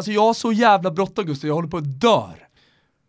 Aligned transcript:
Alltså 0.00 0.12
jag 0.12 0.22
har 0.22 0.34
så 0.34 0.52
jävla 0.52 0.90
bråttom 0.90 1.26
Gustav, 1.26 1.48
jag 1.48 1.54
håller 1.54 1.68
på 1.68 1.76
att 1.76 2.00
dör. 2.00 2.48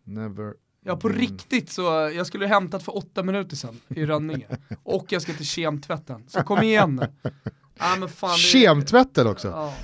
Never 0.04 0.54
Ja 0.84 0.96
på 0.96 1.08
riktigt 1.08 1.70
så, 1.70 1.82
jag 2.14 2.26
skulle 2.26 2.46
hämtat 2.46 2.82
för 2.82 2.96
åtta 2.96 3.22
minuter 3.22 3.56
sedan 3.56 3.80
i 3.88 4.06
Rönninge. 4.06 4.46
Och 4.82 5.06
jag 5.08 5.22
ska 5.22 5.32
till 5.32 5.46
kemtvätten. 5.46 6.24
Så 6.28 6.42
kom 6.42 6.62
igen 6.62 6.96
nu. 6.96 7.30
Ah, 7.78 8.36
Kemtvätten 8.36 9.26
också. 9.26 9.48
Ja. 9.48 9.74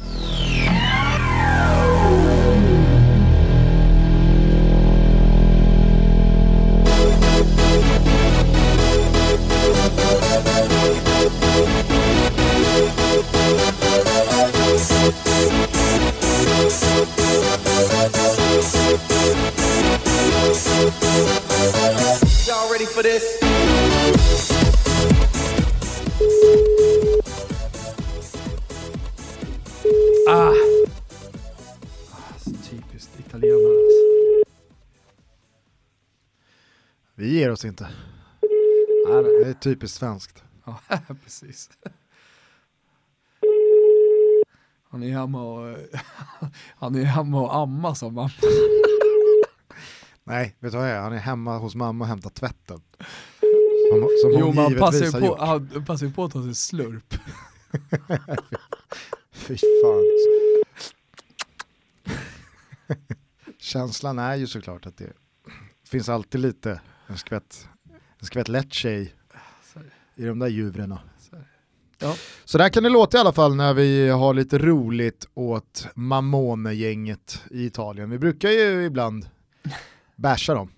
Ah. 30.28 30.52
Ah, 32.12 32.38
så 32.38 32.50
typiskt 32.50 33.20
italienare 33.20 33.78
alltså. 33.78 34.44
Vi 37.14 37.38
ger 37.38 37.50
oss 37.50 37.64
inte. 37.64 37.88
Nej. 39.08 39.22
Det 39.22 39.48
är 39.48 39.54
typiskt 39.54 39.98
svenskt. 39.98 40.42
Ja, 40.64 40.80
precis. 41.24 41.70
Han 44.90 45.02
är 45.02 45.10
hemma 45.10 45.42
och, 45.42 45.76
han 46.76 46.94
är 46.94 47.04
hemma 47.04 47.40
och 47.40 47.56
amma 47.56 47.94
som 47.94 48.14
mamma. 48.14 48.30
Nej, 50.24 50.56
vet 50.58 50.72
du 50.72 50.78
vad 50.78 50.90
jag 50.90 50.96
är? 50.96 51.00
Han 51.00 51.12
är 51.12 51.18
hemma 51.18 51.58
hos 51.58 51.74
mamma 51.74 52.04
och 52.04 52.08
hämtar 52.08 52.30
tvätten. 52.30 52.80
Som, 53.90 54.08
som 54.22 54.40
Jo 54.40 54.52
man 54.52 54.74
passar 54.74 55.04
ju 55.04 55.12
på, 55.12 55.36
han 55.40 55.84
passar 55.84 56.06
ju 56.06 56.12
på 56.12 56.24
att 56.24 56.32
ta 56.32 56.42
sig 56.42 56.54
slurp. 56.54 57.14
Fy 59.32 59.56
fan. 59.56 60.04
Känslan 63.58 64.18
är 64.18 64.34
ju 64.36 64.46
såklart 64.46 64.86
att 64.86 64.96
det 64.96 65.12
finns 65.84 66.08
alltid 66.08 66.40
lite 66.40 66.80
en 67.06 67.18
skvätt, 67.18 67.68
en 68.18 68.26
skvätt 68.26 68.48
lätt 68.48 68.72
tjej 68.72 69.14
i 70.14 70.24
de 70.24 70.38
där 70.38 70.48
djuren. 70.48 70.98
Ja. 72.00 72.14
Så 72.44 72.58
där 72.58 72.68
kan 72.68 72.82
det 72.82 72.88
låta 72.88 73.16
i 73.16 73.20
alla 73.20 73.32
fall 73.32 73.54
när 73.54 73.74
vi 73.74 74.08
har 74.08 74.34
lite 74.34 74.58
roligt 74.58 75.28
åt 75.34 75.86
Mamone-gänget 75.94 77.42
i 77.50 77.64
Italien. 77.66 78.10
Vi 78.10 78.18
brukar 78.18 78.48
ju 78.48 78.84
ibland 78.84 79.28
basha 80.16 80.54
dem, 80.54 80.70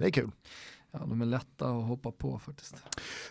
det 0.00 0.06
är 0.06 0.10
kul. 0.10 0.30
Ja, 0.92 0.98
de 0.98 1.20
är 1.20 1.26
lätta 1.26 1.68
att 1.68 1.86
hoppa 1.86 2.10
på 2.10 2.40
faktiskt. 2.46 2.74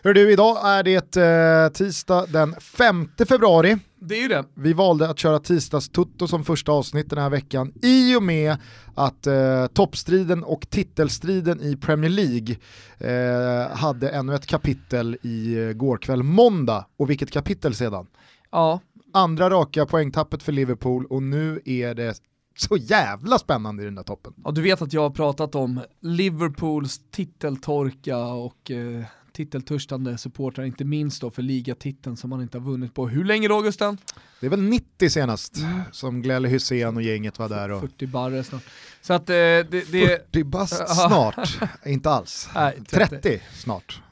Hör 0.02 0.14
du, 0.14 0.32
idag 0.32 0.58
är 0.68 0.82
det 0.82 1.16
eh, 1.16 1.68
tisdag 1.72 2.26
den 2.26 2.54
5 2.60 3.08
februari. 3.28 3.78
Det 4.00 4.14
är 4.14 4.22
ju 4.22 4.28
det. 4.28 4.44
Vi 4.54 4.72
valde 4.72 5.10
att 5.10 5.18
köra 5.18 5.38
tisdagstutto 5.38 6.28
som 6.28 6.44
första 6.44 6.72
avsnitt 6.72 7.10
den 7.10 7.18
här 7.18 7.30
veckan 7.30 7.72
i 7.82 8.16
och 8.16 8.22
med 8.22 8.56
att 8.94 9.26
eh, 9.26 9.66
toppstriden 9.66 10.44
och 10.44 10.70
titelstriden 10.70 11.60
i 11.60 11.76
Premier 11.76 12.10
League 12.10 12.56
eh, 12.98 13.76
hade 13.76 14.10
ännu 14.10 14.34
ett 14.34 14.46
kapitel 14.46 15.18
i 15.22 15.58
eh, 15.58 15.72
går 15.72 15.96
kväll 15.96 16.22
måndag. 16.22 16.86
Och 16.96 17.10
vilket 17.10 17.30
kapitel 17.30 17.74
sedan? 17.74 18.06
Ja, 18.50 18.80
Andra 19.12 19.50
raka 19.50 19.86
poängtappet 19.86 20.42
för 20.42 20.52
Liverpool 20.52 21.06
och 21.06 21.22
nu 21.22 21.60
är 21.64 21.94
det 21.94 22.20
så 22.56 22.76
jävla 22.76 23.38
spännande 23.38 23.82
i 23.82 23.84
den 23.84 23.94
där 23.94 24.02
toppen. 24.02 24.34
Ja, 24.44 24.50
du 24.50 24.62
vet 24.62 24.82
att 24.82 24.92
jag 24.92 25.00
har 25.00 25.10
pratat 25.10 25.54
om 25.54 25.80
Liverpools 26.00 27.00
titeltorka 27.10 28.18
och 28.18 28.70
eh, 28.70 29.04
titeltörstande 29.38 30.18
supportrar, 30.18 30.64
inte 30.64 30.84
minst 30.84 31.20
då 31.20 31.30
för 31.30 31.42
ligatiteln 31.42 32.16
som 32.16 32.30
man 32.30 32.42
inte 32.42 32.58
har 32.58 32.64
vunnit 32.64 32.94
på. 32.94 33.08
Hur 33.08 33.24
länge 33.24 33.48
då 33.48 33.60
Gusten? 33.60 33.98
Det 34.40 34.46
är 34.46 34.50
väl 34.50 34.62
90 34.62 35.10
senast 35.10 35.56
som 35.92 36.22
Glelle 36.22 36.48
Hussein 36.48 36.96
och 36.96 37.02
gänget 37.02 37.38
var 37.38 37.48
där 37.48 37.70
och 37.70 37.80
40 37.80 38.06
barre 38.06 38.44
snart. 38.44 38.62
Så 39.00 39.12
att 39.12 39.30
eh, 39.30 39.34
det... 39.34 39.68
det 39.70 40.26
40 40.32 40.44
bast 40.44 40.88
snart, 40.88 41.58
inte 41.86 42.10
alls. 42.10 42.48
Nej, 42.54 42.78
30 42.88 43.40
snart. 43.54 44.02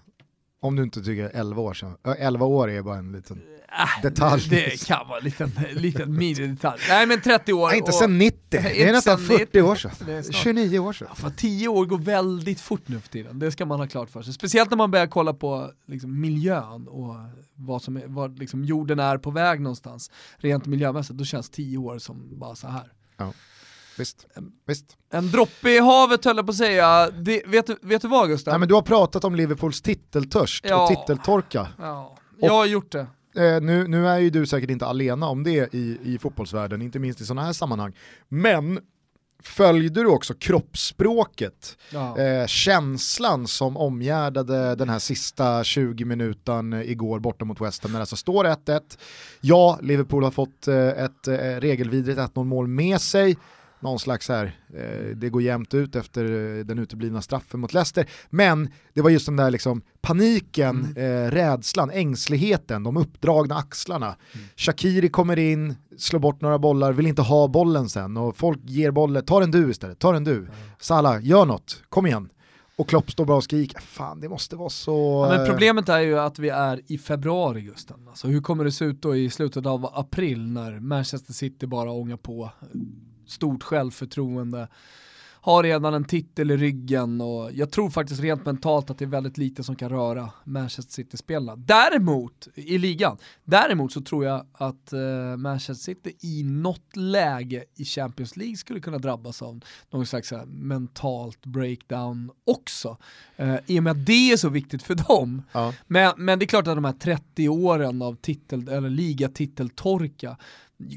Om 0.66 0.77
du 0.77 0.82
inte 0.82 1.03
tycker 1.03 1.31
11 1.34 1.62
år 1.62 1.75
sedan. 1.75 1.97
Ö, 2.04 2.15
11 2.19 2.47
år 2.47 2.71
är 2.71 2.82
bara 2.82 2.97
en 2.99 3.12
liten 3.12 3.43
detalj. 4.03 4.43
Äh, 4.44 4.50
Det 4.50 4.87
kan 4.87 5.09
vara 5.09 5.19
en 5.19 5.25
liten, 5.25 5.50
liten 5.72 6.16
minidetalj. 6.16 6.81
Nej 6.88 7.06
men 7.06 7.21
30 7.21 7.53
år. 7.53 7.69
Nej, 7.69 7.78
inte 7.78 7.93
sen 7.93 8.19
90, 8.19 8.38
det 8.50 8.82
är 8.82 8.93
nästan 8.93 9.19
sen 9.19 9.27
40 9.27 9.41
90. 9.44 9.62
år 9.62 9.75
sedan. 9.75 9.91
Det 10.06 10.12
är 10.12 10.22
snart. 10.22 10.37
29 10.37 10.78
år 10.78 10.93
sedan. 10.93 11.09
För 11.15 11.31
10 11.31 11.69
år 11.69 11.87
går 11.87 11.99
väldigt 11.99 12.60
fort 12.60 12.82
nu 12.88 13.00
för 13.00 13.09
tiden, 13.09 13.38
det 13.38 13.53
ska 13.53 13.66
man 13.66 13.81
ha 13.81 13.87
klart 13.87 14.10
för 14.10 14.22
sig. 14.22 14.32
Speciellt 14.32 14.71
när 14.71 14.77
man 14.77 14.91
börjar 14.91 15.06
kolla 15.06 15.34
på 15.34 15.71
liksom, 15.87 16.21
miljön 16.21 16.88
och 16.88 17.15
vad, 17.54 17.83
som 17.83 17.97
är, 17.97 18.06
vad 18.06 18.38
liksom, 18.38 18.65
jorden 18.65 18.98
är 18.98 19.19
på 19.19 19.31
väg 19.31 19.60
någonstans. 19.60 20.10
Rent 20.37 20.66
miljömässigt, 20.66 21.19
då 21.19 21.25
känns 21.25 21.50
10 21.50 21.78
år 21.78 21.98
som 21.98 22.38
bara 22.38 22.54
så 22.54 22.69
här. 22.69 22.93
Visst, 23.99 24.27
visst. 24.67 24.84
En 25.11 25.31
droppe 25.31 25.71
i 25.71 25.79
havet 25.79 26.25
höll 26.25 26.37
jag 26.37 26.47
på 26.47 26.51
att 26.51 26.57
säga. 26.57 27.11
Det, 27.11 27.43
vet, 27.47 27.67
du, 27.67 27.77
vet 27.83 28.03
du 28.03 28.09
vad 28.09 28.29
Gustav? 28.29 28.53
Nej, 28.53 28.59
men 28.59 28.69
du 28.69 28.75
har 28.75 28.83
pratat 28.83 29.25
om 29.25 29.34
Liverpools 29.34 29.83
titeltörst 29.83 30.65
Ja. 30.69 30.83
och 30.83 30.89
titeltorka. 30.89 31.69
ja, 31.79 32.17
jag 32.41 32.53
har 32.53 32.67
gjort 32.67 32.93
det. 32.93 33.07
Eh, 33.37 33.61
nu, 33.61 33.89
nu 33.89 34.09
är 34.09 34.19
ju 34.19 34.31
du 34.31 34.47
säkert 34.47 34.71
inte 34.71 34.87
alena 34.87 35.29
om 35.29 35.43
det 35.43 35.75
i, 35.75 35.99
i 36.03 36.19
fotbollsvärlden, 36.19 36.83
inte 36.83 36.99
minst 36.99 37.21
i 37.21 37.25
sådana 37.27 37.43
här 37.47 37.53
sammanhang. 37.53 37.97
Men 38.29 38.81
följde 39.43 40.01
du 40.03 40.07
också 40.07 40.34
kroppsspråket, 40.34 41.77
Ja. 41.91 42.19
eh, 42.19 42.47
känslan 42.47 43.47
som 43.47 43.77
omgärdade 43.77 44.75
den 44.75 44.89
här 44.89 44.99
sista 44.99 45.65
20 45.65 46.05
minuten 46.05 46.73
igår 46.73 47.19
borta 47.19 47.45
mot 47.45 47.61
West 47.61 47.83
Ham 47.83 47.93
när 47.93 47.99
det 47.99 48.03
alltså 48.03 48.17
står 48.17 48.45
1-1. 48.45 48.81
Ja, 49.41 49.78
Liverpool 49.83 50.25
har 50.25 50.31
fått 50.31 50.69
eh, 50.69 50.77
ett 50.89 51.28
eh, 51.28 51.34
regelvidrigt 51.37 52.19
1-0 52.19 52.45
mål 52.45 52.67
med 52.69 53.01
sig, 53.01 53.37
någon 53.86 53.98
slags 53.98 54.28
här, 54.28 54.56
eh, 54.74 55.16
det 55.16 55.28
går 55.28 55.42
jämnt 55.42 55.74
ut 55.74 55.97
efter 55.97 56.24
eh, 56.24 56.64
den 56.64 56.78
uteblivna 56.78 57.22
straffen 57.22 57.60
mot 57.60 57.72
Leicester. 57.72 58.06
Men 58.30 58.72
det 58.94 59.00
var 59.00 59.10
just 59.10 59.26
den 59.26 59.36
där 59.36 59.50
liksom 59.50 59.82
paniken, 60.00 60.94
eh, 60.97 61.30
rädslan, 61.30 61.91
ängsligheten, 61.91 62.82
de 62.82 62.97
uppdragna 62.97 63.56
axlarna. 63.56 64.16
Shakiri 64.56 65.08
kommer 65.08 65.38
in, 65.38 65.74
slår 65.98 66.20
bort 66.20 66.41
några 66.41 66.58
bollar, 66.58 66.92
vill 66.92 67.06
inte 67.06 67.22
ha 67.22 67.48
bollen 67.48 67.88
sen 67.88 68.16
och 68.16 68.36
folk 68.36 68.58
ger 68.64 68.91
bollen, 68.91 69.24
ta 69.24 69.41
den 69.41 69.50
du 69.50 69.70
istället, 69.70 69.98
ta 69.98 70.12
den 70.12 70.24
du. 70.24 70.48
Salah, 70.78 71.24
gör 71.24 71.47
något, 71.47 71.82
kom 71.88 72.06
igen. 72.06 72.28
Och 72.76 72.88
Klopp 72.88 73.10
står 73.10 73.24
bara 73.24 73.36
och 73.36 73.44
skriker, 73.44 73.80
fan 73.80 74.20
det 74.20 74.28
måste 74.28 74.56
vara 74.56 74.68
så... 74.68 75.28
Ja, 75.30 75.36
men 75.36 75.47
problemet 75.47 75.88
är 75.88 76.00
ju 76.00 76.18
att 76.18 76.38
vi 76.38 76.48
är 76.48 76.80
i 76.86 76.98
februari 76.98 77.62
Gusten. 77.62 78.08
Alltså, 78.08 78.28
hur 78.28 78.41
kommer 78.41 78.64
det 78.64 78.72
se 78.72 78.84
ut 78.84 79.03
då 79.03 79.16
i 79.16 79.30
slutet 79.30 79.66
av 79.66 79.91
april 79.94 80.47
när 80.47 80.80
Manchester 80.80 81.32
City 81.32 81.66
bara 81.66 81.91
ångar 81.91 82.16
på? 82.16 82.50
Stort 83.26 83.62
självförtroende, 83.62 84.69
har 85.47 85.62
redan 85.62 85.95
en 85.95 86.05
titel 86.05 86.51
i 86.51 86.57
ryggen 86.57 87.21
och 87.21 87.53
jag 87.53 87.71
tror 87.71 87.91
faktiskt 87.91 88.21
rent 88.21 88.47
mentalt 88.47 88.91
att 88.91 88.99
det 88.99 89.05
är 89.05 89.07
väldigt 89.07 89.39
lite 89.39 89.65
som 89.65 89.77
kan 89.77 89.89
röra 89.89 90.31
Manchester 90.45 90.93
City-spelarna. 90.93 91.57
Däremot, 91.57 92.49
i 92.55 92.79
ligan, 92.79 93.17
däremot 93.45 93.93
så 93.93 94.01
tror 94.01 94.25
jag 94.25 94.47
att 94.53 94.93
eh, 94.93 95.37
Manchester 95.37 95.84
City 95.84 96.17
i 96.21 96.43
något 96.43 96.97
läge 96.97 97.65
i 97.77 97.84
Champions 97.84 98.37
League 98.37 98.57
skulle 98.57 98.81
kunna 98.81 98.99
drabbas 98.99 99.43
av 99.43 99.65
någon 99.91 100.07
slags 100.07 100.31
här, 100.31 100.47
mentalt 100.47 101.47
breakdown 101.47 102.31
också. 102.47 102.97
Eh, 103.37 103.57
I 103.67 103.78
och 103.78 103.83
med 103.83 103.91
att 103.91 104.07
det 104.07 104.33
är 104.33 104.37
så 104.37 104.49
viktigt 104.49 104.83
för 104.83 104.95
dem. 104.95 105.43
Ja. 105.53 105.73
Men, 105.87 106.13
men 106.17 106.39
det 106.39 106.45
är 106.45 106.47
klart 106.47 106.67
att 106.67 106.77
de 106.77 106.84
här 106.84 106.93
30 106.93 107.49
åren 107.49 108.03
av 108.03 108.15
titel, 108.15 108.69
eller 108.69 108.91
ligatiteltorka 108.91 110.37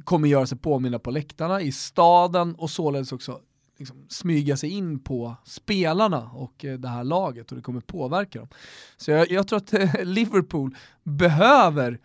kommer 0.04 0.28
göra 0.28 0.46
sig 0.46 0.58
påminna 0.58 1.00
på 1.00 1.12
läktarna, 1.12 1.62
i 1.62 1.72
staden 1.72 2.56
och 2.56 2.70
således 2.70 3.12
också 3.12 3.40
liksom 3.80 4.06
smyga 4.10 4.58
sig 4.58 4.70
in 4.70 5.00
på 5.00 5.36
spelarna 5.46 6.30
och 6.34 6.66
eh, 6.66 6.78
det 6.80 6.88
här 6.88 7.04
laget 7.04 7.52
och 7.52 7.56
det 7.58 7.64
kommer 7.64 7.82
påverka 7.82 8.40
dem. 8.40 8.48
Så 8.98 9.12
jag, 9.12 9.32
jag 9.32 9.48
tror 9.48 9.58
att 9.58 9.74
eh, 9.74 10.04
Liverpool 10.04 10.76
behöver 11.04 12.00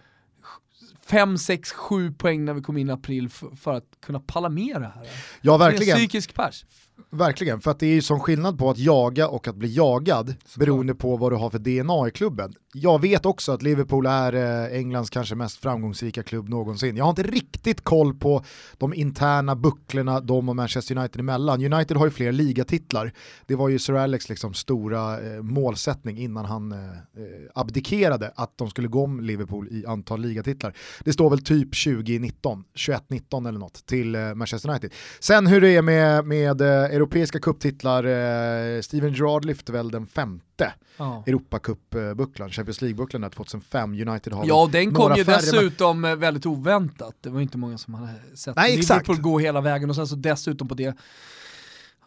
5, 1.07 1.39
6, 1.39 1.73
7 1.73 2.13
poäng 2.13 2.45
när 2.45 2.55
vi 2.55 2.61
kommer 2.63 2.81
in 2.81 2.89
i 2.89 2.93
april 2.93 3.29
för, 3.29 3.51
för 3.57 3.73
att 3.75 3.85
kunna 4.07 4.21
palla 4.21 4.49
med 4.49 4.81
det 4.81 4.93
här. 4.95 5.05
Ja, 5.41 5.59
Det 5.59 5.65
är 5.65 5.69
en 5.69 5.73
verkligen. 5.73 5.97
psykisk 5.97 6.35
pers. 6.35 6.65
Verkligen, 7.11 7.61
för 7.61 7.71
att 7.71 7.79
det 7.79 7.87
är 7.87 7.95
ju 7.95 8.03
sån 8.03 8.21
skillnad 8.21 8.59
på 8.59 8.71
att 8.71 8.79
jaga 8.79 9.29
och 9.29 9.49
att 9.49 9.57
bli 9.57 9.77
jagad 9.77 10.35
beroende 10.57 10.95
på 10.95 11.17
vad 11.17 11.33
du 11.33 11.37
har 11.37 11.51
för 11.51 11.59
DNA 11.59 12.09
i 12.09 12.11
klubben. 12.11 12.55
Jag 12.77 13.01
vet 13.01 13.27
också 13.27 13.53
att 13.53 13.63
Liverpool 13.63 14.07
är 14.07 14.33
eh, 14.33 14.79
Englands 14.79 15.11
kanske 15.11 15.35
mest 15.35 15.57
framgångsrika 15.57 16.23
klubb 16.23 16.49
någonsin. 16.49 16.97
Jag 16.97 17.05
har 17.05 17.11
inte 17.11 17.23
riktigt 17.23 17.85
koll 17.85 18.15
på 18.15 18.45
de 18.79 18.95
interna 18.95 19.57
bucklorna 19.57 20.21
de 20.21 20.49
och 20.49 20.57
Manchester 20.57 20.99
United 20.99 21.21
emellan. 21.21 21.73
United 21.73 21.97
har 21.97 22.07
ju 22.07 22.11
fler 22.11 22.33
ligatitlar. 22.33 23.13
Det 23.47 23.55
var 23.55 23.69
ju 23.69 23.79
Sir 23.79 23.95
Alex 23.95 24.29
liksom 24.29 24.55
stora 24.55 25.21
eh, 25.21 25.43
målsättning 25.43 26.19
innan 26.19 26.45
han 26.45 26.73
eh, 26.73 26.79
abdikerade 27.55 28.33
att 28.37 28.59
de 28.59 28.71
skulle 28.71 28.89
gå 28.89 29.05
om 29.05 29.21
Liverpool 29.21 29.69
i 29.71 29.87
antal 29.87 30.21
ligatitlar. 30.21 30.75
Det 31.05 31.13
står 31.13 31.31
väl 31.31 31.45
typ 31.45 31.85
2019, 31.85 32.65
21-19 32.75 33.49
eller 33.49 33.59
något 33.59 33.87
till 33.87 34.15
eh, 34.15 34.35
Manchester 34.35 34.71
United. 34.71 34.93
Sen 35.21 35.47
hur 35.47 35.61
det 35.61 35.77
är 35.77 35.83
med, 35.83 36.25
med 36.25 36.63
europeiska 36.89 37.41
kupptitlar, 37.41 38.05
eh, 38.05 38.81
Steven 38.81 39.13
Gerrard 39.13 39.45
lyfte 39.45 39.73
väl 39.73 39.91
den 39.91 40.07
femte 40.07 40.73
ja. 40.97 41.23
Europacup-bucklan, 41.27 42.51
Champions 42.51 42.83
League-bucklan 42.83 43.31
2005, 43.31 43.93
United 43.93 44.33
har 44.33 44.47
Ja, 44.47 44.69
den 44.73 44.95
kom 44.95 45.17
ju 45.17 45.25
dessutom 45.25 46.01
men... 46.01 46.21
väldigt 46.21 46.47
oväntat. 46.47 47.15
Det 47.21 47.31
var 47.31 47.41
inte 47.41 47.59
många 47.59 47.79
som 47.79 47.95
hade 47.95 48.13
sett 48.35 48.57
Nej, 48.57 48.77
Liverpool 48.77 49.21
gå 49.21 49.39
hela 49.39 49.61
vägen 49.61 49.91
och 49.91 49.97
sen 49.97 50.07
så 50.07 50.17
dessutom 50.17 50.69
på 50.69 50.75
det 50.75 50.97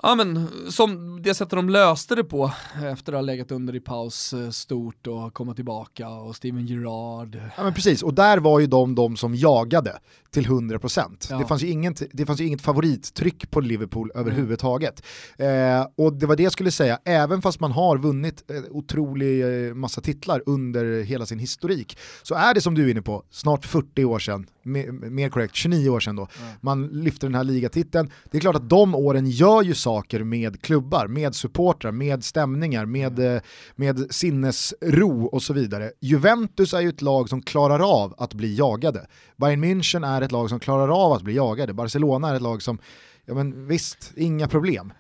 Ja 0.02 0.16
men 0.16 0.48
som 0.72 1.22
det 1.22 1.34
sättet 1.34 1.52
de 1.52 1.70
löste 1.70 2.16
det 2.16 2.24
på 2.24 2.52
efter 2.92 3.14
att 3.14 3.18
ha 3.18 3.22
legat 3.22 3.52
under 3.52 3.76
i 3.76 3.80
paus 3.80 4.34
eh, 4.34 4.50
stort 4.50 5.08
och 5.08 5.34
komma 5.34 5.54
tillbaka 5.54 6.10
och 6.10 6.36
Steven 6.36 6.66
Gerrard. 6.66 7.42
Ja 7.58 7.64
men 7.64 7.74
precis, 7.74 8.04
och 8.04 8.14
där 8.14 8.38
var 8.38 8.60
ju 8.60 8.68
de 8.68 8.96
de 8.96 9.18
som 9.18 9.36
jagade 9.36 10.00
till 10.32 10.46
100%. 10.46 11.28
Ja. 11.30 11.38
Det, 11.38 11.46
fanns 11.46 11.64
ju 11.64 11.68
inget, 11.68 12.02
det 12.12 12.26
fanns 12.26 12.42
ju 12.42 12.46
inget 12.46 12.62
favorittryck 12.62 13.52
på 13.52 13.60
Liverpool 13.60 14.12
överhuvudtaget. 14.16 15.04
Eh, 15.38 15.88
och 15.98 16.14
det 16.14 16.26
var 16.26 16.36
det 16.36 16.44
jag 16.44 16.52
skulle 16.52 16.72
säga, 16.72 17.00
även 17.06 17.42
fast 17.42 17.60
man 17.60 17.72
har 17.72 17.98
vunnit 17.98 18.52
eh, 18.52 18.64
otrolig 18.70 19.68
eh, 19.68 19.74
massa 19.74 20.02
titlar 20.02 20.44
under 20.46 21.04
hela 21.04 21.26
sin 21.26 21.40
historik, 21.40 21.98
så 22.24 22.36
är 22.36 22.54
det 22.54 22.62
som 22.62 22.76
du 22.76 22.86
är 22.86 22.92
inne 22.92 23.02
på, 23.02 23.24
snart 23.32 23.66
40 23.66 24.06
år 24.06 24.20
sedan, 24.20 24.48
mer, 24.68 25.30
korrekt, 25.30 25.56
29 25.56 25.90
år 25.90 26.00
sedan 26.00 26.16
då, 26.16 26.28
mm. 26.42 26.54
man 26.62 26.88
lyfter 26.88 27.28
den 27.28 27.36
här 27.36 27.44
ligatiteln. 27.44 28.12
Det 28.32 28.38
är 28.38 28.42
klart 28.42 28.56
att 28.56 28.70
de 28.70 28.96
åren 28.96 29.30
gör 29.30 29.64
ju 29.64 29.74
saker 29.74 30.24
med 30.24 30.62
klubbar, 30.62 31.08
med 31.08 31.36
supportrar, 31.36 31.92
med 31.92 32.24
stämningar, 32.24 32.86
med, 32.86 33.20
mm. 33.20 33.42
med 33.76 34.08
sinnesro 34.10 35.26
och 35.26 35.44
så 35.44 35.54
vidare. 35.54 35.92
Juventus 36.00 36.74
är 36.74 36.82
ju 36.82 36.90
ett 36.90 37.02
lag 37.02 37.30
som 37.30 37.42
klarar 37.42 38.04
av 38.04 38.16
att 38.18 38.34
bli 38.34 38.56
jagade. 38.56 39.08
Bayern 39.36 39.64
München 39.64 40.08
är 40.08 40.22
ett 40.22 40.32
lag 40.32 40.50
som 40.50 40.60
klarar 40.60 41.06
av 41.06 41.12
att 41.14 41.22
bli 41.22 41.36
jagade. 41.36 41.74
Barcelona 41.74 42.30
är 42.30 42.36
ett 42.36 42.42
lag 42.42 42.62
som, 42.62 42.80
ja 43.26 43.34
men 43.34 43.68
visst, 43.68 44.14
inga 44.16 44.48
problem. 44.48 44.94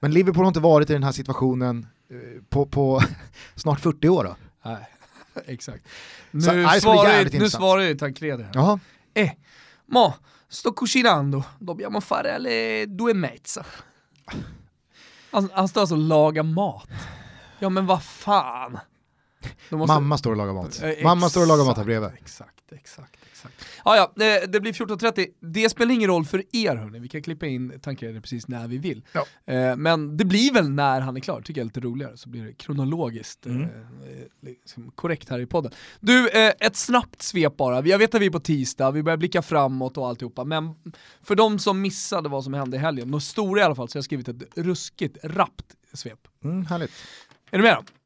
Men 0.00 0.12
Liverpool 0.12 0.44
har 0.44 0.48
inte 0.48 0.60
varit 0.60 0.90
i 0.90 0.92
den 0.92 1.02
här 1.02 1.12
situationen 1.12 1.86
eh, 2.10 2.42
på, 2.48 2.66
på 2.66 3.02
snart 3.54 3.80
40 3.80 4.08
år 4.08 4.24
då. 4.24 4.36
Nej, 4.64 4.88
exakt. 5.46 5.88
Nu, 6.30 6.40
svarar, 6.40 7.38
nu 7.38 7.50
svarar 7.50 7.82
ju 7.82 7.94
Tancredi 7.94 8.42
här. 8.42 8.78
Eh, 9.18 9.36
ma, 9.86 10.14
sto 10.48 10.72
cucinando, 10.72 11.44
dobbiamo 11.58 12.00
fare 12.00 12.34
alle 12.34 12.84
due 12.86 13.10
e 13.10 13.14
mezza. 13.14 13.64
Han, 15.30 15.50
han 15.52 15.68
står 15.68 15.80
alltså 15.80 15.94
och 15.94 16.00
lagar 16.00 16.42
mat. 16.42 16.88
Ja 17.58 17.68
men 17.68 17.86
vad 17.86 18.02
fan. 18.02 18.78
Måste... 19.70 19.94
Mamma 19.94 20.18
står 20.18 20.30
och 20.30 20.36
lagar 20.36 20.52
mat. 20.52 20.82
Eh, 20.82 21.04
Mamma 21.04 21.28
står 21.30 21.40
och 21.40 21.46
lagar 21.46 21.64
mat 21.64 21.76
här 21.76 21.84
bredvid. 21.84 22.10
Exakt, 22.14 22.72
exakt. 22.72 23.16
Ja, 23.84 23.96
ja, 23.96 24.12
det, 24.16 24.52
det 24.52 24.60
blir 24.60 24.72
14.30. 24.72 25.26
Det 25.40 25.68
spelar 25.68 25.94
ingen 25.94 26.10
roll 26.10 26.24
för 26.24 26.42
er 26.52 26.76
hörni, 26.76 26.98
vi 26.98 27.08
kan 27.08 27.22
klippa 27.22 27.46
in 27.46 27.80
tankarna 27.80 28.20
precis 28.20 28.48
när 28.48 28.68
vi 28.68 28.78
vill. 28.78 29.04
Ja. 29.12 29.52
Eh, 29.54 29.76
men 29.76 30.16
det 30.16 30.24
blir 30.24 30.52
väl 30.52 30.70
när 30.70 31.00
han 31.00 31.16
är 31.16 31.20
klar, 31.20 31.40
tycker 31.40 31.60
jag 31.60 31.64
är 31.64 31.68
lite 31.68 31.80
roligare, 31.80 32.16
så 32.16 32.28
blir 32.28 32.44
det 32.44 32.52
kronologiskt 32.52 33.46
mm. 33.46 33.62
eh, 33.62 33.68
liksom 34.42 34.90
korrekt 34.90 35.28
här 35.28 35.38
i 35.38 35.46
podden. 35.46 35.72
Du, 36.00 36.28
eh, 36.28 36.52
ett 36.60 36.76
snabbt 36.76 37.22
svep 37.22 37.56
bara. 37.56 37.86
Jag 37.86 37.98
vet 37.98 38.14
att 38.14 38.20
vi 38.20 38.26
är 38.26 38.30
på 38.30 38.40
tisdag, 38.40 38.90
vi 38.90 39.02
börjar 39.02 39.16
blicka 39.16 39.42
framåt 39.42 39.98
och 39.98 40.08
alltihopa, 40.08 40.44
men 40.44 40.74
för 41.22 41.34
de 41.34 41.58
som 41.58 41.80
missade 41.80 42.28
vad 42.28 42.44
som 42.44 42.54
hände 42.54 42.76
i 42.76 42.80
helgen, 42.80 43.10
de 43.10 43.20
stora 43.20 43.60
i 43.60 43.64
alla 43.64 43.74
fall, 43.74 43.88
så 43.88 43.96
har 43.96 43.98
jag 43.98 44.04
skrivit 44.04 44.28
ett 44.28 44.42
ruskigt, 44.56 45.18
rappt 45.22 45.76
svep. 45.92 46.28
Mm, 46.44 46.66
härligt. 46.66 46.92
Är 47.50 47.58
du 47.58 47.64
med 47.64 47.76
då? 47.76 47.97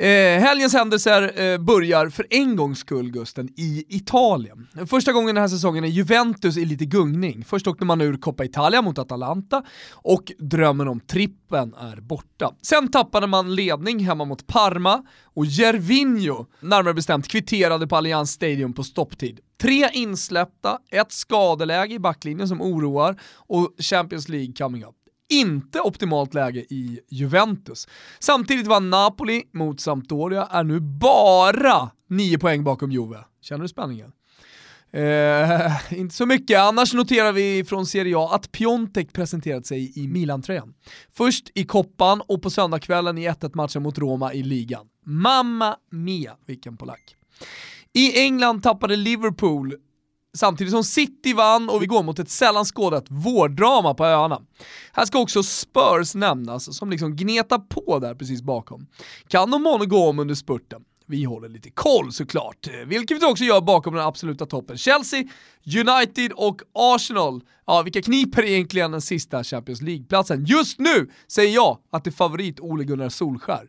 Eh, 0.00 0.40
helgens 0.40 0.72
händelser 0.72 1.40
eh, 1.40 1.58
börjar 1.58 2.08
för 2.08 2.26
en 2.30 2.56
gångs 2.56 2.78
skull, 2.78 3.10
Gusten, 3.10 3.48
i 3.56 3.84
Italien. 3.88 4.68
Första 4.86 5.12
gången 5.12 5.34
den 5.34 5.42
här 5.42 5.48
säsongen 5.48 5.84
är 5.84 5.88
Juventus 5.88 6.56
i 6.56 6.64
lite 6.64 6.84
gungning. 6.84 7.44
Först 7.44 7.66
åkte 7.66 7.84
man 7.84 8.00
ur 8.00 8.16
Coppa 8.16 8.44
Italia 8.44 8.82
mot 8.82 8.98
Atalanta 8.98 9.62
och 9.92 10.32
drömmen 10.38 10.88
om 10.88 11.00
trippen 11.00 11.74
är 11.74 12.00
borta. 12.00 12.54
Sen 12.62 12.90
tappade 12.90 13.26
man 13.26 13.54
ledning 13.54 13.98
hemma 13.98 14.24
mot 14.24 14.46
Parma 14.46 15.02
och 15.34 15.46
Gervinho, 15.46 16.46
närmare 16.60 16.94
bestämt, 16.94 17.28
kvitterade 17.28 17.86
på 17.86 17.96
Allianz 17.96 18.30
Stadium 18.30 18.72
på 18.72 18.84
stopptid. 18.84 19.40
Tre 19.62 19.88
insläppta, 19.92 20.78
ett 20.90 21.12
skadeläge 21.12 21.94
i 21.94 21.98
backlinjen 21.98 22.48
som 22.48 22.62
oroar 22.62 23.20
och 23.36 23.74
Champions 23.78 24.28
League 24.28 24.52
coming 24.58 24.84
up 24.84 24.99
inte 25.30 25.80
optimalt 25.80 26.34
läge 26.34 26.60
i 26.60 27.00
Juventus. 27.08 27.88
Samtidigt 28.18 28.66
var 28.66 28.80
Napoli 28.80 29.42
mot 29.52 29.80
Sampdoria 29.80 30.48
är 30.50 30.64
nu 30.64 30.80
bara 30.80 31.90
9 32.08 32.38
poäng 32.38 32.64
bakom 32.64 32.92
Juve. 32.92 33.18
Känner 33.40 33.62
du 33.62 33.68
spänningen? 33.68 34.12
Eh, 34.92 35.92
inte 35.98 36.14
så 36.14 36.26
mycket, 36.26 36.58
annars 36.58 36.94
noterar 36.94 37.32
vi 37.32 37.64
från 37.64 37.86
Serie 37.86 38.18
A 38.18 38.30
att 38.32 38.52
Piontek 38.52 39.12
presenterat 39.12 39.66
sig 39.66 39.92
i 39.98 40.08
Milan-tröjan. 40.08 40.74
Först 41.12 41.50
i 41.54 41.64
koppan 41.64 42.22
och 42.28 42.42
på 42.42 42.50
söndagskvällen 42.50 43.18
i 43.18 43.28
1-1 43.28 43.50
matchen 43.54 43.82
mot 43.82 43.98
Roma 43.98 44.34
i 44.34 44.42
ligan. 44.42 44.86
Mamma 45.04 45.76
mia, 45.90 46.36
vilken 46.46 46.76
polack. 46.76 47.16
I 47.92 48.20
England 48.20 48.62
tappade 48.62 48.96
Liverpool 48.96 49.74
samtidigt 50.36 50.72
som 50.72 50.84
City 50.84 51.32
vann 51.32 51.68
och 51.68 51.82
vi 51.82 51.86
går 51.86 52.02
mot 52.02 52.18
ett 52.18 52.30
sällan 52.30 52.64
skådat 52.64 53.04
vårdrama 53.08 53.94
på 53.94 54.04
öarna. 54.04 54.40
Här 54.92 55.04
ska 55.04 55.18
också 55.18 55.42
Spurs 55.42 56.14
nämnas, 56.14 56.76
som 56.76 56.90
liksom 56.90 57.16
gnetar 57.16 57.58
på 57.58 57.98
där 57.98 58.14
precis 58.14 58.42
bakom. 58.42 58.86
Kan 59.28 59.50
de 59.50 59.62
månne 59.62 59.86
gå 59.86 60.08
om 60.08 60.18
under 60.18 60.34
spurten? 60.34 60.82
Vi 61.06 61.24
håller 61.24 61.48
lite 61.48 61.70
koll 61.70 62.12
såklart, 62.12 62.66
eh, 62.66 62.86
vilket 62.86 63.22
vi 63.22 63.26
också 63.26 63.44
gör 63.44 63.60
bakom 63.60 63.94
den 63.94 64.04
absoluta 64.06 64.46
toppen. 64.46 64.78
Chelsea, 64.78 65.24
United 65.64 66.32
och 66.32 66.62
Arsenal. 66.74 67.40
Ja, 67.66 67.82
vilka 67.82 68.02
kniper 68.02 68.42
egentligen 68.42 68.90
den 68.90 69.00
sista 69.00 69.44
Champions 69.44 69.82
League-platsen? 69.82 70.44
Just 70.44 70.78
nu 70.78 71.10
säger 71.28 71.54
jag 71.54 71.78
att 71.92 72.04
det 72.04 72.10
är 72.10 72.12
favorit 72.12 72.60
Ole 72.60 72.84
Gunnar 72.84 73.08
Solskär. 73.08 73.68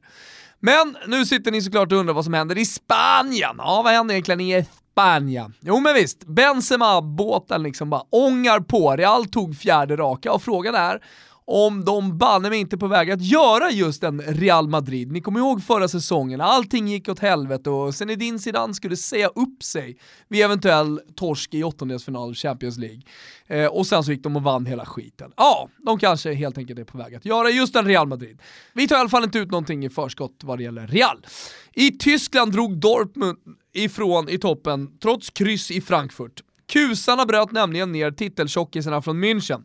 Men 0.60 0.98
nu 1.08 1.26
sitter 1.26 1.52
ni 1.52 1.62
såklart 1.62 1.92
och 1.92 1.98
undrar 1.98 2.14
vad 2.14 2.24
som 2.24 2.34
händer 2.34 2.58
i 2.58 2.66
Spanien. 2.66 3.56
Ja, 3.58 3.82
vad 3.84 3.94
händer 3.94 4.14
egentligen 4.14 4.42
i 4.42 4.66
Spanien. 4.92 5.54
Jo 5.60 5.80
men 5.80 5.94
visst, 5.94 6.28
Benzema-båten 6.28 7.64
liksom 7.64 7.90
bara 7.90 8.04
ångar 8.10 8.60
på. 8.60 8.96
Real 8.96 9.26
tog 9.26 9.56
fjärde 9.56 9.96
raka 9.96 10.32
och 10.32 10.42
frågan 10.42 10.76
är 10.76 11.02
om 11.46 11.86
de 11.86 12.18
banne 12.18 12.50
mig 12.50 12.60
inte 12.60 12.78
på 12.78 12.88
väg 12.88 13.12
att 13.12 13.22
göra 13.22 13.72
just 13.72 14.04
en 14.04 14.22
Real 14.22 14.68
Madrid. 14.68 15.12
Ni 15.12 15.22
kommer 15.22 15.40
ihåg 15.40 15.64
förra 15.64 15.88
säsongen, 15.88 16.42
allting 16.42 16.88
gick 16.88 17.10
åt 17.10 17.20
helvete 17.20 17.70
och 17.70 17.96
Zinedine 17.96 18.40
Zidane 18.40 18.74
skulle 18.74 18.98
säga 18.98 19.28
upp 19.28 19.64
sig 19.64 19.98
vid 20.28 20.46
eventuell 20.46 21.00
torsk 21.16 21.54
i 21.54 21.64
åttondelsfinal 21.64 22.36
Champions 22.36 22.78
League. 22.78 23.02
Eh, 23.48 23.66
och 23.66 23.88
sen 23.88 24.04
så 24.04 24.12
gick 24.12 24.24
de 24.24 24.36
och 24.36 24.44
vann 24.44 24.66
hela 24.66 24.86
skiten. 24.86 25.32
Ja, 25.38 25.70
de 25.78 26.00
kanske 26.00 26.34
helt 26.34 26.58
enkelt 26.58 26.80
är 26.80 26.84
på 26.84 26.98
väg 26.98 27.16
att 27.16 27.26
göra 27.26 27.50
just 27.50 27.76
en 27.76 27.86
Real 27.86 28.08
Madrid. 28.08 28.42
Vi 28.74 28.88
tar 28.88 28.96
i 28.96 29.00
alla 29.00 29.10
fall 29.10 29.24
inte 29.24 29.40
ut 29.40 29.52
någonting 29.52 29.86
i 29.86 29.90
förskott 29.90 30.40
vad 30.44 30.60
det 30.60 30.64
gäller 30.64 30.88
Real. 30.88 31.26
I 31.74 31.92
Tyskland 31.92 32.52
drog 32.52 32.78
Dortmund 32.78 33.38
ifrån 33.74 34.30
i 34.30 34.38
toppen 34.38 35.00
trots 35.00 35.30
kryss 35.30 35.72
i 35.72 35.82
Frankfurt. 35.82 36.42
Kusarna 36.72 37.26
bröt 37.26 37.52
nämligen 37.52 37.92
ner 37.92 38.12
titeltjockisarna 38.12 39.02
från 39.02 39.24
München. 39.24 39.64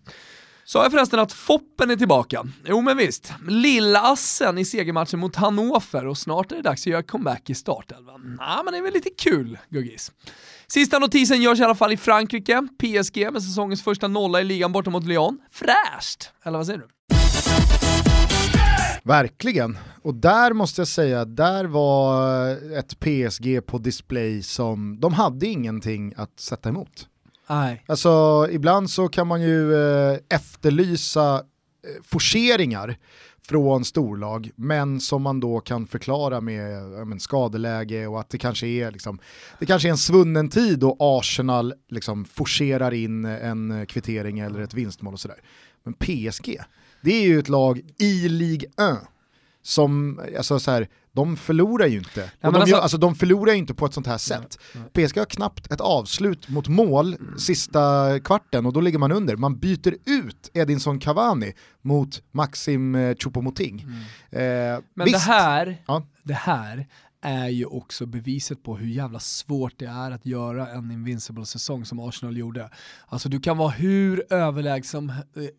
Sa 0.64 0.82
jag 0.82 0.92
förresten 0.92 1.20
att 1.20 1.32
Foppen 1.32 1.90
är 1.90 1.96
tillbaka? 1.96 2.44
Jo 2.64 2.80
men 2.80 2.96
visst. 2.96 3.32
Lillassen 3.48 4.58
i 4.58 4.64
segermatchen 4.64 5.20
mot 5.20 5.36
Hannover 5.36 6.06
och 6.06 6.18
snart 6.18 6.52
är 6.52 6.56
det 6.56 6.62
dags 6.62 6.82
att 6.82 6.86
göra 6.86 7.02
comeback 7.02 7.50
i 7.50 7.54
startelvan. 7.54 8.36
Ja 8.40 8.62
men 8.64 8.72
det 8.72 8.78
är 8.78 8.82
väl 8.82 8.94
lite 8.94 9.10
kul, 9.10 9.58
Guggis. 9.70 10.12
Sista 10.66 10.98
notisen 10.98 11.42
görs 11.42 11.60
i 11.60 11.62
alla 11.62 11.74
fall 11.74 11.92
i 11.92 11.96
Frankrike. 11.96 12.68
PSG 12.78 13.32
med 13.32 13.42
säsongens 13.42 13.82
första 13.82 14.08
nolla 14.08 14.40
i 14.40 14.44
ligan 14.44 14.72
borta 14.72 14.90
mot 14.90 15.04
Lyon. 15.04 15.38
Fräscht! 15.50 16.30
Eller 16.44 16.58
vad 16.58 16.66
säger 16.66 16.78
du? 16.78 16.88
Verkligen, 19.06 19.78
och 20.02 20.14
där 20.14 20.52
måste 20.52 20.80
jag 20.80 20.88
säga, 20.88 21.24
där 21.24 21.64
var 21.64 22.50
ett 22.78 23.00
PSG 23.00 23.66
på 23.66 23.78
display 23.78 24.42
som, 24.42 25.00
de 25.00 25.12
hade 25.12 25.46
ingenting 25.46 26.14
att 26.16 26.40
sätta 26.40 26.68
emot. 26.68 27.08
Nej. 27.48 27.84
Alltså 27.86 28.46
ibland 28.50 28.90
så 28.90 29.08
kan 29.08 29.26
man 29.26 29.42
ju 29.42 29.74
eh, 29.74 30.18
efterlysa 30.28 31.34
eh, 31.34 32.02
forceringar 32.02 32.96
från 33.48 33.84
storlag, 33.84 34.50
men 34.56 35.00
som 35.00 35.22
man 35.22 35.40
då 35.40 35.60
kan 35.60 35.86
förklara 35.86 36.40
med 36.40 36.82
men, 37.06 37.20
skadeläge 37.20 38.06
och 38.06 38.20
att 38.20 38.30
det 38.30 38.38
kanske 38.38 38.66
är 38.66 38.90
liksom, 38.90 39.18
det 39.58 39.66
kanske 39.66 39.88
är 39.88 39.90
en 39.90 39.98
svunnen 39.98 40.48
tid 40.48 40.78
då 40.78 40.96
Arsenal 40.98 41.74
liksom 41.88 42.24
forcerar 42.24 42.94
in 42.94 43.24
en 43.24 43.86
kvittering 43.86 44.38
eller 44.38 44.60
ett 44.60 44.74
vinstmål 44.74 45.14
och 45.14 45.20
sådär. 45.20 45.40
Men 45.82 45.94
PSG, 45.94 46.58
det 47.00 47.12
är 47.12 47.22
ju 47.22 47.38
ett 47.38 47.48
lag 47.48 47.80
i 47.98 48.28
Ligue 48.28 48.68
1 48.68 48.98
som, 49.62 50.20
alltså 50.36 50.58
så 50.58 50.70
här, 50.70 50.88
de 51.12 51.36
förlorar 51.36 51.86
ju 51.86 51.98
inte. 51.98 52.30
Ja, 52.40 52.50
de, 52.50 52.60
alltså, 52.60 52.76
alltså, 52.76 52.98
de 52.98 53.14
förlorar 53.14 53.52
ju 53.52 53.58
inte 53.58 53.74
på 53.74 53.86
ett 53.86 53.94
sånt 53.94 54.06
här 54.06 54.18
sätt. 54.18 54.58
Nej, 54.94 55.08
PSG 55.08 55.18
har 55.18 55.24
knappt 55.24 55.72
ett 55.72 55.80
avslut 55.80 56.48
mot 56.48 56.68
mål 56.68 57.16
sista 57.38 58.10
kvarten 58.20 58.66
och 58.66 58.72
då 58.72 58.80
ligger 58.80 58.98
man 58.98 59.12
under. 59.12 59.36
Man 59.36 59.58
byter 59.58 59.94
ut 60.06 60.50
Edinson 60.54 60.98
Cavani 60.98 61.52
mot 61.82 62.22
Maxim 62.32 62.94
eh, 62.94 63.14
Choupo-Moting. 63.14 63.82
Mm. 63.82 64.74
Eh, 64.74 64.80
Men 64.94 65.04
visst, 65.04 65.26
det 65.26 65.32
här, 65.32 65.82
ja. 65.86 66.02
det 66.22 66.34
här 66.34 66.86
är 67.26 67.48
ju 67.48 67.64
också 67.64 68.06
beviset 68.06 68.62
på 68.62 68.76
hur 68.76 68.86
jävla 68.86 69.20
svårt 69.20 69.78
det 69.78 69.86
är 69.86 70.10
att 70.10 70.26
göra 70.26 70.68
en 70.68 70.90
invincible-säsong 70.90 71.84
som 71.84 72.00
Arsenal 72.00 72.36
gjorde. 72.36 72.70
Alltså 73.06 73.28
du 73.28 73.40
kan 73.40 73.56
vara 73.58 73.70
hur 73.70 74.32
överlägsen, 74.32 75.10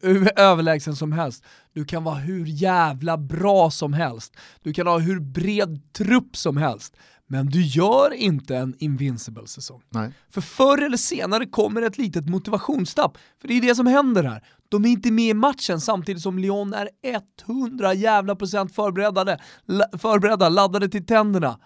eh, 0.02 0.28
överlägsen 0.36 0.96
som 0.96 1.12
helst, 1.12 1.44
du 1.74 1.86
kan 1.86 2.04
vara 2.04 2.16
hur 2.16 2.46
jävla 2.46 3.18
bra 3.18 3.72
som 3.72 3.94
helst, 3.94 4.38
du 4.62 4.74
kan 4.74 4.88
ha 4.88 5.00
hur 5.00 5.20
bred 5.20 5.94
trupp 5.94 6.38
som 6.38 6.58
helst, 6.58 6.96
men 7.28 7.46
du 7.46 7.62
gör 7.62 8.14
inte 8.14 8.58
en 8.58 8.76
invincible-säsong. 8.80 9.82
För 10.30 10.42
förr 10.42 10.82
eller 10.82 10.98
senare 10.98 11.46
kommer 11.46 11.82
ett 11.82 11.98
litet 11.98 12.30
motivationstapp, 12.30 13.18
för 13.42 13.48
det 13.48 13.54
är 13.54 13.62
det 13.62 13.76
som 13.76 13.88
händer 13.88 14.24
här. 14.24 14.44
De 14.70 14.86
är 14.86 14.90
inte 14.90 15.12
med 15.12 15.30
i 15.30 15.34
matchen 15.34 15.82
samtidigt 15.82 16.22
som 16.24 16.40
Lyon 16.40 16.74
är 16.74 16.90
100 17.48 17.94
jävla 17.94 18.36
procent 18.36 18.76
förberedda, 18.76 19.38
förberedda, 19.98 20.50
laddade 20.50 20.90
till 20.90 21.06
tänderna. 21.06 21.60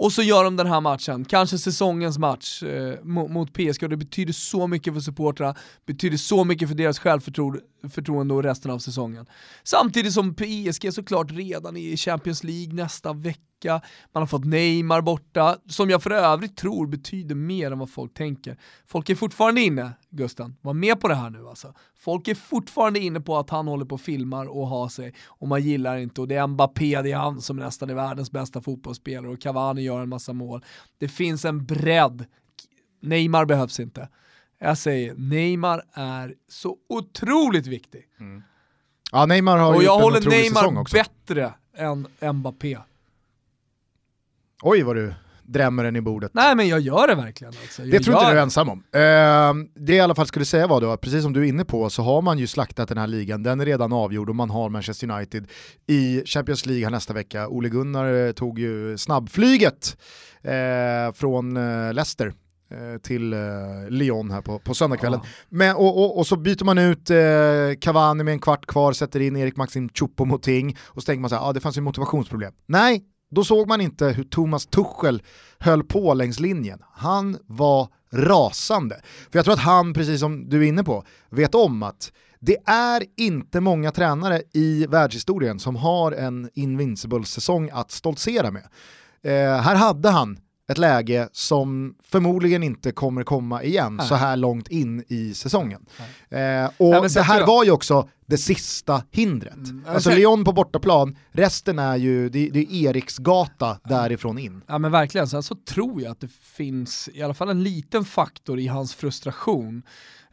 Och 0.00 0.12
så 0.12 0.22
gör 0.22 0.44
de 0.44 0.56
den 0.56 0.66
här 0.66 0.80
matchen, 0.80 1.24
kanske 1.24 1.58
säsongens 1.58 2.18
match 2.18 2.62
eh, 2.62 3.04
mot, 3.04 3.30
mot 3.30 3.52
PSG 3.52 3.82
och 3.82 3.88
det 3.88 3.96
betyder 3.96 4.32
så 4.32 4.66
mycket 4.66 4.94
för 4.94 5.00
supportrarna, 5.00 5.54
betyder 5.86 6.16
så 6.16 6.44
mycket 6.44 6.68
för 6.68 6.76
deras 6.76 6.98
självförtroende 6.98 8.34
och 8.34 8.42
resten 8.42 8.70
av 8.70 8.78
säsongen. 8.78 9.26
Samtidigt 9.64 10.12
som 10.12 10.34
PSG 10.34 10.92
såklart 10.92 11.30
redan 11.30 11.76
är 11.76 11.80
i 11.80 11.96
Champions 11.96 12.44
League 12.44 12.74
nästa 12.74 13.12
vecka 13.12 13.38
vecka, 13.58 13.80
man 14.12 14.22
har 14.22 14.26
fått 14.26 14.44
Neymar 14.44 15.00
borta, 15.00 15.56
som 15.66 15.90
jag 15.90 16.02
för 16.02 16.10
övrigt 16.10 16.56
tror 16.56 16.86
betyder 16.86 17.34
mer 17.34 17.70
än 17.72 17.78
vad 17.78 17.90
folk 17.90 18.14
tänker. 18.14 18.56
Folk 18.86 19.10
är 19.10 19.14
fortfarande 19.14 19.60
inne, 19.60 19.92
Gusten, 20.10 20.56
var 20.60 20.74
med 20.74 21.00
på 21.00 21.08
det 21.08 21.14
här 21.14 21.30
nu 21.30 21.48
alltså. 21.48 21.74
Folk 21.98 22.28
är 22.28 22.34
fortfarande 22.34 23.00
inne 23.00 23.20
på 23.20 23.36
att 23.36 23.50
han 23.50 23.68
håller 23.68 23.84
på 23.84 23.94
och 23.94 24.00
filmar 24.00 24.46
och 24.46 24.68
har 24.68 24.88
sig, 24.88 25.14
och 25.26 25.48
man 25.48 25.62
gillar 25.62 25.96
inte, 25.96 26.20
och 26.20 26.28
det 26.28 26.34
är 26.34 26.46
Mbappé, 26.46 27.02
det 27.02 27.12
är 27.12 27.16
han 27.16 27.40
som 27.40 27.56
nästan 27.56 27.90
är 27.90 27.94
världens 27.94 28.30
bästa 28.30 28.60
fotbollsspelare, 28.60 29.32
och 29.32 29.40
Cavani 29.40 29.82
gör 29.82 30.00
en 30.00 30.08
massa 30.08 30.32
mål. 30.32 30.64
Det 30.98 31.08
finns 31.08 31.44
en 31.44 31.64
bredd, 31.64 32.24
Neymar 33.00 33.44
behövs 33.44 33.80
inte. 33.80 34.08
Jag 34.60 34.78
säger, 34.78 35.14
Neymar 35.14 35.82
är 35.92 36.34
så 36.48 36.76
otroligt 36.88 37.66
viktig. 37.66 38.04
Mm. 38.20 38.42
Ja, 39.12 39.26
Neymar 39.26 39.58
har 39.58 39.74
och 39.74 39.82
jag 39.82 39.98
håller 39.98 40.30
Neymar 40.30 40.92
bättre 40.92 41.52
än 41.74 42.36
Mbappé. 42.36 42.78
Oj 44.62 44.82
vad 44.82 44.96
du 44.96 45.14
drämmer 45.48 45.84
den 45.84 45.96
i 45.96 46.00
bordet. 46.00 46.30
Nej 46.34 46.56
men 46.56 46.68
jag 46.68 46.80
gör 46.80 47.08
det 47.08 47.14
verkligen. 47.14 47.52
Alltså. 47.62 47.82
Det 47.82 48.00
tror 48.00 48.16
inte 48.16 48.32
du 48.32 48.38
är 48.38 48.42
ensam 48.42 48.68
om. 48.68 48.78
Uh, 48.78 49.66
det 49.74 49.92
jag 49.92 49.96
i 49.96 50.00
alla 50.00 50.14
fall 50.14 50.26
skulle 50.26 50.44
säga 50.44 50.66
var 50.66 50.80
då 50.80 50.96
precis 50.96 51.22
som 51.22 51.32
du 51.32 51.40
är 51.40 51.48
inne 51.48 51.64
på 51.64 51.90
så 51.90 52.02
har 52.02 52.22
man 52.22 52.38
ju 52.38 52.46
slaktat 52.46 52.88
den 52.88 52.98
här 52.98 53.06
ligan, 53.06 53.42
den 53.42 53.60
är 53.60 53.66
redan 53.66 53.92
avgjord 53.92 54.28
och 54.28 54.36
man 54.36 54.50
har 54.50 54.68
Manchester 54.68 55.10
United 55.10 55.46
i 55.86 56.22
Champions 56.26 56.66
League 56.66 56.84
här 56.84 56.90
nästa 56.90 57.14
vecka. 57.14 57.48
Ole 57.48 57.68
Gunnar 57.68 58.26
eh, 58.26 58.32
tog 58.32 58.58
ju 58.58 58.98
snabbflyget 58.98 59.96
uh, 60.44 61.12
från 61.14 61.56
uh, 61.56 61.94
Leicester 61.94 62.32
till 63.02 63.34
Lyon 63.88 64.30
här 64.30 64.40
på, 64.40 64.58
på 64.58 64.74
söndagskvällen. 64.74 65.20
Ja. 65.22 65.28
Men, 65.48 65.76
och, 65.76 65.98
och, 65.98 66.18
och, 66.18 66.26
så 66.26 66.36
byter 66.36 66.64
man 66.64 66.78
ut 66.78 67.10
eh, 67.10 67.80
Cavani 67.80 68.24
med 68.24 68.32
en 68.32 68.38
kvart 68.38 68.66
kvar, 68.66 68.92
sätter 68.92 69.20
in 69.20 69.36
Erik 69.36 69.56
Maxim 69.56 69.88
Choupo-Moting 69.88 70.76
och 70.80 71.02
så 71.02 71.06
tänker 71.06 71.20
man 71.20 71.30
så 71.30 71.36
här, 71.36 71.48
ah, 71.48 71.52
det 71.52 71.60
fanns 71.60 71.76
ju 71.76 71.80
motivationsproblem. 71.80 72.52
Nej, 72.66 73.04
då 73.30 73.44
såg 73.44 73.68
man 73.68 73.80
inte 73.80 74.06
hur 74.06 74.24
Thomas 74.24 74.66
Tuchel 74.66 75.22
höll 75.58 75.84
på 75.84 76.14
längs 76.14 76.40
linjen. 76.40 76.82
Han 76.92 77.38
var 77.46 77.88
rasande. 78.12 79.00
För 79.30 79.38
jag 79.38 79.44
tror 79.44 79.54
att 79.54 79.60
han, 79.60 79.94
precis 79.94 80.20
som 80.20 80.48
du 80.48 80.64
är 80.64 80.68
inne 80.68 80.84
på, 80.84 81.04
vet 81.30 81.54
om 81.54 81.82
att 81.82 82.12
det 82.40 82.56
är 82.66 83.02
inte 83.16 83.60
många 83.60 83.90
tränare 83.90 84.42
i 84.52 84.86
världshistorien 84.86 85.58
som 85.58 85.76
har 85.76 86.12
en 86.12 86.50
invincible-säsong 86.54 87.70
att 87.72 87.90
stoltsera 87.90 88.50
med. 88.50 88.68
Eh, 89.22 89.60
här 89.62 89.74
hade 89.74 90.10
han 90.10 90.38
ett 90.68 90.78
läge 90.78 91.28
som 91.32 91.94
förmodligen 92.04 92.62
inte 92.62 92.92
kommer 92.92 93.22
komma 93.22 93.62
igen 93.62 93.96
Nej. 93.96 94.06
så 94.06 94.14
här 94.14 94.36
långt 94.36 94.68
in 94.68 95.04
i 95.08 95.34
säsongen. 95.34 95.86
Eh, 96.30 96.70
och 96.76 96.90
Nej, 96.90 97.10
det 97.14 97.22
här 97.22 97.40
jag... 97.40 97.46
var 97.46 97.64
ju 97.64 97.70
också 97.70 98.08
det 98.26 98.38
sista 98.38 99.02
hindret. 99.10 99.54
Mm. 99.54 99.84
Alltså 99.88 100.10
Lyon 100.10 100.44
på 100.44 100.52
bortaplan, 100.52 101.16
resten 101.30 101.78
är 101.78 101.96
ju, 101.96 102.28
det, 102.28 102.50
det 102.50 102.60
är 102.60 102.88
Eriksgata 102.88 103.78
ja. 103.82 103.88
därifrån 103.88 104.38
in. 104.38 104.62
Ja 104.66 104.78
men 104.78 104.90
verkligen, 104.90 105.28
sen 105.28 105.42
så 105.42 105.54
tror 105.54 106.02
jag 106.02 106.10
att 106.10 106.20
det 106.20 106.30
finns 106.32 107.08
i 107.12 107.22
alla 107.22 107.34
fall 107.34 107.48
en 107.48 107.62
liten 107.62 108.04
faktor 108.04 108.58
i 108.58 108.66
hans 108.66 108.94
frustration, 108.94 109.82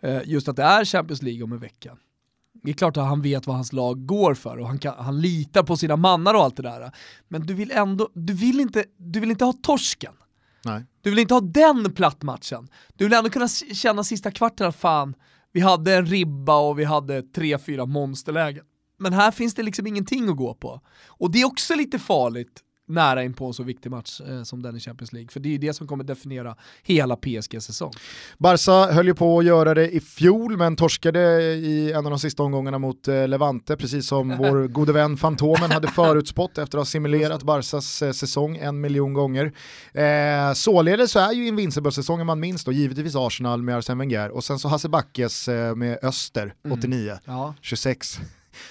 eh, 0.01 0.21
just 0.25 0.47
att 0.47 0.55
det 0.55 0.63
är 0.63 0.85
Champions 0.85 1.21
League 1.21 1.43
om 1.43 1.51
en 1.51 1.59
vecka. 1.59 1.97
Det 2.63 2.71
är 2.71 2.73
klart 2.73 2.97
att 2.97 3.05
han 3.05 3.21
vet 3.21 3.47
vad 3.47 3.55
hans 3.55 3.73
lag 3.73 4.05
går 4.05 4.33
för 4.33 4.57
och 4.57 4.67
han, 4.67 4.79
kan, 4.79 4.93
han 4.97 5.21
litar 5.21 5.63
på 5.63 5.77
sina 5.77 5.95
mannar 5.95 6.33
och 6.33 6.43
allt 6.43 6.57
det 6.57 6.63
där. 6.63 6.91
Men 7.27 7.41
du 7.45 7.53
vill 7.53 7.71
ändå, 7.71 8.09
du 8.13 8.33
vill 8.33 8.59
inte, 8.59 8.85
du 8.97 9.19
vill 9.19 9.31
inte 9.31 9.45
ha 9.45 9.53
torsken. 9.53 10.13
Nej. 10.65 10.86
Du 11.01 11.10
vill 11.10 11.19
inte 11.19 11.34
ha 11.34 11.41
den 11.41 11.93
plattmatchen. 11.93 12.67
Du 12.95 13.05
vill 13.05 13.13
ändå 13.13 13.29
kunna 13.29 13.48
känna 13.48 14.03
sista 14.03 14.31
kvarten 14.31 14.67
att 14.67 14.75
fan, 14.75 15.15
vi 15.51 15.62
hade 15.62 15.95
en 15.95 16.05
ribba 16.05 16.60
och 16.60 16.79
vi 16.79 16.84
hade 16.84 17.22
tre, 17.22 17.57
fyra 17.60 17.86
monsterlägen. 17.86 18.65
Men 18.98 19.13
här 19.13 19.31
finns 19.31 19.53
det 19.53 19.63
liksom 19.63 19.88
ingenting 19.88 20.29
att 20.29 20.38
gå 20.38 20.53
på. 20.53 20.81
Och 21.07 21.31
det 21.31 21.41
är 21.41 21.45
också 21.45 21.75
lite 21.75 22.00
farligt 22.00 22.62
nära 22.87 23.23
in 23.23 23.33
på 23.33 23.45
en 23.45 23.53
så 23.53 23.63
viktig 23.63 23.91
match 23.91 24.21
eh, 24.21 24.43
som 24.43 24.61
den 24.61 24.75
i 24.75 24.79
Champions 24.79 25.13
League. 25.13 25.29
För 25.29 25.39
det 25.39 25.49
är 25.49 25.51
ju 25.51 25.57
det 25.57 25.73
som 25.73 25.87
kommer 25.87 26.03
definiera 26.03 26.55
hela 26.83 27.15
PSG-säsong. 27.15 27.91
Barca 28.37 28.93
höll 28.93 29.07
ju 29.07 29.13
på 29.13 29.39
att 29.39 29.45
göra 29.45 29.73
det 29.73 29.89
i 29.89 29.99
fjol 29.99 30.57
men 30.57 30.75
torskade 30.75 31.41
i 31.53 31.91
en 31.91 32.05
av 32.05 32.09
de 32.11 32.19
sista 32.19 32.43
omgångarna 32.43 32.79
mot 32.79 33.07
eh, 33.07 33.27
Levante, 33.27 33.77
precis 33.77 34.07
som 34.07 34.37
vår 34.37 34.67
gode 34.67 34.93
vän 34.93 35.17
Fantomen 35.17 35.71
hade 35.71 35.87
förutspått 35.87 36.57
efter 36.57 36.77
att 36.77 36.81
ha 36.81 36.85
simulerat 36.85 37.43
Barcas 37.43 38.01
eh, 38.01 38.11
säsong 38.11 38.57
en 38.57 38.81
miljon 38.81 39.13
gånger. 39.13 39.51
Eh, 39.93 40.53
således 40.53 41.11
så 41.11 41.19
är 41.19 41.31
ju 41.31 41.47
Invincible-säsongen 41.47 42.25
man 42.25 42.39
minns 42.39 42.63
då, 42.63 42.71
givetvis 42.71 43.15
Arsenal 43.15 43.61
med 43.61 43.77
Arsene 43.77 43.99
Wenger 43.99 44.29
och 44.29 44.43
sen 44.43 44.59
så 44.59 44.67
Hasse 44.67 44.89
Backes 44.89 45.47
eh, 45.47 45.75
med 45.75 45.99
Öster, 46.01 46.53
89, 46.71 47.09
mm. 47.09 47.19
ja. 47.25 47.53
26 47.61 48.19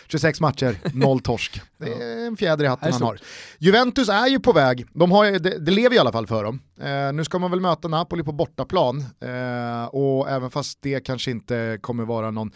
26 0.09 0.41
matcher, 0.41 0.79
noll 0.95 1.21
torsk. 1.21 1.61
Det 1.79 1.93
är 1.93 2.27
en 2.27 2.37
fjäder 2.37 2.65
i 2.65 2.69
hatten 2.69 2.93
han 2.93 3.03
har. 3.03 3.19
Juventus 3.59 4.09
är 4.09 4.27
ju 4.27 4.41
på 4.41 4.53
väg, 4.53 4.87
de 4.93 5.11
har, 5.11 5.39
det, 5.39 5.59
det 5.59 5.73
lever 5.73 5.97
i 5.97 5.99
alla 5.99 6.13
fall 6.13 6.27
för 6.27 6.45
dem. 6.45 6.61
Eh, 6.81 7.13
nu 7.13 7.25
ska 7.25 7.39
man 7.39 7.51
väl 7.51 7.61
möta 7.61 7.89
Napoli 7.89 8.23
på 8.23 8.33
bortaplan 8.33 9.05
eh, 9.21 9.85
och 9.85 10.31
även 10.31 10.51
fast 10.51 10.79
det 10.83 11.01
kanske 11.01 11.31
inte 11.31 11.79
kommer 11.81 12.05
vara 12.05 12.31
någon 12.31 12.53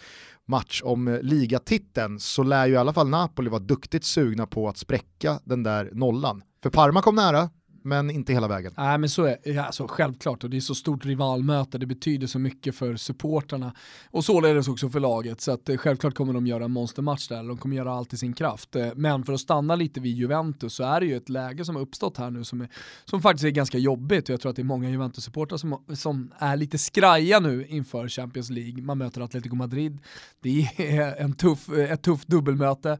match 0.47 0.81
om 0.85 1.19
ligatiteln 1.21 2.19
så 2.19 2.43
lär 2.43 2.67
ju 2.67 2.73
i 2.73 2.77
alla 2.77 2.93
fall 2.93 3.09
Napoli 3.09 3.49
vara 3.49 3.59
duktigt 3.59 4.05
sugna 4.05 4.47
på 4.47 4.69
att 4.69 4.77
spräcka 4.77 5.39
den 5.43 5.63
där 5.63 5.89
nollan. 5.93 6.41
För 6.63 6.69
Parma 6.69 7.01
kom 7.01 7.15
nära, 7.15 7.49
men 7.83 8.09
inte 8.09 8.33
hela 8.33 8.47
vägen. 8.47 8.73
Nej 8.77 8.97
men 8.97 9.09
så 9.09 9.23
är 9.23 9.37
ja, 9.43 9.65
alltså, 9.65 9.87
självklart 9.87 10.43
och 10.43 10.49
det 10.49 10.57
är 10.57 10.61
så 10.61 10.75
stort 10.75 11.05
rivalmöte, 11.05 11.77
det 11.77 11.85
betyder 11.85 12.27
så 12.27 12.39
mycket 12.39 12.75
för 12.75 12.95
supporterna 12.95 13.73
och 14.11 14.25
således 14.25 14.67
också 14.67 14.89
för 14.89 14.99
laget 14.99 15.41
så 15.41 15.51
att 15.51 15.69
eh, 15.69 15.77
självklart 15.77 16.15
kommer 16.15 16.33
de 16.33 16.47
göra 16.47 16.65
en 16.65 16.71
monstermatch 16.71 17.27
där, 17.27 17.43
de 17.43 17.57
kommer 17.57 17.75
göra 17.75 17.93
allt 17.93 18.13
i 18.13 18.17
sin 18.17 18.33
kraft. 18.33 18.75
Eh, 18.75 18.87
men 18.95 19.23
för 19.23 19.33
att 19.33 19.39
stanna 19.39 19.75
lite 19.75 19.99
vid 19.99 20.17
Juventus 20.17 20.73
så 20.73 20.83
är 20.83 20.99
det 20.99 21.05
ju 21.05 21.17
ett 21.17 21.29
läge 21.29 21.65
som 21.65 21.75
har 21.75 21.81
uppstått 21.81 22.17
här 22.17 22.31
nu 22.31 22.43
som, 22.43 22.61
är, 22.61 22.69
som 23.05 23.21
faktiskt 23.21 23.45
är 23.45 23.49
ganska 23.49 23.77
jobbigt 23.77 24.29
och 24.29 24.33
jag 24.33 24.41
tror 24.41 24.49
att 24.49 24.55
det 24.55 24.61
är 24.61 24.63
många 24.63 24.89
Juventus-supportrar 24.89 25.57
som, 25.57 25.85
som 25.93 26.31
är 26.39 26.57
lite 26.57 26.77
skraja 26.77 27.39
nu 27.39 27.65
inför 27.65 28.07
Champions 28.07 28.49
League. 28.49 28.83
Man 28.83 28.97
möter 28.97 29.21
Atletico 29.21 29.55
Madrid, 29.55 29.99
det 30.41 30.69
är 30.77 31.15
en 31.15 31.33
tuff, 31.33 31.69
eh, 31.69 31.91
ett 31.91 32.01
tufft 32.01 32.27
dubbelmöte. 32.27 32.99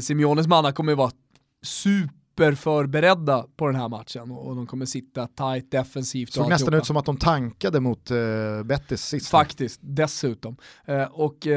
Simeones 0.00 0.46
manna 0.46 0.72
kommer 0.72 0.92
ju 0.92 0.96
vara 0.96 1.10
super 1.62 2.23
superförberedda 2.34 3.46
på 3.56 3.66
den 3.66 3.76
här 3.76 3.88
matchen 3.88 4.30
och 4.30 4.56
de 4.56 4.66
kommer 4.66 4.86
sitta 4.86 5.26
tight 5.26 5.70
defensivt. 5.70 6.32
Såg 6.32 6.48
nästan 6.48 6.74
ut 6.74 6.86
som 6.86 6.96
att 6.96 7.04
de 7.04 7.16
tankade 7.16 7.80
mot 7.80 8.10
uh, 8.10 8.62
Betis 8.62 9.02
sist. 9.02 9.28
Faktiskt, 9.28 9.80
dessutom. 9.82 10.56
Uh, 10.88 11.02
och 11.02 11.46
uh, 11.46 11.52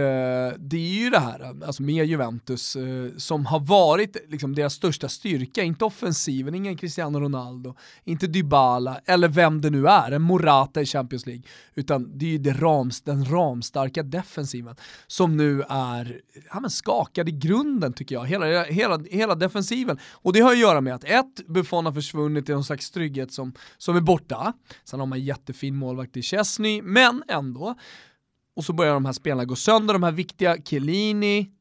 det 0.58 0.78
är 0.78 1.04
ju 1.04 1.10
det 1.10 1.20
här, 1.20 1.66
alltså 1.66 1.84
med 1.84 2.06
Juventus, 2.06 2.78
som 3.18 3.46
har 3.46 3.60
varit 3.60 4.18
liksom, 4.28 4.56
deras 4.56 4.74
största 4.74 5.10
styrka, 5.10 5.64
inte 5.64 5.86
offensiven, 5.86 6.56
ingen 6.56 6.78
Cristiano 6.78 7.20
Ronaldo, 7.20 7.76
inte 8.04 8.28
Dybala, 8.28 9.00
eller 9.06 9.28
vem 9.28 9.62
det 9.62 9.70
nu 9.70 9.88
är, 9.88 10.12
en 10.12 10.22
Morata 10.22 10.82
i 10.82 10.86
Champions 10.86 11.26
League, 11.26 11.44
utan 11.76 12.18
det 12.18 12.26
är 12.26 12.30
ju 12.30 12.38
det 12.38 12.54
rams, 12.54 13.02
den 13.02 13.26
ramstarka 13.26 14.04
defensiven 14.04 14.76
som 15.08 15.38
nu 15.38 15.64
är 15.70 16.22
ja, 16.54 16.60
men 16.60 16.70
skakad 16.70 17.30
i 17.30 17.32
grunden 17.32 17.94
tycker 17.94 18.16
jag, 18.16 18.26
hela, 18.26 18.64
hela, 18.64 19.00
hela 19.12 19.36
defensiven. 19.36 20.00
Och 20.12 20.34
det 20.34 20.40
har 20.40 20.52
att 20.52 20.60
göra 20.68 20.82
med 20.82 20.96
att 20.96 21.04
ett, 21.04 21.48
Buffon 21.48 21.86
har 21.86 21.94
försvunnit 21.94 22.50
i 22.50 22.52
någon 22.52 22.64
slags 22.64 22.92
trygghet 22.92 23.32
som, 23.32 23.54
som 23.78 23.96
är 23.96 24.02
borta, 24.02 24.54
sen 24.84 25.00
har 25.00 25.08
man 25.08 25.20
en 25.20 25.26
jättefin 25.26 25.76
målvakt 25.76 26.18
i 26.18 26.22
Chesney, 26.22 26.82
men 26.82 27.24
ändå. 27.28 27.76
Och 28.56 28.66
så 28.66 28.74
börjar 28.74 28.94
de 28.94 29.06
här 29.06 29.14
spelarna 29.14 29.46
gå 29.46 29.56
sönder, 29.56 29.94
de 29.94 30.04
här 30.04 30.12
viktiga 30.12 30.58
Chiellini, 30.64 31.52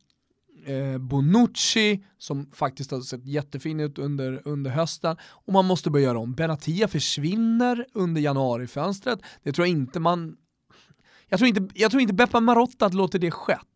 eh, 0.67 0.99
Bonucci, 0.99 2.05
som 2.19 2.51
faktiskt 2.53 2.91
har 2.91 3.01
sett 3.01 3.27
jättefin 3.27 3.81
ut 3.81 3.99
under, 3.99 4.43
under 4.45 4.71
hösten, 4.71 5.17
och 5.23 5.53
man 5.53 5.65
måste 5.65 5.91
börja 5.91 6.05
göra 6.05 6.19
om. 6.19 6.35
Benatia 6.35 6.89
försvinner 6.89 7.87
under 7.95 8.21
januarifönstret, 8.21 9.19
det 9.43 9.53
tror 9.53 9.67
jag 9.67 9.77
inte 9.77 10.01
man 10.01 10.37
jag 11.29 11.39
tror 11.39 11.49
inte, 11.49 11.69
jag 11.75 11.91
tror 11.91 12.01
inte 12.01 12.15
Beppa 12.15 12.41
Marotta 12.41 12.89
låter 12.89 13.19
det 13.19 13.31
skett, 13.31 13.75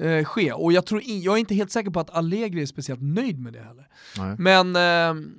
eh, 0.00 0.24
ske, 0.24 0.52
och 0.52 0.72
jag, 0.72 0.86
tror, 0.86 1.02
jag 1.04 1.34
är 1.34 1.38
inte 1.38 1.54
helt 1.54 1.72
säker 1.72 1.90
på 1.90 2.00
att 2.00 2.10
Allegri 2.10 2.62
är 2.62 2.66
speciellt 2.66 3.02
nöjd 3.02 3.40
med 3.40 3.52
det 3.52 3.62
heller. 3.62 3.88
Nej. 4.18 4.36
Men 4.38 4.66
eh, 4.76 5.30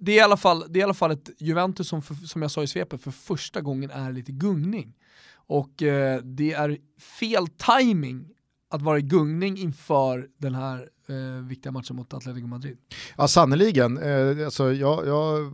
det, 0.00 0.12
är 0.12 0.16
i 0.16 0.20
alla 0.20 0.36
fall, 0.36 0.64
det 0.68 0.78
är 0.78 0.80
i 0.80 0.84
alla 0.84 0.94
fall 0.94 1.10
ett 1.10 1.30
Juventus 1.38 1.88
som, 1.88 2.02
för, 2.02 2.14
som 2.14 2.42
jag 2.42 2.50
sa 2.50 2.62
i 2.62 2.66
svepet, 2.66 3.02
för 3.02 3.10
första 3.10 3.60
gången 3.60 3.90
är 3.90 4.12
lite 4.12 4.32
gungning. 4.32 4.94
Och 5.46 5.82
eh, 5.82 6.20
det 6.22 6.52
är 6.52 6.78
fel 7.18 7.46
timing 7.48 8.28
att 8.70 8.82
vara 8.82 8.98
i 8.98 9.02
gungning 9.02 9.58
inför 9.58 10.28
den 10.38 10.54
här 10.54 10.88
eh, 11.08 11.46
viktiga 11.48 11.72
matcher 11.72 11.92
mot 11.94 12.14
Atletico 12.14 12.46
Madrid. 12.46 12.76
Ja, 13.16 13.28
sannerligen. 13.28 13.98
Eh, 13.98 14.44
alltså, 14.44 14.72
jag, 14.72 15.06
jag, 15.06 15.52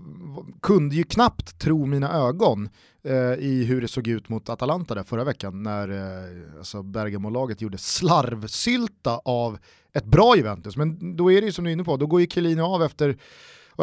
kunde 0.62 0.96
ju 0.96 1.04
knappt 1.04 1.58
tro 1.58 1.86
mina 1.86 2.12
ögon 2.12 2.68
eh, 3.02 3.34
i 3.34 3.64
hur 3.64 3.80
det 3.80 3.88
såg 3.88 4.08
ut 4.08 4.28
mot 4.28 4.48
Atalanta 4.48 4.94
där 4.94 5.02
förra 5.02 5.24
veckan 5.24 5.62
när 5.62 5.88
eh, 5.88 6.58
alltså 6.58 6.82
Bergamo-laget 6.82 7.60
gjorde 7.60 7.78
slarvsylta 7.78 9.20
av 9.24 9.58
ett 9.92 10.04
bra 10.04 10.36
Juventus. 10.36 10.76
Men 10.76 11.16
då 11.16 11.32
är 11.32 11.40
det 11.40 11.46
ju 11.46 11.52
som 11.52 11.64
du 11.64 11.70
är 11.70 11.72
inne 11.72 11.84
på, 11.84 11.96
då 11.96 12.06
går 12.06 12.20
ju 12.20 12.26
Chiellini 12.26 12.60
av 12.60 12.82
efter 12.82 13.16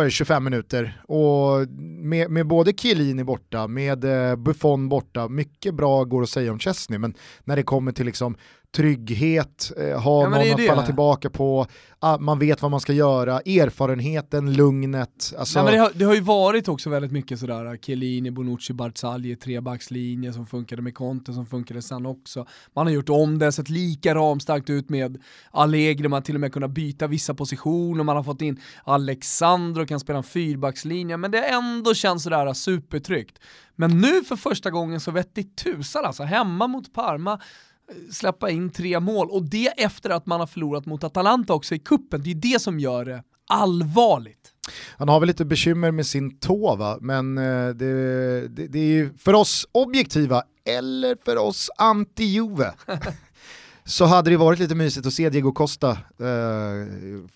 det, 0.03 0.11
25 0.11 0.43
minuter. 0.43 1.01
Och 1.07 1.67
med, 1.69 2.31
med 2.31 2.47
både 2.47 2.73
Chiellini 2.73 3.23
borta, 3.23 3.67
med 3.67 4.03
eh, 4.03 4.35
Buffon 4.35 4.89
borta, 4.89 5.27
mycket 5.27 5.75
bra 5.75 6.03
går 6.03 6.23
att 6.23 6.29
säga 6.29 6.51
om 6.51 6.59
Chesney, 6.59 6.99
men 6.99 7.13
när 7.43 7.55
det 7.55 7.63
kommer 7.63 7.91
till 7.91 8.05
liksom 8.05 8.37
trygghet, 8.75 9.71
eh, 9.77 10.01
ha 10.01 10.23
ja, 10.23 10.29
någon 10.29 10.53
att 10.53 10.67
falla 10.67 10.85
tillbaka 10.85 11.29
på, 11.29 11.65
ah, 11.99 12.17
man 12.17 12.39
vet 12.39 12.61
vad 12.61 12.71
man 12.71 12.79
ska 12.79 12.93
göra, 12.93 13.39
erfarenheten, 13.39 14.53
lugnet. 14.53 15.33
Alltså... 15.37 15.63
Nej, 15.63 15.73
det, 15.73 15.79
har, 15.79 15.91
det, 15.95 16.05
har, 16.05 16.13
ju 16.13 16.21
varit 16.21 16.67
också 16.67 16.89
väldigt 16.89 17.11
mycket 17.11 17.39
sådär, 17.39 17.77
Chiellini, 17.77 18.31
Bonucci, 18.31 18.73
Barzagli, 18.73 19.35
trebackslinje 19.35 20.33
som 20.33 20.45
funkade 20.45 20.81
med 20.81 20.95
Conte, 20.95 21.33
som 21.33 21.45
funkade 21.45 21.81
sen 21.81 22.05
också. 22.05 22.45
Man 22.75 22.87
har 22.87 22.93
gjort 22.93 23.09
om 23.09 23.39
det, 23.39 23.51
sett 23.51 23.69
lika 23.69 24.15
ramstarkt 24.15 24.69
ut 24.69 24.89
med 24.89 25.21
Allegri, 25.51 26.07
man 26.07 26.17
har 26.17 26.21
till 26.21 26.35
och 26.35 26.41
med 26.41 26.53
kunnat 26.53 26.71
byta 26.71 27.07
vissa 27.07 27.33
positioner, 27.33 28.03
man 28.03 28.15
har 28.15 28.23
fått 28.23 28.41
in 28.41 28.61
Alexandro, 28.83 29.85
kan 29.85 29.99
spela 29.99 30.17
en 30.17 30.23
fyrbackslinje, 30.23 31.17
men 31.17 31.31
det 31.31 31.41
ändå 31.41 31.93
känns 31.93 32.23
sådär 32.23 32.53
supertryggt. 32.53 33.39
Men 33.75 34.01
nu 34.01 34.23
för 34.23 34.35
första 34.35 34.71
gången 34.71 34.99
så 34.99 35.11
vettigt 35.11 35.57
tusan 35.57 36.05
alltså, 36.05 36.23
hemma 36.23 36.67
mot 36.67 36.93
Parma, 36.93 37.39
släppa 38.11 38.49
in 38.49 38.69
tre 38.69 38.99
mål 38.99 39.29
och 39.29 39.43
det 39.43 39.67
efter 39.67 40.09
att 40.09 40.25
man 40.25 40.39
har 40.39 40.47
förlorat 40.47 40.85
mot 40.85 41.03
Atalanta 41.03 41.53
också 41.53 41.75
i 41.75 41.79
kuppen. 41.79 42.23
Det 42.23 42.31
är 42.31 42.35
det 42.35 42.61
som 42.61 42.79
gör 42.79 43.05
det 43.05 43.23
allvarligt. 43.47 44.53
Han 44.97 45.09
har 45.09 45.19
väl 45.19 45.27
lite 45.27 45.45
bekymmer 45.45 45.91
med 45.91 46.05
sin 46.05 46.39
tå 46.39 46.75
va, 46.75 46.97
men 47.01 47.37
eh, 47.37 47.69
det, 47.69 48.47
det, 48.47 48.67
det 48.67 48.79
är 48.79 48.93
ju 48.93 49.13
för 49.17 49.33
oss 49.33 49.67
objektiva 49.71 50.43
eller 50.65 51.17
för 51.25 51.37
oss 51.37 51.69
anti-Juve 51.77 52.71
så 53.87 54.05
hade 54.05 54.29
det 54.29 54.37
varit 54.37 54.59
lite 54.59 54.75
mysigt 54.75 55.07
att 55.07 55.13
se 55.13 55.29
Diego 55.29 55.51
Costa 55.51 55.91
eh, 55.91 55.97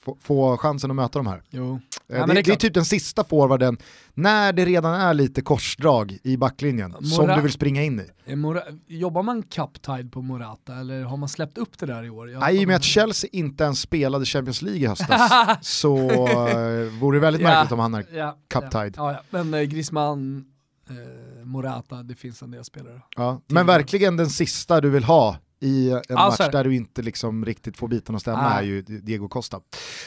få, 0.02 0.18
få, 0.22 0.58
chansen 0.58 0.92
att 0.92 0.96
möta 0.96 1.20
de 1.20 1.28
här. 1.28 1.44
Jo. 1.50 1.80
Eh, 2.10 2.18
ja, 2.18 2.26
det, 2.26 2.34
det, 2.34 2.52
är 2.52 2.56
typ 2.56 2.74
den 2.74 2.86
sista 2.86 3.24
forwarden, 3.24 3.78
när 4.14 4.54
det 4.54 4.66
redan 4.66 4.94
är 4.94 5.14
lite 5.14 5.42
korsdrag 5.42 6.18
i 6.24 6.38
backlinjen, 6.38 6.92
Mora 6.92 7.06
som 7.06 7.28
du 7.28 7.42
vill 7.42 7.52
springa 7.52 7.84
in 7.84 8.02
i. 8.26 8.36
Mora 8.36 8.62
jobbar 8.88 9.24
man 9.24 9.44
cup-tide 9.44 10.10
på 10.12 10.22
Morata 10.22 10.76
eller 10.76 11.04
har 11.04 11.18
man 11.18 11.30
släppt 11.30 11.58
upp 11.58 11.80
det 11.80 11.86
där 11.86 12.04
i 12.04 12.10
år? 12.10 12.40
Nej, 12.40 12.62
i 12.62 12.64
och 12.64 12.68
med 12.68 12.76
att 12.76 12.84
Chelsea 12.84 13.30
inte 13.34 13.64
ens 13.64 13.82
spelade 13.82 14.26
Champions 14.26 14.62
League 14.62 14.82
i 14.82 14.86
höstas 14.86 15.58
så 15.62 15.98
eh, 15.98 17.00
vore 17.00 17.18
det 17.18 17.22
väldigt 17.22 17.42
märkligt 17.42 17.72
ja, 17.72 17.76
om 17.76 17.80
han 17.80 17.94
är 17.94 18.06
ja, 18.14 18.38
cup-tide. 18.54 18.94
Ja, 18.96 19.22
Men 19.30 19.54
eh, 19.54 19.62
Griezmann, 19.62 20.46
eh, 20.90 21.46
Morata, 21.46 22.04
det 22.04 22.16
finns 22.16 22.42
en 22.42 22.52
del 22.52 22.64
spelare. 22.64 23.02
Ja, 23.16 23.42
men 23.48 23.66
verkligen 23.66 24.18
den 24.18 24.30
sista 24.30 24.82
du 24.82 24.90
vill 24.90 25.04
ha 25.04 25.38
i 25.62 25.90
en 25.90 26.18
alltså, 26.18 26.44
match 26.44 26.52
där 26.52 26.64
du 26.64 26.76
inte 26.76 27.02
liksom 27.02 27.46
riktigt 27.46 27.78
får 27.78 27.88
biten 27.88 28.16
att 28.16 28.22
stämma 28.22 28.40
ah. 28.40 28.60
är 28.60 28.64
ju 28.64 28.82
Diego 28.82 29.28
Costa. 29.28 29.62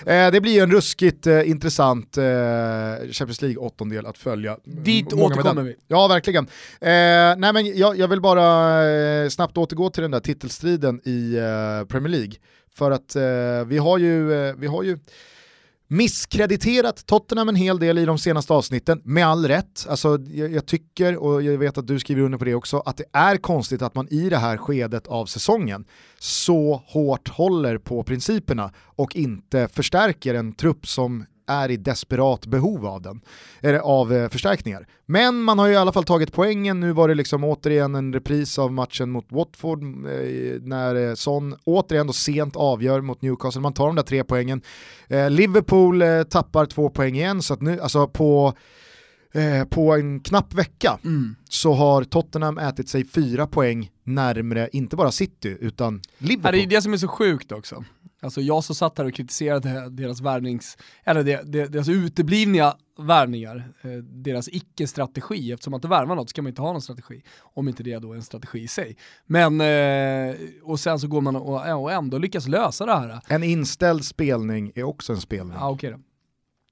Eh, 0.06 0.30
det 0.30 0.40
blir 0.40 0.62
en 0.62 0.70
ruskigt 0.70 1.26
eh, 1.26 1.50
intressant 1.50 2.18
eh, 2.18 2.24
Champions 3.10 3.42
League-åttondel 3.42 4.06
att 4.06 4.18
följa. 4.18 4.58
Dit 4.64 5.12
Många 5.12 5.24
återkommer 5.24 5.62
vi. 5.62 5.76
Ja, 5.88 6.08
verkligen. 6.08 6.44
Eh, 6.80 7.36
nej, 7.36 7.52
men 7.52 7.76
jag, 7.76 7.98
jag 7.98 8.08
vill 8.08 8.20
bara 8.20 8.84
eh, 8.90 9.28
snabbt 9.28 9.56
återgå 9.56 9.90
till 9.90 10.02
den 10.02 10.10
där 10.10 10.20
titelstriden 10.20 11.00
i 11.04 11.36
eh, 11.36 11.86
Premier 11.86 12.08
League. 12.08 12.34
För 12.76 12.90
att 12.90 13.16
vi 13.66 13.78
har 13.78 13.98
ju, 13.98 14.26
vi 14.58 14.66
har 14.66 14.82
ju 14.82 14.98
misskrediterat 15.88 17.06
Tottenham 17.06 17.48
en 17.48 17.56
hel 17.56 17.78
del 17.78 17.98
i 17.98 18.04
de 18.04 18.18
senaste 18.18 18.52
avsnitten, 18.52 19.00
med 19.04 19.26
all 19.26 19.48
rätt. 19.48 19.86
Alltså, 19.88 20.18
jag, 20.26 20.52
jag, 20.52 20.66
tycker, 20.66 21.16
och 21.16 21.42
jag 21.42 21.58
vet 21.58 21.78
att 21.78 21.86
du 21.86 21.98
skriver 21.98 22.22
under 22.22 22.38
på 22.38 22.44
det 22.44 22.54
också, 22.54 22.82
att 22.86 22.96
det 22.96 23.04
är 23.12 23.36
konstigt 23.36 23.82
att 23.82 23.94
man 23.94 24.08
i 24.08 24.28
det 24.28 24.38
här 24.38 24.56
skedet 24.56 25.06
av 25.06 25.26
säsongen 25.26 25.84
så 26.18 26.82
hårt 26.86 27.28
håller 27.28 27.78
på 27.78 28.02
principerna 28.02 28.72
och 28.78 29.16
inte 29.16 29.68
förstärker 29.68 30.34
en 30.34 30.52
trupp 30.52 30.86
som 30.86 31.24
är 31.46 31.70
i 31.70 31.76
desperat 31.76 32.46
behov 32.46 32.86
av 32.86 33.02
den, 33.02 33.20
eller 33.60 33.78
av 33.78 34.12
eh, 34.12 34.28
förstärkningar. 34.28 34.86
Men 35.06 35.40
man 35.40 35.58
har 35.58 35.66
ju 35.66 35.72
i 35.72 35.76
alla 35.76 35.92
fall 35.92 36.04
tagit 36.04 36.32
poängen, 36.32 36.80
nu 36.80 36.92
var 36.92 37.08
det 37.08 37.14
liksom 37.14 37.44
återigen 37.44 37.94
en 37.94 38.12
repris 38.12 38.58
av 38.58 38.72
matchen 38.72 39.10
mot 39.10 39.26
Watford 39.32 39.82
eh, 39.82 40.60
när 40.60 41.08
eh, 41.08 41.14
Son 41.14 41.56
återigen 41.64 42.06
då 42.06 42.12
sent 42.12 42.56
avgör 42.56 43.00
mot 43.00 43.22
Newcastle, 43.22 43.60
man 43.60 43.72
tar 43.72 43.86
de 43.86 43.96
där 43.96 44.02
tre 44.02 44.24
poängen. 44.24 44.62
Liverpool 45.30 46.02
tappar 46.30 46.66
två 46.66 46.90
poäng 46.90 47.16
igen, 47.16 47.42
så 47.42 47.54
att 47.54 47.62
nu, 47.62 47.80
alltså 47.80 48.08
på 48.08 48.54
eh, 49.34 49.64
på 49.64 49.94
en 49.94 50.20
knapp 50.20 50.54
vecka 50.54 50.98
mm. 51.04 51.36
så 51.48 51.72
har 51.72 52.04
Tottenham 52.04 52.58
ätit 52.58 52.88
sig 52.88 53.04
fyra 53.04 53.46
poäng 53.46 53.90
närmre, 54.04 54.68
inte 54.72 54.96
bara 54.96 55.12
City, 55.12 55.56
utan 55.60 56.00
Liverpool. 56.18 56.52
Det 56.52 56.62
är 56.62 56.66
det 56.66 56.82
som 56.82 56.92
är 56.92 56.96
så 56.96 57.08
sjukt 57.08 57.52
också. 57.52 57.84
Alltså 58.24 58.40
jag 58.40 58.64
som 58.64 58.74
satt 58.74 58.98
här 58.98 59.04
och 59.04 59.14
kritiserade 59.14 59.90
deras 59.90 60.20
värvnings, 60.20 60.78
eller 61.04 61.24
deras 61.68 61.88
uteblivna 61.88 62.76
värvningar, 62.98 63.72
eh, 63.82 63.90
deras 64.02 64.48
icke-strategi, 64.48 65.52
eftersom 65.52 65.74
att 65.74 65.78
inte 65.78 65.88
värvar 65.88 66.16
något 66.16 66.30
så 66.30 66.34
kan 66.34 66.44
man 66.44 66.50
inte 66.50 66.62
ha 66.62 66.72
någon 66.72 66.82
strategi, 66.82 67.22
om 67.40 67.68
inte 67.68 67.82
det 67.82 67.98
då 67.98 68.12
är 68.12 68.16
en 68.16 68.22
strategi 68.22 68.58
i 68.58 68.68
sig. 68.68 68.96
Men, 69.26 69.60
eh, 69.60 70.36
och 70.62 70.80
sen 70.80 70.98
så 70.98 71.08
går 71.08 71.20
man 71.20 71.36
och, 71.36 71.92
ändå 71.92 72.18
lyckas 72.18 72.48
lösa 72.48 72.86
det 72.86 72.92
här. 72.92 73.20
En 73.28 73.42
inställd 73.42 74.04
spelning 74.04 74.72
är 74.74 74.82
också 74.82 75.12
en 75.12 75.20
spelning. 75.20 75.56
Ja, 75.60 75.70
okay 75.70 75.90
då. 75.90 75.98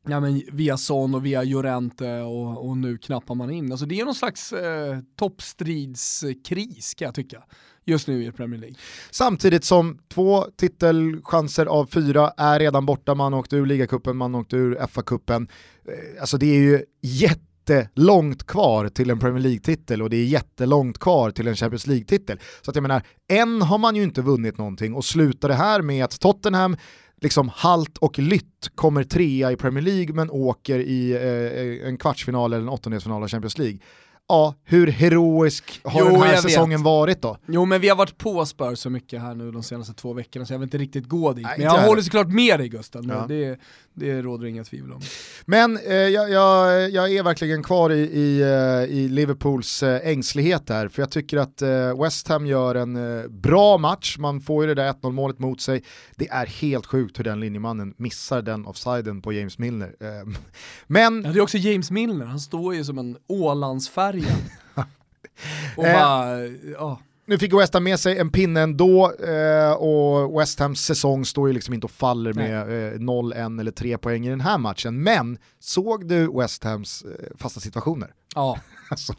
Ja, 0.09 0.21
men 0.21 0.43
via 0.53 0.77
Son 0.77 1.15
och 1.15 1.27
via 1.27 1.43
Jorente 1.43 2.21
och, 2.21 2.69
och 2.69 2.77
nu 2.77 2.99
knappar 2.99 3.35
man 3.35 3.51
in. 3.51 3.73
Alltså 3.73 3.87
det 3.87 4.01
är 4.01 4.05
någon 4.05 4.15
slags 4.15 4.53
eh, 4.53 4.99
toppstridskris 5.17 6.95
kan 6.95 7.07
jag 7.07 7.15
tycka 7.15 7.43
just 7.85 8.09
nu 8.09 8.25
i 8.25 8.33
Premier 8.33 8.61
League. 8.61 8.77
Samtidigt 9.11 9.65
som 9.65 9.99
två 10.09 10.47
titelchanser 10.57 11.67
av 11.67 11.87
fyra 11.87 12.33
är 12.37 12.59
redan 12.59 12.87
borta, 12.87 13.15
man 13.15 13.35
åkte 13.35 13.57
ur 13.57 13.67
ligacupen, 13.67 14.17
man 14.17 14.35
åkte 14.35 14.57
ur 14.57 14.75
FA-cupen. 14.75 15.49
Eh, 15.89 16.21
alltså 16.21 16.39
det 16.39 16.47
är 16.47 16.61
ju 16.61 16.85
jättelångt 17.01 18.47
kvar 18.47 18.89
till 18.89 19.11
en 19.11 19.19
Premier 19.19 19.43
League-titel 19.43 20.03
och 20.03 20.11
det 20.11 20.17
är 20.17 20.25
jättelångt 20.25 20.99
kvar 20.99 21.31
till 21.31 21.49
en 21.49 21.57
Champions 21.57 21.87
League-titel. 21.87 22.39
Så 22.63 22.71
att 22.71 22.77
jag 22.77 22.83
menar, 22.83 23.03
än 23.33 23.63
har 23.63 23.79
man 23.79 23.97
ju 23.97 24.03
inte 24.03 24.23
vunnit 24.23 24.59
någonting 24.59 24.95
och 24.95 25.05
slutar 25.05 25.49
det 25.49 25.55
här 25.55 25.83
med 25.83 26.05
att 26.05 26.21
Tottenham 26.21 26.77
liksom 27.23 27.49
halt 27.55 27.99
och 27.99 28.19
lytt 28.19 28.71
kommer 28.75 29.05
trea 29.05 29.53
i 29.53 29.57
Premier 29.57 29.83
League 29.83 30.15
men 30.15 30.31
åker 30.31 30.79
i 30.79 31.13
eh, 31.13 31.89
en 31.89 31.99
kvartsfinal 31.99 32.53
eller 32.53 32.63
en 32.63 32.69
åttondelsfinal 32.69 33.23
av 33.23 33.29
Champions 33.29 33.59
League 33.59 33.79
ja, 34.29 34.55
hur 34.65 34.87
heroisk 34.87 35.81
har 35.85 36.01
Jo, 36.01 36.07
den 36.07 36.21
här 36.21 36.37
säsongen 36.37 36.81
vet. 36.81 36.85
varit 36.85 37.23
då? 37.23 37.37
Jo 37.47 37.65
men 37.65 37.81
vi 37.81 37.89
har 37.89 37.97
varit 37.97 38.19
på 38.19 38.47
Spurs 38.47 38.79
så 38.79 38.91
mycket 38.91 39.21
här 39.21 39.35
nu 39.35 39.51
de 39.51 39.63
senaste 39.63 39.95
två 39.95 40.13
veckorna 40.13 40.47
så 40.47 40.53
jag 40.55 40.59
vill 40.59 40.67
inte 40.67 40.79
riktigt 40.79 41.07
gå 41.09 41.33
dit. 41.33 41.45
Nej, 41.45 41.55
men 41.59 41.67
jag 41.67 41.83
håller 41.87 42.03
såklart 42.03 42.29
med 42.29 42.61
dig 42.61 42.69
Gusten, 42.69 43.09
Ja. 43.09 43.25
det, 43.29 43.59
det 43.95 44.23
råder 44.23 44.47
inga 44.47 44.65
tvivel 44.65 44.93
om. 44.93 45.01
Men 45.45 45.77
eh, 45.77 45.95
jag, 45.95 46.31
jag, 46.31 46.91
jag 46.91 47.13
är 47.13 47.23
verkligen 47.23 47.63
kvar 47.63 47.91
i, 47.91 48.01
i, 48.01 48.41
eh, 48.41 48.97
i 48.97 49.09
Liverpools 49.09 49.83
eh, 49.83 50.09
ängslighet 50.09 50.69
här, 50.69 50.89
för 50.89 51.03
jag 51.03 51.11
tycker 51.11 51.37
att 51.37 51.63
eh, 51.63 52.03
West 52.03 52.29
Ham 52.29 52.47
gör 52.47 52.75
en 52.75 53.21
eh, 53.21 53.29
bra 53.29 53.79
match, 53.79 54.19
man 54.19 54.41
får 54.41 54.63
ju 54.65 54.75
det 54.75 54.83
där 54.83 54.93
1-0 54.93 55.13
målet 55.13 55.39
mot 55.39 55.61
sig. 55.61 55.83
Det 56.17 56.29
är 56.29 56.47
helt 56.47 56.87
sjukt 56.87 57.19
hur 57.19 57.25
den 57.25 57.41
linjemannen 57.41 57.95
missar 57.97 58.43
den 58.43 58.67
offsiden 58.67 59.23
på 59.23 59.33
James 59.33 59.59
Milner. 59.59 59.95
Eh, 60.01 60.09
men 60.87 61.23
Ja, 61.25 61.33
det 61.33 61.39
är 61.39 61.43
också 61.43 61.59
James 61.59 61.91
Milner, 61.91 62.27
han 62.27 62.41
står 62.41 62.75
ju 62.75 62.85
som 62.85 62.99
en 62.99 63.17
Ålandsfärja. 63.27 64.35
och 65.77 65.83
bara, 65.83 66.47
ja. 66.73 67.01
Nu 67.27 67.39
fick 67.39 67.55
West 67.55 67.75
Ham 67.75 67.85
med 67.85 68.01
sig 68.01 68.19
en 68.19 68.31
pinne 68.31 68.61
ändå 68.61 69.13
eh, 69.13 69.73
och 69.73 70.41
West 70.41 70.61
Hams 70.61 70.81
säsong 70.81 71.25
står 71.25 71.49
ju 71.49 71.55
liksom 71.55 71.75
inte 71.75 71.85
och 71.85 71.91
faller 71.91 72.33
med 72.33 72.93
eh, 72.95 73.01
0, 73.01 73.33
1 73.33 73.39
eller 73.39 73.71
3 73.71 73.99
poäng 73.99 74.27
i 74.27 74.31
den 74.31 74.41
här 74.41 74.59
matchen. 74.59 75.03
Men 75.03 75.39
såg 75.59 76.09
du 76.09 76.33
West 76.39 76.65
Hams 76.65 77.03
eh, 77.03 77.37
fasta 77.39 77.61
situationer? 77.61 78.15
ja. 78.35 78.59
Alltså, 78.91 79.15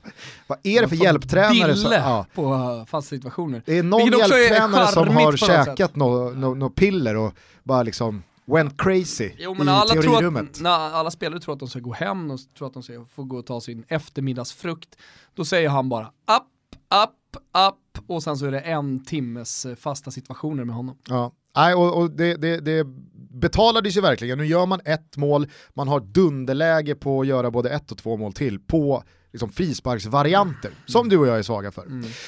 vad 0.47 0.57
är 0.63 0.81
det 0.81 0.87
för 0.87 0.95
hjälptränare? 0.95 1.75
som- 1.75 1.91
ja. 1.91 2.25
på 2.35 2.53
uh, 2.53 2.85
fasta 2.85 3.09
situationer. 3.09 3.61
Det 3.65 3.77
är 3.77 3.83
någon 3.83 4.13
också 4.13 4.33
är 4.33 4.39
hjälptränare 4.39 4.87
som 4.87 5.07
har 5.07 5.37
käkat 5.37 5.95
något 5.95 6.37
no, 6.37 6.53
no 6.53 6.69
piller 6.69 7.15
och 7.15 7.33
bara 7.63 7.83
liksom 7.83 8.23
went 8.45 8.81
crazy 8.81 9.31
Jo 9.37 9.53
men 9.57 9.67
i 9.67 9.71
alla, 9.71 9.93
tror 9.93 10.01
teorirummet. 10.01 10.43
att, 10.51 10.61
när 10.61 10.71
alla 10.71 11.11
spelare 11.11 11.39
tror 11.39 11.53
att 11.53 11.59
de 11.59 11.67
ska 11.69 11.79
gå 11.79 11.93
hem 11.93 12.31
och 12.31 12.39
tror 12.57 12.67
att 12.67 12.73
de 12.73 12.83
ska 12.83 13.05
få 13.15 13.23
gå 13.23 13.37
och 13.37 13.45
ta 13.45 13.61
sin 13.61 13.85
eftermiddagsfrukt, 13.87 14.97
då 15.33 15.45
säger 15.45 15.69
han 15.69 15.89
bara 15.89 16.05
upp, 16.05 16.75
upp, 17.03 17.35
upp 17.67 17.82
och 18.07 18.23
sen 18.23 18.37
så 18.37 18.45
är 18.45 18.51
det 18.51 18.59
en 18.59 19.05
timmes 19.05 19.65
eh, 19.65 19.75
fasta 19.75 20.11
situationer 20.11 20.63
med 20.63 20.75
honom. 20.75 20.97
Ja. 21.09 21.31
Nej, 21.55 21.73
och, 21.75 21.97
och 22.01 22.11
det, 22.11 22.35
det, 22.35 22.59
det 22.59 22.83
betalades 23.31 23.97
ju 23.97 24.01
verkligen. 24.01 24.37
Nu 24.37 24.45
gör 24.45 24.65
man 24.65 24.79
ett 24.85 25.17
mål, 25.17 25.47
man 25.73 25.87
har 25.87 25.99
dunderläge 25.99 26.95
på 26.95 27.21
att 27.21 27.27
göra 27.27 27.51
både 27.51 27.69
ett 27.69 27.91
och 27.91 27.97
två 27.97 28.17
mål 28.17 28.33
till 28.33 28.59
på 28.59 29.03
liksom 29.31 29.49
frisparksvarianter, 29.51 30.71
som 30.85 31.09
du 31.09 31.17
och 31.17 31.27
jag 31.27 31.37
är 31.39 31.43
svaga 31.43 31.71
för. 31.71 31.87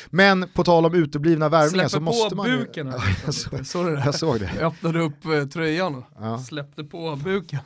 Men 0.09 0.49
på 0.53 0.63
tal 0.63 0.85
om 0.85 0.93
uteblivna 0.93 1.49
värvningar 1.49 1.83
så 1.87 1.89
Släpper 1.89 2.03
måste 2.05 2.29
på 2.29 2.35
man 2.35 2.49
ju... 2.51 2.57
buken 2.57 2.87
Ja, 2.91 2.97
här. 2.97 3.17
jag, 3.25 3.33
såg, 3.33 3.65
Såg 3.65 3.85
det? 3.85 4.01
jag 4.05 4.15
såg 4.15 4.39
det. 4.39 4.51
Jag 4.59 4.63
öppnade 4.73 4.99
upp 4.99 5.25
eh, 5.25 5.45
tröjan 5.45 5.95
och 5.95 6.03
Ja. 6.19 6.39
släppte 6.39 6.83
på 6.83 7.15
buken. 7.23 7.59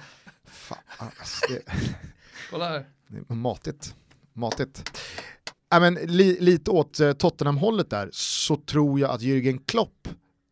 Fan, 0.47 0.77
alltså, 0.97 1.45
det, 1.49 1.61
Kolla 2.51 2.69
här. 2.69 2.85
det 3.07 3.33
är 3.33 3.35
matigt. 3.35 3.95
matigt. 4.33 4.99
Ja, 5.69 5.79
men, 5.79 5.93
li, 5.93 6.37
lite 6.39 6.71
åt 6.71 6.99
eh, 6.99 7.11
Tottenham-hållet 7.11 7.89
där 7.89 8.09
så 8.13 8.55
tror 8.55 8.99
jag 8.99 9.11
att 9.11 9.21
Jürgen 9.21 9.59
Klopp 9.65 10.07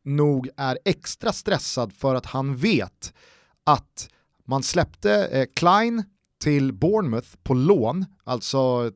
nog 0.06 0.50
är 0.58 0.80
extra 0.86 1.32
stressad 1.32 1.94
för 1.94 2.16
att 2.16 2.26
han 2.26 2.56
vet 2.56 3.14
att 3.64 4.10
man 4.46 4.64
släppte 4.64 5.26
eh, 5.26 5.46
Klein 5.56 6.04
till 6.40 6.74
Bournemouth 6.74 7.28
på 7.44 7.54
lån, 7.54 8.06
alltså 8.24 8.92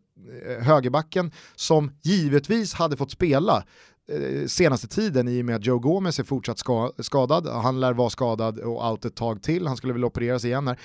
eh, 0.46 0.64
högerbacken 0.64 1.32
som 1.56 1.92
givetvis 2.02 2.74
hade 2.74 2.98
fått 2.98 3.12
spela 3.12 3.64
eh, 4.12 4.48
senaste 4.48 4.88
tiden 4.88 5.28
i 5.28 5.42
och 5.42 5.46
med 5.46 5.56
att 5.56 5.66
Joe 5.66 5.80
Gomez 5.80 6.20
är 6.20 6.24
fortsatt 6.24 6.60
ska, 6.60 6.92
skadad. 7.00 7.48
Han 7.48 7.80
lär 7.80 7.94
vara 7.94 8.10
skadad 8.10 8.60
och 8.60 8.86
allt 8.86 9.06
ett 9.06 9.16
tag 9.16 9.44
till, 9.44 9.68
han 9.68 9.78
skulle 9.78 9.94
väl 9.94 10.06
opereras 10.06 10.46
igen 10.46 10.68
här. 10.68 10.80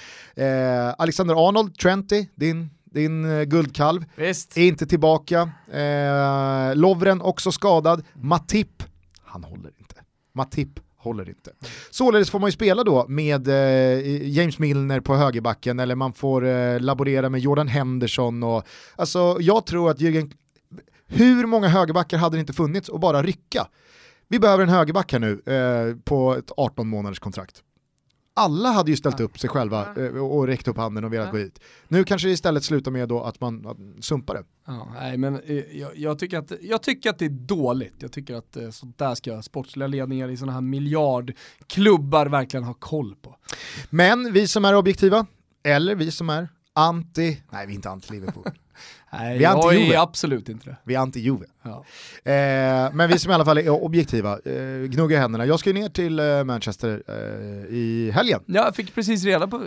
Eh, 0.88 0.94
Alexander 0.98 1.48
Arnold, 1.48 1.78
Trenty, 1.78 2.26
din, 2.34 2.70
din 2.90 3.24
eh, 3.24 3.42
guldkalv, 3.42 4.04
Visst. 4.16 4.56
är 4.56 4.62
inte 4.68 4.86
tillbaka. 4.86 5.50
Eh, 5.72 6.74
Lovren 6.74 7.20
också 7.20 7.52
skadad. 7.52 8.04
Matip, 8.14 8.82
han 9.22 9.44
håller 9.44 9.72
inte. 9.78 9.96
Matip 10.34 10.80
håller 10.96 11.28
inte. 11.28 11.50
Således 11.90 12.30
får 12.30 12.38
man 12.38 12.48
ju 12.48 12.52
spela 12.52 12.84
då 12.84 13.06
med 13.08 13.48
eh, 13.48 14.28
James 14.28 14.58
Milner 14.58 15.00
på 15.00 15.16
högerbacken 15.16 15.80
eller 15.80 15.94
man 15.94 16.12
får 16.12 16.44
eh, 16.46 16.80
laborera 16.80 17.28
med 17.28 17.40
Jordan 17.40 17.68
Henderson 17.68 18.42
och 18.42 18.64
alltså 18.96 19.36
jag 19.40 19.66
tror 19.66 19.90
att 19.90 20.00
Jürgen, 20.00 20.32
hur 21.06 21.46
många 21.46 21.68
högerbackar 21.68 22.18
hade 22.18 22.36
det 22.36 22.40
inte 22.40 22.52
funnits 22.52 22.88
och 22.88 23.00
bara 23.00 23.22
rycka? 23.22 23.66
Vi 24.28 24.38
behöver 24.38 24.62
en 24.62 24.68
högerback 24.68 25.12
här 25.12 25.18
nu 25.18 25.42
eh, 25.46 25.96
på 26.04 26.36
ett 26.36 26.50
18 26.56 26.88
månaders 26.88 27.18
kontrakt. 27.18 27.62
Alla 28.38 28.70
hade 28.70 28.90
ju 28.90 28.96
ställt 28.96 29.20
upp 29.20 29.38
sig 29.38 29.50
själva 29.50 29.94
eh, 29.96 30.06
och 30.06 30.46
räckt 30.46 30.68
upp 30.68 30.76
handen 30.76 31.04
och 31.04 31.12
velat 31.12 31.30
gå 31.30 31.36
hit. 31.38 31.60
Nu 31.88 32.04
kanske 32.04 32.28
det 32.28 32.32
istället 32.32 32.64
slutar 32.64 32.90
med 32.90 33.08
då 33.08 33.22
att 33.22 33.40
man 33.40 33.66
att 33.66 34.04
sumpar 34.04 34.34
det. 34.34 34.44
Ja, 34.66 34.88
nej, 35.00 35.16
men 35.16 35.40
eh, 35.40 35.56
jag, 35.56 35.96
jag, 35.96 36.18
tycker 36.18 36.38
att, 36.38 36.52
jag 36.60 36.82
tycker 36.82 37.10
att 37.10 37.18
det 37.18 37.24
är 37.24 37.30
dåligt. 37.30 37.94
Jag 37.98 38.12
tycker 38.12 38.34
att 38.34 38.56
eh, 38.56 38.70
sånt 38.70 38.98
där 38.98 39.14
ska 39.14 39.42
sportsliga 39.42 39.86
ledningar 39.86 40.28
i 40.28 40.36
sådana 40.36 40.52
här 40.52 40.60
miljardklubbar 40.60 42.26
verkligen 42.26 42.64
ha 42.64 42.74
koll 42.74 43.14
på. 43.22 43.36
Men 43.90 44.32
vi 44.32 44.48
som 44.48 44.64
är 44.64 44.76
objektiva, 44.76 45.26
eller 45.62 45.94
vi 45.94 46.10
som 46.10 46.30
är 46.30 46.48
anti, 46.72 47.42
nej 47.50 47.66
vi 47.66 47.72
är 47.72 47.76
inte 47.76 47.88
anti-Liverpool, 47.88 48.50
Nej, 49.18 49.38
Vi 49.38 49.44
är 49.44 49.48
jag 49.50 49.58
anti-Juve. 49.64 49.94
är 49.94 49.98
absolut 50.02 50.48
inte 50.48 50.70
det. 50.70 50.76
vi 50.84 50.94
är 50.94 50.98
anti-Juve. 50.98 51.44
Ja. 51.62 51.84
Eh, 52.32 52.94
men 52.94 53.08
vi 53.08 53.18
som 53.18 53.30
i 53.30 53.34
alla 53.34 53.44
fall 53.44 53.58
är 53.58 53.68
objektiva, 53.68 54.32
eh, 54.44 54.88
gnugga 54.88 55.18
händerna. 55.18 55.46
Jag 55.46 55.60
ska 55.60 55.70
ju 55.70 55.74
ner 55.74 55.88
till 55.88 56.18
eh, 56.18 56.44
Manchester 56.44 57.02
eh, 57.08 57.74
i 57.76 58.10
helgen. 58.14 58.40
Jag 58.46 58.74
fick 58.76 58.94
precis 58.94 59.24
reda 59.24 59.46
på, 59.48 59.62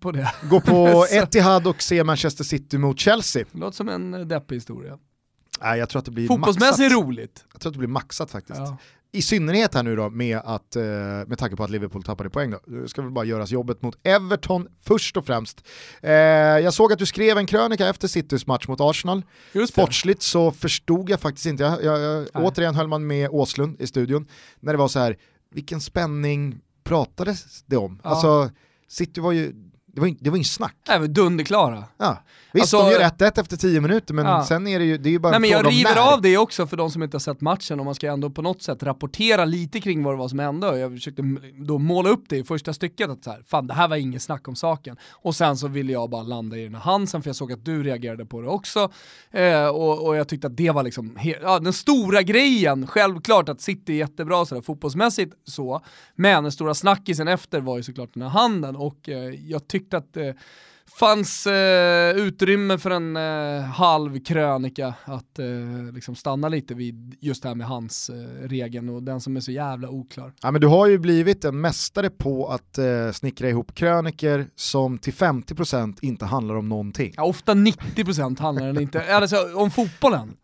på 0.00 0.12
det. 0.12 0.32
Gå 0.50 0.60
på 0.60 1.06
Etihad 1.10 1.66
och 1.66 1.82
se 1.82 2.04
Manchester 2.04 2.44
City 2.44 2.78
mot 2.78 2.98
Chelsea. 3.00 3.44
Låter 3.52 3.76
som 3.76 3.88
en 3.88 4.28
deppig 4.28 4.56
historia. 4.56 4.98
Nej, 5.62 5.78
jag 5.78 5.88
tror 5.88 5.98
att 5.98 6.04
det 6.04 6.10
blir 6.10 6.26
Fotbollsmässigt 6.28 6.78
maxat. 6.92 6.92
roligt. 7.06 7.44
Jag 7.52 7.60
tror 7.60 7.70
att 7.70 7.74
det 7.74 7.78
blir 7.78 7.88
maxat 7.88 8.30
faktiskt. 8.30 8.58
Ja. 8.58 8.76
I 9.12 9.22
synnerhet 9.22 9.74
här 9.74 9.82
nu 9.82 9.96
då 9.96 10.10
med, 10.10 10.38
att, 10.44 10.76
eh, 10.76 10.82
med 11.26 11.38
tanke 11.38 11.56
på 11.56 11.64
att 11.64 11.70
Liverpool 11.70 12.02
tappade 12.02 12.30
poäng 12.30 12.50
då. 12.50 12.60
Det 12.66 12.88
ska 12.88 13.02
väl 13.02 13.10
bara 13.10 13.24
göras 13.24 13.50
jobbet 13.50 13.82
mot 13.82 13.98
Everton 14.02 14.68
först 14.82 15.16
och 15.16 15.26
främst. 15.26 15.66
Eh, 16.02 16.12
jag 16.12 16.74
såg 16.74 16.92
att 16.92 16.98
du 16.98 17.06
skrev 17.06 17.38
en 17.38 17.46
krönika 17.46 17.88
efter 17.88 18.08
Citys 18.08 18.46
match 18.46 18.68
mot 18.68 18.80
Arsenal. 18.80 19.22
Sportsligt 19.68 20.22
så 20.22 20.52
förstod 20.52 21.10
jag 21.10 21.20
faktiskt 21.20 21.46
inte, 21.46 21.62
jag, 21.62 21.84
jag, 21.84 22.00
jag, 22.00 22.28
återigen 22.34 22.74
höll 22.74 22.88
man 22.88 23.06
med 23.06 23.28
Åslund 23.30 23.80
i 23.80 23.86
studion, 23.86 24.26
när 24.60 24.72
det 24.72 24.78
var 24.78 24.88
så 24.88 24.98
här, 24.98 25.16
vilken 25.54 25.80
spänning 25.80 26.60
pratades 26.84 27.64
det 27.66 27.76
om? 27.76 28.00
Ja. 28.04 28.10
Alltså, 28.10 28.50
City 28.88 29.20
var 29.20 29.32
ju, 29.32 29.52
det 29.92 30.00
var 30.00 30.08
ju, 30.08 30.14
det 30.20 30.30
var 30.30 30.36
ju 30.38 30.44
snack. 30.44 30.76
Även 30.88 31.12
dunderklara. 31.12 31.84
Ja. 31.98 32.22
Visst, 32.52 32.62
Alltså- 32.74 32.90
de 32.90 32.92
gör 32.92 33.00
1-1 33.00 33.38
efter 33.40 33.56
10 33.56 33.80
minuter, 33.80 34.14
men 34.14 34.26
Ja. 34.26 34.44
sen 34.44 34.66
är 34.66 34.78
det 34.78 34.84
ju, 34.84 34.98
det 34.98 35.08
är 35.08 35.10
ju 35.10 35.18
bara 35.18 35.28
Nej 35.30 35.36
en 35.36 35.40
men 35.42 35.50
jag 35.50 35.66
river 35.72 35.94
när. 35.94 36.12
av 36.14 36.22
det 36.22 36.36
också 36.38 36.66
för 36.66 36.76
de 36.76 36.90
som 36.90 37.02
inte 37.02 37.14
har 37.14 37.20
sett 37.20 37.40
matchen 37.40 37.78
och 37.80 37.84
man 37.86 37.94
ska 37.94 38.12
ändå 38.12 38.30
på 38.30 38.42
något 38.42 38.62
sätt 38.62 38.82
rapportera 38.82 39.44
lite 39.44 39.80
kring 39.80 40.02
vad 40.02 40.14
det 40.14 40.18
var 40.18 40.28
som 40.28 40.38
hände. 40.38 40.78
Jag 40.78 40.92
försökte 40.92 41.22
då 41.66 41.78
måla 41.78 42.08
upp 42.10 42.24
det 42.28 42.36
i 42.36 42.44
första 42.44 42.72
stycket 42.72 43.10
att 43.10 43.24
så 43.24 43.30
här, 43.30 43.42
fan 43.46 43.66
det 43.66 43.74
här 43.74 43.88
var 43.88 43.96
inget 43.96 44.22
snack 44.22 44.48
om 44.48 44.56
saken. 44.56 44.96
Och 45.10 45.34
sen 45.36 45.56
så 45.56 45.68
ville 45.68 45.92
jag 45.92 46.10
bara 46.10 46.22
landa 46.22 46.56
i 46.56 46.62
den 46.64 46.74
här 46.74 46.82
Hansen 46.82 47.22
för 47.22 47.28
jag 47.28 47.36
såg 47.36 47.52
att 47.52 47.64
du 47.64 47.82
reagerade 47.82 48.26
på 48.26 48.40
det 48.40 48.48
också. 48.48 48.90
Eh, 49.30 49.66
och, 49.66 50.06
och 50.06 50.16
jag 50.16 50.28
tyckte 50.28 50.46
att 50.46 50.56
det 50.56 50.70
var 50.70 50.82
liksom 50.82 51.18
ja, 51.42 51.58
den 51.58 51.72
stora 51.72 52.22
grejen. 52.22 52.86
Självklart 52.86 53.48
att 53.48 53.60
City 53.60 53.92
är 53.92 53.96
jättebra 53.96 54.44
sådär 54.46 54.62
fotbollsmässigt 54.62 55.34
så, 55.44 55.80
men 56.14 56.42
den 56.42 56.52
stora 56.52 56.74
snackisen 56.74 57.28
efter 57.28 57.60
var 57.60 57.76
ju 57.76 57.82
såklart 57.82 58.10
den 58.14 58.22
här 58.22 58.30
handen 58.30 58.76
och 58.76 59.08
eh, 59.08 59.16
jag 59.50 59.68
tyckte 59.68 59.79
att 59.94 60.16
eh, 60.16 60.32
fanns 60.98 61.46
eh, 61.46 62.16
utrymme 62.16 62.78
för 62.78 62.90
en 62.90 63.16
eh, 63.16 63.62
halv 63.62 64.20
krönika 64.24 64.94
att 65.04 65.38
eh, 65.38 65.46
liksom 65.94 66.14
stanna 66.14 66.48
lite 66.48 66.74
vid 66.74 67.16
just 67.20 67.42
det 67.42 67.48
här 67.48 67.56
med 67.56 67.66
hans 67.66 68.10
eh, 68.10 68.48
regeln 68.48 68.88
och 68.88 69.02
den 69.02 69.20
som 69.20 69.36
är 69.36 69.40
så 69.40 69.52
jävla 69.52 69.88
oklar. 69.88 70.32
Ja, 70.42 70.50
men 70.50 70.60
du 70.60 70.66
har 70.66 70.86
ju 70.86 70.98
blivit 70.98 71.44
en 71.44 71.60
mästare 71.60 72.10
på 72.10 72.48
att 72.48 72.78
eh, 72.78 73.12
snickra 73.12 73.48
ihop 73.48 73.74
kröniker 73.74 74.46
som 74.56 74.98
till 74.98 75.12
50% 75.12 75.98
inte 76.02 76.24
handlar 76.24 76.54
om 76.54 76.68
någonting. 76.68 77.12
Ja, 77.16 77.24
ofta 77.24 77.54
90% 77.54 78.40
handlar 78.40 78.66
den 78.66 78.82
inte, 78.82 79.14
alltså 79.14 79.36
om 79.54 79.70
fotbollen. 79.70 80.36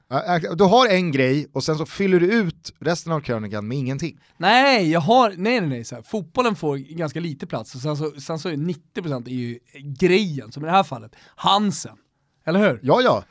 Du 0.56 0.64
har 0.64 0.86
en 0.88 1.12
grej 1.12 1.46
och 1.52 1.64
sen 1.64 1.78
så 1.78 1.86
fyller 1.86 2.20
du 2.20 2.26
ut 2.26 2.72
resten 2.80 3.12
av 3.12 3.20
krönikan 3.20 3.68
med 3.68 3.78
ingenting. 3.78 4.18
Nej, 4.38 4.90
jag 4.90 5.00
har, 5.00 5.28
nej 5.36 5.60
nej 5.60 5.68
nej, 5.68 5.84
så 5.84 5.94
här, 5.94 6.02
fotbollen 6.02 6.56
får 6.56 6.76
ganska 6.76 7.20
lite 7.20 7.46
plats 7.46 7.74
och 7.74 7.80
sen 7.80 7.96
så, 7.96 8.10
sen 8.20 8.38
så 8.38 8.48
är 8.48 8.56
90% 8.56 9.28
är 9.28 9.32
ju 9.32 9.58
grejen, 9.98 10.52
som 10.52 10.62
i 10.62 10.66
det 10.66 10.72
här 10.72 10.82
fallet, 10.84 11.12
Hansen. 11.36 11.96
Eller 12.46 12.60
hur? 12.60 12.80
Ja, 12.82 13.00
ja. 13.02 13.24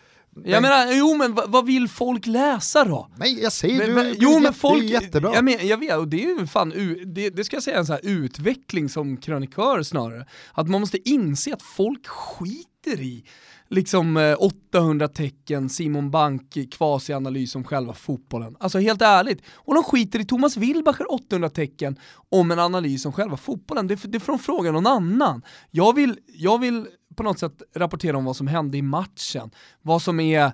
Jag 0.43 0.61
menar, 0.61 0.93
jo 0.93 1.15
men 1.17 1.33
vad, 1.51 1.65
vill 1.65 1.87
folk 1.87 2.25
läsa 2.27 2.83
då? 2.83 3.09
Nej, 3.17 3.41
jag 3.43 3.51
säger 3.51 3.77
Men- 3.77 3.87
du, 3.89 3.93
men- 3.95 4.15
jo 4.19 4.39
men 4.39 4.53
folk, 4.53 4.81
det 4.81 4.95
är 4.95 5.01
jättebra. 5.01 5.31
Jag, 5.35 5.43
men, 5.43 5.67
jag 5.67 5.77
vet, 5.77 5.97
och 5.97 6.07
det 6.07 6.23
är 6.23 6.39
ju 6.39 6.47
fan, 6.47 6.69
det, 7.05 7.29
det 7.29 7.43
ska 7.43 7.55
jag 7.55 7.63
säga 7.63 7.77
en 7.77 7.85
så 7.85 7.93
här 7.93 8.01
utveckling 8.03 8.89
som 8.89 9.17
krönikör 9.17 9.83
snarare. 9.83 10.25
Att 10.53 10.67
man 10.69 10.81
måste 10.81 11.09
inse 11.09 11.53
att 11.53 11.61
folk 11.61 12.07
skiter 12.07 13.01
i 13.01 13.25
liksom 13.69 14.17
eh, 14.17 14.35
800 14.39 15.07
tecken, 15.07 15.69
Simon 15.69 16.11
Bank, 16.11 16.57
kvasianalys 16.71 17.55
om 17.55 17.63
själva 17.63 17.93
fotbollen. 17.93 18.55
Alltså 18.59 18.79
helt 18.79 19.01
ärligt. 19.01 19.41
Och 19.53 19.73
de 19.73 19.83
skiter 19.83 20.19
i 20.19 20.25
Thomas 20.25 20.57
Wilbacher 20.57 21.13
800 21.13 21.49
tecken 21.49 21.99
om 22.29 22.51
en 22.51 22.59
analys 22.59 23.05
om 23.05 23.13
själva 23.13 23.37
fotbollen. 23.37 23.87
Det, 23.87 23.95
det 24.03 24.19
får 24.19 24.33
de 24.33 24.39
fråga 24.39 24.71
någon 24.71 24.87
annan. 24.87 25.41
Jag 25.71 25.95
vill, 25.95 26.19
jag 26.27 26.59
vill 26.59 26.87
på 27.15 27.23
något 27.23 27.39
sätt 27.39 27.61
rapportera 27.75 28.17
om 28.17 28.25
vad 28.25 28.35
som 28.35 28.47
hände 28.47 28.77
i 28.77 28.81
matchen. 28.81 29.51
Vad 29.81 30.01
som 30.01 30.19
är 30.19 30.51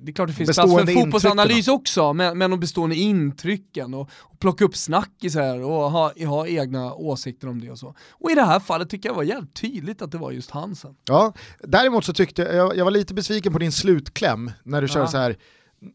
det 0.00 0.10
är 0.10 0.12
klart 0.12 0.28
det 0.28 0.34
finns 0.34 0.56
plats 0.56 0.72
för 0.72 0.80
en 0.80 0.86
fotbollsanalys 0.86 1.68
också, 1.68 2.12
men, 2.12 2.38
men 2.38 2.50
de 2.50 2.60
bestående 2.60 2.96
intrycken 2.96 3.94
och, 3.94 4.10
och 4.20 4.38
plocka 4.38 4.64
upp 4.64 4.76
snackisar 4.76 5.60
och 5.60 5.90
ha, 5.90 6.12
ha 6.26 6.46
egna 6.46 6.94
åsikter 6.94 7.48
om 7.48 7.60
det 7.60 7.70
och 7.70 7.78
så. 7.78 7.94
Och 8.10 8.30
i 8.30 8.34
det 8.34 8.42
här 8.44 8.60
fallet 8.60 8.90
tycker 8.90 9.08
jag 9.08 9.16
var 9.16 9.22
jävligt 9.22 9.54
tydligt 9.54 10.02
att 10.02 10.10
det 10.12 10.18
var 10.18 10.30
just 10.32 10.50
Hansen. 10.50 10.94
Ja, 11.04 11.32
däremot 11.62 12.04
så 12.04 12.12
tyckte 12.12 12.42
jag, 12.42 12.76
jag 12.76 12.84
var 12.84 12.90
lite 12.90 13.14
besviken 13.14 13.52
på 13.52 13.58
din 13.58 13.72
slutkläm 13.72 14.50
när 14.62 14.80
du 14.82 14.86
Ja. 14.86 14.94
kör 14.94 15.06
så 15.06 15.16
här. 15.18 15.36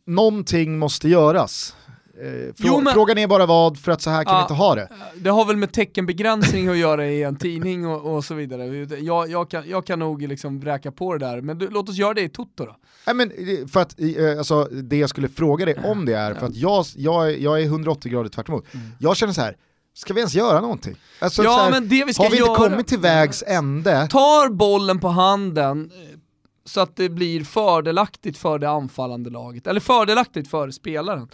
någonting 0.08 0.80
måste 0.80 1.10
göras. 1.10 1.76
Eh, 2.22 2.26
frå- 2.26 2.54
Jo, 2.58 2.82
men- 2.82 2.94
Frågan 2.94 3.18
är 3.18 3.28
bara 3.28 3.46
vad, 3.46 3.78
för 3.80 3.92
att 3.92 4.02
så 4.02 4.10
här 4.10 4.24
kan 4.24 4.34
vi 4.34 4.38
Ja. 4.38 4.42
inte 4.42 4.54
ha 4.54 4.76
det. 4.76 4.90
Det 5.16 5.30
har 5.30 5.46
väl 5.46 5.58
med 5.58 5.72
teckenbegränsning 5.72 6.68
att 6.68 6.78
göra 6.78 7.08
i 7.08 7.24
en 7.24 7.36
tidning 7.36 7.88
och, 7.88 8.16
och 8.16 8.24
så 8.26 8.34
vidare. 8.34 8.66
Jag, 9.00 9.30
jag, 9.30 9.50
kan, 9.50 9.70
jag 9.70 9.86
kan 9.86 10.00
nog 10.00 10.22
liksom 10.22 10.60
vräka 10.60 10.92
på 10.92 11.14
det 11.18 11.26
där, 11.26 11.42
men 11.42 11.58
du, 11.58 11.68
låt 11.70 11.90
oss 11.90 11.96
göra 11.98 12.14
det 12.14 12.22
i 12.22 12.30
Toto 12.30 12.66
då. 12.66 12.76
Nej, 13.08 13.16
men, 13.16 13.32
eh, 13.32 13.68
för 13.68 13.80
att, 13.82 14.00
eh, 14.00 14.38
alltså, 14.38 14.64
det 14.64 14.98
jag 14.98 15.10
skulle 15.10 15.30
fråga 15.30 15.66
dig 15.66 15.78
om 15.84 16.06
det 16.06 16.14
är, 16.14 16.34
för 16.34 16.46
att 16.46 16.56
jag, 16.56 16.86
jag, 16.96 17.28
är- 17.32 17.38
jag 17.38 17.62
är 17.62 17.66
180 17.66 18.12
grader 18.12 18.30
tvärt 18.30 18.50
emot. 18.50 18.66
Jag 19.00 19.18
känner 19.18 19.34
så 19.34 19.42
här. 19.42 19.56
ska 19.94 20.14
vi 20.14 20.20
ens 20.20 20.34
göra 20.36 20.62
någonting? 20.62 20.96
Alltså, 21.20 21.44
Ja, 21.44 21.70
här, 21.74 21.82
vi 21.82 22.00
har 22.00 22.06
vi 22.06 22.24
inte 22.26 22.38
göra- 22.38 22.56
kommit 22.56 22.88
till 22.88 23.00
vägs 23.00 23.44
ände? 23.48 24.08
Tar 24.12 24.50
bollen 24.50 25.00
på 25.00 25.08
handen 25.08 25.92
eh, 26.12 26.19
så 26.65 26.82
att 26.82 26.95
det 26.95 27.10
blir 27.10 27.43
fördelaktigt 27.43 28.38
för 28.38 28.60
det 28.60 28.69
anfallande 28.69 29.30
laget, 29.30 29.67
eller 29.67 29.80
fördelaktigt 29.80 30.50
för 30.50 30.72
spelaren, 30.72 31.28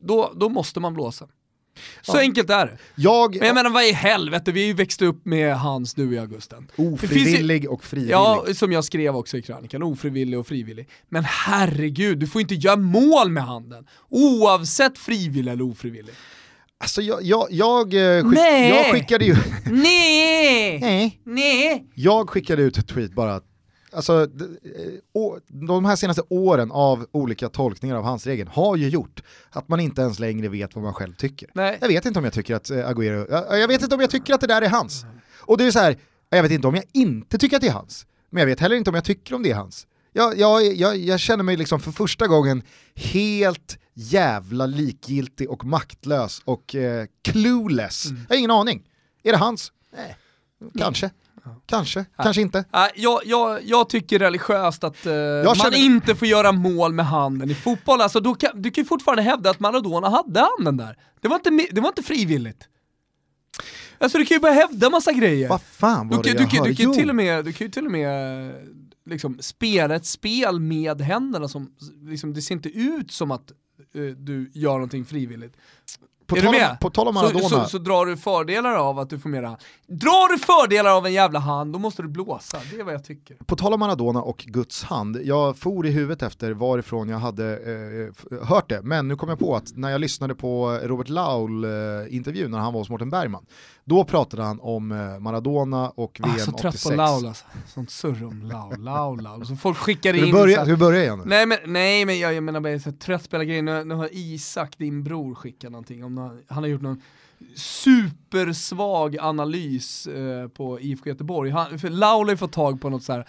då, 0.00 0.32
då 0.36 0.48
måste 0.48 0.80
man 0.80 0.94
blåsa. 0.94 1.28
Så 2.02 2.16
Ja. 2.16 2.20
enkelt 2.20 2.50
är 2.50 2.66
det. 2.66 2.78
Jag, 2.94 3.36
Men 3.36 3.46
jag 3.46 3.54
menar 3.54 3.70
vad 3.70 3.84
i 3.84 3.92
helvete, 3.92 4.52
vi 4.52 4.60
har 4.60 4.66
ju 4.66 4.72
växt 4.74 5.02
upp 5.02 5.24
med 5.26 5.56
Hans 5.58 5.94
du 5.94 6.14
i 6.14 6.18
Augusten. 6.18 6.68
Finns 6.76 6.88
ju- 6.88 6.94
ofrivillig 6.94 7.70
och 7.70 7.84
frivillig. 7.84 8.12
Ja, 8.12 8.44
som 8.54 8.72
jag 8.72 8.84
skrev 8.84 9.16
också 9.16 9.36
i 9.36 9.42
krönikan, 9.42 9.82
ofrivillig 9.82 10.38
och 10.38 10.46
frivillig. 10.46 10.88
Men 11.08 11.24
herregud, 11.24 12.18
du 12.18 12.26
får 12.26 12.40
inte 12.40 12.54
göra 12.54 12.76
mål 12.76 13.30
med 13.30 13.44
handen, 13.44 13.86
oavsett 14.08 14.98
frivillig 14.98 15.52
eller 15.52 15.64
ofrivillig. 15.64 16.14
Alltså 16.78 17.02
jag, 17.02 17.22
jag, 17.22 17.46
jag, 17.50 17.94
eh, 18.18 18.24
skick, 18.30 18.38
jag 18.38 18.92
skickade 18.92 19.24
ju... 19.24 19.34
Nej! 19.70 20.78
Nej. 20.80 21.20
Nej! 21.24 21.86
Jag 21.94 22.28
skickade 22.30 22.62
ut 22.62 22.78
ett 22.78 22.88
tweet 22.88 23.12
bara 23.14 23.34
att 23.34 23.44
Alltså, 23.94 24.22
eh, 24.22 24.28
de 25.48 25.84
här 25.84 25.96
senaste 25.96 26.22
åren 26.28 26.72
av 26.72 27.06
olika 27.12 27.48
tolkningar 27.48 27.96
av 27.96 28.04
hans 28.04 28.26
regeln 28.26 28.50
har 28.52 28.76
ju 28.76 28.88
gjort 28.88 29.22
att 29.50 29.68
man 29.68 29.80
inte 29.80 30.02
ens 30.02 30.18
längre 30.18 30.48
vet 30.48 30.74
vad 30.74 30.84
man 30.84 30.94
själv 30.94 31.14
tycker. 31.14 31.50
Nej. 31.54 31.78
Jag 31.80 31.88
vet 31.88 32.06
inte 32.06 32.18
om 32.18 32.24
jag 32.24 32.34
tycker 32.34 32.54
att 32.54 32.70
eh, 32.70 32.76
Agüero, 32.76 33.26
jag, 33.30 33.58
jag 33.58 33.68
vet 33.68 33.82
inte 33.82 33.94
om 33.94 34.00
jag 34.00 34.10
tycker 34.10 34.34
att 34.34 34.40
det 34.40 34.46
där 34.46 34.62
är 34.62 34.68
hans. 34.68 35.04
Och 35.40 35.58
det 35.58 35.64
är 35.64 35.70
så 35.70 35.78
här, 35.78 35.96
jag 36.30 36.42
vet 36.42 36.52
inte 36.52 36.68
om 36.68 36.74
jag 36.74 36.84
inte 36.92 37.38
tycker 37.38 37.56
att 37.56 37.62
det 37.62 37.68
är 37.68 37.72
hans, 37.72 38.06
men 38.30 38.40
jag 38.40 38.46
vet 38.46 38.60
heller 38.60 38.76
inte 38.76 38.90
om 38.90 38.94
jag 38.94 39.04
tycker 39.04 39.34
om 39.34 39.42
det 39.42 39.50
är 39.50 39.54
hans. 39.54 39.86
Jag, 40.12 40.38
jag, 40.38 40.74
jag, 40.76 40.96
jag 40.96 41.20
känner 41.20 41.44
mig 41.44 41.56
liksom 41.56 41.80
för 41.80 41.92
första 41.92 42.26
gången 42.26 42.62
helt 42.94 43.78
jävla 43.94 44.66
likgiltig 44.66 45.50
och 45.50 45.64
maktlös 45.64 46.42
och 46.44 46.74
eh, 46.74 47.06
clueless. 47.22 48.06
Mm. 48.06 48.22
Jag 48.28 48.34
har 48.34 48.38
ingen 48.38 48.50
aning. 48.50 48.82
Är 49.22 49.32
det 49.32 49.38
hans? 49.38 49.72
Nej, 49.96 50.16
kanske. 50.78 51.10
Kanske, 51.66 52.04
kanske 52.16 52.42
inte. 52.42 52.64
Nej, 52.72 52.90
jag, 52.94 53.20
jag, 53.24 53.62
jag 53.64 53.88
tycker 53.88 54.18
religiöst 54.18 54.84
att 54.84 55.06
eh, 55.06 55.12
man 55.44 55.54
känner- 55.54 55.76
inte 55.76 56.14
får 56.14 56.28
göra 56.28 56.52
mål 56.52 56.92
med 56.92 57.06
handen 57.06 57.50
i 57.50 57.54
fotboll. 57.54 58.00
Alltså, 58.00 58.20
då 58.20 58.34
kan, 58.34 58.62
du 58.62 58.70
kan 58.70 58.84
ju 58.84 58.88
fortfarande 58.88 59.22
hävda 59.22 59.50
att 59.50 59.60
Maradona 59.60 60.08
hade 60.08 60.40
handen 60.58 60.76
där. 60.76 60.96
Det 61.20 61.28
var 61.28 61.36
inte, 61.36 61.50
det 61.74 61.80
var 61.80 61.88
inte 61.88 62.02
frivilligt. 62.02 62.68
Alltså 63.98 64.18
du 64.18 64.24
kan 64.24 64.34
ju 64.34 64.40
bara 64.40 64.52
hävda 64.52 64.90
massa 64.90 65.12
grejer. 65.12 65.48
Vad 65.48 65.62
fan 65.62 66.08
var 66.08 66.22
Du, 66.22 66.22
det 66.22 66.28
kan- 66.38 66.38
jag 66.38 66.48
du, 66.48 66.50
kan- 66.50 66.58
hörde? 66.58 66.70
du, 66.72 66.76
kan 66.76 66.92
ju 66.92 66.98
till 67.00 67.08
och 67.10 67.16
med, 67.16 67.44
du 67.44 67.52
kan 67.52 67.66
ju 67.66 67.70
till 67.70 67.86
och 67.86 67.92
med 67.92 68.52
liksom, 69.06 69.38
spela 69.40 69.94
ett 69.94 70.06
spel 70.06 70.60
med 70.60 71.00
händerna 71.00 71.48
som, 71.48 71.70
liksom, 72.02 72.34
det 72.34 72.42
ser 72.42 72.54
inte 72.54 72.68
ut 72.68 73.10
som 73.12 73.30
att 73.30 73.50
eh, 73.94 74.02
du 74.02 74.50
gör 74.54 74.72
någonting 74.72 75.04
frivilligt. 75.04 75.56
På 76.32 76.38
är 76.38 76.42
tal 76.42 76.52
du 76.52 76.58
om- 76.58 76.62
med? 76.68 76.80
på 76.80 76.90
tal 76.90 77.08
om 77.08 77.14
så, 77.14 77.20
Maradona. 77.20 77.48
så, 77.48 77.64
så 77.64 77.78
drar 77.78 78.06
du 78.06 78.16
fördelar 78.16 78.74
av 78.74 78.98
att 78.98 79.10
du 79.10 79.18
får 79.18 79.28
mera 79.28 79.46
hand. 79.46 79.58
Drar 79.86 80.32
du 80.32 80.38
fördelar 80.38 80.90
av 80.96 81.06
en 81.06 81.12
jävla 81.12 81.38
hand, 81.38 81.72
då 81.72 81.78
måste 81.78 82.02
du 82.02 82.08
blåsa. 82.08 82.58
Det 82.70 82.80
är 82.80 82.84
vad 82.84 82.94
jag 82.94 83.04
tycker. 83.04 83.36
På 83.46 83.56
tal 83.56 83.72
om 83.74 83.80
Maradona 83.80 84.22
och 84.22 84.38
Guds 84.48 84.82
hand, 84.84 85.18
jag 85.24 85.56
for 85.56 85.86
i 85.86 85.90
huvudet 85.90 86.22
efter 86.22 86.50
varifrån 86.52 87.08
jag 87.08 87.18
hade 87.18 87.52
eh, 88.30 88.46
hört 88.46 88.68
det, 88.68 88.80
men 88.82 89.08
nu 89.08 89.16
kom 89.16 89.28
jag 89.28 89.38
på 89.38 89.56
att 89.56 89.76
när 89.76 89.90
jag 89.90 90.00
lyssnade 90.00 90.34
på 90.34 90.78
Robert 90.82 91.08
Laul-intervjun 91.08 92.50
när 92.50 92.58
han 92.58 92.72
var 92.72 92.80
hos 92.80 92.88
Mårten 92.88 93.10
Bergman, 93.10 93.46
då 93.84 94.04
pratade 94.04 94.42
han 94.42 94.60
om 94.60 94.92
eh, 94.92 95.18
Maradona 95.18 95.90
och 95.90 96.20
VM 96.22 96.34
Ah, 96.34 96.38
så 96.38 96.50
86. 96.52 96.62
trött 96.82 96.92
på 96.92 96.96
Laul 96.96 97.26
alltså. 97.26 97.44
Sånt 97.66 97.90
surr 97.90 98.24
om 98.24 98.42
Laul, 98.42 98.84
Laul, 98.84 99.22
Laul. 99.22 99.46
Så 99.46 99.56
folk 99.56 99.76
skickar 99.78 100.14
in 100.14 100.26
så 100.26 100.32
börja, 100.32 100.56
ska 100.56 100.64
vi 100.64 100.76
börja 100.76 101.02
igen 101.02 101.18
nu? 101.18 101.24
Nej 101.26 101.46
men, 101.46 101.58
nej, 101.66 102.04
men 102.04 102.18
jag, 102.18 102.34
jag 102.34 102.42
menar 102.42 102.60
bara, 102.60 102.68
jag 102.68 102.76
är 102.76 102.80
så 102.80 102.92
trött 102.92 103.30
på 103.30 103.36
hela 103.36 103.44
grejen. 103.44 103.64
Nu, 103.64 103.84
nu 103.84 103.94
har 103.94 104.08
Isak, 104.12 104.78
din 104.78 105.04
bror, 105.04 105.34
skickat 105.34 105.72
någonting. 105.72 106.04
Om 106.04 106.14
någon, 106.14 106.38
han 106.48 106.62
har 106.62 106.70
gjort 106.70 106.82
någon 106.82 107.02
supersvag 107.56 109.16
analys 109.20 110.06
eh, 110.06 110.48
på 110.48 110.80
IFK 110.80 111.08
Göteborg. 111.08 111.50
Han, 111.50 111.78
för 111.78 111.90
Laul 111.90 112.26
har 112.26 112.30
ju 112.30 112.36
fått 112.36 112.52
tag 112.52 112.80
på 112.80 112.90
något 112.90 113.02
så 113.02 113.12
här 113.12 113.28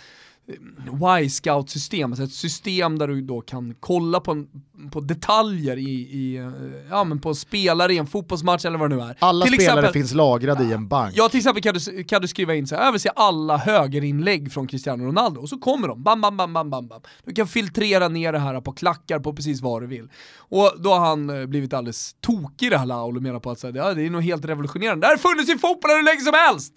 Y-scout-system, 1.21 2.11
alltså 2.11 2.23
ett 2.23 2.31
system 2.33 2.97
där 2.99 3.07
du 3.07 3.21
då 3.21 3.41
kan 3.41 3.75
kolla 3.79 4.19
på, 4.19 4.31
en, 4.31 4.47
på 4.91 4.99
detaljer 4.99 5.77
i, 5.77 5.91
i, 5.91 6.51
ja, 6.89 7.03
men 7.03 7.19
på 7.19 7.35
spelare 7.35 7.93
i 7.93 7.97
en 7.97 8.07
fotbollsmatch 8.07 8.65
eller 8.65 8.77
vad 8.77 8.89
det 8.89 8.95
nu 8.95 9.01
är. 9.01 9.17
Alla 9.19 9.45
Till 9.45 9.53
spelare 9.53 9.79
exempel- 9.79 9.93
finns 9.93 10.13
lagrade 10.13 10.63
i 10.63 10.71
en 10.73 10.87
bank. 10.87 11.13
Ja 11.17 11.29
till 11.29 11.37
exempel 11.37 11.63
kan 11.63 11.73
du, 11.73 12.03
kan 12.03 12.21
du 12.21 12.27
skriva 12.27 12.55
in 12.55 12.67
så 12.67 12.75
här, 12.75 12.85
jag 12.85 12.91
vill 12.91 13.01
se 13.01 13.09
alla 13.15 13.57
högerinlägg 13.57 14.53
från 14.53 14.67
Cristiano 14.67 15.03
Ronaldo, 15.05 15.41
och 15.41 15.49
så 15.49 15.57
kommer 15.57 15.87
de, 15.87 16.03
bam 16.03 16.21
bam 16.21 16.37
bam 16.37 16.53
bam 16.53 16.69
bam 16.69 16.87
bam. 16.87 17.01
Du 17.25 17.33
kan 17.33 17.47
filtrera 17.47 18.07
ner 18.07 18.31
det 18.31 18.39
här 18.39 18.61
på 18.61 18.71
klackar 18.71 19.19
på 19.19 19.33
precis 19.33 19.61
vad 19.61 19.81
du 19.81 19.87
vill. 19.87 20.09
Och 20.37 20.71
då 20.79 20.89
har 20.89 20.99
han 21.05 21.29
eh, 21.29 21.45
blivit 21.45 21.73
alldeles 21.73 22.15
tokig 22.21 22.71
det 22.71 22.77
här 22.77 22.85
Laul 22.85 23.17
och 23.17 23.23
menar 23.23 23.39
på 23.39 23.51
att 23.51 23.59
så 23.59 23.67
här, 23.67 23.75
ja, 23.75 23.93
det 23.93 24.05
är 24.05 24.09
nog 24.09 24.23
helt 24.23 24.45
revolutionerande. 24.45 25.01
Det 25.03 25.07
här 25.07 25.17
har 25.23 25.31
funnits 25.31 25.49
i 25.49 25.57
fotbollen 25.57 25.97
hur 25.97 26.03
länge 26.03 26.21
som 26.21 26.33
helst! 26.33 26.73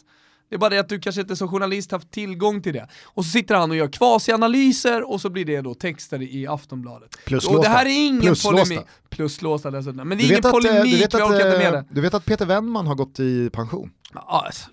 Det 0.49 0.55
är 0.55 0.59
bara 0.59 0.71
det 0.71 0.79
att 0.79 0.89
du 0.89 1.01
kanske 1.01 1.21
inte 1.21 1.37
som 1.37 1.49
journalist 1.49 1.91
haft 1.93 2.11
tillgång 2.11 2.63
till 2.63 2.73
det. 2.73 2.89
Och 3.05 3.25
så 3.25 3.31
sitter 3.31 3.55
han 3.55 3.71
och 3.71 3.77
gör 3.77 3.89
kvasianalyser 3.89 5.11
och 5.11 5.21
så 5.21 5.31
blir 5.31 5.45
det 5.45 5.61
då 5.61 5.75
texter 5.75 6.23
i 6.23 6.47
Aftonbladet. 6.47 7.17
Pluslåsta. 7.25 7.59
Och 7.59 7.65
det 7.65 7.69
här 7.71 7.87
är 7.87 8.07
ingen 8.07 8.21
Pluslåsta. 8.23 8.65
polemik. 8.65 8.87
Pluslåsta 9.11 9.71
dessutom. 9.71 10.09
Men 10.09 10.19
det 10.19 10.25
är 10.25 10.27
ingen 10.27 10.39
att, 10.39 10.45
eh, 10.45 10.51
polemik, 10.51 10.93
du, 10.93 10.99
vet 10.99 11.13
jag 11.13 11.23
att, 11.23 11.31
orkar 11.31 11.47
inte 11.47 11.59
med 11.59 11.67
eh, 11.67 11.73
det. 11.73 11.85
du 11.91 12.01
vet 12.01 12.15
att 12.15 12.25
Peter 12.25 12.47
Wennman 12.47 12.87
har 12.87 12.95
gått 12.95 13.21
i 13.21 13.51
pension? 13.51 13.91
Ja, 14.15 14.43
alltså, 14.47 14.71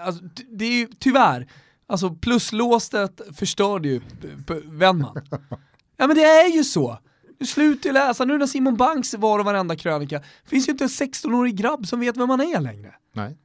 alltså, 0.00 0.22
det 0.50 0.64
är 0.64 0.70
ju 0.78 0.88
tyvärr, 0.98 1.46
alltså 1.88 2.10
pluslåstet 2.14 3.20
förstörde 3.36 3.88
ju 3.88 4.00
p- 4.46 4.60
Wennman. 4.64 5.16
Ja 5.98 6.06
men 6.06 6.16
det 6.16 6.22
är 6.24 6.48
ju 6.56 6.64
så. 6.64 6.98
Du 7.38 7.46
slutar 7.46 7.88
ju 7.88 7.92
läsa, 7.92 8.24
nu 8.24 8.38
när 8.38 8.46
Simon 8.46 8.76
Banks 8.76 9.14
var 9.14 9.38
och 9.38 9.44
varenda 9.44 9.76
krönika, 9.76 10.22
finns 10.46 10.68
ju 10.68 10.72
inte 10.72 10.84
en 10.84 10.88
16-årig 10.88 11.56
grabb 11.56 11.86
som 11.86 12.00
vet 12.00 12.16
vem 12.16 12.28
man 12.28 12.40
är 12.40 12.60
längre. 12.60 12.94
Nej. 13.14 13.36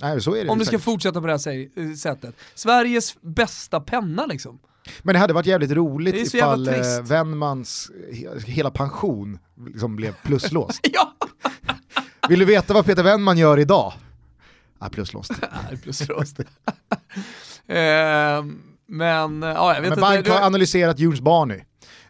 Nej, 0.00 0.20
så 0.20 0.34
är 0.34 0.44
det 0.44 0.50
Om 0.50 0.58
du 0.58 0.64
ska 0.64 0.70
säkert. 0.72 0.84
fortsätta 0.84 1.20
på 1.20 1.26
det 1.26 1.32
här 1.32 1.68
eh, 1.78 1.94
sättet. 1.94 2.34
Sveriges 2.54 3.16
bästa 3.20 3.80
penna 3.80 4.26
liksom. 4.26 4.58
Men 5.02 5.12
det 5.12 5.18
hade 5.18 5.32
varit 5.32 5.46
jävligt 5.46 5.70
roligt 5.70 6.34
ifall 6.34 6.68
eh. 6.68 6.74
Wennmans 7.02 7.90
he- 8.12 8.38
hela 8.46 8.70
pension 8.70 9.38
liksom 9.66 9.96
blev 9.96 10.14
pluslåst. 10.22 10.80
Ja! 10.92 11.12
Vill 12.28 12.38
du 12.38 12.44
veta 12.44 12.74
vad 12.74 12.86
Peter 12.86 13.02
Wennman 13.02 13.38
gör 13.38 13.58
idag? 13.58 13.92
Ja, 14.80 14.88
pluslåst. 14.88 15.32
Pluslåst. 15.82 16.40
Ehm, 17.68 18.58
men, 18.86 19.42
ja 19.42 19.74
jag 19.74 19.80
vet 19.82 19.90
Men 19.90 19.98
inte. 19.98 20.00
Bank 20.00 20.28
har 20.28 20.46
analyserat 20.46 20.98
Jules 20.98 21.20
Barney, 21.20 21.60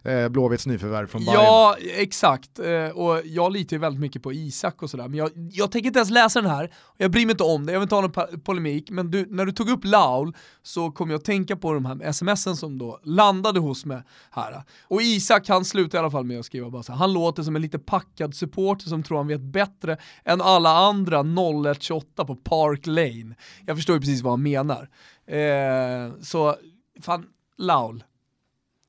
eh, 0.09 0.29
Blåvitts 0.29 0.66
nyförvärv 0.66 1.07
från 1.07 1.25
Bayern. 1.25 1.35
Ja, 1.42 1.77
exakt. 1.81 2.59
Eh, 2.59 2.88
Och 2.88 3.21
jag 3.25 3.53
litar 3.53 3.77
ju 3.77 3.81
väldigt 3.81 4.01
mycket 4.01 4.23
på 4.23 4.33
Isak 4.33 4.83
och 4.83 4.90
sådär, 4.90 5.09
men 5.09 5.18
jag, 5.18 5.31
jag 5.35 5.71
tänker 5.73 5.87
inte 5.87 5.99
ens 5.99 6.11
läsa 6.11 6.40
den 6.40 6.51
här, 6.51 6.71
jag 6.97 7.11
bryr 7.11 7.27
mig 7.27 7.31
inte 7.31 7.44
om 7.44 7.66
det, 7.66 7.73
jag 7.73 7.81
vill 7.81 7.85
inte 7.85 7.94
ha 7.94 8.03
någon 8.03 8.40
polemik, 8.40 8.90
men 8.90 9.11
du, 9.11 9.27
när 9.31 9.47
du 9.47 9.53
tog 9.53 9.68
upp 9.71 9.85
Laul 9.85 10.37
så 10.62 10.90
kom 10.90 11.11
jag 11.11 11.18
att 11.18 11.25
tänka 11.25 11.57
på 11.57 11.73
de 11.73 11.85
här 11.85 12.12
smsen 12.12 12.57
som 12.57 12.79
då 12.79 13.01
landade 13.03 13.61
hos 13.61 13.85
mig 13.85 14.03
här. 14.31 14.62
Och 14.83 15.03
Isak 15.03 15.49
han 15.49 15.64
slutar 15.64 15.99
i 15.99 16.01
alla 16.01 16.11
fall 16.11 16.25
med 16.25 16.38
att 16.38 16.47
skriva 16.47 16.71
bara 16.71 16.83
så 16.83 16.92
han 16.92 17.12
låter 17.12 17.42
som 17.42 17.57
en 17.57 17.62
lite 17.62 17.79
packad 17.79 18.35
supporter 18.35 18.88
som 18.88 19.03
tror 19.03 19.16
han 19.18 19.27
vet 19.29 19.40
bättre 19.40 19.97
än 20.25 20.40
alla 20.40 20.71
andra 20.71 21.21
0128 21.21 22.25
på 22.25 22.37
Park 22.37 22.87
Lane. 22.87 23.37
Jag 23.66 23.77
förstår 23.77 23.94
ju 23.97 24.01
precis 24.01 24.23
vad 24.23 24.33
han 24.33 24.42
menar. 24.42 24.88
Eh, 25.27 26.12
så, 26.23 26.55
fan, 27.03 27.27
Laul, 27.59 28.05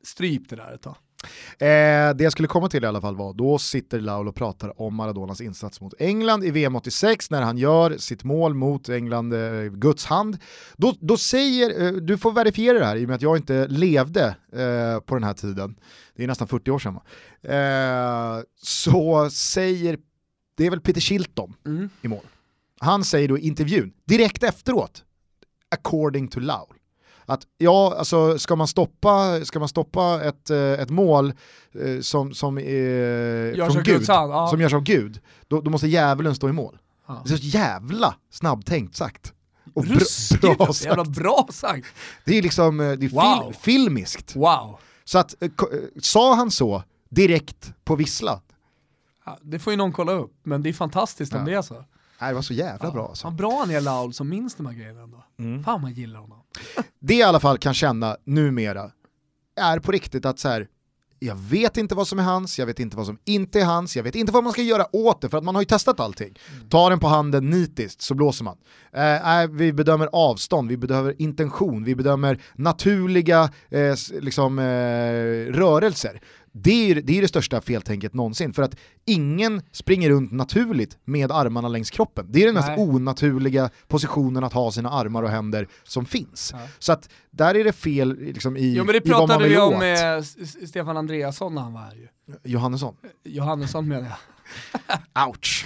stryp 0.03 0.49
det 0.49 0.55
där 0.55 0.73
ett 0.73 0.81
tag. 0.81 0.95
Eh, 1.59 2.15
det 2.15 2.19
jag 2.19 2.31
skulle 2.31 2.47
komma 2.47 2.69
till 2.69 2.83
i 2.83 2.87
alla 2.87 3.01
fall 3.01 3.15
var, 3.15 3.33
då 3.33 3.57
sitter 3.57 3.99
Laul 3.99 4.27
och 4.27 4.35
pratar 4.35 4.81
om 4.81 4.95
Maradonas 4.95 5.41
insats 5.41 5.81
mot 5.81 5.93
England 5.99 6.43
i 6.43 6.51
VM 6.51 6.75
86 6.75 7.29
när 7.31 7.41
han 7.41 7.57
gör 7.57 7.97
sitt 7.97 8.23
mål 8.23 8.53
mot 8.53 8.89
England, 8.89 9.33
eh, 9.33 9.63
Guds 9.63 10.05
hand. 10.05 10.37
Då, 10.77 10.93
då 10.99 11.17
säger, 11.17 11.85
eh, 11.85 11.91
du 11.91 12.17
får 12.17 12.31
verifiera 12.31 12.79
det 12.79 12.85
här 12.85 12.95
i 12.95 13.05
och 13.05 13.07
med 13.07 13.15
att 13.15 13.21
jag 13.21 13.37
inte 13.37 13.67
levde 13.67 14.35
eh, 14.53 14.99
på 14.99 15.15
den 15.15 15.23
här 15.23 15.33
tiden, 15.33 15.75
det 16.15 16.23
är 16.23 16.27
nästan 16.27 16.47
40 16.47 16.71
år 16.71 16.79
sedan 16.79 16.93
va? 16.93 17.03
Eh, 17.53 18.43
så 18.61 19.29
säger, 19.29 19.97
det 20.57 20.65
är 20.65 20.69
väl 20.69 20.81
Peter 20.81 21.01
Shilton 21.01 21.53
Mm. 21.65 21.89
i 22.01 22.07
mål. 22.07 22.25
Han 22.79 23.03
säger 23.03 23.27
då 23.27 23.37
i 23.37 23.47
intervjun, 23.47 23.93
direkt 24.05 24.43
efteråt, 24.43 25.03
according 25.75 26.27
to 26.27 26.39
Laul. 26.39 26.73
Att 27.29 27.41
ja, 27.57 27.95
alltså 27.97 28.39
ska 28.39 28.55
man 28.55 28.67
stoppa, 28.67 29.45
ska 29.45 29.59
man 29.59 29.67
stoppa 29.67 30.23
ett, 30.23 30.49
eh, 30.49 30.57
ett 30.57 30.89
mål 30.89 31.33
eh, 31.73 31.99
som, 32.01 32.33
som 32.33 32.57
är 32.57 33.53
Görs 33.55 33.73
från 33.73 33.83
Gud, 33.83 34.09
hand, 34.09 34.31
ja. 34.33 34.47
som 34.47 34.61
görs 34.61 34.73
av 34.73 34.81
Gud, 34.81 35.19
då, 35.47 35.61
då 35.61 35.71
måste 35.71 35.87
djävulen 35.87 36.35
stå 36.35 36.49
i 36.49 36.51
mål. 36.51 36.77
Ja. 37.07 37.21
Det 37.25 37.33
är 37.33 37.37
så 37.37 37.43
jävla 37.43 38.15
snabbtänkt 38.31 38.95
sagt. 38.95 39.33
Och 39.73 39.83
bra, 39.83 39.95
Ruskigt, 39.95 40.41
bra 40.41 40.55
alltså, 40.59 40.85
jävla 40.85 41.05
sagt. 41.05 41.17
bra 41.17 41.47
sagt. 41.51 41.87
Det 42.25 42.37
är 42.37 42.41
liksom, 42.41 42.79
eh, 42.79 42.91
det 42.91 43.05
är 43.05 43.09
Wow. 43.09 43.51
fil, 43.51 43.61
filmiskt. 43.61 44.35
Wow. 44.35 44.79
Så 45.03 45.17
att, 45.17 45.35
sa 46.01 46.35
han 46.35 46.51
så 46.51 46.83
direkt 47.09 47.73
på 47.83 47.95
vissla? 47.95 48.41
Ja, 49.25 49.37
det 49.41 49.59
får 49.59 49.73
ju 49.73 49.77
någon 49.77 49.91
kolla 49.91 50.11
upp, 50.11 50.33
men 50.43 50.63
det 50.63 50.69
är 50.69 50.73
fantastiskt 50.73 51.33
om 51.33 51.45
det 51.45 51.53
är 51.53 51.61
så. 51.61 51.85
Nej, 52.21 52.29
det 52.29 52.35
var 52.35 52.41
så 52.41 52.53
jävla 52.53 52.91
bra 52.91 53.07
alltså. 53.07 53.27
Vad 53.27 53.35
bra 53.35 53.59
han 53.59 53.71
är 53.71 53.81
Laul 53.81 54.13
som 54.13 54.29
minns 54.29 54.55
de 54.55 54.65
här 54.65 54.73
grejerna 54.73 55.01
ändå. 55.01 55.23
Mm. 55.39 55.63
Fan 55.63 55.81
man 55.81 55.93
gillar 55.93 56.19
honom. 56.19 56.41
det 56.99 57.13
jag 57.13 57.19
i 57.19 57.29
alla 57.29 57.39
fall 57.39 57.57
kan 57.57 57.73
känna 57.73 58.17
numera 58.23 58.91
är 59.55 59.79
på 59.79 59.91
riktigt 59.91 60.25
att 60.25 60.39
så 60.39 60.49
här, 60.49 60.67
jag 61.19 61.35
vet 61.35 61.77
inte 61.77 61.95
vad 61.95 62.07
som 62.07 62.19
är 62.19 62.23
hans, 62.23 62.59
jag 62.59 62.65
vet 62.65 62.79
inte 62.79 62.97
vad 62.97 63.05
som 63.05 63.17
inte 63.25 63.59
är 63.59 63.65
hans, 63.65 63.95
jag 63.95 64.03
vet 64.03 64.15
inte 64.15 64.31
vad 64.31 64.43
man 64.43 64.53
ska 64.53 64.61
göra 64.61 64.95
åt 64.95 65.21
det 65.21 65.29
för 65.29 65.37
att 65.37 65.43
man 65.43 65.55
har 65.55 65.61
ju 65.61 65.65
testat 65.65 65.99
allting. 65.99 66.35
Ta 66.69 66.89
den 66.89 66.99
på 66.99 67.07
handen 67.07 67.49
nitiskt 67.49 68.01
så 68.01 68.13
blåser 68.13 68.43
man. 68.43 68.57
Eh, 68.93 69.47
vi 69.51 69.73
bedömer 69.73 70.09
avstånd, 70.11 70.69
vi 70.69 70.77
bedömer 70.77 71.21
intention, 71.21 71.83
vi 71.83 71.95
bedömer 71.95 72.41
naturliga 72.55 73.49
eh, 73.69 73.95
liksom, 74.21 74.59
eh, 74.59 74.63
rörelser. 75.53 76.21
Det 76.51 76.91
är, 76.91 76.95
det 77.01 77.17
är 77.17 77.21
det 77.21 77.27
största 77.27 77.61
feltänket 77.61 78.13
någonsin, 78.13 78.53
för 78.53 78.63
att 78.63 78.75
ingen 79.05 79.61
springer 79.71 80.09
runt 80.09 80.31
naturligt 80.31 80.97
med 81.05 81.31
armarna 81.31 81.67
längs 81.67 81.89
kroppen. 81.89 82.25
Det 82.29 82.41
är 82.41 82.45
den 82.45 82.55
mest 82.55 82.67
Nej. 82.67 82.79
onaturliga 82.79 83.69
positionen 83.87 84.43
att 84.43 84.53
ha 84.53 84.71
sina 84.71 84.89
armar 84.89 85.23
och 85.23 85.29
händer 85.29 85.67
som 85.83 86.05
finns. 86.05 86.49
Ja. 86.53 86.67
Så 86.79 86.91
att 86.91 87.09
där 87.31 87.55
är 87.55 87.63
det 87.63 87.73
fel 87.73 88.17
liksom, 88.19 88.57
i, 88.57 88.73
Jo 88.77 88.83
men 88.83 88.93
det 88.93 89.07
i 89.07 89.09
vad 89.09 89.19
man 89.19 89.27
pratade 89.27 89.43
vill 89.43 89.53
vi 89.57 89.61
om 89.61 89.73
åt. 89.73 89.79
med 89.79 90.25
Stefan 90.69 90.97
Andreasson 90.97 91.55
när 91.55 91.61
han 91.61 91.73
var 91.73 91.81
här 91.81 91.95
ju. 91.95 92.07
Johannesson. 92.43 92.95
Johannesson 93.23 93.87
menar 93.87 94.07
jag. 94.07 94.17
Ouch. 95.27 95.65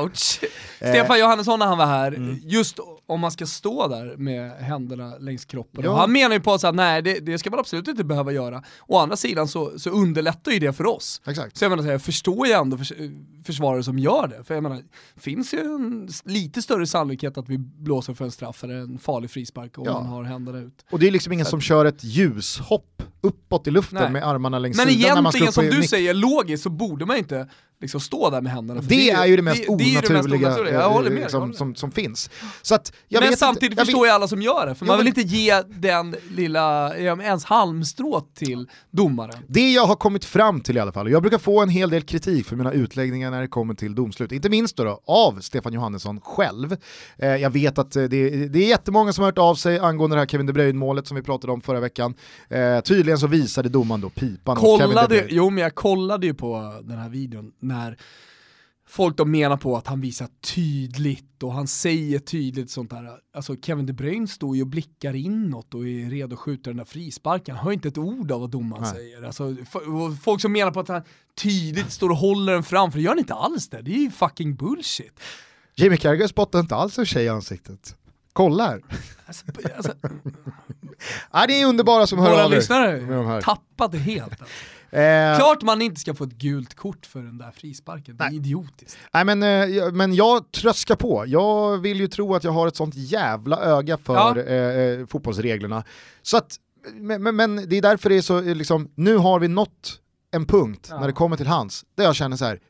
Ouch. 0.00 0.40
Eh. 0.80 0.90
Stefan 0.90 1.18
Johannesson 1.20 1.58
när 1.58 1.66
han 1.66 1.78
var 1.78 1.86
här, 1.86 2.12
Mm. 2.12 2.36
just 2.44 2.78
om 3.06 3.20
man 3.20 3.30
ska 3.30 3.46
stå 3.46 3.88
där 3.88 4.16
med 4.16 4.52
händerna 4.52 5.18
längs 5.18 5.44
kroppen. 5.44 5.84
Ja. 5.84 5.90
Och 5.90 5.96
han 5.98 6.12
menar 6.12 6.34
ju 6.34 6.40
på 6.40 6.52
att 6.54 6.74
nej 6.74 7.02
det, 7.02 7.18
det 7.18 7.38
ska 7.38 7.50
man 7.50 7.58
absolut 7.58 7.88
inte 7.88 8.04
behöva 8.04 8.32
göra. 8.32 8.62
Å 8.86 8.98
andra 8.98 9.16
sidan 9.16 9.48
så, 9.48 9.78
så 9.78 9.90
underlättar 9.90 10.52
ju 10.52 10.58
det 10.58 10.72
för 10.72 10.86
oss. 10.86 11.20
Exakt. 11.26 11.56
Så 11.56 11.64
jag 11.64 11.70
menar, 11.70 11.82
så 11.82 11.86
här, 11.86 11.92
jag 11.92 12.02
förstår 12.02 12.46
ju 12.46 12.52
ändå 12.52 12.78
förs 12.78 12.92
försvarare 13.44 13.82
som 13.82 13.98
gör 13.98 14.26
det. 14.28 14.44
För 14.44 14.54
jag 14.54 14.62
menar, 14.62 14.82
finns 15.16 15.54
ju 15.54 15.58
en 15.60 16.08
lite 16.24 16.62
större 16.62 16.86
sannolikhet 16.86 17.38
att 17.38 17.48
vi 17.48 17.58
blåser 17.58 18.14
för 18.14 18.24
en 18.24 18.30
straff 18.30 18.64
eller 18.64 18.74
en 18.74 18.98
farlig 18.98 19.30
frispark 19.30 19.78
om 19.78 19.84
Ja. 19.86 19.92
man 19.92 20.06
har 20.06 20.22
händerna 20.24 20.58
ut. 20.58 20.84
Och 20.90 20.98
det 20.98 21.06
är 21.06 21.10
liksom 21.10 21.32
ingen 21.32 21.46
Så 21.46 21.50
som 21.50 21.58
att- 21.58 21.62
kör 21.64 21.84
ett 21.84 22.04
ljushopp 22.04 23.02
uppåt 23.20 23.66
i 23.66 23.70
luften 23.70 23.98
Nej. 24.02 24.10
med 24.10 24.26
armarna 24.28 24.58
längs 24.58 24.76
Men 24.76 24.86
sidan 24.86 25.00
ska 25.02 25.12
egentligen 25.38 25.52
som 25.52 25.64
du 25.64 25.78
mitt- 25.78 25.90
säger, 25.90 26.14
logiskt 26.14 26.62
så 26.62 26.70
borde 26.70 27.06
man 27.06 27.16
inte 27.16 27.48
liksom 27.80 28.00
stå 28.00 28.30
där 28.30 28.40
med 28.40 28.52
händerna. 28.52 28.80
Det 28.84 29.10
är 29.10 29.26
ju 29.26 29.36
det 29.36 29.42
mest 29.42 29.62
det- 29.68 29.76
det 29.76 29.84
är 29.84 29.86
ju 29.86 29.92
det 29.94 30.00
mest 30.00 30.10
onaturliga 30.10 30.48
onaturliga. 30.48 30.74
Jag 30.74 30.90
håller 30.90 31.10
med. 31.10 31.16
eh, 31.18 31.22
jag 31.22 31.30
som, 31.30 31.40
håller 31.40 31.48
med. 31.52 31.56
som, 31.58 31.74
som 31.74 31.90
finns. 31.90 32.30
Så 32.62 32.74
att, 32.74 32.92
jag 33.08 33.20
men 33.20 33.30
vet 33.30 33.38
samtidigt 33.38 33.70
inte, 33.72 33.80
jag 33.80 33.86
förstår 33.86 34.06
jag 34.06 34.14
alla 34.14 34.28
som 34.28 34.42
gör 34.42 34.66
det, 34.66 34.74
för 34.74 34.86
man 34.86 34.98
vill 34.98 35.06
inte 35.08 35.20
ge 35.20 35.62
den 35.62 36.16
lilla, 36.30 36.96
ens 36.96 37.44
halmstrå 37.44 38.20
till 38.34 38.68
domaren. 38.90 39.34
Det 39.48 39.72
jag 39.72 39.86
har 39.86 39.94
kommit 39.96 40.24
fram 40.24 40.60
till 40.60 40.76
i 40.76 40.80
alla 40.80 40.92
fall, 40.92 41.06
och 41.06 41.12
jag 41.12 41.22
brukar 41.22 41.38
få 41.38 41.62
en 41.62 41.68
hel 41.68 41.90
del 41.90 42.02
kritik 42.02 42.46
för 42.46 42.56
mina 42.56 42.72
utläggningar 42.72 43.30
när 43.30 43.40
det 43.40 43.48
kommer 43.48 43.74
till 43.74 43.94
domslut, 43.94 44.32
inte 44.32 44.48
minst 44.48 44.76
då, 44.76 44.84
då 44.84 45.00
av 45.06 45.40
Stefan 45.40 45.72
Johannesson 45.72 46.20
själv. 46.20 46.76
Eh, 47.18 47.28
jag 47.36 47.50
vet 47.50 47.78
att 47.78 47.96
eh, 47.96 48.02
det, 48.04 48.30
det 48.48 48.58
är 48.64 48.68
jättemånga 48.68 49.12
som 49.12 49.22
har 49.22 49.28
hört 49.30 49.38
av 49.38 49.54
sig 49.54 49.78
angående 49.78 50.16
det 50.16 50.20
här 50.20 50.26
Kevin 50.26 50.46
De 50.46 50.52
Bruyne-målet 50.52 51.06
som 51.06 51.14
vi 51.16 51.22
pratade 51.22 51.52
om 51.52 51.60
förra 51.60 51.80
veckan. 51.80 52.14
Eh, 52.48 52.80
tydligen 52.80 53.18
så 53.18 53.26
visade 53.26 53.68
domaren 53.68 54.00
då 54.00 54.10
pipan 54.10 54.58
åt 54.58 54.62
Kevin 54.64 54.78
De 54.78 54.86
Kollade, 54.86 55.08
Bruyne. 55.08 55.28
jo 55.30 55.50
men 55.50 55.62
jag 55.62 55.74
kollade 55.74 56.26
ju 56.26 56.34
på 56.34 56.80
den 56.82 56.98
här 56.98 57.08
videon 57.08 57.50
när 57.68 57.98
folk 58.88 59.16
då 59.16 59.24
menar 59.24 59.56
på 59.56 59.76
att 59.76 59.86
han 59.86 60.00
visar 60.00 60.28
tydligt 60.54 61.42
och 61.42 61.52
han 61.52 61.66
säger 61.66 62.18
tydligt 62.18 62.70
sånt 62.70 62.90
där. 62.90 63.18
Alltså 63.34 63.56
Kevin 63.62 63.86
De 63.86 63.92
Bruyne 63.92 64.28
står 64.28 64.56
ju 64.56 64.62
och 64.62 64.68
blickar 64.68 65.14
inåt 65.16 65.74
och 65.74 65.88
är 65.88 66.10
redo 66.10 66.34
att 66.34 66.40
skjuta 66.40 66.70
den 66.70 66.76
där 66.76 66.84
frisparken. 66.84 67.56
Han 67.56 67.64
hör 67.64 67.72
inte 67.72 67.88
ett 67.88 67.98
ord 67.98 68.32
av 68.32 68.40
vad 68.40 68.50
domaren 68.50 68.82
Nej. 68.82 68.92
säger. 68.92 69.22
Alltså, 69.22 69.56
folk 70.22 70.40
som 70.40 70.52
menar 70.52 70.70
på 70.70 70.80
att 70.80 70.88
han 70.88 71.02
tydligt 71.42 71.90
står 71.92 72.10
och 72.10 72.16
håller 72.16 72.52
den 72.52 72.62
framför, 72.62 72.98
det 72.98 73.02
gör 73.02 73.10
han 73.10 73.18
inte 73.18 73.34
alls 73.34 73.68
det. 73.68 73.82
Det 73.82 73.90
är 73.90 73.98
ju 73.98 74.10
fucking 74.10 74.56
bullshit. 74.56 75.20
Jamie 75.74 75.98
Carragher 75.98 76.26
spottar 76.26 76.60
inte 76.60 76.76
alls 76.76 76.98
en 76.98 77.06
tjej 77.06 77.24
i 77.24 77.28
ansiktet. 77.28 77.96
Kolla 78.32 78.66
här. 78.66 78.82
Alltså, 79.26 79.44
alltså, 79.76 79.92
Ja, 81.32 81.46
det 81.46 81.60
är 81.60 81.66
underbara 81.66 82.06
som 82.06 82.18
hör 82.18 82.30
våra 82.30 82.44
av 82.44 82.52
er. 82.52 82.56
lyssnare 82.56 83.00
med 83.00 83.16
de 83.18 83.26
här. 83.26 83.40
tappat 83.40 83.92
det 83.92 83.98
helt. 83.98 84.30
Alltså. 84.30 84.46
Eh, 84.90 85.36
Klart 85.36 85.62
man 85.62 85.82
inte 85.82 86.00
ska 86.00 86.14
få 86.14 86.24
ett 86.24 86.32
gult 86.32 86.74
kort 86.74 87.06
för 87.06 87.18
den 87.20 87.38
där 87.38 87.50
frisparken, 87.50 88.16
det 88.16 88.24
är 88.24 88.34
idiotiskt. 88.34 88.98
Nej 89.14 89.24
men, 89.24 89.42
eh, 89.42 89.92
men 89.92 90.14
jag 90.14 90.52
tröskar 90.52 90.96
på, 90.96 91.24
jag 91.26 91.78
vill 91.78 92.00
ju 92.00 92.08
tro 92.08 92.34
att 92.34 92.44
jag 92.44 92.52
har 92.52 92.66
ett 92.68 92.76
sånt 92.76 92.94
jävla 92.94 93.56
öga 93.60 93.98
för 93.98 94.14
Ja. 94.14 94.38
eh, 94.38 95.00
eh, 95.00 95.06
fotbollsreglerna. 95.06 95.84
Så 96.22 96.36
att, 96.36 96.56
men, 96.94 97.22
men, 97.22 97.36
men 97.36 97.68
det 97.68 97.76
är 97.78 97.82
därför 97.82 98.08
det 98.08 98.16
är 98.16 98.22
så, 98.22 98.38
eh, 98.38 98.54
liksom, 98.54 98.90
nu 98.94 99.16
har 99.16 99.40
vi 99.40 99.48
nått 99.48 100.00
en 100.30 100.46
punkt 100.46 100.86
Ja. 100.90 101.00
när 101.00 101.06
det 101.06 101.12
kommer 101.12 101.36
till 101.36 101.46
hans, 101.46 101.84
där 101.94 102.04
jag 102.04 102.14
känner 102.16 102.36
så 102.36 102.44
här, 102.44 102.60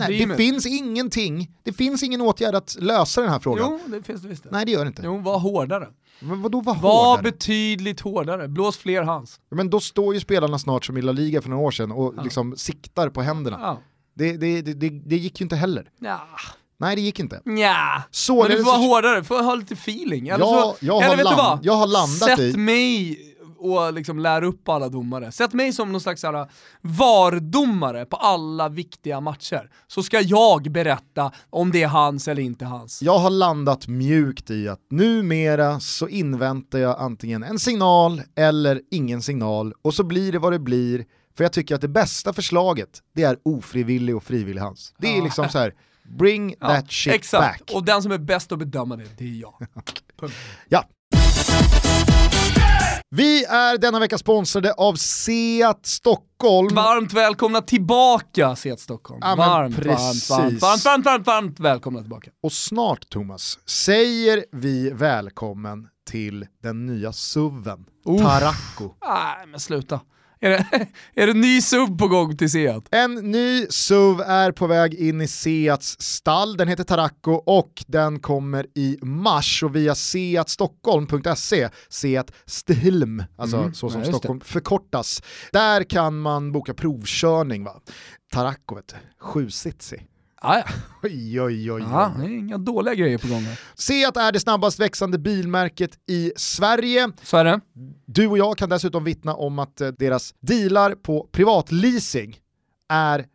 nej, 0.00 0.26
det 0.26 0.36
finns 0.36 0.66
ingenting, 0.66 1.50
det 1.62 1.72
finns 1.72 2.02
ingen 2.02 2.20
åtgärd 2.20 2.54
att 2.54 2.76
lösa 2.80 3.20
den 3.20 3.30
här 3.30 3.38
frågan. 3.38 3.66
Jo, 3.86 3.92
det 3.96 4.02
finns 4.02 4.22
det 4.22 4.28
visst. 4.28 4.44
Nej 4.50 4.64
det 4.66 4.72
gör 4.72 4.84
det 4.84 4.88
inte. 4.88 5.02
Jo, 5.04 5.18
var 5.18 5.38
hårdare. 5.38 5.88
Men 6.20 6.42
vadå 6.42 6.60
var 6.60 6.74
Var 6.74 7.06
hårdare? 7.08 7.22
betydligt 7.22 8.00
hårdare. 8.00 8.48
Blås 8.48 8.76
fler 8.76 9.02
hands. 9.02 9.40
Men 9.50 9.70
då 9.70 9.80
står 9.80 10.14
ju 10.14 10.20
spelarna 10.20 10.58
snart 10.58 10.84
som 10.84 10.96
i 10.96 11.02
La 11.02 11.12
Liga 11.12 11.42
för 11.42 11.48
några 11.50 11.62
år 11.62 11.70
sedan 11.70 11.92
och 11.92 12.14
liksom 12.24 12.56
siktar 12.56 13.08
på 13.08 13.22
händerna. 13.22 13.58
Ja. 13.62 13.80
Det, 14.14 14.36
det, 14.36 14.62
det, 14.62 14.88
det, 14.88 15.16
gick 15.16 15.40
ju 15.40 15.44
inte 15.44 15.56
heller. 15.56 15.88
Ja. 15.98 16.20
Nej 16.78 16.96
det 16.96 17.02
gick 17.02 17.20
inte. 17.20 17.40
Nja. 17.44 18.02
Så 18.10 18.42
Men 18.42 18.50
du 18.50 18.56
får 18.56 18.64
vara 18.64 18.76
hårdare, 18.76 19.18
du 19.18 19.24
får 19.24 19.42
ha 19.42 19.54
lite 19.54 19.74
feeling. 19.74 20.28
Eller 20.28 20.44
Ja, 20.44 20.76
så, 20.80 20.86
jag 20.86 21.02
eller 21.04 21.16
vet 21.16 21.24
land- 21.24 21.36
du 21.36 21.42
vad? 21.42 21.58
jag 21.62 21.72
har 21.72 21.86
landat 21.86 22.18
Sätt 22.28 22.38
i- 22.38 22.56
mig 22.56 23.18
och 23.72 23.92
liksom 23.92 24.18
lär 24.18 24.42
upp 24.44 24.68
alla 24.68 24.88
domare. 24.88 25.32
Sätt 25.32 25.52
mig 25.52 25.72
som 25.72 25.92
någon 25.92 26.00
slags 26.00 26.24
VAR-domare 26.80 28.04
på 28.04 28.16
alla 28.16 28.68
viktiga 28.68 29.20
matcher. 29.20 29.70
Så 29.86 30.02
ska 30.02 30.20
jag 30.20 30.70
berätta 30.72 31.32
om 31.50 31.70
det 31.72 31.82
är 31.82 31.88
hans 31.88 32.28
eller 32.28 32.42
inte 32.42 32.64
hans. 32.64 33.02
Jag 33.02 33.18
har 33.18 33.30
landat 33.30 33.88
mjukt 33.88 34.50
i 34.50 34.68
att 34.68 34.80
numera 34.90 35.80
så 35.80 36.08
inväntar 36.08 36.78
jag 36.78 36.96
antingen 37.00 37.42
en 37.44 37.58
signal 37.58 38.22
eller 38.36 38.80
ingen 38.90 39.22
signal 39.22 39.72
och 39.82 39.94
så 39.94 40.04
blir 40.04 40.32
det 40.32 40.38
vad 40.38 40.52
det 40.52 40.58
blir. 40.58 41.04
För 41.36 41.44
jag 41.44 41.52
tycker 41.52 41.74
att 41.74 41.80
det 41.80 41.88
bästa 41.88 42.32
förslaget, 42.32 43.02
det 43.14 43.22
är 43.22 43.36
ofrivillig 43.42 44.16
och 44.16 44.24
frivillig 44.24 44.60
hands. 44.62 44.94
Det 44.98 45.08
är 45.12 45.18
Ja. 45.18 45.24
liksom 45.24 45.48
så 45.48 45.58
här: 45.58 45.74
bring 46.18 46.54
Ja, 46.60 46.66
that 46.68 46.92
shit 46.92 47.14
exakt. 47.14 47.58
back. 47.66 47.76
Och 47.76 47.84
den 47.84 48.02
som 48.02 48.12
är 48.12 48.18
bäst 48.18 48.52
att 48.52 48.58
bedöma 48.58 48.96
det, 48.96 49.04
det 49.18 49.24
är 49.24 49.40
jag. 49.40 49.54
Ja. 50.68 50.84
Vi 53.10 53.44
är 53.44 53.78
denna 53.78 53.98
vecka 54.00 54.18
sponsrade 54.18 54.72
av 54.72 54.94
Seat 54.94 55.86
Stockholm. 55.86 56.74
Varmt 56.74 57.12
välkomna 57.12 57.60
tillbaka 57.60 58.56
Seat 58.56 58.80
Stockholm. 58.80 59.20
Ja, 59.22 59.34
varmt, 59.34 59.74
varmt, 59.74 59.76
precis. 59.76 60.30
varmt, 60.30 60.62
varmt, 60.62 60.84
varmt, 60.84 61.06
varmt, 61.06 61.26
varmt 61.26 61.60
välkomna 61.60 62.00
tillbaka. 62.00 62.30
Och 62.42 62.52
snart 62.52 63.08
Thomas, 63.08 63.58
säger 63.66 64.44
vi 64.52 64.90
välkommen 64.90 65.88
till 66.10 66.46
den 66.62 66.86
nya 66.86 67.12
SUVen. 67.12 67.84
Taracco. 68.04 68.94
Nej 69.06 69.46
men 69.46 69.60
sluta. 69.60 70.00
Är 70.40 70.50
det, 70.50 70.86
är 71.22 71.26
det 71.26 71.34
ny 71.34 71.60
sub 71.60 71.98
på 71.98 72.08
gång 72.08 72.36
till 72.36 72.50
Seat? 72.50 72.88
En 72.90 73.14
ny 73.14 73.66
SUV 73.70 74.20
är 74.20 74.52
på 74.52 74.66
väg 74.66 74.94
in 74.94 75.20
i 75.20 75.28
Seats 75.28 76.00
stall, 76.00 76.56
den 76.56 76.68
heter 76.68 76.84
Taracco 76.84 77.32
och 77.32 77.84
den 77.86 78.20
kommer 78.20 78.66
i 78.74 78.98
mars 79.02 79.62
och 79.62 79.76
via 79.76 79.94
seatstockholm.se, 79.94 81.68
Seat 81.88 82.32
Stilm, 82.46 83.24
alltså 83.36 83.56
Mm, 83.56 83.74
så 83.74 83.90
som 83.90 84.00
ja, 84.00 84.06
just 84.06 84.12
det. 84.12 84.18
Stockholm 84.18 84.40
förkortas. 84.40 85.22
Där 85.52 85.84
kan 85.84 86.18
man 86.18 86.52
boka 86.52 86.74
provkörning 86.74 87.64
va. 87.64 87.80
Taracco 88.32 88.74
vet 88.74 88.88
du, 88.88 88.94
sjusitsig. 89.18 90.06
Ah, 90.40 90.56
ja, 90.58 90.64
Oj 91.02 91.40
oj 91.40 91.72
oj. 91.72 91.82
oj. 91.84 92.10
det 92.18 92.24
är 92.26 92.38
inga 92.38 92.58
dåliga 92.58 92.94
grejer 92.94 93.18
på 93.18 93.28
gång 93.28 93.42
här. 93.42 93.60
Seat 93.74 94.16
är 94.16 94.32
det 94.32 94.40
snabbast 94.40 94.80
växande 94.80 95.18
bilmärket 95.18 95.90
i 96.10 96.32
Sverige. 96.36 97.08
Så 97.22 97.36
är 97.36 97.44
det. 97.44 97.60
Du 98.06 98.26
och 98.26 98.38
jag 98.38 98.58
kan 98.58 98.68
dessutom 98.68 99.04
vittna 99.04 99.34
om 99.34 99.58
att 99.58 99.80
eh, 99.80 99.88
deras 99.88 100.34
dealar 100.40 100.94
på 100.94 101.28
privatleasing 101.32 102.36
är 102.88 103.26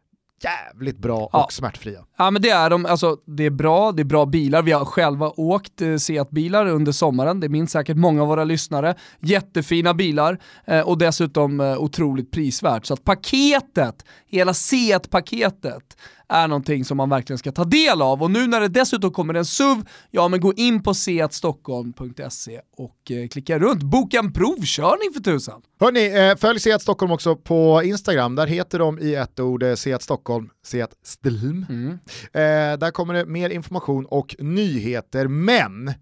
jävligt 0.43 0.97
bra 0.97 1.29
Ja. 1.33 1.43
och 1.43 1.53
smärtfria. 1.53 2.05
Ja 2.17 2.31
men 2.31 2.41
det 2.41 2.49
är 2.49 2.69
de, 2.69 2.85
alltså 2.85 3.17
det 3.25 3.45
är 3.45 3.49
bra, 3.49 3.91
det 3.91 4.01
är 4.01 4.05
bra 4.05 4.25
bilar. 4.25 4.61
Vi 4.61 4.71
har 4.71 4.85
själva 4.85 5.29
åkt 5.29 5.81
eh, 5.81 5.95
Seat-bilar 5.97 6.65
under 6.65 6.91
sommaren, 6.91 7.39
det 7.39 7.49
minns 7.49 7.71
säkert 7.71 7.97
många 7.97 8.21
av 8.21 8.27
våra 8.27 8.43
lyssnare. 8.43 8.95
Jättefina 9.19 9.93
bilar 9.93 10.39
eh, 10.65 10.79
och 10.81 10.97
dessutom 10.97 11.59
eh, 11.59 11.77
otroligt 11.77 12.31
prisvärt. 12.31 12.85
Så 12.85 12.93
att 12.93 13.03
paketet, 13.03 14.05
hela 14.27 14.53
Seat-paketet 14.53 15.97
är 16.31 16.47
någonting 16.47 16.85
som 16.85 16.97
man 16.97 17.09
verkligen 17.09 17.37
ska 17.37 17.51
ta 17.51 17.63
del 17.63 18.01
av. 18.01 18.23
Och 18.23 18.31
nu 18.31 18.47
när 18.47 18.59
det 18.61 18.67
dessutom 18.67 19.11
kommer 19.11 19.33
en 19.33 19.45
SUV, 19.45 19.77
ja 20.11 20.27
men 20.27 20.39
gå 20.39 20.53
in 20.53 20.83
på 20.83 20.93
seatstockholm.se 20.93 22.61
och 22.77 23.11
eh, 23.11 23.27
klicka 23.27 23.59
runt. 23.59 23.83
Boka 23.83 24.19
en 24.19 24.33
provkörning 24.33 25.13
för 25.13 25.21
tusan! 25.21 25.61
Hörni, 25.79 26.29
eh, 26.29 26.37
följ 26.37 26.59
Seat 26.59 26.81
Stockholm 26.81 27.11
också 27.11 27.35
på 27.35 27.83
Instagram. 27.83 28.35
Där 28.35 28.47
heter 28.47 28.79
de 28.79 28.99
i 28.99 29.15
ett 29.15 29.39
ord 29.39 29.63
eh, 29.63 29.75
Seat 29.75 30.01
Stockholm, 30.01 30.49
Seat 30.63 30.93
Stilm. 31.03 31.65
Mm. 31.69 31.91
Eh, 32.23 32.79
där 32.79 32.91
kommer 32.91 33.13
det 33.13 33.25
mer 33.25 33.49
information 33.49 34.05
och 34.05 34.35
nyheter, 34.39 35.27
men 35.27 35.93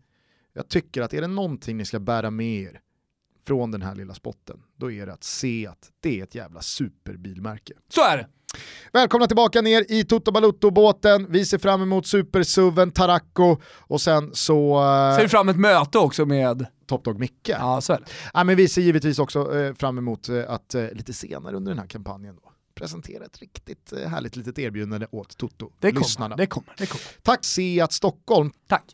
jag 0.53 0.67
tycker 0.69 1.01
att 1.01 1.13
är 1.13 1.21
det 1.21 1.27
någonting 1.27 1.77
ni 1.77 1.85
ska 1.85 1.99
bära 1.99 2.31
med 2.31 2.61
er 2.61 2.79
från 3.47 3.71
den 3.71 3.81
här 3.81 3.95
lilla 3.95 4.13
spotten, 4.13 4.59
då 4.77 4.91
är 4.91 5.05
det 5.05 5.13
att 5.13 5.23
se 5.23 5.67
att 5.67 5.91
det 5.99 6.19
är 6.19 6.23
ett 6.23 6.35
jävla 6.35 6.61
superbilmärke. 6.61 7.73
Så 7.87 8.01
är 8.01 8.17
det! 8.17 8.27
Välkomna 8.93 9.27
tillbaka 9.27 9.61
ner 9.61 9.85
i 9.89 10.03
Toto 10.03 10.31
Balutto-båten. 10.31 11.27
Vi 11.29 11.45
ser 11.45 11.57
fram 11.57 11.81
emot 11.81 12.07
supersuven 12.07 12.91
Taracco 12.91 13.57
och 13.77 14.01
sen 14.01 14.29
så... 14.33 14.79
Uh, 14.79 15.15
ser 15.15 15.21
vi 15.21 15.29
fram 15.29 15.49
emot 15.49 15.55
ett 15.55 15.61
möte 15.61 15.97
också 15.97 16.25
med 16.25 16.65
Top 16.87 17.03
Dog 17.03 17.19
Micke. 17.19 17.49
Ja, 17.49 17.81
så 17.81 17.93
är 17.93 17.97
det. 17.97 18.05
Ja, 18.33 18.43
men 18.43 18.55
vi 18.55 18.67
ser 18.67 18.81
givetvis 18.81 19.19
också 19.19 19.51
uh, 19.51 19.73
fram 19.73 19.97
emot 19.97 20.29
uh, 20.29 20.43
att 20.47 20.75
lite 20.93 21.13
senare 21.13 21.55
under 21.55 21.71
den 21.71 21.79
här 21.79 21.87
kampanjen 21.87 22.35
då, 22.35 22.51
presentera 22.75 23.25
ett 23.25 23.39
riktigt 23.39 23.93
härligt 24.07 24.35
litet 24.35 24.59
erbjudande 24.59 25.07
åt 25.11 25.37
Toto-lyssnarna. 25.37 26.35
Det, 26.35 26.43
det 26.43 26.47
kommer, 26.47 26.73
det 26.77 26.85
kommer. 26.85 27.05
Tack 27.23 27.45
Seat 27.45 27.93
Stockholm. 27.93 28.51
Tack. 28.67 28.85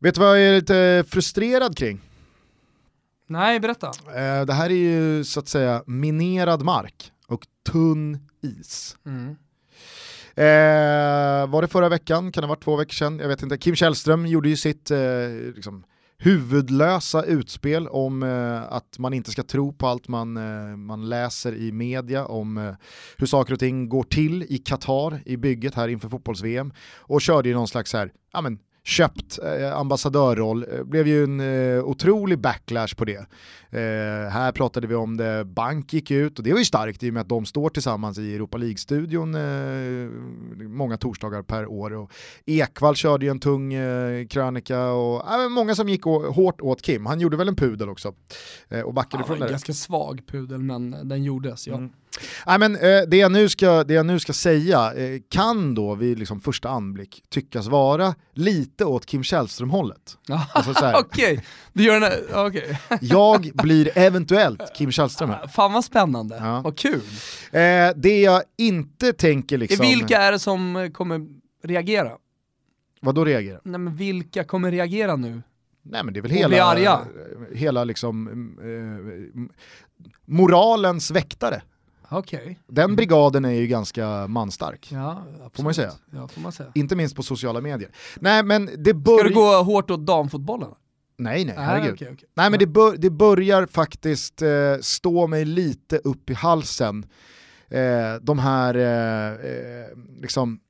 Vet 0.00 0.14
du 0.14 0.20
vad 0.20 0.40
jag 0.40 0.46
är 0.46 0.54
lite 0.54 1.04
frustrerad 1.08 1.76
kring? 1.76 2.00
Nej, 3.26 3.60
berätta. 3.60 3.92
det 4.46 4.52
här 4.52 4.70
är 4.70 4.74
ju 4.74 5.24
så 5.24 5.40
att 5.40 5.48
säga 5.48 5.82
minerad 5.86 6.62
mark 6.62 7.12
och 7.28 7.46
tunn 7.72 8.28
is. 8.42 8.96
Mm. 9.06 9.36
Eh, 10.36 11.50
var 11.50 11.62
det 11.62 11.68
förra 11.68 11.88
veckan? 11.88 12.32
Kan 12.32 12.40
det 12.40 12.46
ha 12.46 12.54
varit 12.54 12.64
två 12.64 12.76
veckor 12.76 12.92
sedan? 12.92 13.18
Jag 13.18 13.28
vet 13.28 13.42
inte. 13.42 13.58
Kim 13.58 13.74
Källström 13.74 14.26
gjorde 14.26 14.48
ju 14.48 14.56
sitt 14.56 14.90
eh, 14.90 14.98
liksom, 15.54 15.84
huvudlösa 16.18 17.22
utspel 17.22 17.88
om 17.88 18.22
eh, 18.22 18.72
att 18.72 18.98
man 18.98 19.14
inte 19.14 19.30
ska 19.30 19.42
tro 19.42 19.72
på 19.72 19.86
allt 19.86 20.08
man, 20.08 20.36
eh, 20.36 20.76
man 20.76 21.08
läser 21.08 21.54
i 21.54 21.72
media 21.72 22.26
om 22.26 22.58
eh, 22.58 22.74
hur 23.16 23.26
saker 23.26 23.52
och 23.52 23.58
ting 23.58 23.88
går 23.88 24.02
till 24.02 24.42
i 24.42 24.58
Qatar 24.58 25.22
i 25.26 25.36
bygget 25.36 25.74
här 25.74 25.88
inför 25.88 26.08
fotbolls-VM 26.08 26.72
och 26.98 27.20
körde 27.20 27.48
ju 27.48 27.54
någon 27.54 27.68
slags 27.68 27.92
här, 27.92 28.12
ja 28.32 28.40
men 28.40 28.58
köpt 28.84 29.38
eh, 29.38 29.76
ambassadörroll, 29.76 30.66
eh, 30.72 30.84
blev 30.84 31.08
ju 31.08 31.24
en 31.24 31.40
eh, 31.40 31.84
otrolig 31.84 32.38
backlash 32.38 32.94
på 32.96 33.04
det. 33.04 33.26
Eh, 33.70 34.30
här 34.30 34.52
pratade 34.52 34.86
vi 34.86 34.94
om 34.94 35.16
det, 35.16 35.44
Bank 35.44 35.92
gick 35.92 36.10
ut 36.10 36.38
och 36.38 36.44
det 36.44 36.52
var 36.52 36.58
ju 36.58 36.64
starkt 36.64 37.02
i 37.02 37.10
och 37.10 37.14
med 37.14 37.20
att 37.20 37.28
de 37.28 37.46
står 37.46 37.68
tillsammans 37.68 38.18
i 38.18 38.34
Europa 38.34 38.56
League-studion 38.56 39.34
eh, 39.34 40.10
många 40.68 40.96
torsdagar 40.96 41.42
per 41.42 41.66
år. 41.66 41.92
Och 41.92 42.10
Ekvall 42.46 42.96
körde 42.96 43.24
ju 43.24 43.30
en 43.30 43.40
tung 43.40 43.74
eh, 43.74 44.26
krönika 44.26 44.86
och 44.86 45.32
äh, 45.32 45.48
många 45.48 45.74
som 45.74 45.88
gick 45.88 46.02
hårt 46.04 46.60
åt 46.60 46.82
Kim. 46.82 47.06
Han 47.06 47.20
gjorde 47.20 47.36
väl 47.36 47.48
en 47.48 47.56
pudel 47.56 47.88
också 47.88 48.14
och 48.84 48.94
backade 48.94 49.22
ja, 49.22 49.26
från 49.26 49.40
det. 49.40 49.50
Ganska 49.50 49.72
svag 49.72 50.22
pudel 50.26 50.62
men 50.62 51.08
den 51.08 51.24
gjordes, 51.24 51.66
ja. 51.66 51.74
Mm. 51.74 51.90
Nej, 52.46 52.58
men, 52.58 52.76
eh, 52.76 53.00
det, 53.08 53.16
jag 53.16 53.32
nu 53.32 53.48
ska, 53.48 53.84
det 53.84 53.94
jag 53.94 54.06
nu 54.06 54.20
ska 54.20 54.32
säga 54.32 54.94
eh, 54.94 55.20
kan 55.28 55.74
då 55.74 55.94
vid 55.94 56.18
liksom 56.18 56.40
första 56.40 56.68
anblick 56.68 57.22
tyckas 57.28 57.66
vara 57.66 58.14
lite 58.32 58.84
åt 58.84 59.06
Kim 59.06 59.22
Källström-hållet. 59.22 60.18
Alltså, 60.28 60.72
Okej, 60.94 61.44
en... 61.74 62.04
Okay. 62.46 62.76
jag 63.00 63.50
blir 63.54 63.98
eventuellt 63.98 64.74
Kim 64.76 64.92
Källström 64.92 65.30
här. 65.30 65.46
Fan 65.46 65.72
vad 65.72 65.84
spännande, 65.84 66.36
ja. 66.36 66.60
vad 66.60 66.78
kul. 66.78 67.00
Eh, 67.52 67.60
det 67.96 68.20
jag 68.20 68.42
inte 68.58 69.12
tänker 69.12 69.58
liksom... 69.58 69.86
Vilka 69.86 70.18
är 70.18 70.32
det 70.32 70.38
som 70.38 70.90
kommer 70.94 71.26
reagera? 71.62 72.12
Vad 73.00 73.14
då 73.14 73.24
reagera? 73.24 73.60
Nej 73.64 73.80
men 73.80 73.96
vilka 73.96 74.44
kommer 74.44 74.70
reagera 74.70 75.16
nu? 75.16 75.42
Nej 75.82 76.04
men 76.04 76.14
det 76.14 76.20
är 76.20 76.22
väl 76.22 76.30
hela, 76.30 77.04
hela 77.52 77.84
liksom, 77.84 78.28
eh, 78.58 79.54
moralens 80.26 81.10
väktare. 81.10 81.62
Okay. 82.10 82.56
Den 82.66 82.96
brigaden 82.96 83.44
är 83.44 83.50
ju 83.50 83.66
ganska 83.66 84.26
manstark. 84.26 84.88
Ja, 84.92 85.24
får 85.52 85.62
man 85.62 85.74
säga. 85.74 85.92
Ja, 86.10 86.28
får 86.28 86.40
man 86.40 86.52
säga. 86.52 86.70
Inte 86.74 86.96
minst 86.96 87.16
på 87.16 87.22
sociala 87.22 87.60
medier. 87.60 87.90
Nej, 88.16 88.42
men 88.42 88.70
det 88.78 88.94
bör... 88.94 89.18
Ska 89.18 89.28
du 89.28 89.34
gå 89.34 89.62
hårt 89.62 89.90
åt 89.90 90.06
damfotbollen? 90.06 90.70
Nej, 91.16 91.44
nej, 91.44 91.54
herregud. 91.58 91.94
okay, 91.94 92.12
okay. 92.12 92.28
Nej, 92.34 92.50
men 92.50 92.58
det, 92.58 92.66
bör, 92.66 92.96
det 92.96 93.10
börjar 93.10 93.66
faktiskt 93.66 94.42
eh, 94.42 94.48
stå 94.80 95.26
mig 95.26 95.44
lite 95.44 95.98
upp 95.98 96.30
i 96.30 96.34
halsen. 96.34 97.06
Eh, 97.68 98.14
de 98.22 98.38
här 98.38 98.74
eh, 98.74 99.32
eh 99.32 99.88
liksom, 100.20 100.60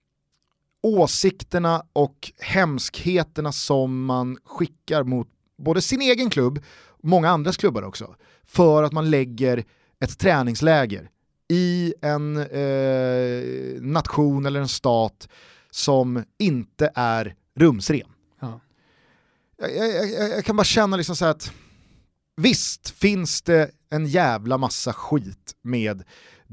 åsikterna 0.83 1.83
och 1.93 2.33
hemskheterna 2.39 3.53
som 3.53 4.05
man 4.05 4.39
skickar 4.45 5.05
mot 5.05 5.29
både 5.59 5.83
sin 5.83 6.03
egen 6.03 6.31
klubb, 6.31 6.63
och 6.87 7.09
många 7.09 7.31
andras 7.31 7.57
klubbar 7.57 7.83
också, 7.83 8.15
för 8.45 8.83
att 8.83 8.93
man 8.93 9.11
lägger 9.11 9.65
ett 10.01 10.19
träningsläger 10.19 11.11
i 11.49 11.95
en 12.03 12.37
eh, 12.37 13.83
nation 13.83 14.47
eller 14.47 14.61
en 14.61 14.69
stat 14.69 15.29
som 15.71 16.25
inte 16.39 16.91
är 16.95 17.35
rumsren. 17.55 18.09
Ja. 18.41 18.61
Jag, 19.59 19.77
jag, 19.77 20.11
jag, 20.13 20.31
jag, 20.31 20.45
kan 20.45 20.57
bara 20.57 20.65
känna 20.65 20.97
liksom 20.97 21.17
så 21.17 21.25
att 21.25 21.53
visst 22.37 22.91
finns 22.91 23.43
det 23.43 23.71
en 23.91 24.07
jävla 24.07 24.59
massa 24.59 24.93
skit 24.93 25.53
med 25.63 26.03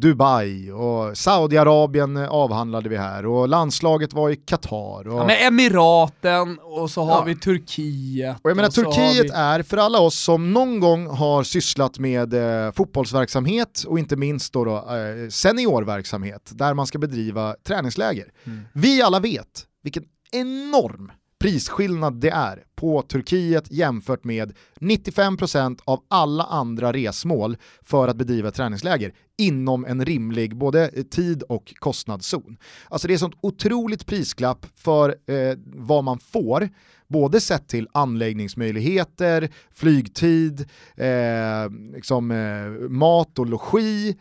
Dubai 0.02 0.72
och 0.72 1.18
Saudiarabien 1.18 2.18
avhandlade 2.18 2.90
vi 2.90 2.98
här 2.98 3.26
och 3.26 3.48
landslaget 3.48 4.14
var 4.14 4.30
i 4.30 4.36
Qatar. 4.36 5.08
Och... 5.08 5.20
Ja, 5.20 5.26
med 5.26 5.48
Emiraten 5.48 6.60
och 6.60 6.92
så 6.92 7.04
har 7.04 7.12
ja. 7.12 7.24
vi 7.24 7.36
Turkiet. 7.36 8.38
Och 8.42 8.50
jag 8.50 8.56
menar 8.56 8.70
och 8.70 8.74
Turkiet 8.74 9.26
vi... 9.26 9.30
är 9.34 9.64
för 9.64 9.78
alla 9.78 10.00
oss 10.00 10.20
som 10.20 10.54
någon 10.54 10.80
gång 10.80 11.08
har 11.08 11.44
sysslat 11.44 12.00
med 12.00 12.34
eh, 12.34 12.72
fotbollsverksamhet 12.72 13.84
och 13.88 14.00
inte 14.00 14.16
minst 14.16 14.54
då, 14.54 14.66
då 14.66 14.76
eh, 14.76 15.30
seniorverksamhet 15.30 16.52
där 16.54 16.74
man 16.74 16.88
ska 16.88 17.00
bedriva 17.00 17.56
träningsläger. 17.64 18.26
Mm. 18.44 18.66
Vi 18.74 19.02
alla 19.02 19.20
vet 19.20 19.66
vilken 19.84 20.04
enorm 20.32 21.12
prisskillnad 21.42 22.14
det 22.22 22.30
är 22.30 22.64
på 22.76 23.02
Turkiet 23.02 23.72
jämfört 23.72 24.24
med 24.24 24.54
95% 24.80 25.80
av 25.86 26.04
alla 26.08 26.44
andra 26.44 26.94
resmål 26.94 27.58
för 27.82 28.08
att 28.08 28.18
bedriva 28.18 28.52
träningsläger 28.52 29.14
inom 29.38 29.86
en 29.86 30.06
rimlig 30.06 30.58
både 30.58 30.90
eh, 30.90 31.04
tid 31.04 31.44
och 31.44 31.74
kostnadszon. 31.80 32.58
Alltså 32.90 33.08
det 33.08 33.14
är 33.14 33.18
sånt 33.18 33.38
otroligt 33.42 34.06
prisklapp 34.06 34.66
för 34.76 35.10
eh, 35.10 35.58
vad 35.66 36.04
man 36.04 36.20
får, 36.20 36.70
både 37.08 37.42
sett 37.42 37.68
till 37.68 37.88
anläggningsmöjligheter, 37.92 39.50
flygtid, 39.74 40.70
eh, 40.96 41.70
liksom, 41.94 42.32
eh, 42.32 42.90
mat 42.90 43.40
och 43.40 43.48
logi, 43.48 44.18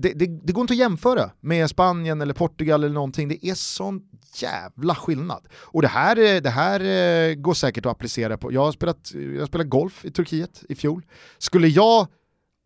det, 0.00 0.12
det, 0.12 0.26
det, 0.26 0.52
går 0.52 0.60
inte 0.62 0.72
att 0.72 0.78
jämföra 0.78 1.30
med 1.40 1.70
Spanien 1.70 2.20
eller 2.20 2.34
Portugal 2.34 2.84
eller 2.84 2.94
någonting. 2.94 3.28
Det 3.28 3.46
är 3.46 3.54
sån 3.54 4.00
jävla 4.34 4.94
skillnad. 4.94 5.48
Och 5.54 5.82
det 5.82 5.88
här, 5.88 6.16
eh, 6.16 6.40
det 6.40 6.50
här 6.50 6.80
eh, 6.80 7.34
går 7.34 7.54
säkert 7.54 7.86
att 7.86 7.92
applicera 7.92 8.36
på, 8.36 8.52
jag 8.52 8.64
har 8.64 8.72
spelat, 8.72 9.12
jag 9.14 9.40
har 9.40 9.46
spelat 9.46 9.68
golf 9.68 10.04
i 10.04 10.10
Turkiet 10.10 10.64
i 10.68 10.74
fjol. 10.74 11.06
Skulle 11.38 11.68
jag 11.68 12.06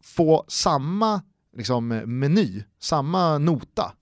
få 0.02 0.44
samma 0.48 1.22
liksom, 1.56 1.88
meny, 1.88 2.64
samma 2.80 3.38
nota 3.38 3.92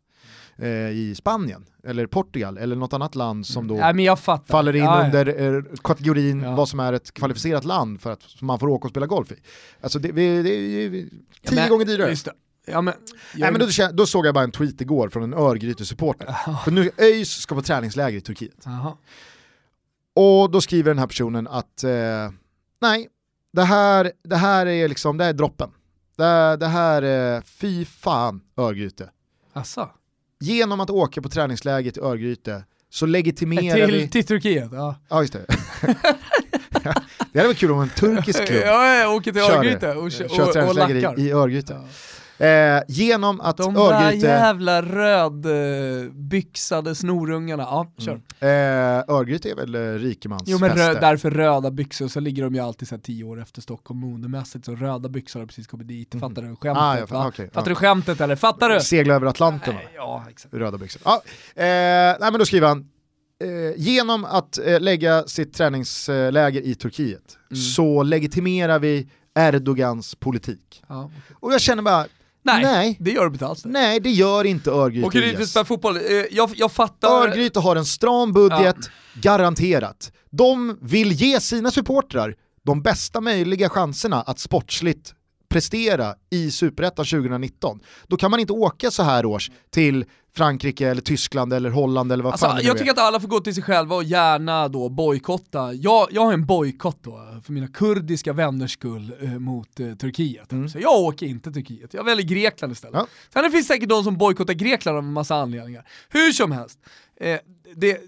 eh, 0.56 0.90
i 0.90 1.14
Spanien 1.16 1.64
eller 1.84 2.06
Portugal 2.06 2.58
eller 2.58 2.76
något 2.76 2.92
annat 2.92 3.14
land 3.14 3.46
som 3.46 3.68
då 3.68 3.76
ja, 3.76 4.16
faller 4.46 4.76
in 4.76 4.84
ja, 4.84 5.04
under 5.04 5.26
ja. 5.26 5.62
kategorin 5.84 6.54
vad 6.54 6.68
som 6.68 6.80
är 6.80 6.92
ett 6.92 7.14
kvalificerat 7.14 7.64
land 7.64 8.00
för 8.00 8.12
att 8.12 8.40
man 8.40 8.58
får 8.58 8.68
åka 8.68 8.84
och 8.84 8.90
spela 8.90 9.06
golf 9.06 9.32
i. 9.32 9.36
Alltså 9.80 9.98
det, 9.98 10.12
det 10.12 10.22
är 10.22 10.90
tio 10.90 11.54
men, 11.54 11.68
gånger 11.68 11.84
dyrare. 11.84 12.16
Ja, 12.66 12.80
men. 12.80 12.94
Nej, 13.34 13.52
men 13.52 13.60
då, 13.60 13.88
då, 13.92 14.06
såg 14.06 14.26
jag 14.26 14.34
bara 14.34 14.44
en 14.44 14.52
tweet 14.52 14.80
igår 14.80 15.08
från 15.08 15.22
en 15.22 15.34
Örgryte-supporter. 15.34 16.34
För 16.64 16.70
nu 16.70 16.90
ÖIS 16.98 17.30
ska 17.30 17.54
på 17.54 17.62
träningsläger 17.62 18.18
i 18.18 18.20
Turkiet. 18.20 18.66
Aha. 18.66 18.98
Och 20.14 20.50
då 20.50 20.60
skriver 20.60 20.90
den 20.90 20.98
här 20.98 21.06
personen 21.06 21.48
att 21.48 21.84
eh, 21.84 21.90
nej, 22.80 23.08
det 23.52 23.62
här, 23.62 24.12
det 24.24 24.36
här 24.36 24.66
är 24.66 24.88
liksom, 24.88 25.16
det 25.16 25.24
här 25.24 25.28
är 25.30 25.34
droppen. 25.34 25.70
Det, 26.16 26.56
det 26.56 26.66
här 26.66 27.02
är, 27.02 27.40
fy 27.40 27.84
fan 27.84 28.40
Örgryte. 28.56 29.10
Asså? 29.52 29.88
Genom 30.40 30.80
att 30.80 30.90
åka 30.90 31.22
på 31.22 31.28
träningsläger 31.28 31.90
till 31.90 32.02
Örgryte 32.02 32.64
så 32.90 33.06
legitimerar 33.06 33.86
till, 33.86 33.96
vi... 33.96 34.08
Till 34.08 34.26
Turkiet, 34.26 34.68
ja. 34.72 34.94
Ja, 35.08 35.20
just 35.20 35.32
det. 35.32 35.46
det 37.32 37.38
hade 37.38 37.48
varit 37.48 37.58
kul 37.58 37.70
om 37.70 37.80
en 37.80 37.88
turkisk 37.88 38.46
klubb 38.46 38.62
ja, 38.64 38.94
jag 38.94 39.14
åker 39.14 39.32
till 39.32 39.42
Örgryte 39.42 39.94
och, 39.94 40.12
kör, 40.12 40.28
kör 40.28 40.52
träningsläger 40.52 41.18
i, 41.18 41.22
i 41.22 41.32
Örgryte. 41.32 41.72
Ja. 41.72 41.88
Eh, 42.40 42.82
genom 42.88 43.40
att 43.40 43.56
De 43.56 43.74
där 43.74 43.80
Örgryte... 43.80 44.26
jävla 44.26 44.82
rödbyxade 45.70 46.94
snorungarna, 46.94 47.62
ja 47.62 47.92
kör. 47.98 48.14
Eh, 48.40 48.48
Örgryte 49.16 49.50
är 49.50 49.54
väl 49.54 49.74
eh, 49.74 49.80
rikemans 49.80 50.42
Jo 50.46 50.58
men 50.58 50.70
rö, 50.70 51.00
därför 51.00 51.30
röda 51.30 51.70
byxor, 51.70 52.08
så 52.08 52.20
ligger 52.20 52.42
de 52.44 52.54
ju 52.54 52.60
alltid 52.60 52.88
så 52.88 52.94
här 52.94 53.02
tio 53.02 53.24
år 53.24 53.40
efter 53.42 53.62
Stockholm 53.62 54.00
modemässigt, 54.00 54.64
så 54.64 54.74
röda 54.74 55.08
byxor 55.08 55.40
har 55.40 55.46
precis 55.46 55.66
kommit 55.66 55.88
dit. 55.88 56.14
Fattar 56.20 56.42
du 56.42 56.48
skämtet? 56.56 56.82
Ah, 56.82 56.98
ja, 56.98 57.06
fa- 57.06 57.28
okej, 57.28 57.46
Fattar 57.46 57.60
ja. 57.60 57.68
du 57.68 57.74
skämtet 57.74 58.20
eller? 58.20 58.36
Fattar 58.36 58.68
du? 58.68 58.80
Segla 58.80 59.14
över 59.14 59.26
Atlanten 59.26 59.74
va? 59.74 59.80
Ja, 59.94 60.24
exakt. 60.30 60.54
Röda 60.54 60.78
byxor. 60.78 61.02
Ja, 61.04 61.22
eh, 61.54 61.64
nej 62.20 62.30
men 62.30 62.38
då 62.38 62.44
skriver 62.44 62.68
han, 62.68 62.78
eh, 63.44 63.76
genom 63.76 64.24
att 64.24 64.58
eh, 64.58 64.80
lägga 64.80 65.22
sitt 65.22 65.54
träningsläger 65.54 66.60
i 66.60 66.74
Turkiet 66.74 67.36
Mm. 67.50 67.62
så 67.62 68.02
legitimerar 68.02 68.78
vi 68.78 69.08
Erdogans 69.38 70.14
politik. 70.14 70.82
Ja. 70.88 71.10
Och 71.40 71.52
jag 71.52 71.60
känner 71.60 71.82
bara, 71.82 72.06
Nej, 72.42 72.62
Nej. 72.62 72.96
det 73.00 73.10
gör 73.10 73.24
de 73.24 73.32
inte 73.34 73.46
alls. 73.46 73.64
nej 73.64 74.00
det 74.00 74.10
gör 74.10 74.44
inte 74.44 74.70
Örgryte 74.70 75.06
Åker 75.06 75.20
dit 75.20 75.30
för 75.30 75.36
att 75.36 75.42
IS. 75.44 75.50
spela 75.50 75.64
fotboll, 75.64 75.96
eh, 75.96 76.02
jag, 76.30 76.50
jag 76.56 76.72
fattar... 76.72 77.08
Örgryte 77.28 77.60
har 77.60 77.76
en 77.76 77.84
stram 77.84 78.32
budget, 78.32 78.76
garanterat. 79.14 80.12
De 80.30 80.78
vill 80.80 81.12
ge 81.12 81.40
sina 81.40 81.70
supportrar 81.70 82.34
de 82.66 82.82
bästa 82.82 83.20
möjliga 83.20 83.68
chanserna 83.68 84.22
att 84.22 84.38
sportsligt 84.38 85.14
prestera 85.48 86.14
i 86.30 86.50
Superettan 86.50 87.04
2019. 87.04 87.80
Då 88.06 88.16
kan 88.16 88.30
man 88.30 88.40
inte 88.40 88.52
åka 88.52 88.90
så 88.90 89.02
här 89.02 89.26
års 89.26 89.50
till 89.70 90.04
Frankrike 90.36 90.88
eller 90.88 91.02
Tyskland 91.02 91.52
eller 91.52 91.70
Holland 91.70 92.12
eller 92.12 92.24
vad 92.24 92.32
Alltså, 92.32 92.46
fan 92.46 92.56
det 92.56 92.62
jag 92.62 92.74
är. 92.74 92.78
tycker 92.78 92.92
att 92.92 92.98
alla 92.98 93.20
får 93.20 93.28
gå 93.28 93.40
till 93.40 93.54
sig 93.54 93.62
själva 93.62 93.94
och 93.96 94.04
gärna 94.04 94.68
då 94.68 94.88
bojkotta. 94.88 95.72
Jag, 95.72 96.08
jag 96.10 96.22
har 96.22 96.32
en 96.32 96.46
bojkott 96.46 96.98
då 97.02 97.40
för 97.44 97.52
mina 97.52 97.68
kurdiska 97.68 98.32
vänners 98.32 98.72
skull 98.72 99.12
eh, 99.20 99.28
mot 99.38 99.80
eh, 99.80 99.92
Turkiet. 99.94 100.48
Så 100.72 100.78
jag 100.78 101.00
åker 101.00 101.26
inte 101.26 101.52
Turkiet, 101.52 101.94
jag 101.94 102.04
väljer 102.04 102.26
Grekland 102.26 102.72
istället. 102.72 102.94
Mm. 102.94 103.06
Ja. 103.10 103.28
Sen 103.32 103.42
det 103.44 103.50
finns 103.50 103.66
säkert 103.66 103.88
de 103.88 104.04
som 104.04 104.18
bojkottar 104.18 104.54
Grekland 104.54 104.98
av 104.98 105.04
en 105.04 105.12
massa 105.12 105.34
anledningar. 105.34 105.84
Hur 106.08 106.32
som 106.32 106.52
helst, 106.52 106.78
eh, 107.20 107.38
det, 107.76 107.98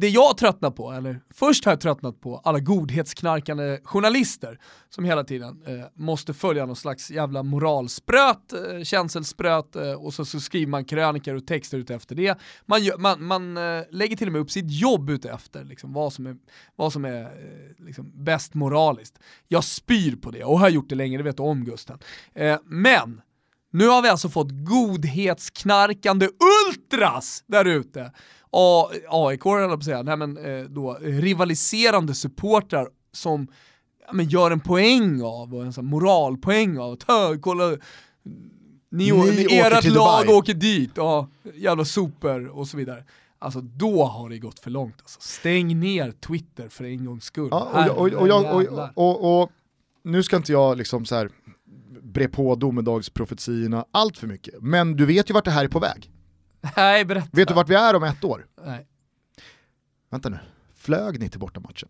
det 0.00 0.08
jag 0.08 0.36
tröttnar 0.36 0.70
på, 0.70 0.92
eller 0.92 1.20
först 1.34 1.64
har 1.64 1.72
jag 1.72 1.80
tröttnat 1.80 2.20
på 2.20 2.40
alla 2.44 2.58
godhetsknarkande 2.58 3.80
journalister 3.84 4.58
som 4.88 5.04
hela 5.04 5.24
tiden 5.24 5.62
eh, 5.66 5.72
måste 5.94 6.34
följa 6.34 6.66
någon 6.66 6.76
slags 6.76 7.10
jävla 7.10 7.42
moralspröt, 7.42 8.52
eh, 8.52 8.82
känselspröt 8.82 9.76
eh, 9.76 9.92
och 9.92 10.14
så, 10.14 10.24
så 10.24 10.40
skriver 10.40 10.70
man 10.70 10.84
krönikor 10.84 11.34
och 11.34 11.46
texter 11.46 11.78
ut 11.78 11.90
efter 11.90 12.14
det. 12.14 12.38
Man, 12.66 12.84
gör, 12.84 12.98
man, 12.98 13.24
man 13.24 13.56
eh, 13.56 13.82
lägger 13.90 14.16
till 14.16 14.26
och 14.26 14.32
med 14.32 14.40
upp 14.40 14.50
sitt 14.50 14.70
jobb 14.70 15.10
utefter 15.10 15.64
liksom, 15.64 15.92
vad 15.92 16.12
som 16.12 16.26
är, 16.26 16.36
vad 16.76 16.92
som 16.92 17.04
är 17.04 17.22
eh, 17.22 17.86
liksom, 17.86 18.24
bäst 18.24 18.54
moraliskt. 18.54 19.18
Jag 19.48 19.64
spyr 19.64 20.16
på 20.16 20.30
det 20.30 20.44
och 20.44 20.60
har 20.60 20.68
gjort 20.68 20.88
det 20.88 20.94
länge, 20.94 21.16
det 21.16 21.22
vet 21.22 21.36
du 21.36 21.42
om 21.42 21.64
Gusten. 21.64 21.98
Eh, 22.34 22.58
men 22.64 23.20
nu 23.70 23.88
har 23.88 24.02
vi 24.02 24.08
alltså 24.08 24.28
fått 24.28 24.48
godhetsknarkande 24.50 26.28
ultras 26.68 27.44
där 27.46 27.64
ute. 27.64 28.12
A- 28.50 28.88
AIK 29.08 29.44
jag 29.44 29.78
på 29.78 29.84
säga, 29.84 30.02
nej 30.02 30.16
men 30.16 30.36
eh, 30.36 30.64
då 30.64 30.98
rivaliserande 31.00 32.14
supportrar 32.14 32.88
som 33.12 33.48
ja, 34.06 34.12
men 34.12 34.28
gör 34.28 34.50
en 34.50 34.60
poäng 34.60 35.22
av, 35.22 35.54
och 35.54 35.62
en 35.62 35.72
sån 35.72 35.86
moralpoäng 35.86 36.78
av 36.78 36.92
att 36.92 37.02
"Hö, 37.02 37.38
kolla, 37.40 37.64
ni, 38.90 39.12
Ni 39.12 39.46
ert 39.50 39.84
lag 39.84 40.24
Dubai." 40.24 40.28
åker 40.38 40.54
dit, 40.54 40.90
ja, 40.94 41.28
jävla 41.54 41.84
super 41.84 42.48
och 42.48 42.68
så 42.68 42.76
vidare. 42.76 43.04
Alltså 43.38 43.60
då 43.60 44.04
har 44.04 44.28
det 44.28 44.38
gått 44.38 44.58
för 44.58 44.70
långt 44.70 44.94
alltså. 45.02 45.20
Stäng 45.20 45.80
ner 45.80 46.12
Twitter 46.12 46.68
för 46.68 46.84
en 46.84 47.04
gångs 47.04 47.24
skull. 47.24 47.48
Ja, 47.50 47.90
och, 47.90 48.12
och, 48.12 48.28
och, 48.94 49.42
och, 49.42 49.50
nu 50.02 50.22
ska 50.22 50.36
inte 50.36 50.52
jag 50.52 50.78
liksom 50.78 51.04
så 51.04 51.14
här 51.14 51.30
bre 52.02 52.28
på 52.28 52.54
domedagsprofetiorna 52.54 53.84
allt 53.90 54.18
för 54.18 54.26
mycket, 54.26 54.54
men 54.60 54.96
du 54.96 55.06
vet 55.06 55.30
ju 55.30 55.34
vart 55.34 55.44
det 55.44 55.50
här 55.50 55.64
är 55.64 55.68
på 55.68 55.78
väg. 55.78 56.10
Nej, 56.76 57.04
berätta. 57.04 57.28
Vet 57.32 57.48
du 57.48 57.54
vart 57.54 57.68
vi 57.68 57.74
är 57.74 57.94
om 57.96 58.02
ett 58.04 58.24
år? 58.24 58.46
Nej. 58.64 58.86
Vänta 60.10 60.28
nu, 60.28 60.38
flög 60.76 61.20
ni 61.20 61.28
till 61.28 61.40
bortamatchen? 61.40 61.88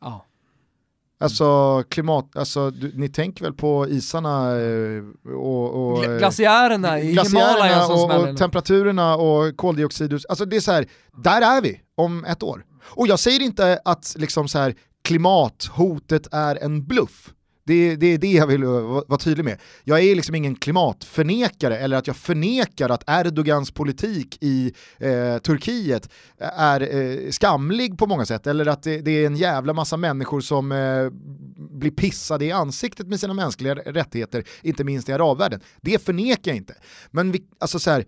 Ja. 0.00 0.24
Alltså 1.20 1.82
klimat, 1.88 2.36
alltså 2.36 2.70
du, 2.70 2.92
ni 2.94 3.08
tänker 3.08 3.44
väl 3.44 3.52
på 3.54 3.88
isarna 3.88 4.56
eh, 4.60 5.02
och, 5.34 5.74
och 5.92 6.04
Gla- 6.04 6.18
Glaciärerna 6.18 7.00
i 7.00 7.06
Himalaya 7.06 7.86
som 7.86 8.10
och, 8.10 8.28
och 8.28 8.36
temperaturerna 8.36 9.16
och 9.16 9.56
koldioxid, 9.56 10.12
alltså 10.28 10.44
det 10.44 10.56
är 10.56 10.60
så 10.60 10.72
här, 10.72 10.86
där 11.16 11.42
är 11.56 11.62
vi 11.62 11.80
om 11.94 12.24
ett 12.24 12.42
år. 12.42 12.64
Och 12.82 13.06
jag 13.06 13.18
säger 13.18 13.42
inte 13.42 13.80
att 13.84 14.14
liksom 14.18 14.48
så 14.48 14.58
här, 14.58 14.74
klimathotet 15.04 16.28
är 16.32 16.56
en 16.62 16.86
bluff. 16.86 17.34
Det, 17.68 17.74
är- 17.74 17.96
det 17.96 18.06
är 18.06 18.18
det 18.18 18.32
jag 18.32 18.46
vill 18.46 18.62
eh, 18.62 18.68
vara 18.68 19.04
vara 19.08 19.18
tydlig 19.18 19.44
med. 19.44 19.58
Jag 19.84 20.00
är 20.00 20.14
liksom 20.14 20.34
ingen 20.34 20.54
klimatförnekare 20.56 21.78
eller 21.78 21.96
att 21.96 22.06
jag 22.06 22.16
förnekar 22.16 22.88
att 22.90 23.04
Erdogans 23.06 23.70
politik 23.70 24.38
i 24.40 24.72
eh, 24.98 25.38
Turkiet 25.38 26.08
är 26.38 26.80
eh, 26.96 27.30
skamlig 27.30 27.98
på 27.98 28.06
många 28.06 28.26
sätt 28.26 28.46
eller 28.46 28.66
att 28.66 28.82
det, 28.82 29.00
det 29.00 29.10
är 29.10 29.26
en 29.26 29.36
jävla 29.36 29.72
massa 29.72 29.96
människor 29.96 30.40
som 30.40 30.72
eh, 30.72 31.10
blir 31.78 31.90
pissade 31.90 32.44
i 32.44 32.52
ansiktet 32.52 33.06
med 33.06 33.20
sina 33.20 33.34
mänskliga 33.34 33.74
rättigheter, 33.74 34.44
inte 34.62 34.84
minst 34.84 35.08
i 35.08 35.12
arabvärlden. 35.12 35.60
Det 35.80 36.04
förnekar 36.04 36.50
jag 36.50 36.56
inte. 36.56 36.74
Men 37.10 37.32
vi, 37.32 37.42
alltså 37.60 37.78
så 37.78 37.90
här, 37.90 38.04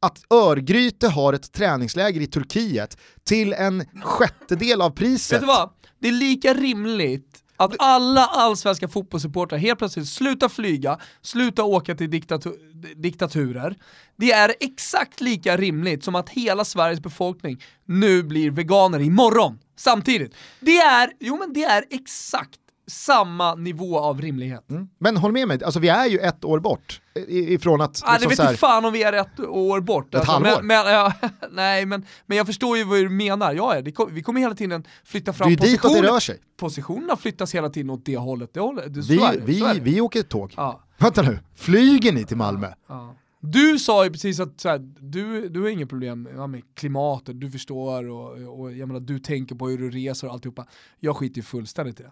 att 0.00 0.18
Örgryte 0.32 1.08
har 1.08 1.32
ett 1.32 1.52
träningsläger 1.52 2.20
i 2.20 2.26
Turkiet 2.26 2.96
till 3.24 3.52
en 3.52 3.84
sjättedel 4.02 4.80
av 4.82 4.90
priset. 4.90 5.32
Vet 5.32 5.40
du 5.40 5.46
vad? 5.46 5.70
Det 6.00 6.08
är 6.08 6.12
lika 6.12 6.54
rimligt 6.54 7.38
att 7.58 7.74
alla 7.78 8.24
allsvenska 8.26 8.88
fotbollssupportrar 8.88 9.58
helt 9.58 9.78
plötsligt 9.78 10.08
slutar 10.08 10.48
flyga, 10.48 10.98
slutar 11.22 11.62
åka 11.62 11.94
till 11.94 12.10
diktatu- 12.10 12.56
diktaturer. 12.96 13.76
Det 14.16 14.32
är 14.32 14.54
exakt 14.60 15.20
lika 15.20 15.56
rimligt 15.56 16.04
som 16.04 16.14
att 16.14 16.28
hela 16.28 16.64
Sveriges 16.64 17.00
befolkning 17.00 17.62
nu 17.84 18.22
blir 18.22 18.50
veganer 18.50 19.00
imorgon, 19.00 19.58
samtidigt. 19.76 20.34
Det 20.60 20.78
är, 20.78 21.10
jo 21.20 21.36
men 21.36 21.52
det 21.52 21.64
är 21.64 21.84
exakt 21.90 22.60
samma 22.88 23.54
nivå 23.54 23.98
av 23.98 24.20
rimlighet. 24.20 24.70
Mm. 24.70 24.88
Men 24.98 25.16
håll 25.16 25.32
med 25.32 25.48
mig, 25.48 25.64
alltså 25.64 25.80
vi 25.80 25.88
är 25.88 26.06
ju 26.06 26.18
ett 26.18 26.44
år 26.44 26.60
bort 26.60 27.00
i- 27.28 27.54
ifrån 27.54 27.80
att... 27.80 28.02
Ah, 28.04 28.06
det 28.06 28.12
liksom 28.12 28.28
vet 28.28 28.36
så 28.36 28.42
här- 28.42 28.50
inte 28.50 28.58
fan 28.60 28.84
om 28.84 28.92
vi 28.92 29.02
är 29.02 29.12
ett 29.12 29.40
år 29.40 29.80
bort. 29.80 30.14
Alltså, 30.14 30.18
Ett 30.18 30.28
halvår? 30.44 30.62
Men, 30.62 30.66
men, 30.66 30.92
ja, 30.92 31.12
nej, 31.50 31.86
men, 31.86 32.06
men 32.26 32.38
jag 32.38 32.46
förstår 32.46 32.76
ju 32.78 32.84
vad 32.84 32.98
du 32.98 33.08
menar. 33.08 33.54
Ja, 33.54 33.74
ja, 33.74 33.82
det 33.82 33.94
vi 34.10 34.22
kommer 34.22 34.40
hela 34.40 34.54
tiden 34.54 34.84
flytta 35.04 35.32
det 35.32 35.38
fram 35.38 35.46
är 35.46 35.50
ju 35.50 35.56
ditåt 35.56 35.72
det 35.72 35.78
positioner. 35.88 36.08
rör 36.12 36.20
sig. 36.20 36.38
Positionerna 36.56 37.16
flyttas 37.16 37.54
hela 37.54 37.68
tiden 37.70 37.90
åt 37.90 38.04
det 38.04 38.16
hållet. 38.16 38.50
Det 38.54 38.60
hållet. 38.60 38.94
Det, 38.94 39.00
Vi, 39.00 39.16
är 39.22 39.32
det, 39.32 39.40
vi, 39.44 39.64
är 39.64 39.74
det. 39.74 39.80
vi 39.80 40.00
åker 40.00 40.22
tåg. 40.22 40.54
Ja, 40.56 40.84
Vänta 40.98 41.22
nu, 41.22 41.38
flyger 41.56 42.12
ni 42.12 42.24
till 42.24 42.36
Malmö? 42.36 42.68
ja. 42.88 43.14
Du 43.40 43.78
sa 43.78 44.04
ju 44.04 44.10
precis 44.10 44.40
att 44.40 44.60
så 44.60 44.68
här, 44.68 44.78
du, 45.00 45.48
du 45.48 45.60
har 45.62 45.68
inget 45.68 45.88
problem 45.88 46.28
ja, 46.36 46.46
med 46.46 46.62
klimatet, 46.74 47.40
du 47.40 47.50
förstår 47.50 48.08
och, 48.08 48.58
och 48.60 48.72
jag 48.72 48.88
menar, 48.88 49.00
du 49.00 49.18
tänker 49.18 49.54
på 49.54 49.68
hur 49.68 49.78
du 49.78 49.90
reser 49.90 50.26
och 50.26 50.32
alltihopa. 50.32 50.66
Jag 51.00 51.16
skiter 51.16 51.36
ju 51.36 51.42
fullständigt 51.42 52.00
i 52.00 52.02
det. 52.02 52.10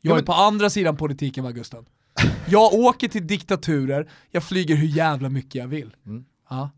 Jag 0.00 0.14
Ja, 0.16 0.18
är 0.18 0.22
på 0.22 0.32
andra 0.32 0.70
sidan 0.70 0.96
politiken 0.96 1.44
va 1.44 1.50
Gusten? 1.50 1.84
Jag 2.46 2.72
åker 2.74 3.08
till 3.08 3.26
diktaturer, 3.26 4.10
jag 4.30 4.42
flyger 4.44 4.74
hur 4.76 4.86
jävla 4.88 5.28
mycket 5.28 5.54
jag 5.54 5.68
vill. 5.68 5.96
Mm. 6.06 6.24
Ja. 6.50 6.70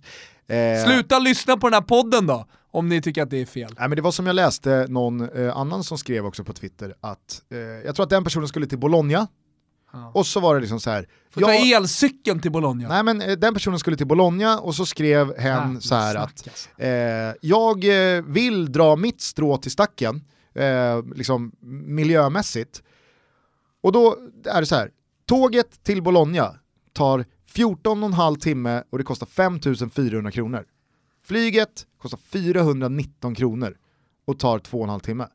Eh, 0.54 0.84
Sluta 0.86 1.18
lyssna 1.18 1.56
på 1.56 1.66
den 1.66 1.74
här 1.74 1.80
podden 1.80 2.26
då, 2.26 2.46
om 2.70 2.88
ni 2.88 3.02
tycker 3.02 3.22
att 3.22 3.30
det 3.30 3.36
är 3.40 3.46
fel. 3.46 3.74
Nej, 3.78 3.88
men 3.88 3.96
det 3.96 4.02
var 4.02 4.12
som 4.12 4.26
jag 4.26 4.34
läste 4.36 4.86
någon 4.88 5.28
eh, 5.38 5.56
annan 5.56 5.84
som 5.84 5.98
skrev 5.98 6.26
också 6.26 6.44
på 6.44 6.52
Twitter 6.52 6.94
att 7.00 7.42
eh, 7.50 7.58
jag 7.58 7.94
tror 7.96 8.04
att 8.04 8.10
den 8.10 8.24
personen 8.24 8.48
skulle 8.48 8.66
till 8.66 8.78
Bologna 8.78 9.26
Ja. 9.92 10.10
och 10.14 10.26
så 10.26 10.40
var 10.40 10.54
det 10.54 10.60
liksom 10.60 10.80
så 10.80 10.90
här. 10.90 11.06
Får 11.30 11.40
ta 11.40 11.52
jag- 11.54 11.70
elcykeln 11.70 12.40
till 12.40 12.50
Bologna. 12.52 12.88
Nej 12.88 13.02
men 13.02 13.22
eh, 13.22 13.32
den 13.36 13.54
personen 13.54 13.78
skulle 13.78 13.96
till 13.96 14.06
Bologna 14.06 14.58
och 14.60 14.74
så 14.74 14.86
skrev 14.86 15.38
hen 15.38 15.58
Jävla 15.62 15.80
så 15.80 15.94
här 15.94 16.12
snack, 16.14 16.32
att 16.46 16.68
eh, 16.78 16.88
jag 17.42 17.84
eh, 18.16 18.22
vill 18.22 18.72
dra 18.72 18.96
mitt 18.96 19.20
strå 19.20 19.56
till 19.56 19.70
stacken, 19.70 20.24
liksom 21.14 21.52
miljömässigt. 21.86 22.82
Och 23.81 23.93
då 23.93 24.16
är 24.45 24.61
det 24.61 24.66
så 24.66 24.74
här, 24.74 24.91
tåget 25.26 25.85
till 25.85 26.03
Bologna 26.03 26.59
tar 26.93 27.24
14,5 27.55 28.39
timme 28.39 28.83
och 28.91 28.99
det 28.99 29.05
kostar 29.05 29.26
5400 29.26 30.31
kronor. 30.31 30.66
Flyget 31.22 31.87
kostar 31.99 32.18
419 32.18 33.35
kronor 33.35 33.76
och 34.24 34.39
tar 34.39 34.59
2,5 34.59 35.01
timme. 35.01 35.26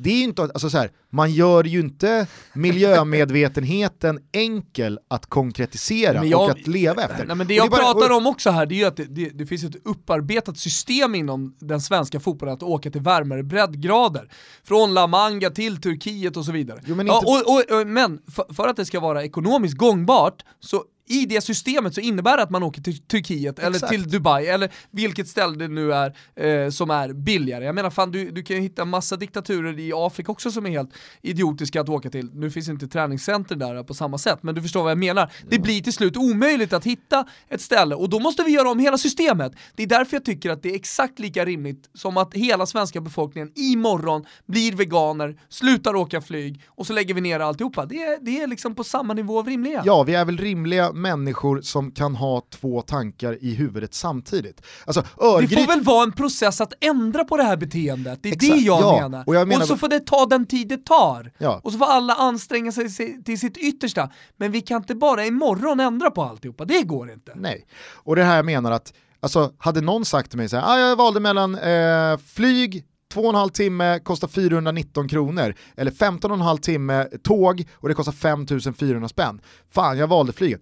Det 0.00 0.10
är 0.10 0.24
inte, 0.24 0.42
alltså 0.42 0.70
så 0.70 0.78
här, 0.78 0.90
man 1.10 1.30
gör 1.32 1.64
ju 1.64 1.80
inte 1.80 2.26
miljömedvetenheten 2.52 4.18
enkel 4.32 4.98
att 5.08 5.26
konkretisera 5.26 6.24
jag- 6.24 6.42
och 6.44 6.50
att 6.50 6.66
leva 6.66 7.02
efter. 7.02 7.26
Nej, 7.26 7.36
men 7.36 7.46
det 7.46 7.54
jag 7.54 7.70
bara- 7.70 7.80
pratar 7.80 8.10
om 8.10 8.26
också 8.26 8.50
här, 8.50 8.66
det 8.66 8.74
är 8.74 8.76
ju 8.76 8.84
att 8.84 8.96
det, 8.96 9.04
det, 9.04 9.28
det 9.28 9.46
finns 9.46 9.64
ett 9.64 9.76
upparbetat 9.86 10.58
system 10.58 11.14
inom 11.14 11.56
den 11.60 11.80
svenska 11.80 12.20
fotbollen 12.20 12.54
att 12.54 12.62
åka 12.62 12.90
till 12.90 13.00
varmare 13.00 13.42
breddgrader. 13.42 14.30
Från 14.64 14.94
La 14.94 15.06
Manga 15.06 15.50
till 15.50 15.80
Turkiet 15.80 16.36
och 16.36 16.44
så 16.44 16.52
vidare. 16.52 16.80
Jo, 16.86 16.94
men 16.94 17.06
ja, 17.06 17.16
inte- 17.18 17.26
och, 17.50 17.54
och, 17.74 17.80
och, 17.80 17.86
men 17.86 18.18
för, 18.30 18.54
för 18.54 18.68
att 18.68 18.76
det 18.76 18.84
ska 18.84 19.00
vara 19.00 19.24
ekonomiskt 19.24 19.76
gångbart 19.76 20.44
så 20.60 20.84
i 21.08 21.26
det 21.26 21.40
systemet 21.40 21.94
så 21.94 22.00
innebär 22.00 22.36
det 22.36 22.42
att 22.42 22.50
man 22.50 22.62
åker 22.62 22.82
till 22.82 22.98
Turkiet 22.98 23.58
eller 23.58 23.76
Exakt. 23.76 23.92
till 23.92 24.10
Dubai 24.10 24.46
eller 24.46 24.70
vilket 24.90 25.28
ställe 25.28 25.56
det 25.56 25.68
nu 25.68 25.92
är 25.92 26.16
eh, 26.36 26.70
som 26.70 26.90
är 26.90 27.12
billigare. 27.12 27.64
Jag 27.64 27.74
menar 27.74 27.90
fan 27.90 28.12
du, 28.12 28.30
du 28.30 28.42
kan 28.42 28.56
ju 28.56 28.62
hitta 28.62 28.84
massa 28.84 29.16
diktaturer 29.16 29.78
i 29.78 29.92
Afrika 29.94 30.32
också 30.32 30.50
som 30.50 30.66
är 30.66 30.70
helt 30.70 30.90
idiotiska 31.22 31.80
att 31.80 31.88
åka 31.88 32.10
till. 32.10 32.30
Nu 32.34 32.50
finns 32.50 32.68
inte 32.68 32.88
träningscenter 32.88 33.56
där 33.56 33.82
på 33.82 33.94
samma 33.94 34.18
sätt 34.18 34.38
men 34.42 34.54
du 34.54 34.62
förstår 34.62 34.82
vad 34.82 34.90
jag 34.90 34.98
menar. 34.98 35.32
Det 35.48 35.58
blir 35.58 35.80
till 35.80 35.92
slut 35.92 36.16
omöjligt 36.16 36.72
att 36.72 36.84
hitta 36.84 37.26
ett 37.48 37.60
ställe 37.60 37.94
och 37.94 38.08
då 38.08 38.18
måste 38.18 38.42
vi 38.42 38.50
göra 38.50 38.70
om 38.70 38.78
hela 38.78 38.98
systemet. 38.98 39.52
Det 39.74 39.82
är 39.82 39.86
därför 39.86 40.16
jag 40.16 40.24
tycker 40.24 40.50
att 40.50 40.62
det 40.62 40.70
är 40.70 40.74
exakt 40.76 41.18
lika 41.18 41.44
rimligt 41.44 41.90
som 41.94 42.16
att 42.16 42.34
hela 42.34 42.66
svenska 42.66 43.00
befolkningen 43.00 43.52
imorgon 43.54 44.24
blir 44.46 44.72
veganer, 44.72 45.40
slutar 45.48 45.96
åka 45.96 46.20
flyg 46.20 46.62
och 46.66 46.86
så 46.86 46.92
lägger 46.92 47.14
vi 47.14 47.20
ner 47.20 47.40
alltihopa. 47.40 47.86
Det 47.86 48.02
är, 48.02 48.18
det 48.20 48.40
är 48.40 48.46
liksom 48.46 48.74
på 48.74 48.84
samma 48.84 49.14
nivå 49.14 49.38
av 49.38 49.46
rimliga. 49.46 49.82
Ja, 49.84 50.02
vi 50.02 50.14
är 50.14 50.24
väl 50.24 50.38
rimliga 50.38 50.92
människor 50.98 51.60
som 51.60 51.90
kan 51.90 52.14
ha 52.16 52.42
två 52.50 52.82
tankar 52.82 53.38
i 53.44 53.54
huvudet 53.54 53.94
samtidigt. 53.94 54.62
Alltså, 54.86 55.00
Det 55.18 55.24
Örgryte... 55.24 55.54
får 55.62 55.66
väl 55.66 55.82
vara 55.82 56.02
en 56.02 56.12
process 56.12 56.60
att 56.60 56.72
ändra 56.80 57.24
på 57.24 57.36
det 57.36 57.42
här 57.42 57.56
beteendet, 57.56 58.18
det 58.22 58.28
är 58.28 58.32
Exakt, 58.32 58.52
det 58.54 58.58
jag 58.60 58.80
ja. 58.82 59.00
menar. 59.00 59.24
Och 59.26 59.34
jag 59.34 59.48
menar- 59.48 59.66
så 59.66 59.76
får 59.76 59.88
det 59.88 60.00
ta 60.00 60.26
den 60.26 60.46
tid 60.46 60.68
det 60.68 60.84
tar. 60.86 61.32
Ja. 61.38 61.60
Och 61.64 61.72
så 61.72 61.78
får 61.78 61.86
alla 61.86 62.14
anstränga 62.14 62.72
sig 62.72 62.90
si- 62.90 63.22
till 63.24 63.40
sitt 63.40 63.56
yttersta. 63.56 64.10
Men 64.36 64.52
vi 64.52 64.60
kan 64.60 64.76
inte 64.82 64.94
bara 64.94 65.26
imorgon 65.26 65.80
ändra 65.80 66.10
på 66.10 66.22
alltihopa, 66.22 66.64
det 66.64 66.82
går 66.82 67.10
inte. 67.10 67.32
Nej. 67.36 67.66
Och 67.94 68.16
det 68.16 68.24
här 68.24 68.36
jag 68.36 68.46
menar 68.46 68.70
att, 68.72 68.92
alltså 69.20 69.52
hade 69.58 69.80
någon 69.80 70.04
sagt 70.04 70.30
till 70.30 70.38
mig 70.38 70.48
så 70.48 70.56
här, 70.56 70.74
ah, 70.74 70.78
jag 70.78 70.96
valde 70.96 71.20
mellan 71.20 71.54
eh, 71.54 72.18
flyg, 72.26 72.84
två 73.12 73.20
och 73.20 73.28
en 73.28 73.34
halv 73.34 73.50
timme 73.50 73.98
kostar 73.98 74.28
419 74.28 75.08
kronor, 75.08 75.54
eller 75.76 75.90
15 75.90 76.30
och 76.30 76.36
en 76.36 76.40
halv 76.42 76.58
timme 76.58 77.04
tåg 77.22 77.64
och 77.74 77.88
det 77.88 77.94
kostar 77.94 78.12
5400 78.12 79.08
spänn. 79.08 79.40
Fan, 79.74 79.98
jag 79.98 80.06
valde 80.06 80.32
flyget. 80.32 80.60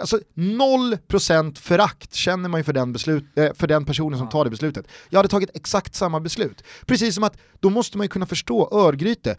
Alltså 0.00 0.20
0% 0.34 1.58
förakt 1.58 2.14
känner 2.14 2.48
man 2.48 2.60
ju 2.60 2.64
för 2.64 2.72
den, 2.72 2.92
beslut, 2.92 3.24
eh, 3.36 3.52
för 3.54 3.66
den 3.66 3.84
personen 3.84 4.18
som 4.18 4.28
tar 4.28 4.44
det 4.44 4.50
beslutet. 4.50 4.86
Jag 5.08 5.18
hade 5.18 5.28
tagit 5.28 5.50
exakt 5.54 5.94
samma 5.94 6.20
beslut. 6.20 6.64
Precis 6.86 7.14
som 7.14 7.24
att 7.24 7.38
då 7.60 7.70
måste 7.70 7.98
man 7.98 8.04
ju 8.04 8.08
kunna 8.08 8.26
förstå 8.26 8.68
Örgryte, 8.72 9.36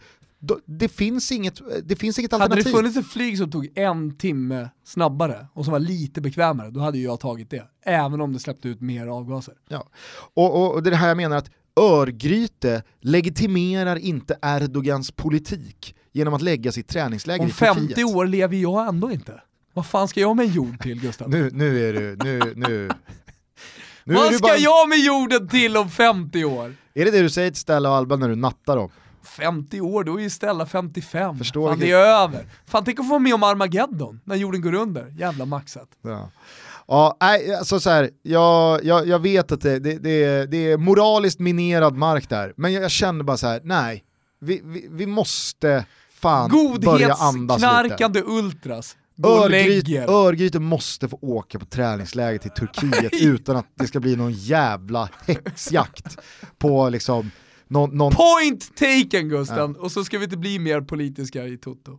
det 0.64 0.88
finns 0.88 1.32
inget, 1.32 1.60
det 1.84 1.96
finns 1.96 2.18
inget 2.18 2.32
Hade 2.32 2.42
det 2.42 2.44
alternativ. 2.44 2.72
funnits 2.72 2.96
ett 2.96 3.06
flyg 3.12 3.38
som 3.38 3.50
tog 3.50 3.68
en 3.74 4.16
timme 4.16 4.68
snabbare 4.84 5.46
och 5.52 5.64
som 5.64 5.72
var 5.72 5.80
lite 5.80 6.20
bekvämare, 6.20 6.70
då 6.70 6.80
hade 6.80 6.98
ju 6.98 7.04
jag 7.04 7.20
tagit 7.20 7.50
det. 7.50 7.64
Även 7.82 8.20
om 8.20 8.32
det 8.32 8.38
släppte 8.38 8.68
ut 8.68 8.80
mer 8.80 9.06
avgaser. 9.06 9.54
Ja. 9.68 9.88
Och, 10.34 10.54
och, 10.54 10.74
och 10.74 10.82
det 10.82 10.88
är 10.88 10.90
det 10.90 10.96
här 10.96 11.08
jag 11.08 11.16
menar 11.16 11.36
att 11.36 11.50
Örgryte 11.80 12.82
legitimerar 13.00 13.96
inte 13.96 14.38
Erdogans 14.42 15.10
politik 15.10 15.94
genom 16.12 16.34
att 16.34 16.42
lägga 16.42 16.72
sitt 16.72 16.88
träningsläger 16.88 17.44
Om 17.44 17.48
i 17.48 17.52
Turkiet. 17.52 17.76
50 17.76 18.04
år 18.04 18.26
lever 18.26 18.56
jag 18.56 18.88
ändå 18.88 19.10
inte. 19.10 19.40
Vad 19.76 19.86
fan 19.86 20.08
ska 20.08 20.20
jag 20.20 20.36
med 20.36 20.46
jord 20.46 20.82
till 20.82 21.00
Gustav? 21.00 21.30
Nu, 21.30 21.50
nu 21.52 21.88
är 21.88 21.92
du, 21.92 22.16
nu, 22.24 22.54
nu. 22.56 22.90
nu 24.04 24.14
Vad 24.14 24.34
ska 24.34 24.42
bara, 24.42 24.56
jag 24.56 24.88
med 24.88 24.98
jorden 24.98 25.48
till 25.48 25.76
om 25.76 25.90
50 25.90 26.44
år? 26.44 26.74
Är 26.94 27.04
det 27.04 27.10
det 27.10 27.22
du 27.22 27.30
säger 27.30 27.50
till 27.50 27.60
Stella 27.60 27.90
och 27.90 27.96
Alba 27.96 28.16
när 28.16 28.28
du 28.28 28.34
nattar 28.34 28.76
dem? 28.76 28.90
50 29.22 29.80
år, 29.80 30.04
då 30.04 30.18
är 30.18 30.22
ju 30.22 30.30
Stella 30.30 30.66
55. 30.66 31.38
Förstår 31.38 31.68
Fan, 31.68 31.78
det 31.78 31.90
är 31.90 31.96
över. 31.96 32.46
Fan 32.66 32.84
tänk 32.84 33.00
att 33.00 33.06
få 33.06 33.10
vara 33.10 33.18
med 33.18 33.34
om 33.34 33.42
Armageddon, 33.42 34.20
när 34.24 34.36
jorden 34.36 34.60
går 34.60 34.74
under. 34.74 35.14
Jävla 35.18 35.44
maxat. 35.44 35.88
Ja. 36.02 36.30
Ja, 36.86 37.16
alltså 37.58 37.80
så 37.80 37.90
här, 37.90 38.10
jag, 38.22 38.84
jag, 38.84 39.06
jag 39.08 39.18
vet 39.18 39.52
att 39.52 39.60
det, 39.60 39.78
det, 39.78 39.98
det, 39.98 40.24
är, 40.24 40.46
det 40.46 40.70
är 40.70 40.76
moraliskt 40.76 41.38
minerad 41.38 41.96
mark 41.96 42.28
där, 42.28 42.52
men 42.56 42.72
jag, 42.72 42.82
jag 42.82 42.90
känner 42.90 43.24
bara 43.24 43.36
så 43.36 43.46
här: 43.46 43.60
nej, 43.64 44.04
vi, 44.40 44.60
vi, 44.64 44.88
vi 44.90 45.06
måste 45.06 45.84
fan 46.10 46.50
börja 46.50 47.14
andas 47.14 47.58
lite. 47.58 47.72
Godhetsknarkande 47.72 48.22
ultras. 48.26 48.96
Örgryte. 49.22 50.04
Örgryte 50.08 50.60
måste 50.60 51.08
få 51.08 51.18
åka 51.22 51.58
på 51.58 51.66
träningsläger 51.66 52.38
till 52.38 52.50
Turkiet 52.50 53.22
utan 53.22 53.56
att 53.56 53.66
det 53.74 53.86
ska 53.86 54.00
bli 54.00 54.16
någon 54.16 54.32
jävla 54.32 55.08
häxjakt 55.26 56.18
på 56.58 56.88
liksom 56.88 57.30
någon, 57.68 57.96
någon 57.96 58.12
Point 58.12 58.76
taken 58.76 59.28
Gusten! 59.28 59.76
Och 59.76 59.92
så 59.92 60.04
ska 60.04 60.18
vi 60.18 60.24
inte 60.24 60.36
bli 60.36 60.58
mer 60.58 60.80
politiska 60.80 61.46
i 61.46 61.58
Toto. 61.58 61.98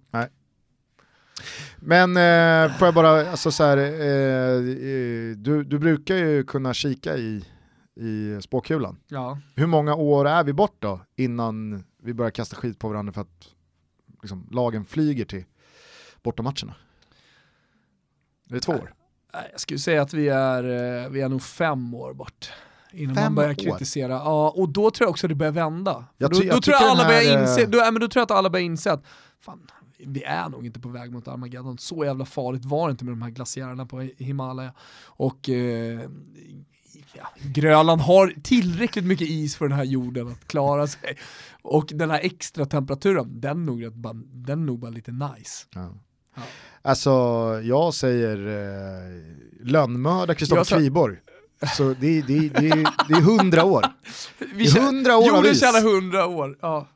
Men 1.80 2.18
eh, 2.18 2.78
får 2.78 2.88
jag 2.88 2.96
bara, 2.96 3.32
alltså 3.32 3.52
så 3.52 3.64
här, 3.64 3.78
eh, 3.78 3.84
eh, 3.84 5.38
du, 5.38 5.64
du 5.64 5.80
brukar 5.80 6.16
ju 6.16 6.44
kunna 6.44 6.74
kika 6.74 7.18
i, 7.18 7.46
i 7.96 8.42
spåkulan. 8.42 8.98
Ja. 9.08 9.40
Hur 9.56 9.68
många 9.68 9.96
år 9.96 10.28
är 10.28 10.44
vi 10.44 10.54
bort 10.54 10.76
då 10.80 11.02
innan 11.16 11.84
vi 12.04 12.14
börjar 12.14 12.32
kasta 12.32 12.56
skit 12.56 12.80
på 12.80 12.90
varandra 12.90 13.14
för 13.14 13.22
att 13.22 13.48
liksom, 14.22 14.48
lagen 14.52 14.86
flyger 14.86 15.26
till 15.26 15.46
bortamatcherna? 16.24 16.76
Är 18.50 18.54
det 18.54 18.60
två 18.60 18.72
år? 18.74 18.94
Jag 19.52 19.60
skulle 19.60 19.80
säga 19.80 20.02
att 20.02 20.14
vi 20.14 20.30
är, 20.30 20.64
eh, 21.04 21.10
vi 21.10 21.22
är 21.22 21.30
nog 21.30 21.42
fem 21.42 21.94
år 21.94 22.14
bort. 22.14 22.52
Innan 22.92 23.16
Fem 23.16 23.24
man 23.24 23.36
börjar 23.36 23.50
år? 23.50 23.56
kritisera. 23.56 24.12
Ja, 24.12 24.50
och 24.56 24.70
då 24.70 24.92
tror 24.92 25.06
jag 25.06 25.10
också 25.10 25.28
det 25.28 25.36
börjar 25.36 25.52
vända. 25.52 26.06
Jag 26.18 26.32
då, 26.32 26.40
ty- 26.40 26.48
jag 26.48 26.56
då 26.58 26.62
tror 26.62 26.74
jag 26.74 26.82
tycker 26.82 26.92
alla 26.92 27.04
den 27.04 27.12
här, 27.14 27.24
börjar 27.24 27.38
eh, 27.38 27.42
inse, 27.42 27.66
då, 27.66 27.78
ja, 27.78 27.92
men 27.92 28.02
då 28.02 28.08
tror 28.08 28.20
jag 28.22 28.26
att 28.26 28.32
alla 28.32 28.50
börjar 28.50 28.66
inse 28.66 28.92
att 28.92 29.04
fan, 29.42 29.68
vi 30.00 30.24
är 30.24 30.50
nog 30.50 30.66
inte 30.66 30.80
på 30.80 30.90
väg 30.90 31.12
mot 31.12 31.28
Armageddon. 31.28 31.78
Så 31.78 32.06
jävla 32.06 32.26
farligt 32.26 32.66
var 32.66 32.88
det 32.88 32.92
inte 32.92 33.06
med 33.06 33.12
de 33.12 33.22
här 33.22 33.30
glaciärerna 33.30 33.86
på 33.86 34.02
Hi- 34.02 34.14
Himalaya. 34.24 34.74
Och 35.06 35.50
eh, 35.50 36.02
ja, 37.14 37.28
Grönland 37.42 38.02
har 38.02 38.34
tillräckligt 38.44 39.06
mycket 39.06 39.28
is 39.30 39.56
för 39.56 39.68
den 39.68 39.78
här 39.78 39.84
jorden 39.86 40.28
att 40.28 40.48
klara 40.48 40.88
sig. 40.88 41.18
Och 41.62 41.90
den 41.94 42.10
här 42.10 42.20
extra 42.24 42.66
temperaturen, 42.66 43.42
den 43.42 43.52
är 43.62 43.66
nog, 43.66 43.86
rätt 43.86 43.94
den 44.34 44.62
är 44.62 44.66
nog 44.66 44.80
bara 44.80 44.92
lite 44.92 45.12
nice. 45.12 45.66
Ja. 45.76 45.94
Ja. 46.36 46.42
Alltså, 46.88 47.10
jag 47.64 47.94
säger 47.94 48.38
eh, 48.48 49.68
lönnmörda 49.68 50.34
Kristoffer 50.36 50.64
sa- 50.64 50.78
Kviborg. 50.78 51.18
Så 51.78 51.84
det, 52.00 52.22
det, 52.22 52.40
det, 52.50 52.70
det 53.08 53.14
är 53.14 53.22
hundra 53.22 53.64
år. 53.64 53.86
Vi 54.56 54.64
I 54.64 54.68
tjä- 54.68 54.80
100 54.80 55.18
år 55.18 55.28
Jorden 55.28 55.56
tjänar 55.56 55.82
hundra 55.82 56.26
år, 56.26 56.58
ja. 56.62 56.88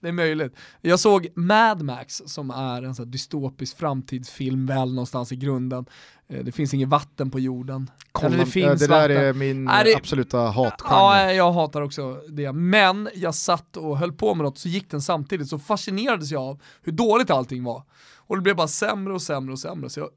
Det 0.00 0.08
är 0.08 0.12
möjligt. 0.12 0.54
Jag 0.80 1.00
såg 1.00 1.26
Mad 1.34 1.82
Max 1.82 2.22
som 2.26 2.50
är 2.50 2.82
en 2.82 2.94
sån 2.94 3.10
dystopisk 3.10 3.78
framtidsfilm 3.78 4.66
väl 4.66 4.88
någonstans 4.94 5.32
i 5.32 5.36
grunden. 5.36 5.86
Eh, 6.28 6.44
Det 6.44 6.52
finns 6.52 6.74
inget 6.74 6.88
vatten 6.88 7.30
på 7.30 7.40
jorden. 7.40 7.90
Eller 8.22 8.38
det 8.38 8.46
finns 8.46 8.80
det 8.80 8.86
där 8.86 9.00
vatten. 9.08 9.16
är 9.16 9.32
min 9.32 9.64
Nej, 9.64 9.84
det- 9.84 9.94
absoluta 9.96 10.38
hatgenre. 10.38 10.90
Ja, 10.94 11.32
jag 11.32 11.52
hatar 11.52 11.80
också 11.82 12.20
det. 12.28 12.52
Men 12.52 13.08
jag 13.14 13.34
satt 13.34 13.76
och 13.76 13.98
höll 13.98 14.12
på 14.12 14.34
med 14.34 14.44
något 14.44 14.58
så 14.58 14.68
gick 14.68 14.90
den 14.90 15.02
samtidigt 15.02 15.48
så 15.48 15.58
fascinerades 15.58 16.30
jag 16.30 16.42
av 16.42 16.60
hur 16.82 16.92
dåligt 16.92 17.30
allting 17.30 17.64
var. 17.64 17.82
Och 18.26 18.36
det 18.36 18.42
blev 18.42 18.56
bara 18.56 18.68
sämre 18.68 19.14
och 19.14 19.22
sämre 19.22 19.52
och 19.52 19.58
sämre. 19.58 19.90
Så 19.90 20.00
jag, 20.00 20.10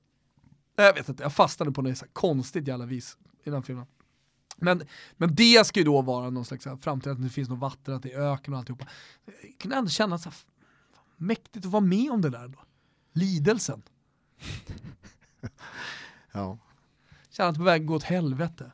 jag 0.76 0.94
vet 0.94 1.10
inte, 1.10 1.24
jag 1.24 1.34
fastnade 1.34 1.72
på 1.72 1.82
något 1.82 2.04
konstigt 2.14 2.68
jävla 2.68 2.86
vis 2.86 3.18
i 3.44 3.50
den 3.50 3.64
filmen. 3.64 3.86
Men, 4.58 4.82
men 5.18 5.36
det 5.36 5.68
ska 5.68 5.80
ju 5.80 5.84
då 5.84 6.02
vara 6.02 6.30
någon 6.30 6.46
slags 6.46 6.68
framtid, 6.82 7.12
att 7.12 7.24
det 7.24 7.30
finns 7.30 7.50
något 7.50 7.60
vatten, 7.60 7.94
att 7.94 8.04
det 8.04 8.14
är 8.14 8.20
öken 8.34 8.54
och 8.54 8.60
alltihopa. 8.60 8.88
Jag 9.26 9.60
kunde 9.60 9.78
ändå 9.78 9.90
känna 9.90 10.18
så 10.18 10.30
här, 10.30 10.38
mäktigt 11.18 11.66
att 11.66 11.72
vara 11.72 11.84
med 11.84 12.12
om 12.12 12.22
det 12.22 12.30
där 12.30 12.48
då. 12.48 12.60
Lidelsen. 13.14 13.82
Ja. 16.32 16.58
Känner 17.30 17.50
att 17.50 17.58
på 17.58 17.64
väg 17.64 17.82
att 17.82 17.88
gå 17.88 17.96
åt 17.96 18.04
helvete. 18.04 18.72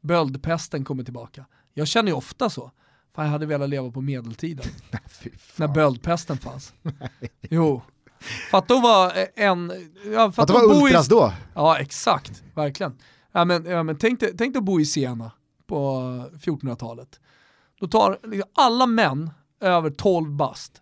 Böldpesten 0.00 0.84
kommer 0.84 1.04
tillbaka. 1.04 1.46
Jag 1.72 1.88
känner 1.88 2.08
ju 2.10 2.16
ofta 2.16 2.50
så. 2.50 2.70
Fan 3.12 3.24
jag 3.24 3.32
hade 3.32 3.46
velat 3.46 3.68
leva 3.68 3.90
på 3.90 4.00
medeltiden. 4.00 4.66
När 5.56 5.68
böldpesten 5.68 6.36
fanns. 6.38 6.74
Jo. 7.40 7.82
Fatta 8.50 8.74
att 8.74 8.82
vara 8.82 9.10
en... 9.36 9.72
Ja, 10.12 10.24
Att 10.28 10.34
fatta 10.34 10.52
det 10.52 10.58
att 10.58 10.64
var 10.68 10.74
bo 10.74 10.80
i- 10.80 10.84
ultras 10.90 11.08
då? 11.08 11.32
Ja 11.54 11.78
exakt, 11.78 12.42
verkligen. 12.54 12.98
Ja, 13.32 13.44
men, 13.44 13.64
ja, 13.64 13.82
men 13.82 13.98
tänk, 13.98 14.20
dig, 14.20 14.34
tänk 14.38 14.54
dig 14.54 14.58
att 14.58 14.64
bo 14.64 14.80
i 14.80 14.84
Siena 14.84 15.30
på 15.66 16.00
1400-talet. 16.44 17.20
Då 17.80 17.86
tar 17.86 18.18
liksom, 18.26 18.50
alla 18.54 18.86
män 18.86 19.30
över 19.60 19.90
12 19.90 20.30
bast 20.30 20.72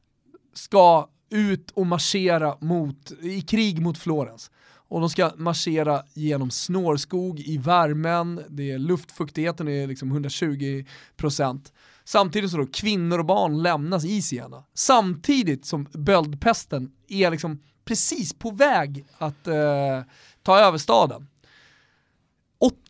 ska 0.54 1.08
ut 1.30 1.70
och 1.70 1.86
marschera 1.86 2.56
mot, 2.60 3.12
i 3.20 3.40
krig 3.40 3.82
mot 3.82 3.98
Florens. 3.98 4.50
Och 4.88 5.00
de 5.00 5.10
ska 5.10 5.30
marschera 5.36 6.02
genom 6.14 6.50
snårskog 6.50 7.40
i 7.40 7.58
värmen, 7.58 8.42
det 8.48 8.70
är 8.72 8.78
luftfuktigheten 8.78 9.68
är 9.68 9.86
liksom 9.86 10.12
120%. 10.18 11.60
Samtidigt 12.04 12.50
så 12.50 12.56
då 12.56 12.66
kvinnor 12.66 13.18
och 13.18 13.24
barn 13.24 13.62
lämnas 13.62 14.04
i 14.04 14.22
Siena. 14.22 14.64
Samtidigt 14.74 15.66
som 15.66 15.86
böldpesten 15.92 16.92
är 17.08 17.30
liksom 17.30 17.62
precis 17.84 18.32
på 18.32 18.50
väg 18.50 19.06
att 19.18 19.46
eh, 19.46 20.00
ta 20.42 20.58
över 20.58 20.78
staden. 20.78 21.28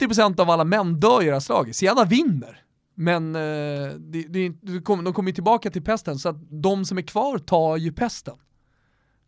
80% 0.01 0.41
av 0.41 0.51
alla 0.51 0.65
män 0.65 1.01
dör 1.01 1.23
i 1.23 1.27
det 1.27 1.33
här 1.33 1.41
slaget, 1.41 1.77
Siena 1.77 2.05
vinner. 2.05 2.59
Men 2.95 3.35
eh, 3.37 3.93
det, 3.99 4.23
det, 4.29 4.49
de 4.61 4.83
kommer 5.13 5.27
ju 5.27 5.35
tillbaka 5.35 5.71
till 5.71 5.83
pesten 5.83 6.19
så 6.19 6.29
att 6.29 6.37
de 6.51 6.85
som 6.85 6.99
är 6.99 7.03
kvar 7.03 7.39
tar 7.39 7.77
ju 7.77 7.93
pesten. 7.93 8.37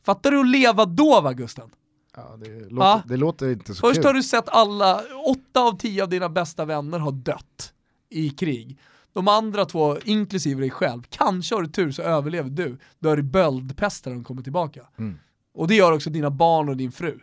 Fattar 0.05 0.31
du 0.31 0.41
att 0.41 0.49
leva 0.49 0.85
då 0.85 1.21
va 1.21 1.33
Gusten? 1.33 1.71
Ja, 2.17 2.37
det, 2.37 2.71
låter, 2.71 3.09
det 3.09 3.17
låter 3.17 3.53
inte 3.53 3.75
så 3.75 3.81
Först 3.81 3.97
kul. 3.97 4.07
har 4.07 4.15
du 4.15 4.23
sett 4.23 4.49
alla, 4.49 5.03
åtta 5.27 5.61
av 5.61 5.79
tio 5.79 6.03
av 6.03 6.09
dina 6.09 6.29
bästa 6.29 6.65
vänner 6.65 6.99
har 6.99 7.13
dött 7.13 7.73
i 8.11 8.31
krig. 8.31 8.79
De 9.15 9.29
andra 9.29 9.65
två, 9.65 9.99
inklusive 10.05 10.61
dig 10.61 10.71
själv, 10.71 11.03
kanske 11.11 11.55
har 11.55 11.63
du 11.63 11.69
tur 11.69 11.93
så 11.93 12.03
överlever 12.03 12.51
du, 12.51 12.79
dör 12.99 13.19
i 13.19 13.23
böldpesten 13.23 14.13
när 14.13 14.19
de 14.21 14.25
kommer 14.25 14.43
tillbaka. 14.43 14.81
Mm. 14.99 15.19
Och 15.55 15.69
det 15.69 15.75
gör 15.75 15.93
också 15.93 16.11
dina 16.11 16.31
barn 16.31 16.69
och 16.69 16.77
din 16.77 16.93
fru. 16.93 17.19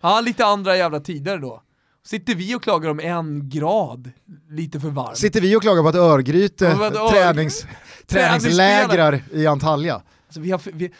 Ja, 0.00 0.20
lite 0.20 0.44
andra 0.46 0.76
jävla 0.76 1.00
tider 1.00 1.38
då. 1.38 1.62
Sitter 2.04 2.34
vi 2.34 2.54
och 2.54 2.62
klagar 2.62 2.90
om 2.90 3.00
en 3.00 3.48
grad 3.48 4.10
lite 4.50 4.80
för 4.80 4.88
varmt. 4.88 5.16
Sitter 5.16 5.40
vi 5.40 5.56
och 5.56 5.62
klagar 5.62 5.82
på 5.82 5.88
att 5.88 5.94
Örgryte 5.94 6.64
Ja, 6.64 6.84
Ör- 6.86 7.10
tränings, 7.10 7.66
träningslägrar 8.06 9.22
i 9.32 9.46
Antalya? 9.46 10.02
Alltså, 10.26 10.40
vi, 10.40 10.50
har, 10.50 10.58
för- 10.58 10.72
vi, 10.72 10.92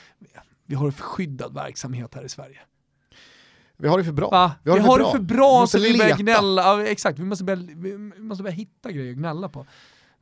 vi 0.67 0.75
har 0.75 0.87
en 0.87 0.93
förskyddad 0.93 1.55
verksamhet 1.55 2.15
här 2.15 2.25
i 2.25 2.29
Sverige. 2.29 2.59
Vi 3.77 3.89
har 3.89 3.99
det 3.99 4.05
för 4.05 4.13
bra. 4.13 4.31
Va? 4.31 4.53
Vi 4.63 4.71
har, 4.71 4.79
det 4.99 5.05
för 5.05 5.19
Vi 5.19 5.25
bra 5.25 5.61
måste 5.61 5.79
så 5.79 5.85
vi 5.85 5.99
börjar 5.99 6.17
gnälla. 6.17 6.63
Ja, 6.63 6.87
exakt, 6.87 7.19
vi 7.19 7.25
måste, 7.25 7.45
börja, 7.45 7.63
vi 7.77 7.99
måste 8.19 8.43
börja 8.43 8.55
hitta 8.57 8.91
grejer 8.91 9.11
att 9.11 9.17
gnälla 9.19 9.49
på. 9.49 9.67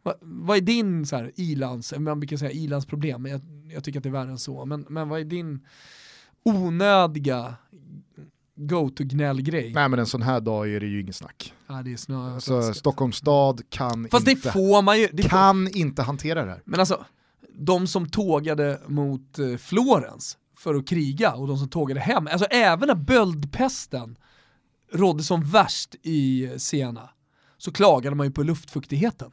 Va, 0.03 0.15
vad 0.21 0.57
är 0.57 0.61
din 0.61 1.07
så 1.07 1.17
här, 1.17 1.33
ilands, 1.37 1.95
man 1.99 2.21
brukar 2.21 2.37
säga 2.37 2.51
ilandsproblem, 2.51 3.23
men 3.23 3.33
jag, 3.33 3.41
jag 3.73 3.85
tycker 3.85 3.99
att 3.99 4.03
det 4.03 4.09
är 4.09 4.13
värre 4.13 4.31
än 4.31 4.39
så. 4.39 4.65
Men, 4.65 4.87
men 4.89 5.09
vad 5.09 5.21
är 5.21 5.25
din 5.25 5.67
onödiga 6.43 7.55
go-to-gnällgrej? 8.55 9.73
Nej 9.75 9.89
men 9.89 9.99
en 9.99 10.07
sån 10.07 10.23
här 10.23 10.41
dag 10.41 10.71
är 10.71 10.81
det 10.81 10.87
ju 10.87 11.01
ingen 11.01 11.13
snack. 11.13 11.55
Ja, 11.67 11.83
det 11.83 11.93
är 11.93 11.97
snö. 11.97 12.35
Alltså, 12.35 12.75
Stockholms 12.75 13.17
stad 13.17 13.63
kan, 13.69 14.09
Fast 14.11 14.29
inte, 14.29 14.49
det 14.49 14.53
får 14.53 14.83
man 14.83 14.99
ju. 15.01 15.09
Det 15.13 15.23
får, 15.23 15.29
kan 15.29 15.69
inte 15.69 16.03
hantera 16.03 16.45
det 16.45 16.51
här. 16.51 16.63
men 16.65 16.81
alltså, 16.81 17.05
de 17.55 17.87
som 17.87 18.09
tågade 18.09 18.81
mot 18.87 19.39
eh, 19.39 19.57
Florens 19.57 20.39
för 20.57 20.75
att 20.75 20.89
kriga 20.89 21.33
och 21.33 21.49
de 21.49 21.59
som 21.59 21.69
tågade 21.69 22.01
hem, 22.01 22.27
alltså 22.27 22.47
även 22.47 22.87
när 22.87 22.95
böldpesten 22.95 24.19
rådde 24.93 25.23
som 25.23 25.43
värst 25.43 25.95
i 26.03 26.51
Siena, 26.59 27.11
så 27.59 27.73
klagade 27.73 28.17
man 28.17 28.27
ju 28.27 28.33
på 28.33 28.43
luftfuktigheten. 28.43 29.31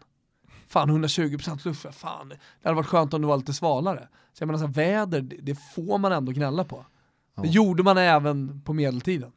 Fan 0.69 0.89
120% 0.89 1.67
luft, 1.67 1.85
fan 1.95 2.29
det 2.29 2.37
hade 2.63 2.75
varit 2.75 2.87
skönt 2.87 3.13
om 3.13 3.21
det 3.21 3.27
var 3.27 3.37
lite 3.37 3.53
svalare. 3.53 4.07
Så 4.33 4.41
jag 4.41 4.47
menar 4.47 4.59
så 4.59 4.65
här, 4.65 4.73
väder, 4.73 5.21
det, 5.21 5.35
det 5.41 5.55
får 5.75 5.97
man 5.97 6.11
ändå 6.11 6.31
gnälla 6.31 6.63
på. 6.63 6.85
Det 7.41 7.47
Ja. 7.47 7.51
gjorde 7.53 7.83
man 7.83 7.97
även 7.97 8.61
på 8.61 8.73
medeltiden. 8.73 9.31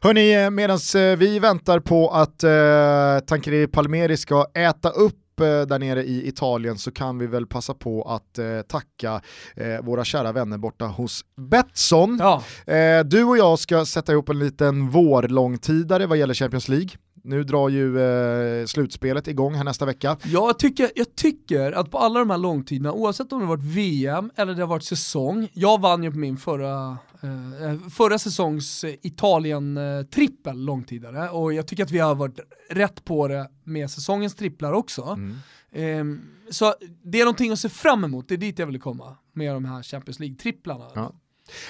Hörni, 0.00 0.50
medan 0.50 0.78
vi 1.18 1.38
väntar 1.38 1.80
på 1.80 2.08
att 2.08 2.44
eh, 2.44 3.26
Tancredi 3.26 3.66
Palmeri 3.66 4.16
ska 4.16 4.46
äta 4.54 4.90
upp 4.90 5.40
eh, 5.40 5.44
där 5.46 5.78
nere 5.78 6.04
i 6.04 6.28
Italien 6.28 6.78
så 6.78 6.90
kan 6.90 7.18
vi 7.18 7.26
väl 7.26 7.46
passa 7.46 7.74
på 7.74 8.02
att 8.02 8.38
eh, 8.38 8.60
tacka 8.68 9.20
eh, 9.56 9.84
våra 9.84 10.04
kära 10.04 10.32
vänner 10.32 10.58
borta 10.58 10.84
hos 10.86 11.20
Betsson. 11.50 12.16
Ja, 12.20 12.42
Eh, 12.74 13.04
du 13.04 13.24
och 13.24 13.38
jag 13.38 13.58
ska 13.58 13.84
sätta 13.86 14.12
ihop 14.12 14.28
en 14.28 14.38
liten 14.38 14.90
vårlångtidare 14.90 16.06
vad 16.06 16.18
gäller 16.18 16.34
Champions 16.34 16.68
League. 16.68 16.88
Nu 17.28 17.44
drar 17.44 17.68
ju 17.68 18.00
eh, 18.00 18.66
slutspelet 18.66 19.28
igång 19.28 19.54
här 19.54 19.64
nästa 19.64 19.86
vecka. 19.86 20.16
Jag 20.24 20.58
tycker, 20.58 20.90
jag 20.94 21.14
tycker 21.14 21.72
att 21.72 21.90
på 21.90 21.98
alla 21.98 22.18
de 22.18 22.30
här 22.30 22.38
långtiderna, 22.38 22.92
oavsett 22.92 23.32
om 23.32 23.38
det 23.38 23.46
har 23.46 23.56
varit 23.56 23.64
VM 23.64 24.30
eller 24.36 24.54
det 24.54 24.62
har 24.62 24.68
varit 24.68 24.84
säsong, 24.84 25.48
jag 25.52 25.80
vann 25.80 26.02
ju 26.04 26.10
på 26.10 26.18
min 26.18 26.36
förra, 26.36 26.98
eh, 27.22 27.88
förra 27.90 28.18
säsongs 28.18 28.84
eh, 28.84 28.94
Italien-trippel 29.02 30.64
långtidare 30.64 31.30
och 31.30 31.52
jag 31.52 31.66
tycker 31.66 31.82
att 31.82 31.90
vi 31.90 31.98
har 31.98 32.14
varit 32.14 32.40
rätt 32.70 33.04
på 33.04 33.28
det 33.28 33.50
med 33.64 33.90
säsongens 33.90 34.34
tripplar 34.34 34.72
också. 34.72 35.02
Mm. 35.02 35.36
Ehm, 35.72 36.20
så 36.50 36.74
det 37.02 37.20
är 37.20 37.24
någonting 37.24 37.52
att 37.52 37.58
se 37.58 37.68
fram 37.68 38.04
emot, 38.04 38.28
det 38.28 38.34
är 38.34 38.38
dit 38.38 38.58
jag 38.58 38.66
ville 38.66 38.78
komma 38.78 39.16
med 39.32 39.54
de 39.54 39.64
här 39.64 39.82
Champions 39.82 40.20
League-tripplarna. 40.20 40.90
Ja. 40.94 41.12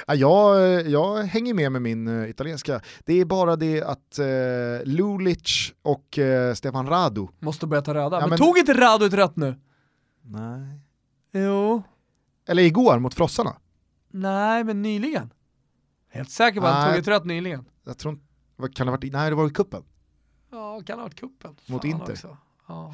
Ja, 0.07 0.15
jag, 0.15 0.89
jag 0.89 1.23
hänger 1.23 1.55
med 1.55 1.73
med 1.73 1.83
min 1.83 2.23
eh, 2.23 2.31
italienska. 2.31 2.81
Det 3.05 3.21
är 3.21 3.25
bara 3.25 3.57
det 3.57 3.83
att 3.83 4.19
eh, 4.19 4.27
Lulic 4.85 5.73
och 5.83 6.19
eh, 6.19 6.55
Stefan 6.55 6.87
Radu, 6.87 7.27
Måste 7.39 7.67
börja 7.67 7.83
ta 7.83 7.95
röda. 7.95 8.17
Ja, 8.17 8.21
men, 8.21 8.29
men- 8.29 8.39
tog 8.39 8.59
inte 8.59 8.75
Rado 8.75 9.05
ett 9.07 9.13
rött 9.13 9.37
nu? 9.37 9.57
nej. 10.23 10.81
Jo. 11.33 11.83
eller 12.49 12.63
igår 12.63 12.99
mot 12.99 13.15
Frossarna. 13.15 13.57
Nej, 14.11 14.65
men 14.65 14.83
nyligen. 14.83 15.33
Helt 16.11 16.31
säker 16.31 16.61
på 16.61 16.67
att 16.67 16.75
han 16.75 16.91
tog 16.91 16.99
ett 16.99 17.09
rött 17.09 17.25
nyligen. 17.25 17.65
Jag 17.85 17.99
tror 17.99 18.15
inte, 18.15 18.25
kan 18.75 18.87
det 18.87 18.91
ha 18.91 18.97
varit, 18.97 19.13
nej 19.13 19.31
det 19.31 19.37
var 19.37 19.47
i 19.47 19.51
kuppen. 19.51 19.83
Ja, 20.51 20.83
kan 20.87 20.99
ha 20.99 21.05
varit 21.05 21.21
kuppen. 21.21 21.57
Mot 21.67 21.83
Fan 21.83 21.91
Inter. 21.91 22.13
Också. 22.13 22.37
Ja. 22.69 22.93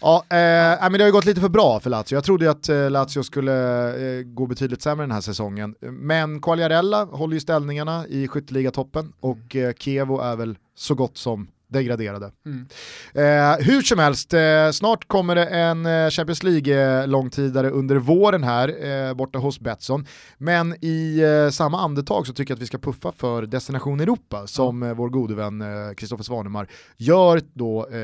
Ja, 0.00 0.24
eh, 0.28 0.90
men 0.90 0.92
det 0.92 0.98
har 0.98 1.06
ju 1.06 1.12
gått 1.12 1.24
lite 1.24 1.40
för 1.40 1.48
bra 1.48 1.80
för 1.80 1.90
Lazio. 1.90 2.14
Jag 2.14 2.24
trodde 2.24 2.44
ju 2.44 2.50
att 2.50 2.68
eh, 2.68 2.90
Lazio 2.90 3.22
skulle 3.22 3.88
eh, 4.18 4.22
gå 4.22 4.46
betydligt 4.46 4.82
sämre 4.82 5.02
den 5.02 5.10
här 5.10 5.20
säsongen. 5.20 5.74
Men 5.80 6.40
Quagliarella 6.40 7.04
håller 7.04 7.34
ju 7.34 7.40
ställningarna 7.40 8.06
i 8.06 8.28
skytteligatoppen 8.28 9.12
och 9.20 9.56
eh, 9.56 9.72
Kevo 9.78 10.20
är 10.20 10.36
väl 10.36 10.58
så 10.74 10.94
gott 10.94 11.16
som 11.18 11.48
degraderade. 11.72 12.32
Mm. 12.46 12.66
Eh, 13.14 13.66
hur 13.66 13.82
som 13.82 13.98
helst, 13.98 14.34
eh, 14.34 14.70
snart 14.72 15.08
kommer 15.08 15.34
det 15.34 15.46
en 15.46 15.86
eh, 15.86 16.10
Champions 16.10 16.42
League-långtidare 16.42 17.70
under 17.70 17.96
våren 17.96 18.42
här, 18.44 18.86
eh, 19.08 19.14
borta 19.14 19.38
hos 19.38 19.60
Betsson. 19.60 20.06
Men 20.38 20.74
i 20.84 21.20
eh, 21.20 21.50
samma 21.50 21.80
andetag 21.80 22.26
så 22.26 22.32
tycker 22.32 22.52
jag 22.52 22.56
att 22.56 22.62
vi 22.62 22.66
ska 22.66 22.78
puffa 22.78 23.12
för 23.12 23.42
Destination 23.46 24.00
Europa, 24.00 24.46
som 24.46 24.82
eh, 24.82 24.94
vår 24.94 25.08
gode 25.08 25.34
vän 25.34 25.64
Kristoffer 25.96 26.24
Svanemar 26.24 26.68
gör 26.96 27.40
då 27.52 27.86
eh, 27.86 27.98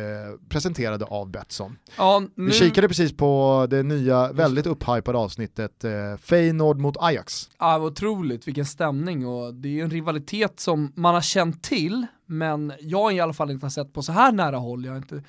presenterade 0.49 1.05
av 1.05 1.31
Betsson. 1.31 1.77
Ja, 1.97 2.23
nu, 2.35 2.47
Vi 2.47 2.53
kikade 2.53 2.89
precis 2.89 3.17
på 3.17 3.67
det 3.71 3.83
nya, 3.83 4.33
väldigt 4.33 4.67
upphypade 4.67 5.19
avsnittet 5.19 5.85
eh, 5.85 5.91
Feyenoord 6.23 6.79
mot 6.79 6.97
Ajax. 7.01 7.49
ja, 7.59 7.79
otroligt, 7.79 8.49
vilken 8.49 8.67
stämning 8.67 9.27
och 9.27 9.55
det 9.55 9.69
är 9.69 9.73
ju 9.73 9.81
en 9.81 9.91
rivalitet 9.91 10.61
som 10.61 10.93
man 10.97 11.15
har 11.15 11.21
känt 11.23 11.63
till, 11.63 12.07
men 12.29 12.73
jag 12.81 13.03
har 13.03 13.13
i 13.13 13.21
alla 13.21 13.33
fall 13.33 13.51
inte 13.51 13.67
har 13.67 13.71
sett 13.71 13.93
på 13.93 14.03
så 14.03 14.13
här 14.13 14.33
nära 14.33 14.57
håll. 14.57 14.85
Jag 14.85 14.93
har 14.93 14.97
inte, 14.97 15.23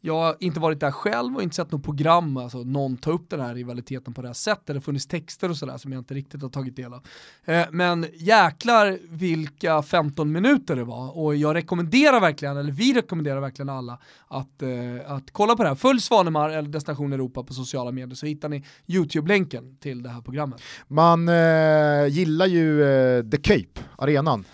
jag 0.00 0.14
har 0.14 0.36
inte 0.40 0.60
varit 0.60 0.80
där 0.80 0.90
själv 0.90 1.36
och 1.36 1.42
inte 1.42 1.56
sett 1.56 1.72
något 1.72 1.84
program, 1.84 2.36
alltså 2.36 2.58
någon 2.58 2.96
ta 2.96 3.10
upp 3.10 3.30
den 3.30 3.40
här 3.40 3.54
rivaliteten 3.54 4.14
på 4.14 4.22
det 4.22 4.28
här 4.28 4.32
sättet. 4.32 4.66
Det 4.66 4.72
har 4.72 4.80
funnits 4.80 5.06
texter 5.06 5.50
och 5.50 5.56
sådär 5.56 5.78
som 5.78 5.92
jag 5.92 6.00
inte 6.00 6.14
riktigt 6.14 6.42
har 6.42 6.48
tagit 6.48 6.76
del 6.76 6.94
av. 6.94 7.02
Eh, 7.44 7.66
men 7.70 8.06
jäklar 8.14 8.98
vilka 9.10 9.82
15 9.82 10.32
minuter 10.32 10.76
det 10.76 10.84
var 10.84 11.18
och 11.18 11.36
jag 11.36 11.54
rekommenderar 11.54 12.20
verkligen, 12.20 12.56
eller 12.56 12.72
vi 12.72 12.94
rekommenderar 12.94 13.40
verkligen 13.40 13.68
alla 13.68 13.98
att, 14.28 14.62
eh, 14.62 15.12
att 15.12 15.32
kolla 15.32 15.56
på 15.56 15.62
det 15.62 15.68
här. 15.68 15.76
Följ 15.76 16.00
Svanemar 16.00 16.50
eller 16.50 16.68
Destination 16.68 17.12
Europa 17.12 17.42
på 17.42 17.54
sociala 17.54 17.92
medier 17.92 18.14
så 18.14 18.26
hittar 18.26 18.48
ni 18.48 18.64
YouTube-länken 18.86 19.76
till 19.76 20.02
det 20.02 20.08
här 20.08 20.20
programmet. 20.20 20.60
Man 20.88 21.28
eh, 21.28 22.06
gillar 22.08 22.46
ju 22.46 22.82
eh, 22.84 23.24
The 23.30 23.36
Cape, 23.36 23.80
arenan. 23.98 24.44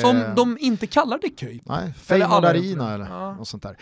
Som 0.00 0.16
Eh, 0.16 0.34
de 0.34 0.58
inte 0.60 0.86
kallar 0.86 1.18
det 1.22 1.38
köj. 1.40 1.62
Nej, 1.66 1.92
det. 2.88 2.94
eller 2.94 3.04
Ja. 3.10 3.34
något 3.34 3.48
sånt 3.48 3.62
där. 3.62 3.76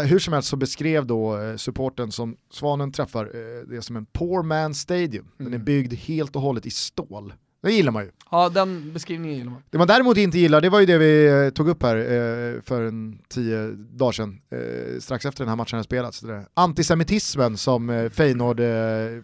Eh, 0.00 0.06
hur 0.06 0.18
som 0.18 0.32
helst 0.32 0.48
så 0.48 0.56
beskrev 0.56 1.06
då 1.06 1.38
eh, 1.40 1.56
supporten 1.56 2.12
som 2.12 2.36
Svanen 2.52 2.92
träffar 2.92 3.24
eh, 3.24 3.68
det 3.68 3.82
som 3.82 3.96
en 3.96 4.06
poor 4.06 4.42
man 4.42 4.74
stadium. 4.74 5.26
Den 5.38 5.46
är 5.46 5.50
Mm. 5.50 5.64
byggd 5.64 5.92
helt 5.94 6.36
och 6.36 6.42
hållet 6.42 6.66
i 6.66 6.70
stål. 6.70 7.32
Det 7.62 7.72
gillar 7.72 7.92
man 7.92 8.02
ju. 8.04 8.10
Ja, 8.30 8.48
den 8.48 8.92
beskrivningen 8.92 9.36
gillar 9.36 9.50
man. 9.50 9.62
Det 9.70 9.78
man 9.78 9.86
däremot 9.86 10.16
inte 10.16 10.38
gillar, 10.38 10.60
det 10.60 10.68
var 10.68 10.80
ju 10.80 10.86
det 10.86 10.98
vi 10.98 11.26
eh, 11.46 11.50
tog 11.50 11.68
upp 11.68 11.82
här 11.82 11.96
eh, 11.96 12.60
för 12.62 12.82
en 12.82 13.18
tio 13.28 13.68
dagar 13.72 14.12
sedan, 14.12 14.40
eh, 14.52 15.00
strax 15.00 15.26
efter 15.26 15.44
den 15.44 15.48
här 15.48 15.56
matchen 15.56 15.76
hade 15.76 15.84
spelats. 15.84 16.22
Antisemitismen 16.54 17.56
som 17.56 17.90
eh, 17.90 18.10
Feyenoord, 18.10 18.60
eh, 18.60 18.66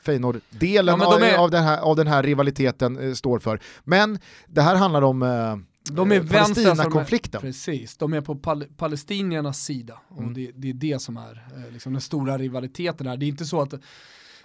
Feyenoord-delen 0.04 0.98
Ja, 1.00 1.18
de 1.18 1.26
är- 1.26 1.34
av, 1.34 1.40
av, 1.44 1.50
den 1.50 1.62
här, 1.64 1.78
av 1.80 1.96
den 1.96 2.06
här 2.06 2.22
rivaliteten 2.22 2.98
eh, 2.98 3.12
står 3.12 3.38
för. 3.38 3.60
Men 3.84 4.18
det 4.46 4.62
här 4.62 4.76
handlar 4.76 5.02
om 5.02 5.22
De 5.90 6.12
är 6.12 6.20
Palestina-konflikten. 6.22 7.40
Precis, 7.40 7.96
de 7.96 8.12
är 8.12 8.20
på 8.20 8.36
pal 8.36 8.64
palestiniernas 8.76 9.64
sida 9.64 10.00
och 10.08 10.18
Mm. 10.22 10.34
det, 10.34 10.50
det 10.54 10.68
är 10.70 10.74
det 10.74 10.98
som 11.02 11.16
är 11.16 11.46
eh, 11.56 11.72
liksom 11.72 11.92
den 11.92 12.02
stora 12.02 12.38
rivaliteten 12.38 13.06
här. 13.06 13.16
Det 13.16 13.26
är 13.26 13.28
inte 13.28 13.44
så 13.44 13.60
att 13.62 13.74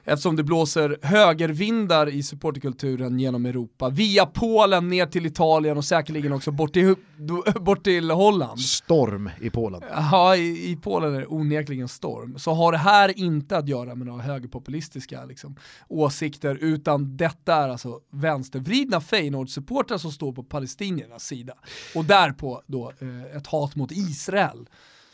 Eftersom 0.04 0.36
det 0.36 0.44
blåser 0.44 0.98
högervindar 1.02 2.10
i 2.10 2.24
supporterkulturen 2.24 3.20
genom 3.20 3.46
Europa, 3.46 3.90
via 3.90 4.26
Polen 4.26 4.88
ner 4.88 5.06
till 5.06 5.26
Italien 5.26 5.78
och 5.78 5.86
säkerligen 5.86 6.34
också 6.34 6.52
bort 6.52 6.74
till, 6.74 6.96
bort 7.62 7.84
till 7.84 8.12
Holland. 8.12 8.60
Storm 8.60 9.30
i 9.42 9.50
Polen. 9.50 9.82
Ja, 9.92 10.36
i, 10.36 10.72
i 10.72 10.76
Polen 10.76 11.16
är 11.16 11.20
det 11.20 11.28
onekligen 11.28 11.88
storm. 11.88 12.40
Så 12.40 12.54
har 12.54 12.72
det 12.72 12.78
här 12.78 13.20
inte 13.20 13.58
att 13.58 13.68
göra 13.68 13.96
med 13.96 14.08
några 14.08 14.22
högerpopulistiska 14.22 15.26
liksom, 15.26 15.56
åsikter, 15.88 16.56
utan 16.62 17.18
detta 17.18 17.56
är 17.56 17.70
alltså 17.70 18.00
vänstervridna 18.12 19.00
Feyenoord-supportrar 19.00 19.98
som 19.98 20.12
står 20.12 20.32
på 20.32 20.44
palestiniernas 20.44 21.24
sida. 21.24 21.54
Och 21.96 22.06
därpå 22.06 22.62
då 22.68 22.92
eh, 23.00 23.38
ett 23.38 23.48
hat 23.48 23.76
mot 23.76 23.92
Israel. 23.92 24.68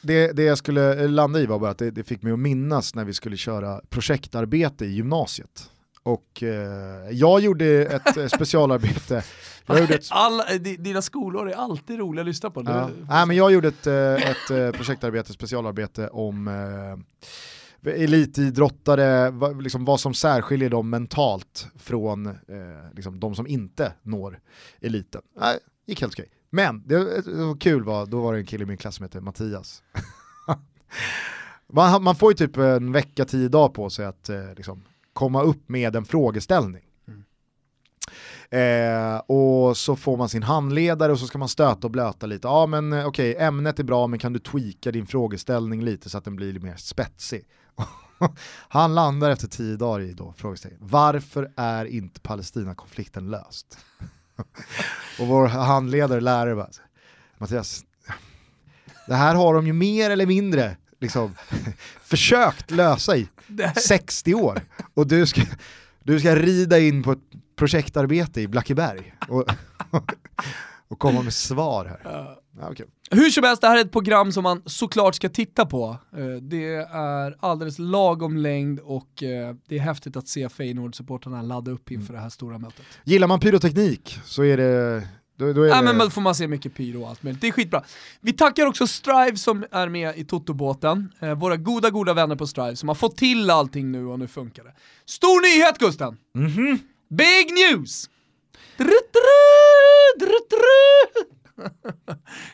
Det, 0.05 0.31
det 0.31 0.43
jag 0.43 0.57
skulle 0.57 1.07
landa 1.07 1.39
i 1.39 1.45
var 1.45 1.59
bara 1.59 1.71
att 1.71 1.77
det, 1.77 1.91
det 1.91 2.03
fick 2.03 2.21
mig 2.21 2.33
att 2.33 2.39
minnas 2.39 2.95
när 2.95 3.05
vi 3.05 3.13
skulle 3.13 3.37
köra 3.37 3.81
projektarbete 3.89 4.85
i 4.85 4.89
gymnasiet. 4.91 5.69
Och 6.03 6.43
eh, 6.43 7.09
jag 7.11 7.39
gjorde 7.41 7.65
ett 7.85 8.17
eh, 8.17 8.27
specialarbete. 8.27 9.23
Jag 9.67 9.79
gjorde 9.79 9.93
ett, 9.95 10.63
di- 10.63 10.77
dina 10.77 11.01
skolor 11.01 11.49
är 11.49 11.55
alltid 11.55 11.99
roliga 11.99 12.21
att 12.21 12.27
lyssna 12.27 12.49
på. 12.49 12.63
ja, 12.65 12.71
Det- 12.71 13.05
nej, 13.09 13.25
men 13.25 13.35
jag 13.35 13.51
gjorde 13.51 13.67
ett, 13.67 13.87
eh, 13.87 14.13
ett 14.29 14.49
eh, 14.51 14.71
projektarbete, 14.71 15.33
specialarbete 15.33 16.07
om 16.07 16.47
eh, 16.47 17.93
elitidrottare, 17.93 19.31
liksom 19.61 19.85
vad 19.85 19.99
som 19.99 20.13
särskiljer 20.13 20.69
dem 20.69 20.89
mentalt 20.89 21.67
från 21.79 22.25
eh, 22.25 22.33
liksom 22.93 23.19
de 23.19 23.35
som 23.35 23.47
inte 23.47 23.93
når 24.03 24.39
eliten. 24.81 25.21
Nej, 25.39 25.57
gick 25.87 26.01
helt 26.01 26.13
okej. 26.13 26.29
Men 26.55 26.83
det, 26.85 27.21
det 27.21 27.45
var 27.45 27.59
kul, 27.59 27.83
var, 27.83 28.05
då 28.05 28.21
var 28.21 28.33
det 28.33 28.39
en 28.39 28.45
kille 28.45 28.63
i 28.63 28.67
min 28.67 28.77
klass 28.77 28.95
som 28.95 29.03
hette 29.03 29.21
Mattias. 29.21 29.83
man, 31.73 32.03
man 32.03 32.15
får 32.15 32.31
ju 32.31 32.35
typ 32.35 32.57
en 32.57 32.91
vecka, 32.91 33.25
tio 33.25 33.49
dagar 33.49 33.69
på 33.69 33.89
sig 33.89 34.05
att 34.05 34.29
eh, 34.29 34.53
liksom, 34.55 34.83
komma 35.13 35.41
upp 35.41 35.69
med 35.69 35.95
en 35.95 36.05
frågeställning. 36.05 36.83
Mm. 37.07 37.23
Eh, 38.49 39.17
och 39.17 39.77
så 39.77 39.95
får 39.95 40.17
man 40.17 40.29
sin 40.29 40.43
handledare 40.43 41.11
och 41.11 41.19
så 41.19 41.27
ska 41.27 41.37
man 41.37 41.49
stöta 41.49 41.87
och 41.87 41.91
blöta 41.91 42.25
lite. 42.25 42.47
Ja 42.47 42.65
men 42.65 42.93
eh, 42.93 43.07
okej, 43.07 43.31
okay, 43.31 43.45
ämnet 43.45 43.79
är 43.79 43.83
bra 43.83 44.07
men 44.07 44.19
kan 44.19 44.33
du 44.33 44.39
tweaka 44.39 44.91
din 44.91 45.07
frågeställning 45.07 45.83
lite 45.83 46.09
så 46.09 46.17
att 46.17 46.25
den 46.25 46.35
blir 46.35 46.53
lite 46.53 46.65
mer 46.65 46.75
spetsig? 46.77 47.45
Han 48.67 48.95
landar 48.95 49.31
efter 49.31 49.47
tio 49.47 49.75
dagar 49.75 50.01
i 50.01 50.13
då 50.13 50.33
frågeställningen. 50.37 50.87
Varför 50.87 51.51
är 51.55 51.85
inte 51.85 52.19
Palestina-konflikten 52.19 53.31
löst? 53.31 53.77
och 55.19 55.27
vår 55.27 55.47
handledare, 55.47 56.21
lärare 56.21 56.55
bara, 56.55 56.69
Mattias, 57.37 57.83
det 59.07 59.15
här 59.15 59.35
har 59.35 59.53
de 59.53 59.67
ju 59.67 59.73
mer 59.73 60.09
eller 60.09 60.25
mindre 60.25 60.77
liksom, 60.99 61.35
försökt 62.01 62.71
lösa 62.71 63.17
i 63.17 63.27
60 63.85 64.33
år. 64.33 64.61
Och 64.93 65.07
du 65.07 65.25
ska, 65.25 65.41
du 66.03 66.19
ska 66.19 66.35
rida 66.35 66.79
in 66.79 67.03
på 67.03 67.11
ett 67.11 67.19
projektarbete 67.55 68.41
i 68.41 68.47
Blackeberg 68.47 69.13
och, 69.27 69.45
och 70.87 70.99
komma 70.99 71.21
med 71.21 71.33
svar 71.33 71.85
här. 71.85 71.99
Ja, 72.59 72.69
okay. 72.71 72.85
Hur 73.11 73.29
som 73.29 73.43
helst, 73.43 73.61
det 73.61 73.67
här 73.67 73.77
är 73.77 73.81
ett 73.81 73.91
program 73.91 74.31
som 74.31 74.43
man 74.43 74.61
såklart 74.65 75.15
ska 75.15 75.29
titta 75.29 75.65
på. 75.65 75.97
Eh, 76.17 76.25
det 76.25 76.75
är 76.91 77.35
alldeles 77.39 77.79
lagom 77.79 78.37
längd 78.37 78.79
och 78.79 79.23
eh, 79.23 79.55
det 79.67 79.75
är 79.75 79.79
häftigt 79.79 80.15
att 80.15 80.27
se 80.27 80.47
Feyenoord-supportrarna 80.47 81.43
ladda 81.43 81.71
upp 81.71 81.91
inför 81.91 82.09
mm. 82.09 82.15
det 82.15 82.21
här 82.21 82.29
stora 82.29 82.57
mötet. 82.57 82.85
Gillar 83.03 83.27
man 83.27 83.39
pyroteknik 83.39 84.19
så 84.25 84.43
är 84.43 84.57
det 84.57 85.07
då, 85.37 85.53
då 85.53 85.63
är 85.63 85.67
ja, 85.67 85.81
det... 85.81 85.93
men 85.93 86.11
får 86.11 86.21
man 86.21 86.35
se 86.35 86.47
mycket 86.47 86.75
pyro 86.75 87.01
och 87.01 87.09
allt 87.09 87.23
möjligt. 87.23 87.41
Det 87.41 87.47
är 87.47 87.51
skitbra. 87.51 87.83
Vi 88.21 88.33
tackar 88.33 88.65
också 88.65 88.87
Strive 88.87 89.37
som 89.37 89.65
är 89.71 89.89
med 89.89 90.17
i 90.17 90.25
Totobåten. 90.25 91.11
Eh, 91.19 91.35
våra 91.35 91.57
goda, 91.57 91.89
goda 91.89 92.13
vänner 92.13 92.35
på 92.35 92.47
Strive 92.47 92.75
som 92.75 92.89
har 92.89 92.95
fått 92.95 93.17
till 93.17 93.49
allting 93.49 93.91
nu 93.91 94.05
och 94.05 94.19
nu 94.19 94.27
funkar 94.27 94.63
det. 94.63 94.73
Stor 95.05 95.41
nyhet 95.41 95.79
Gusten! 95.79 96.17
Mm 96.35 96.51
-hmm. 96.51 96.79
Big 97.09 97.53
news! 97.53 98.09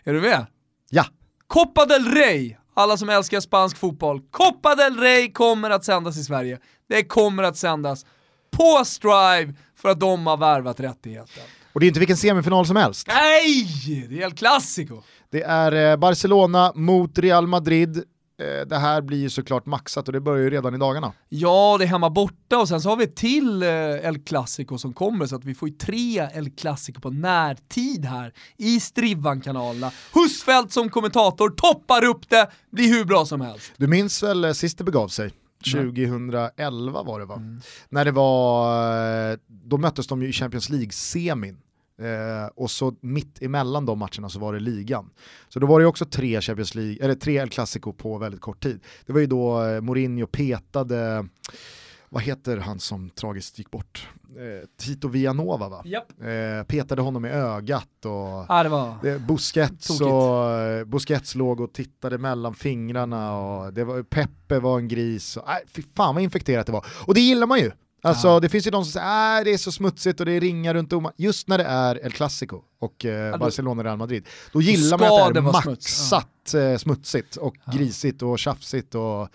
Är 0.04 0.14
du 0.14 0.22
med? 0.22 0.46
Ja. 0.90 1.06
Copa 1.48 1.86
del 1.86 2.06
Rey, 2.06 2.56
alla 2.74 2.98
som 2.98 3.10
älskar 3.10 3.40
spansk 3.40 3.78
fotboll. 3.78 4.22
Copa 4.32 4.76
del 4.76 4.98
Rey 4.98 5.32
kommer 5.32 5.70
att 5.70 5.86
sändas 5.86 6.18
i 6.18 6.24
Sverige. 6.24 6.60
Det 6.90 7.04
kommer 7.04 7.44
att 7.44 7.58
sändas 7.58 8.06
på 8.52 8.86
Strive 8.86 9.54
för 9.76 9.90
att 9.90 10.00
de 10.00 10.28
har 10.28 10.38
värvat 10.38 10.80
rättigheten. 10.80 11.44
Och 11.74 11.80
det 11.80 11.86
är 11.86 11.88
inte 11.88 12.00
vilken 12.00 12.18
semifinal 12.18 12.66
som 12.66 12.76
helst. 12.76 13.08
Nej, 13.08 13.68
det 14.10 14.22
är 14.22 14.26
El 14.26 14.32
Clasico. 14.32 15.02
Det 15.30 15.42
är 15.42 15.92
eh, 15.92 15.98
Barcelona 15.98 16.72
mot 16.76 17.18
Real 17.18 17.48
Madrid. 17.48 18.04
Eh, 18.42 18.66
det 18.68 18.78
här 18.78 19.02
blir 19.02 19.18
ju 19.18 19.30
såklart 19.30 19.66
maxat 19.66 20.08
och 20.08 20.14
det 20.14 20.22
börjar 20.22 20.44
ju 20.44 20.50
redan 20.50 20.76
i 20.76 20.78
dagarna. 20.78 21.14
Ja, 21.30 21.76
det 21.80 21.86
är 21.86 21.88
hemma 21.88 22.10
borta 22.10 22.60
och 22.60 22.68
sen 22.68 22.82
så 22.82 22.90
har 22.90 22.98
vi 22.98 23.08
till 23.08 23.64
eh, 23.64 23.70
El 23.70 24.20
Clasico 24.20 24.78
som 24.78 24.94
kommer 24.94 25.26
så 25.26 25.36
att 25.36 25.46
vi 25.46 25.56
får 25.56 25.70
ju 25.70 25.76
tre 25.76 26.30
El 26.34 26.50
Clasico 26.50 27.02
på 27.02 27.10
närtid 27.10 28.06
här 28.06 28.34
i 28.58 28.80
Strivan-kanalerna. 28.80 29.92
Husfeldt 30.14 30.72
som 30.72 30.90
kommentator 30.90 31.50
toppar 31.50 32.04
upp 32.04 32.30
det, 32.30 32.50
blir 32.72 32.88
hur 32.88 33.06
bra 33.06 33.26
som 33.26 33.42
helst. 33.42 33.72
Du 33.78 33.88
minns 33.88 34.24
väl 34.24 34.56
sist 34.56 34.78
det 34.78 34.84
begav 34.84 35.08
sig? 35.08 35.32
2011 35.64 37.04
var 37.04 37.20
det 37.20 37.26
va? 37.26 37.36
Mm. 37.36 37.62
När 37.90 38.06
det 38.06 38.12
var, 38.12 39.38
då 39.48 39.78
möttes 39.78 40.08
de 40.08 40.22
ju 40.22 40.30
i 40.30 40.32
Champions 40.32 40.70
League-semin. 40.70 41.58
Eh, 42.02 42.48
och 42.56 42.72
så 42.72 42.96
mitt 43.02 43.42
emellan 43.42 43.86
de 43.86 44.00
matcherna 44.00 44.30
så 44.30 44.40
var 44.40 44.54
det 44.54 44.60
ligan. 44.60 45.10
Så 45.50 45.60
då 45.60 45.68
var 45.68 45.80
det 45.80 45.86
också 45.86 46.06
tre 46.06 46.42
Champions 46.42 46.76
League, 46.76 47.06
eller 47.06 47.16
tre 47.16 47.38
El 47.38 47.50
Clasico 47.50 47.94
på 47.94 48.18
väldigt 48.18 48.42
kort 48.42 48.64
tid. 48.64 48.80
Det 49.06 49.14
var 49.14 49.20
ju 49.20 49.28
då 49.28 49.64
eh, 49.64 49.82
Mourinho 49.82 50.28
petade, 50.28 51.28
vad 52.10 52.24
heter 52.24 52.58
han 52.58 52.80
som 52.80 53.10
tragiskt 53.10 53.60
gick 53.60 53.72
bort? 53.72 54.10
Eh, 54.38 54.68
Tito 54.78 55.08
Villanova 55.08 55.70
va? 55.70 55.84
Yep. 55.86 56.04
Eh, 56.22 56.64
petade 56.68 57.02
honom 57.02 57.26
i 57.26 57.30
ögat 57.30 58.06
och 58.06 58.46
ah, 58.50 58.64
det 58.64 58.70
var 58.70 59.20
Busquets, 59.20 60.02
och, 60.02 60.50
eh, 60.50 60.86
Busquets 60.86 61.36
låg 61.36 61.60
och 61.60 61.74
tittade 61.74 62.18
mellan 62.18 62.54
fingrarna 62.54 63.38
och 63.38 63.74
det 63.74 63.84
var, 63.84 64.04
Peppe 64.04 64.60
var 64.60 64.78
en 64.78 64.88
gris. 64.88 65.38
Och, 65.38 65.50
äh, 65.50 65.56
fy 65.68 65.84
fan 65.96 66.16
vad 66.16 66.24
infekterat 66.24 66.66
det 66.66 66.72
var. 66.72 66.86
Och 67.08 67.14
det 67.14 67.22
gillar 67.22 67.48
man 67.48 67.60
ju. 67.60 67.72
Alltså 68.02 68.28
ja. 68.28 68.40
det 68.40 68.50
finns 68.50 68.68
ju 68.68 68.72
de 68.72 68.84
som 68.84 68.92
säger 68.92 69.06
att 69.08 69.40
äh, 69.40 69.44
det 69.44 69.54
är 69.54 69.58
så 69.58 69.72
smutsigt 69.72 70.20
och 70.20 70.26
det 70.26 70.32
är 70.32 70.42
ringar 70.42 70.74
runt 70.74 70.94
om. 70.94 71.12
Just 71.18 71.48
när 71.48 71.58
det 71.58 71.64
är 71.64 72.06
El 72.06 72.12
Clasico 72.12 72.62
och 72.80 73.06
eh, 73.06 73.12
ja, 73.12 73.38
Barcelona-Real 73.38 73.98
Madrid, 73.98 74.28
då 74.54 74.62
gillar 74.62 74.98
man 74.98 75.28
att 75.28 75.34
det 75.34 75.40
är 75.40 75.42
maxat 75.42 75.84
smuts. 75.84 76.54
ja. 76.54 76.78
smutsigt 76.78 77.36
och 77.36 77.56
grisigt 77.74 78.22
och 78.22 78.40
tjafsigt 78.40 78.96
och 78.96 79.30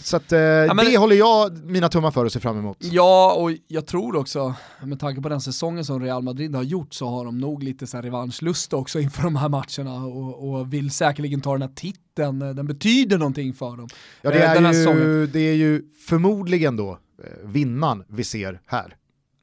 så 0.00 0.16
att, 0.16 0.32
eh, 0.32 0.38
ja, 0.40 0.74
men, 0.74 0.84
det 0.84 0.98
håller 0.98 1.16
jag 1.16 1.64
mina 1.64 1.88
tummar 1.88 2.10
för 2.10 2.24
och 2.24 2.32
ser 2.32 2.40
fram 2.40 2.58
emot. 2.58 2.76
Ja, 2.80 3.32
och 3.32 3.50
jag 3.68 3.86
tror 3.86 4.16
också, 4.16 4.54
med 4.82 5.00
tanke 5.00 5.22
på 5.22 5.28
den 5.28 5.40
säsongen 5.40 5.84
som 5.84 6.02
Real 6.02 6.22
Madrid 6.22 6.54
har 6.54 6.62
gjort 6.62 6.94
så 6.94 7.08
har 7.08 7.24
de 7.24 7.38
nog 7.38 7.62
lite 7.62 7.86
så 7.86 7.96
här 7.96 8.02
revanschlust 8.02 8.72
också 8.72 9.00
inför 9.00 9.22
de 9.22 9.36
här 9.36 9.48
matcherna 9.48 10.06
och, 10.06 10.50
och, 10.50 10.72
vill 10.72 10.90
säkerligen 10.90 11.40
ta 11.40 11.52
den 11.52 11.62
här 11.62 11.74
titeln, 11.74 12.38
den 12.38 12.66
betyder 12.66 13.18
någonting 13.18 13.54
för 13.54 13.76
dem. 13.76 13.88
Ja, 14.22 14.30
det, 14.30 14.44
eh, 14.44 14.64
är, 14.64 14.94
ju, 14.94 15.26
det 15.26 15.40
är 15.40 15.54
ju 15.54 15.82
förmodligen 16.06 16.76
då 16.76 16.90
eh, 16.90 16.98
vinnaren 17.42 18.04
vi 18.08 18.24
ser 18.24 18.60
här. 18.66 18.96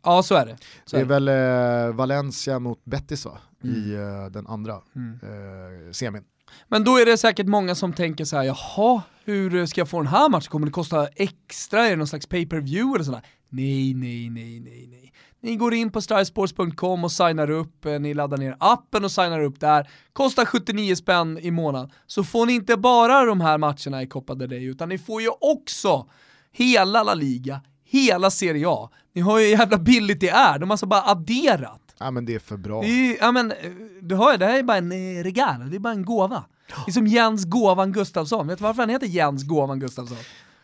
Ja, 0.03 0.23
så 0.23 0.35
är 0.35 0.45
det. 0.45 0.57
Så 0.85 0.95
det 0.95 1.01
är, 1.01 1.05
väl 1.05 1.27
eh, 1.27 1.95
Valencia 1.95 2.59
mot 2.59 2.85
Betis 2.85 3.25
va? 3.25 3.37
Mm. 3.63 3.75
i 3.75 3.93
eh, 3.93 4.31
den 4.31 4.47
andra 4.47 4.81
mm. 4.95 5.19
eh, 5.23 5.91
semin. 5.91 6.23
Men 6.67 6.83
då 6.83 6.97
är 6.97 7.05
det 7.05 7.17
säkert 7.17 7.47
många 7.47 7.75
som 7.75 7.93
tänker 7.93 8.25
så 8.25 8.37
här, 8.37 8.43
jaha, 8.43 9.01
hur 9.25 9.65
ska 9.65 9.81
jag 9.81 9.89
få 9.89 9.97
den 9.97 10.07
här 10.07 10.29
matchen? 10.29 10.49
Kommer 10.49 10.65
det 10.65 10.71
kosta 10.71 11.07
extra? 11.07 11.85
Är 11.85 11.89
det 11.89 11.95
någon 11.95 12.07
slags 12.07 12.27
pay-per-view 12.27 12.95
eller 12.95 13.05
sådär? 13.05 13.21
Nej, 13.49 13.93
nej, 13.93 14.29
nej, 14.29 14.59
nej, 14.59 14.87
nej. 14.91 15.13
Ni 15.41 15.55
går 15.55 15.73
in 15.73 15.91
på 15.91 16.01
starsports.com 16.01 17.03
och 17.03 17.11
signar 17.11 17.49
upp, 17.49 17.85
eh, 17.85 17.99
ni 17.99 18.13
laddar 18.13 18.37
ner 18.37 18.55
appen 18.59 19.03
och 19.03 19.11
signar 19.11 19.43
upp 19.43 19.59
där. 19.59 19.89
Kostar 20.13 20.45
79 20.45 20.95
spänn 20.95 21.39
i 21.41 21.51
månaden. 21.51 21.91
Så 22.07 22.23
får 22.23 22.45
ni 22.45 22.53
inte 22.53 22.77
bara 22.77 23.25
de 23.25 23.41
här 23.41 23.57
matcherna 23.57 24.03
i 24.03 24.07
Copa 24.07 24.35
del 24.35 24.49
Rey, 24.49 24.69
utan 24.69 24.89
ni 24.89 24.97
får 24.97 25.21
ju 25.21 25.29
också 25.41 26.09
hela 26.55 27.03
La 27.03 27.13
Liga, 27.13 27.61
hela 27.83 28.31
Serie 28.31 28.65
A. 28.69 28.89
Ni 29.13 29.21
har 29.21 29.39
ju 29.39 29.45
hur 29.45 29.57
jävla 29.57 29.77
billigt 29.77 30.19
det 30.19 30.29
är, 30.29 30.59
de 30.59 30.69
har 30.69 30.73
alltså 30.73 30.85
bara 30.85 31.01
adderat. 31.01 31.81
Ja 31.99 32.11
men 32.11 32.25
det 32.25 32.35
är 32.35 32.39
för 32.39 32.57
bra. 32.57 32.81
Det 32.81 32.87
är, 32.87 33.17
ja 33.19 33.31
men, 33.31 33.51
eh, 33.51 33.57
du 34.01 34.15
hör 34.15 34.31
ju, 34.31 34.37
det 34.37 34.45
här 34.45 34.59
är 34.59 34.63
bara 34.63 34.77
en 34.77 34.91
eh, 34.91 35.23
regal, 35.23 35.69
det 35.69 35.75
är 35.75 35.79
bara 35.79 35.93
en 35.93 36.05
gåva. 36.05 36.43
Det 36.85 36.91
är 36.91 36.93
som 36.93 37.07
Jens 37.07 37.45
Gåvan 37.45 37.91
Gustafsson, 37.91 38.47
vet 38.47 38.57
du 38.57 38.63
varför 38.63 38.81
han 38.81 38.89
heter 38.89 39.07
Jens 39.07 39.43
Gåvan 39.43 39.79
Gustafsson? 39.79 40.17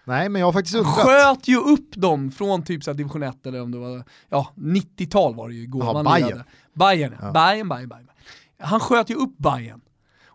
Nej 0.04 0.30
men 0.30 0.39
jag 0.39 0.48
har 0.48 0.54
faktiskt 0.54 0.76
undrat. 0.76 0.96
Sköt 0.96 1.48
ju 1.48 1.58
upp 1.58 1.96
dem 1.96 2.32
från 2.32 2.64
typ 2.64 2.84
så 2.84 2.94
division 2.94 3.24
1 3.24 3.46
eller 3.46 3.62
om 3.62 3.72
det 3.72 3.78
var, 3.78 4.04
ja 4.30 4.52
90-tal 4.56 5.36
var 5.36 5.50
det 5.50 5.56
ju 5.56 5.66
Gåvan 5.66 6.08
Aha, 6.08 6.16
Bayern. 6.16 6.44
Bayern, 6.74 7.16
ja. 7.22 7.32
Bayern, 7.32 7.70
Bayern, 7.70 7.89
Bayern. 7.89 8.08
Han 8.60 8.80
sköt 8.80 9.10
ju 9.10 9.16
upp 9.16 9.38
Bayern. 9.38 9.82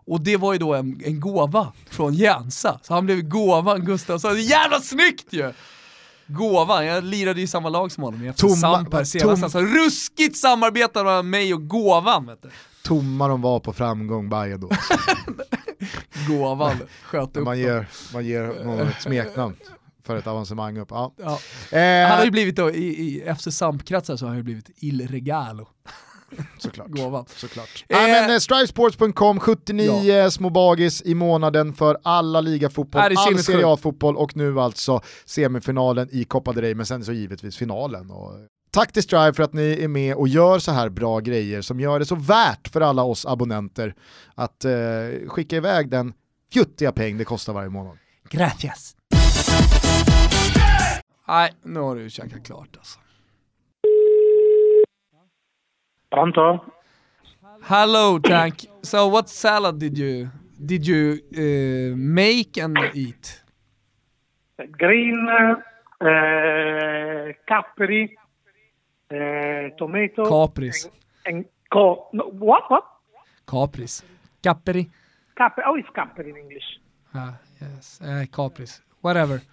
Och 0.07 0.21
det 0.21 0.37
var 0.37 0.53
ju 0.53 0.59
då 0.59 0.73
en, 0.73 1.01
en 1.05 1.19
gåva 1.19 1.73
från 1.89 2.13
Jensa, 2.13 2.79
så 2.83 2.93
han 2.93 3.05
blev 3.05 3.21
Gåvan 3.21 3.85
Gustafsson. 3.85 4.41
Jävla 4.41 4.79
snyggt 4.79 5.33
ju! 5.33 5.53
Gåvan, 6.27 6.85
jag 6.85 7.03
lirade 7.03 7.41
i 7.41 7.47
samma 7.47 7.69
lag 7.69 7.91
som 7.91 8.03
honom 8.03 8.25
i 8.25 8.33
FC 8.33 8.59
Samper 8.61 9.03
senast. 9.03 9.43
Alltså, 9.43 9.59
ruskigt 9.59 10.37
samarbete 10.37 11.03
mellan 11.03 11.29
mig 11.29 11.53
och 11.53 11.67
Gåvan 11.67 12.25
vet 12.25 12.41
du. 12.41 12.49
Tomma 12.83 13.27
de 13.27 13.41
var 13.41 13.59
på 13.59 13.73
framgång 13.73 14.29
Bayern 14.29 14.59
då. 14.59 14.69
Gåvan 16.27 16.77
sköt 17.03 17.37
upp 17.37 17.43
man 17.43 17.59
ger, 17.59 17.87
man 18.13 18.25
ger 18.25 18.63
någon 18.65 18.87
ett 18.87 19.01
smeknamn 19.01 19.55
för 20.03 20.15
ett 20.15 20.27
avancemang 20.27 20.77
upp. 20.77 20.87
Ja. 20.91 21.13
ja. 21.17 21.39
Eh, 21.77 22.09
han 22.09 22.17
har 22.17 22.25
ju 22.25 22.31
blivit 22.31 22.55
då, 22.55 22.71
i, 22.71 22.85
i 22.85 23.35
FC 23.39 23.47
Samp-kretsar 23.51 24.17
så 24.17 24.25
har 24.25 24.29
han 24.29 24.37
ju 24.37 24.43
blivit 24.43 24.69
Il 24.75 25.07
Regalo. 25.07 25.67
Såklart. 26.57 26.87
Gåvan. 26.87 27.25
Såklart. 27.27 27.85
Eh, 27.89 27.97
men, 27.97 28.31
eh, 28.31 28.37
Strivesports.com, 28.37 29.39
79 29.39 30.13
ja. 30.13 30.31
små 30.31 30.49
bagis 30.49 31.01
i 31.05 31.15
månaden 31.15 31.73
för 31.73 31.97
alla 32.03 32.41
ligafotboll, 32.41 33.01
all 33.01 33.39
Serie 33.39 33.67
A-fotboll 33.67 34.17
och 34.17 34.35
nu 34.35 34.59
alltså 34.59 35.01
semifinalen 35.25 36.09
i 36.11 36.23
Copa 36.23 36.53
del 36.53 36.61
Rey, 36.61 36.75
men 36.75 36.85
sen 36.85 37.05
så 37.05 37.13
givetvis 37.13 37.57
finalen. 37.57 38.11
Och 38.11 38.33
Tack 38.71 38.91
till 38.91 39.03
Strive 39.03 39.33
för 39.33 39.43
att 39.43 39.53
ni 39.53 39.83
är 39.83 39.87
med 39.87 40.15
och 40.15 40.27
gör 40.27 40.59
så 40.59 40.71
här 40.71 40.89
bra 40.89 41.19
grejer 41.19 41.61
som 41.61 41.79
gör 41.79 41.99
det 41.99 42.05
så 42.05 42.15
värt 42.15 42.67
för 42.67 42.81
alla 42.81 43.03
oss 43.03 43.25
abonnenter 43.25 43.95
att 44.35 44.65
eh, 44.65 44.71
skicka 45.27 45.55
iväg 45.55 45.89
den 45.89 46.13
fjuttiga 46.53 46.91
peng 46.91 47.17
det 47.17 47.25
kostar 47.25 47.53
varje 47.53 47.69
månad. 47.69 47.97
Gracias. 48.29 48.95
Nej, 51.27 51.53
nu 51.63 51.79
har 51.79 51.95
du 51.95 52.09
käkat 52.09 52.45
klart 52.45 52.77
alltså. 52.77 52.99
Pronto? 56.17 56.65
Hello 57.61 58.17
Tank. 58.17 58.65
So 58.81 59.07
what 59.07 59.29
salad 59.29 59.77
did 59.77 59.99
you 59.99 60.31
did 60.65 60.87
you 60.87 61.21
uh, 61.37 61.95
make 61.95 62.57
and 62.57 62.75
eat? 62.95 63.43
Green, 64.71 65.27
uh, 65.29 66.05
capri, 67.47 68.17
uh, 69.11 69.69
tomato. 69.77 70.23
Capris. 70.25 70.89
And, 71.23 71.35
and 71.35 71.45
co 71.71 72.07
no, 72.13 72.23
what 72.39 72.63
what? 72.67 72.83
Capris. 73.45 74.01
Capri. 74.41 74.89
Capri. 75.35 75.63
Oh, 75.67 75.75
it's 75.75 75.89
capri 75.93 76.31
in 76.31 76.37
English. 76.37 76.79
Ah, 77.13 77.37
yes. 77.61 77.99
Uh, 78.01 78.25
capris. 78.31 78.81
Whatever. 79.01 79.43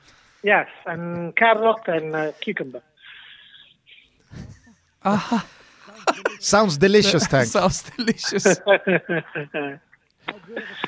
Yes, 0.42 0.68
and 0.86 1.36
carrot 1.36 1.86
and 1.88 2.16
uh, 2.16 2.32
cucumber. 2.40 2.82
Sounds 6.38 6.76
delicious, 6.76 7.26
Tank. 7.32 7.46
Sounds 7.48 7.82
delicious. 7.96 8.60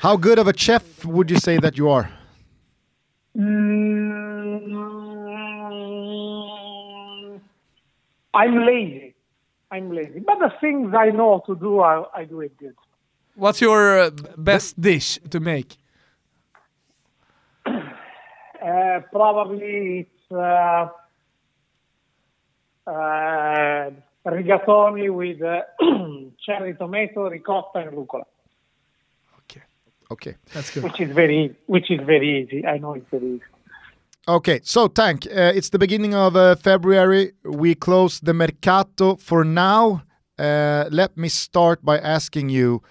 How 0.01 0.17
good 0.17 0.39
of 0.39 0.49
a 0.49 0.57
chef 0.57 1.05
would 1.05 1.31
you 1.31 1.39
say 1.39 1.59
that 1.59 1.77
you 1.77 1.89
are? 1.91 2.11
Mm, 3.37 4.61
I'm 8.35 8.67
lazy. 8.67 9.15
I'm 9.71 9.91
lazy. 9.95 10.21
But 10.21 10.39
the 10.39 10.53
things 10.61 10.95
I 10.97 11.11
know 11.11 11.43
to 11.47 11.55
do, 11.57 11.81
I, 11.81 12.05
I 12.15 12.25
do 12.25 12.41
it 12.41 12.57
good. 12.57 12.75
What's 13.35 13.61
your 13.61 13.99
uh, 14.01 14.11
best 14.37 14.81
dish 14.81 15.19
to 15.31 15.41
make? 15.41 15.77
Uh, 18.57 19.01
probably 19.13 20.09
it's 20.09 20.33
uh, 20.33 20.89
uh, 22.91 23.91
rigatoni 24.27 25.09
with 25.15 25.41
uh, 25.43 25.63
cherry 26.45 26.75
tomato, 26.75 27.29
ricotta, 27.31 27.79
and 27.79 27.93
rucola, 27.97 28.25
Okay, 29.43 29.63
Okay. 30.11 30.35
that's 30.53 30.71
good. 30.71 30.83
which 30.85 31.01
is 31.01 31.11
very, 31.15 31.57
which 31.67 31.91
is 31.91 32.01
very 32.05 32.43
easy. 32.43 32.67
I 32.67 32.79
know 32.79 32.95
it's 32.95 33.09
very 33.11 33.27
easy. 33.37 33.43
Okay, 34.29 34.61
so 34.65 34.89
Tank, 34.89 35.27
uh, 35.27 35.53
it's 35.55 35.71
the 35.71 35.79
beginning 35.79 36.13
of 36.15 36.35
uh, 36.35 36.57
February. 36.57 37.33
We 37.45 37.77
close 37.77 38.19
the 38.21 38.35
mercato 38.35 39.15
for 39.17 39.45
now. 39.45 40.03
Uh, 40.39 40.87
let 40.91 41.17
me 41.17 41.29
start 41.29 41.85
by 41.85 41.99
asking 41.99 42.49
you, 42.49 42.83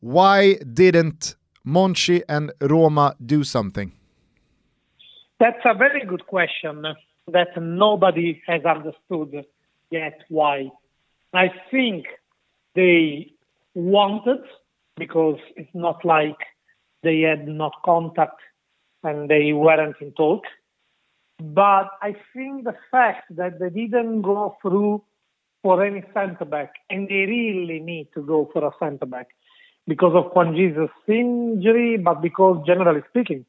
why 0.00 0.54
didn't 0.54 1.34
Monchi 1.66 2.22
and 2.28 2.52
Roma 2.60 3.16
do 3.24 3.42
something? 3.42 3.90
That's 5.40 5.60
a 5.64 5.74
very 5.74 6.04
good 6.06 6.24
question 6.26 6.82
that 7.32 7.48
nobody 7.60 8.40
has 8.46 8.64
understood 8.64 9.44
yet 9.90 10.20
why. 10.28 10.70
I 11.32 11.50
think 11.70 12.06
they 12.74 13.32
wanted 13.74 14.42
because 14.96 15.38
it's 15.56 15.74
not 15.74 16.04
like 16.04 16.38
they 17.02 17.20
had 17.20 17.46
not 17.46 17.72
contact 17.84 18.40
and 19.02 19.28
they 19.28 19.52
weren't 19.52 19.96
in 20.00 20.12
talk. 20.12 20.44
But 21.38 21.88
I 22.02 22.16
think 22.34 22.64
the 22.64 22.74
fact 22.90 23.36
that 23.36 23.58
they 23.58 23.68
didn't 23.68 24.22
go 24.22 24.56
through 24.62 25.04
for 25.62 25.84
any 25.84 26.02
centre 26.14 26.44
back 26.44 26.72
and 26.88 27.08
they 27.08 27.26
really 27.26 27.80
need 27.80 28.08
to 28.14 28.22
go 28.22 28.48
for 28.52 28.64
a 28.66 28.70
centre 28.78 29.06
back 29.06 29.28
because 29.86 30.14
of 30.14 30.32
Juan 30.34 30.56
Jesus' 30.56 30.90
injury, 31.06 31.98
but 31.98 32.22
because 32.22 32.64
generally 32.66 33.02
speaking, 33.10 33.44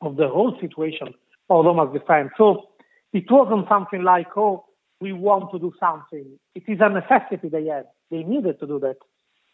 of 0.00 0.16
the 0.16 0.28
whole 0.28 0.56
situation 0.60 1.08
of 1.50 1.64
Roma's 1.64 1.92
defense. 1.92 2.30
So 2.36 2.68
it 3.12 3.24
wasn't 3.30 3.68
something 3.68 4.02
like, 4.02 4.28
oh, 4.36 4.64
we 5.00 5.12
want 5.12 5.50
to 5.52 5.58
do 5.58 5.72
something. 5.78 6.38
It 6.54 6.64
is 6.66 6.78
a 6.80 6.88
necessity 6.88 7.48
they 7.48 7.66
had. 7.66 7.86
They 8.10 8.22
needed 8.22 8.58
to 8.60 8.66
do 8.66 8.78
that, 8.80 8.96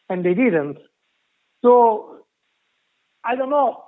and 0.08 0.24
they 0.24 0.34
didn't. 0.34 0.78
So 1.62 2.18
I 3.24 3.36
don't 3.36 3.50
know. 3.50 3.84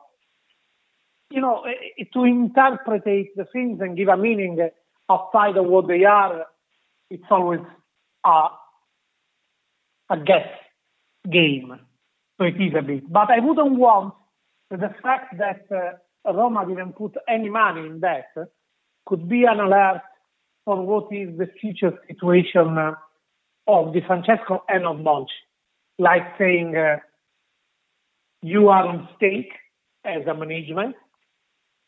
You 1.31 1.41
know, 1.41 1.63
eh, 1.63 1.73
eh, 1.99 2.05
to 2.13 2.25
interpret 2.25 3.05
the 3.05 3.47
things 3.53 3.81
and 3.81 3.97
give 3.97 4.09
a 4.09 4.17
meaning 4.17 4.59
outside 5.11 5.57
of 5.57 5.67
what 5.67 5.89
they 5.89 6.05
are, 6.05 6.47
it's 7.11 7.25
always 7.31 7.61
a, 8.25 8.49
a 10.11 10.17
guess 10.19 10.49
game. 11.31 11.79
So 12.39 12.45
it 12.45 12.61
is 12.61 12.75
a 12.79 12.83
bit. 12.83 13.11
But 13.13 13.31
I 13.31 13.41
wouldn't 13.41 13.79
want 13.79 14.15
the 14.71 14.95
fact 15.03 15.39
that 15.39 15.67
uh, 15.71 16.33
Roma 16.33 16.67
didn't 16.67 16.95
put 16.95 17.15
any 17.29 17.49
money 17.49 17.87
in 17.87 18.01
that 18.01 18.27
could 19.07 19.29
be 19.29 19.45
an 19.45 19.61
alert 19.61 20.03
for 20.65 20.85
what 20.85 21.12
is 21.12 21.37
the 21.39 21.47
future 21.61 21.93
situation 22.09 22.79
uh, 22.79 22.95
of 23.67 23.93
Di 23.93 24.01
Francesco 24.07 24.62
and 24.69 24.87
of 24.87 24.97
Monchi. 24.97 25.29
Like 25.99 26.23
saying, 26.39 26.77
uh, 26.77 26.97
you 28.43 28.69
are 28.69 28.87
on 28.87 29.09
stake 29.17 29.53
as 30.05 30.27
a 30.27 30.35
management, 30.35 30.97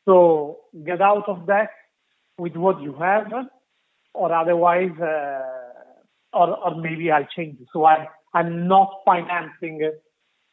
so 0.04 0.58
get 0.86 1.00
out 1.02 1.28
of 1.28 1.46
that 1.46 1.70
with 2.38 2.54
what 2.54 2.80
you 2.80 2.94
have, 2.94 3.32
or 4.14 4.32
otherwise, 4.32 4.92
uh, 5.00 5.42
or, 6.32 6.56
or 6.56 6.80
maybe 6.80 7.10
I'll 7.10 7.26
change. 7.34 7.58
So 7.72 7.84
I, 7.84 8.06
I'm 8.32 8.68
not 8.68 9.00
financing 9.04 9.90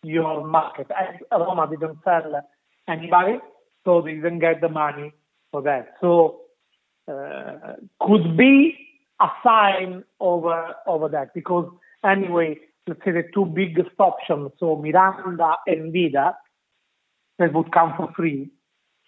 your 0.03 0.45
market. 0.45 0.87
And 0.89 1.19
Roma 1.31 1.67
didn't 1.69 1.99
sell 2.03 2.41
anybody, 2.87 3.37
so 3.85 4.01
they 4.01 4.15
didn't 4.15 4.39
get 4.39 4.61
the 4.61 4.69
money 4.69 5.13
for 5.51 5.61
that. 5.61 5.93
So 6.01 6.42
could 7.07 8.37
be 8.37 8.77
a 9.21 9.27
sign 9.43 10.03
over 10.19 10.75
over 10.87 11.09
that 11.09 11.33
because 11.33 11.69
anyway, 12.03 12.57
let's 12.87 13.03
say 13.05 13.11
the 13.11 13.23
two 13.33 13.45
biggest 13.45 13.91
options, 13.99 14.51
so 14.59 14.75
Miranda 14.75 15.55
and 15.67 15.91
Vida, 15.93 16.35
that 17.39 17.53
would 17.53 17.71
come 17.71 17.93
for 17.97 18.11
free, 18.15 18.49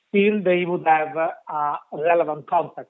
still 0.10 0.42
they 0.44 0.66
would 0.66 0.86
have 0.86 1.16
uh, 1.18 1.32
a 1.52 1.98
relevant 1.98 2.48
contact. 2.50 2.90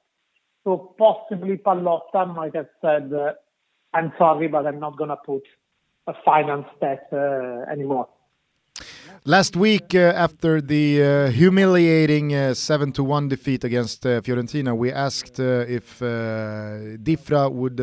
So 0.64 0.96
possibly 0.98 1.58
Pallotta 1.58 2.34
might 2.36 2.56
have 2.56 2.70
said, 2.82 3.12
uh, 3.14 3.34
"I'm 3.94 4.12
sorry, 4.18 4.48
but 4.48 4.66
I'm 4.66 4.80
not 4.80 4.98
going 4.98 5.12
to 5.12 5.18
put 5.18 5.44
a 6.08 6.14
finance 6.24 6.68
that 6.82 7.08
uh, 7.14 7.72
anymore." 7.72 8.08
Last 9.28 9.56
week, 9.56 9.96
uh, 9.96 10.14
after 10.16 10.62
the 10.62 11.02
uh, 11.02 11.32
humiliating 11.32 12.36
uh, 12.36 12.54
7 12.54 12.92
to 12.92 13.04
1 13.04 13.28
defeat 13.28 13.64
against 13.64 14.06
uh, 14.06 14.22
Fiorentina, 14.22 14.78
we 14.78 14.92
asked 14.92 15.40
uh, 15.40 15.66
if 15.68 15.98
Difra 15.98 17.52
would, 17.52 17.80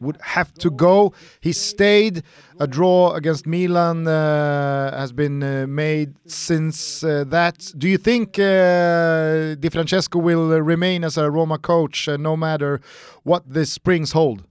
would 0.00 0.16
have 0.22 0.54
to 0.54 0.70
go. 0.70 1.12
He 1.42 1.52
stayed. 1.52 2.22
A 2.58 2.66
draw 2.66 3.12
against 3.12 3.46
Milan 3.46 4.06
has 4.06 5.12
been 5.12 5.40
made 5.74 6.14
since 6.26 7.00
that. 7.02 7.70
Do 7.76 7.86
you 7.86 7.98
think 7.98 8.32
Di 8.32 9.68
Francesco 9.70 10.18
will 10.18 10.58
remain 10.62 11.04
as 11.04 11.18
a 11.18 11.30
Roma 11.30 11.58
coach 11.58 12.08
no 12.08 12.34
matter 12.34 12.80
what 13.24 13.42
the 13.46 13.66
springs 13.66 14.12
hold? 14.12 14.44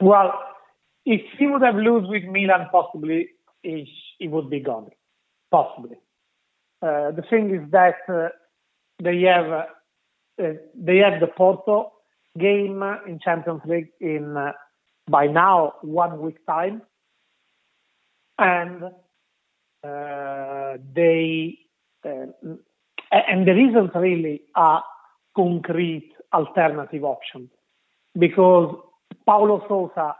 Well, 0.00 0.32
if 1.04 1.22
he 1.36 1.48
would 1.48 1.62
have 1.62 1.74
lost 1.76 2.08
with 2.08 2.22
Milan, 2.24 2.68
possibly 2.70 3.30
he, 3.62 3.92
he 4.18 4.28
would 4.28 4.50
be 4.50 4.60
gone. 4.60 4.90
Possibly. 5.50 5.96
Uh, 6.82 7.10
the 7.12 7.22
thing 7.30 7.54
is 7.54 7.70
that 7.70 7.96
uh, 8.08 8.28
they 9.02 9.22
have 9.22 9.50
uh, 9.50 9.64
uh, 10.42 10.52
they 10.74 10.98
have 10.98 11.20
the 11.20 11.26
Porto 11.26 11.92
game 12.38 12.82
in 13.06 13.18
Champions 13.18 13.62
League 13.64 13.88
in 14.00 14.36
uh, 14.36 14.52
by 15.08 15.26
now 15.26 15.74
one 15.82 16.20
week 16.20 16.44
time, 16.46 16.82
and 18.38 18.82
uh, 19.84 20.76
they 20.94 21.58
uh, 22.04 22.26
and 23.10 23.46
there 23.46 23.58
isn't 23.58 23.94
really 23.94 24.42
a 24.54 24.80
concrete 25.34 26.12
alternative 26.32 27.04
option 27.04 27.48
because 28.18 28.76
Paulo 29.24 29.64
Sousa, 29.68 30.16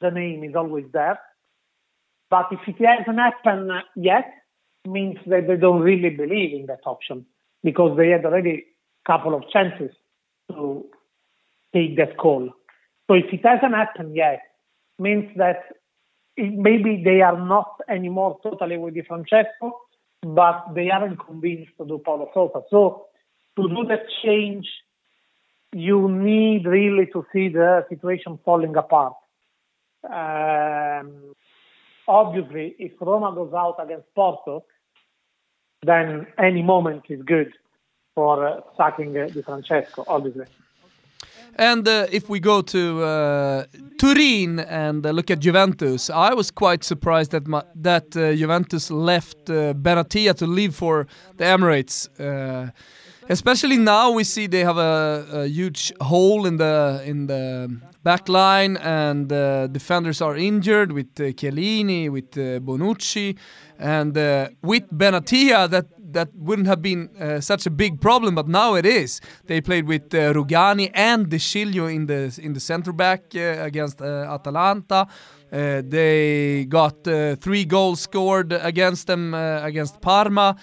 the 0.00 0.10
name 0.10 0.44
is 0.44 0.54
always 0.54 0.86
there. 0.92 1.18
But 2.32 2.48
if 2.50 2.60
it 2.66 2.76
hasn't 2.82 3.18
happened 3.18 3.70
yet, 3.94 4.24
means 4.88 5.18
that 5.26 5.46
they 5.46 5.56
don't 5.56 5.82
really 5.82 6.08
believe 6.08 6.58
in 6.58 6.64
that 6.64 6.80
option 6.86 7.26
because 7.62 7.94
they 7.98 8.08
had 8.08 8.24
already 8.24 8.64
a 9.04 9.06
couple 9.06 9.34
of 9.34 9.42
chances 9.50 9.90
to 10.50 10.86
take 11.74 11.98
that 11.98 12.16
call. 12.16 12.48
So 13.06 13.14
if 13.16 13.26
it 13.30 13.44
hasn't 13.44 13.74
happened 13.74 14.16
yet, 14.16 14.40
means 14.98 15.26
that 15.36 15.60
maybe 16.38 17.02
they 17.04 17.20
are 17.20 17.38
not 17.38 17.70
anymore 17.86 18.38
totally 18.42 18.78
with 18.78 18.94
Di 18.94 19.02
Francesco, 19.02 19.66
but 20.22 20.68
they 20.74 20.88
aren't 20.90 21.20
convinced 21.26 21.72
to 21.76 21.84
do 21.84 21.98
Paulo 21.98 22.30
Sousa. 22.32 22.62
So 22.70 23.08
to 23.56 23.68
do 23.68 23.84
that 23.90 24.04
change, 24.24 24.66
you 25.74 26.08
need 26.08 26.64
really 26.64 27.08
to 27.12 27.26
see 27.30 27.50
the 27.50 27.84
situation 27.90 28.38
falling 28.42 28.74
apart. 28.74 29.16
Um, 30.02 31.34
obviously, 32.08 32.74
if 32.78 32.92
Roma 33.00 33.32
goes 33.34 33.52
out 33.52 33.76
against 33.82 34.06
Porto, 34.14 34.64
then 35.82 36.26
any 36.38 36.62
moment 36.62 37.02
is 37.08 37.22
good 37.22 37.52
for 38.14 38.46
uh, 38.46 38.60
sacking 38.76 39.16
uh, 39.16 39.26
Di 39.26 39.42
Francesco, 39.42 40.04
obviously. 40.06 40.46
And 41.56 41.86
uh, 41.86 42.06
if 42.10 42.30
we 42.30 42.40
go 42.40 42.62
to 42.62 43.02
uh, 43.02 43.64
Turin 43.98 44.58
and 44.60 45.04
uh, 45.04 45.10
look 45.10 45.30
at 45.30 45.40
Juventus, 45.40 46.08
I 46.08 46.32
was 46.32 46.50
quite 46.50 46.82
surprised 46.82 47.32
that 47.32 47.46
ma- 47.46 47.64
that 47.74 48.16
uh, 48.16 48.32
Juventus 48.34 48.90
left 48.90 49.50
uh, 49.50 49.74
Benatia 49.74 50.34
to 50.36 50.46
leave 50.46 50.74
for 50.74 51.06
the 51.36 51.44
Emirates. 51.44 52.08
Especially 53.28 53.76
now, 53.76 54.10
we 54.10 54.24
see 54.24 54.46
they 54.46 54.64
have 54.64 54.78
a, 54.78 55.26
a 55.32 55.46
huge 55.46 55.92
hole 56.00 56.46
in 56.46 56.56
the 56.56 57.02
in 57.04 57.26
the 57.26 57.70
back 58.02 58.28
line, 58.28 58.76
and 58.78 59.32
uh, 59.32 59.68
defenders 59.68 60.20
are 60.20 60.36
injured 60.36 60.92
with 60.92 61.20
uh, 61.20 61.32
Chiellini, 61.32 62.10
with 62.10 62.36
uh, 62.36 62.58
Bonucci. 62.60 63.36
And 63.82 64.16
uh, 64.16 64.48
with 64.62 64.84
Benatia, 64.90 65.68
that 65.70 65.86
that 66.12 66.28
wouldn't 66.34 66.68
have 66.68 66.82
been 66.82 67.08
uh, 67.18 67.40
such 67.40 67.66
a 67.66 67.70
big 67.70 67.98
problem, 68.00 68.34
but 68.34 68.46
now 68.46 68.74
it 68.76 68.84
is. 68.86 69.20
They 69.46 69.60
played 69.62 69.86
with 69.88 70.14
uh, 70.14 70.32
Rugani 70.34 70.90
and 70.94 71.28
De 71.30 71.38
Chilio 71.38 71.86
in 71.88 72.06
the 72.06 72.38
in 72.42 72.52
the 72.52 72.60
center 72.60 72.92
back 72.92 73.22
uh, 73.34 73.64
against 73.64 74.00
uh, 74.02 74.34
Atalanta. 74.34 75.06
Uh, 75.52 75.82
they 75.88 76.64
got 76.68 77.06
uh, 77.08 77.36
three 77.36 77.64
goals 77.64 78.00
scored 78.00 78.52
against 78.52 79.06
them 79.06 79.34
uh, 79.34 79.60
against 79.66 80.00
Parma. 80.00 80.54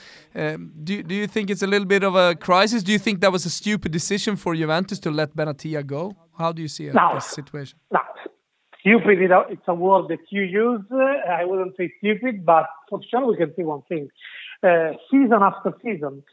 Do 0.84 1.03
do 1.03 1.15
you 1.15 1.28
think 1.28 1.49
it's 1.49 1.63
a 1.63 1.67
little 1.67 1.88
bit 1.88 2.03
of 2.03 2.15
a 2.15 2.36
crisis? 2.36 2.84
Do 2.84 2.91
you 2.91 2.99
think 2.99 3.20
that 3.22 3.32
was 3.32 3.45
a 3.45 3.49
stupid 3.49 3.91
decision 3.91 4.36
for 4.38 4.55
Juventus 4.55 4.99
to 4.99 5.11
let 5.11 5.36
Benatia 5.36 5.84
go? 5.84 6.13
How 6.38 6.53
do 6.53 6.61
you 6.61 6.67
see 6.70 6.86
No. 6.93 7.11
this 7.15 7.26
situation? 7.26 7.78
No, 7.91 7.99
stupid, 8.89 9.19
you 9.19 9.27
know, 9.27 9.45
it's 9.49 9.61
a 9.67 9.73
word 9.73 10.07
that 10.09 10.19
you 10.29 10.41
use. 10.41 10.81
I 10.91 11.45
wouldn't 11.45 11.75
say 11.77 11.91
stupid, 11.99 12.45
but 12.45 12.65
for 12.89 12.99
sure 13.09 13.25
we 13.25 13.37
can 13.37 13.53
say 13.55 13.63
one 13.63 13.81
thing. 13.89 14.09
Uh, 14.63 14.91
season 15.11 15.39
after 15.41 15.73
season, 15.83 16.23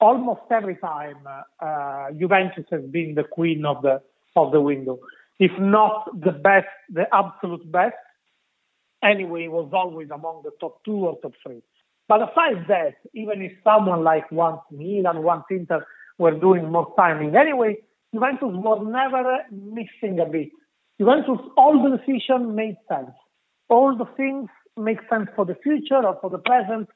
almost 0.00 0.40
every 0.50 0.76
time, 0.76 1.16
uh, 1.60 2.10
Juventus 2.18 2.64
has 2.70 2.82
been 2.90 3.14
the 3.14 3.24
queen 3.24 3.64
of 3.64 3.82
the 3.82 4.00
of 4.36 4.52
the 4.52 4.60
window. 4.60 4.98
If 5.38 5.52
not 5.58 6.08
the 6.20 6.32
best, 6.32 6.66
the 6.90 7.04
absolute 7.12 7.70
best. 7.70 7.94
Anyway, 9.02 9.44
it 9.44 9.52
was 9.52 9.70
always 9.72 10.10
among 10.10 10.42
the 10.42 10.50
top 10.60 10.84
two 10.84 11.06
or 11.06 11.18
top 11.20 11.32
three. 11.42 11.62
But 12.08 12.22
aside 12.22 12.64
that, 12.68 12.94
even 13.14 13.42
if 13.42 13.52
someone 13.62 14.02
like 14.02 14.30
once 14.32 14.60
Milan, 14.72 15.22
once 15.22 15.44
Inter 15.50 15.86
were 16.18 16.32
doing 16.32 16.72
more 16.72 16.92
timing, 16.96 17.36
anyway, 17.36 17.76
Juventus 18.12 18.48
was 18.50 18.84
never 18.90 19.44
missing 19.52 20.18
a 20.18 20.26
beat. 20.28 20.52
Juventus, 20.98 21.38
all 21.56 21.82
the 21.82 21.96
decisions 21.96 22.54
made 22.54 22.76
sense. 22.88 23.10
All 23.68 23.96
the 23.96 24.06
things 24.16 24.48
make 24.76 24.98
sense 25.08 25.28
for 25.36 25.44
the 25.44 25.54
future 25.62 26.04
or 26.04 26.18
for 26.20 26.30
the 26.30 26.38
present. 26.38 26.88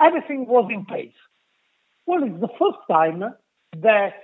Everything 0.00 0.46
was 0.46 0.68
in 0.72 0.84
place. 0.84 1.14
Well, 2.06 2.22
it's 2.22 2.40
the 2.40 2.48
first 2.58 2.78
time 2.90 3.22
that 3.82 4.14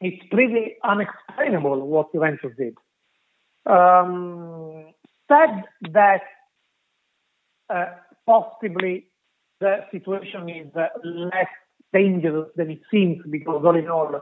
it's 0.00 0.22
pretty 0.30 0.76
unexplainable 0.84 1.86
what 1.86 2.12
Juventus 2.12 2.52
did. 2.56 2.74
Um, 3.66 4.92
said 5.30 5.64
that 5.92 6.22
uh, 7.68 7.86
possibly 8.26 9.06
the 9.60 9.84
situation 9.90 10.48
is 10.48 10.74
uh, 10.76 10.86
less 11.04 11.48
dangerous 11.92 12.48
than 12.56 12.70
it 12.70 12.80
seems 12.90 13.22
because 13.28 13.62
all 13.64 13.76
in 13.76 13.88
all, 13.88 14.20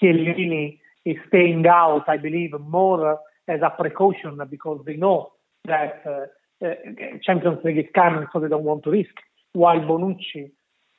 Chiellini 0.00 0.78
is 1.04 1.16
staying 1.28 1.66
out, 1.66 2.04
I 2.08 2.16
believe, 2.16 2.58
more 2.60 3.18
as 3.48 3.60
a 3.62 3.70
precaution 3.70 4.38
because 4.50 4.82
they 4.86 4.96
know 4.96 5.32
that 5.66 6.02
uh, 6.06 6.66
uh, 6.66 6.74
Champions 7.22 7.58
League 7.64 7.78
is 7.78 7.84
coming, 7.94 8.26
so 8.32 8.40
they 8.40 8.48
don't 8.48 8.64
want 8.64 8.84
to 8.84 8.90
risk. 8.90 9.14
While 9.52 9.80
Bonucci 9.80 10.50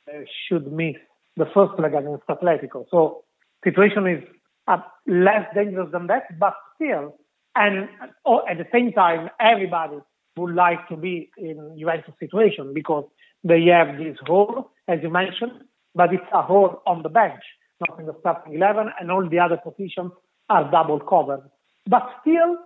uh, 0.08 0.20
should 0.48 0.72
miss 0.72 0.96
the 1.36 1.46
first 1.52 1.78
leg 1.78 1.94
against 1.94 2.26
Atletico, 2.28 2.86
so 2.90 3.24
situation 3.64 4.06
is 4.06 4.22
uh, 4.68 4.78
less 5.06 5.46
dangerous 5.54 5.90
than 5.92 6.06
that, 6.08 6.38
but 6.38 6.54
still, 6.74 7.16
and 7.54 7.88
oh, 8.24 8.42
at 8.48 8.58
the 8.58 8.66
same 8.72 8.92
time, 8.92 9.30
everybody 9.40 9.98
would 10.36 10.54
like 10.54 10.86
to 10.88 10.96
be 10.96 11.30
in 11.38 11.76
Juventus 11.78 12.14
situation 12.20 12.72
because 12.74 13.04
they 13.42 13.64
have 13.66 13.96
this 13.96 14.16
hole, 14.26 14.70
as 14.88 14.98
you 15.02 15.10
mentioned, 15.10 15.52
but 15.94 16.12
it's 16.12 16.22
a 16.32 16.42
hole 16.42 16.82
on 16.86 17.02
the 17.02 17.08
bench, 17.08 17.42
not 17.88 17.98
in 17.98 18.06
the 18.06 18.14
starting 18.20 18.54
11, 18.54 18.90
and 19.00 19.10
all 19.10 19.26
the 19.28 19.38
other 19.38 19.56
positions 19.56 20.12
are 20.50 20.70
double 20.70 21.00
covered. 21.00 21.42
But 21.88 22.08
still, 22.20 22.56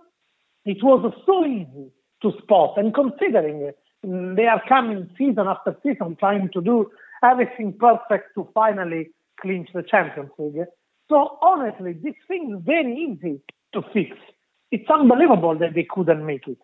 it 0.65 0.83
was 0.83 1.13
so 1.25 1.45
easy 1.45 1.91
to 2.21 2.31
spot, 2.41 2.77
and 2.77 2.93
considering 2.93 3.71
mm, 4.05 4.35
they 4.35 4.45
are 4.45 4.61
coming 4.67 5.09
season 5.17 5.47
after 5.47 5.75
season 5.83 6.15
trying 6.19 6.49
to 6.53 6.61
do 6.61 6.89
everything 7.23 7.73
perfect 7.79 8.33
to 8.35 8.47
finally 8.53 9.09
clinch 9.39 9.69
the 9.73 9.83
Champions 9.83 10.31
League. 10.37 10.65
So 11.09 11.37
honestly, 11.41 11.93
this 11.93 12.13
thing 12.27 12.55
is 12.57 12.63
very 12.65 12.95
easy 12.95 13.41
to 13.73 13.81
fix. 13.93 14.15
It's 14.71 14.89
unbelievable 14.89 15.57
that 15.59 15.73
they 15.73 15.85
couldn't 15.89 16.25
make 16.25 16.47
it. 16.47 16.57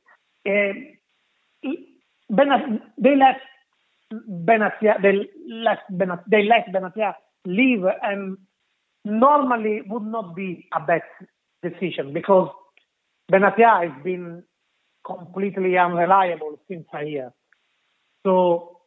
Uh, 0.46 1.70
Benat- 2.32 2.82
they 2.98 3.16
left 3.16 3.42
Benatia, 4.14 5.02
they 5.02 5.28
left 5.48 5.84
Benat- 5.92 6.24
they 6.30 6.44
let 6.44 6.68
Benatia 6.74 7.14
leave, 7.46 7.84
and 8.02 8.38
normally 9.04 9.82
would 9.88 10.04
not 10.04 10.36
be 10.36 10.68
a 10.74 10.80
bad 10.80 11.02
decision 11.62 12.14
because 12.14 12.50
Benatia 13.32 13.90
has 13.90 14.04
been 14.04 14.44
completely 15.06 15.78
unreliable 15.78 16.60
since 16.68 16.86
a 16.94 17.04
year. 17.04 17.34
So 18.26 18.82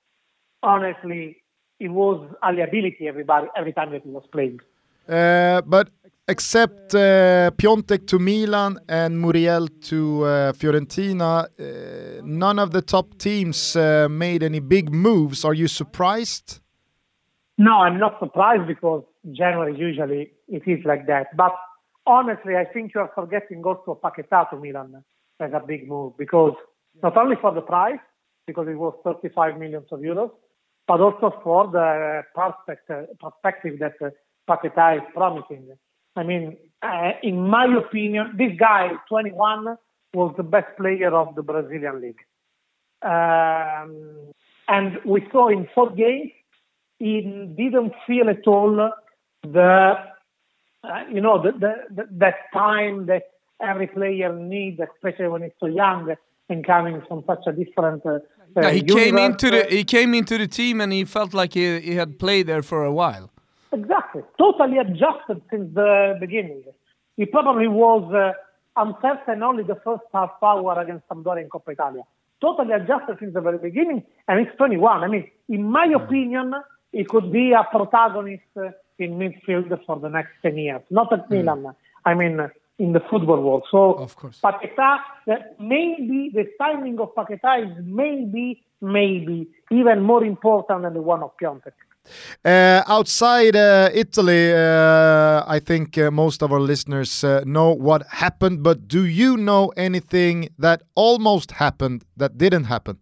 honestly, 0.62 1.43
it 1.79 1.89
was 1.89 2.29
a 2.43 2.53
liability 2.53 3.09
everybody 3.09 3.49
every 3.57 3.73
time 3.73 3.91
that 3.93 4.03
he 4.03 4.11
was 4.11 4.25
playing. 4.31 4.61
Uh, 5.09 5.62
but 5.62 5.91
except 6.29 6.95
uh, 6.95 7.51
Piontek 7.57 8.07
to 8.07 8.18
Milan 8.18 8.79
and 8.89 9.21
Muriel 9.21 9.66
to 9.83 10.25
uh, 10.25 10.53
Fiorentina, 10.53 11.45
uh, 11.45 12.21
none 12.23 12.59
of 12.59 12.71
the 12.71 12.83
top 12.83 13.18
teams 13.18 13.75
uh, 13.75 14.09
made 14.11 14.43
any 14.43 14.61
big 14.61 14.93
moves. 14.93 15.45
Are 15.45 15.55
you 15.55 15.68
surprised? 15.68 16.61
No, 17.59 17.73
I'm 17.73 17.99
not 17.99 18.18
surprised 18.21 18.66
because 18.66 19.03
January 19.33 19.77
usually 19.77 20.33
it 20.49 20.62
is 20.66 20.85
like 20.85 21.07
that. 21.07 21.37
But 21.37 21.53
honestly, 22.07 22.57
I 22.57 22.64
think 22.64 22.92
you 22.94 23.01
are 23.01 23.11
forgetting 23.14 23.62
also 23.64 23.98
Paquetá 24.03 24.48
to 24.51 24.57
Milan 24.57 25.03
as 25.40 25.53
a 25.53 25.61
big 25.61 25.88
move 25.88 26.16
because 26.16 26.55
not 27.03 27.16
only 27.16 27.36
for 27.40 27.53
the 27.53 27.61
price, 27.61 28.01
because 28.46 28.68
it 28.68 28.76
was 28.76 28.94
35 29.05 29.59
millions 29.59 29.86
of 29.92 30.01
euros, 30.01 30.30
but 30.86 31.01
also 31.01 31.32
for 31.42 31.68
the 31.68 32.22
prospect, 32.34 32.90
uh, 32.90 33.03
perspective 33.20 33.78
that 33.78 33.94
uh, 34.03 34.11
Paquetá 34.48 34.96
is 34.96 35.03
promising. 35.14 35.68
I 36.16 36.22
mean, 36.24 36.57
uh, 36.82 37.12
in 37.22 37.48
my 37.48 37.66
opinion, 37.76 38.34
this 38.36 38.53
guy, 38.59 38.90
21, 39.09 39.76
was 40.14 40.34
the 40.36 40.42
best 40.42 40.76
player 40.76 41.14
of 41.14 41.34
the 41.36 41.42
Brazilian 41.42 42.01
league. 42.01 42.18
Um, 43.03 44.32
and 44.68 44.98
we 45.05 45.26
saw 45.30 45.48
in 45.48 45.68
four 45.74 45.90
games, 45.90 46.32
he 46.98 47.20
didn't 47.57 47.92
feel 48.07 48.28
at 48.28 48.46
all 48.46 48.90
the, 49.42 49.94
uh, 50.85 51.05
you 51.12 51.20
know, 51.20 51.43
the, 51.43 51.53
the, 51.53 51.74
the, 51.95 52.09
that 52.12 52.35
time 52.53 53.07
that 53.07 53.24
every 53.62 53.87
player 53.87 54.35
needs, 54.35 54.81
especially 54.81 55.28
when 55.28 55.43
it's 55.43 55.55
so 55.61 55.66
young 55.66 56.14
and 56.49 56.66
coming 56.66 57.03
from 57.07 57.22
such 57.26 57.45
a 57.47 57.53
different. 57.53 58.05
Uh, 58.05 58.18
Yeah, 58.57 58.70
he 58.70 58.83
came 58.83 59.16
into 59.16 59.49
the 59.51 59.62
he 59.78 59.85
came 59.85 60.12
into 60.12 60.37
the 60.37 60.49
team 60.49 60.81
and 60.81 60.93
he 60.93 61.05
felt 61.05 61.33
like 61.41 61.53
he, 61.55 61.81
he 61.81 61.95
had 61.95 62.18
played 62.18 62.47
there 62.49 62.62
for 62.62 62.85
a 62.85 62.93
while. 62.93 63.31
Exactly. 63.72 64.22
Totally 64.39 64.78
adjusted 64.78 65.41
since 65.51 65.72
the 65.74 66.16
beginning. 66.18 66.64
He 67.16 67.26
probably 67.26 67.68
was 67.68 68.03
uh, 68.12 68.33
uncertain 68.76 69.43
only 69.43 69.62
the 69.62 69.78
first 69.85 70.03
half 70.12 70.33
hour 70.43 70.81
against 70.81 71.07
Sampdoria 71.09 71.43
in 71.45 71.49
Coppa 71.49 71.72
Italia. 71.72 72.03
Totally 72.41 72.72
adjusted 72.72 73.18
since 73.20 73.35
the 73.35 73.41
very 73.41 73.59
beginning, 73.59 74.03
and 74.26 74.41
he's 74.41 74.57
21. 74.57 75.05
I 75.05 75.09
mean, 75.09 75.31
in 75.49 75.70
my 75.70 75.87
opinion, 75.95 76.55
he 76.91 77.05
could 77.05 77.31
be 77.31 77.53
a 77.53 77.64
protagonist 77.70 78.43
uh, 78.57 78.70
in 79.01 79.18
midfield 79.18 79.68
for 79.86 79.98
the 79.98 80.09
next 80.09 80.32
10 80.42 80.57
years. 80.59 80.82
Not 80.90 81.12
at 81.12 81.30
Milan. 81.30 81.74
I 82.05 82.14
mean, 82.14 82.40
in 82.80 82.92
the 82.92 83.01
football 83.11 83.40
world. 83.42 83.64
So, 83.70 83.92
Of 83.92 84.16
course. 84.16 84.40
Paquetá, 84.42 84.98
uh, 85.30 85.34
maybe 85.59 86.30
the 86.32 86.46
timing 86.59 86.98
of 86.98 87.14
Paquetá 87.14 87.53
is 87.66 87.84
maybe, 87.84 88.62
maybe 88.80 89.48
even 89.70 90.03
more 90.03 90.24
important 90.24 90.82
than 90.82 90.94
the 90.94 91.03
one 91.03 91.22
of 91.22 91.32
Piontek. 91.40 91.76
Uh, 92.44 92.82
outside 92.86 93.55
uh, 93.55 93.90
Italy, 93.92 94.53
uh, 94.55 95.44
I 95.46 95.61
think 95.61 95.98
uh, 95.98 96.11
most 96.11 96.42
of 96.42 96.51
our 96.53 96.61
listeners 96.61 97.22
uh, 97.22 97.42
know 97.44 97.70
what 97.72 98.07
happened, 98.09 98.62
but 98.62 98.88
do 98.88 99.05
you 99.05 99.36
know 99.36 99.72
anything 99.76 100.48
that 100.59 100.82
almost 100.94 101.53
happened 101.53 102.05
that 102.16 102.38
didn't 102.38 102.64
happen? 102.64 102.98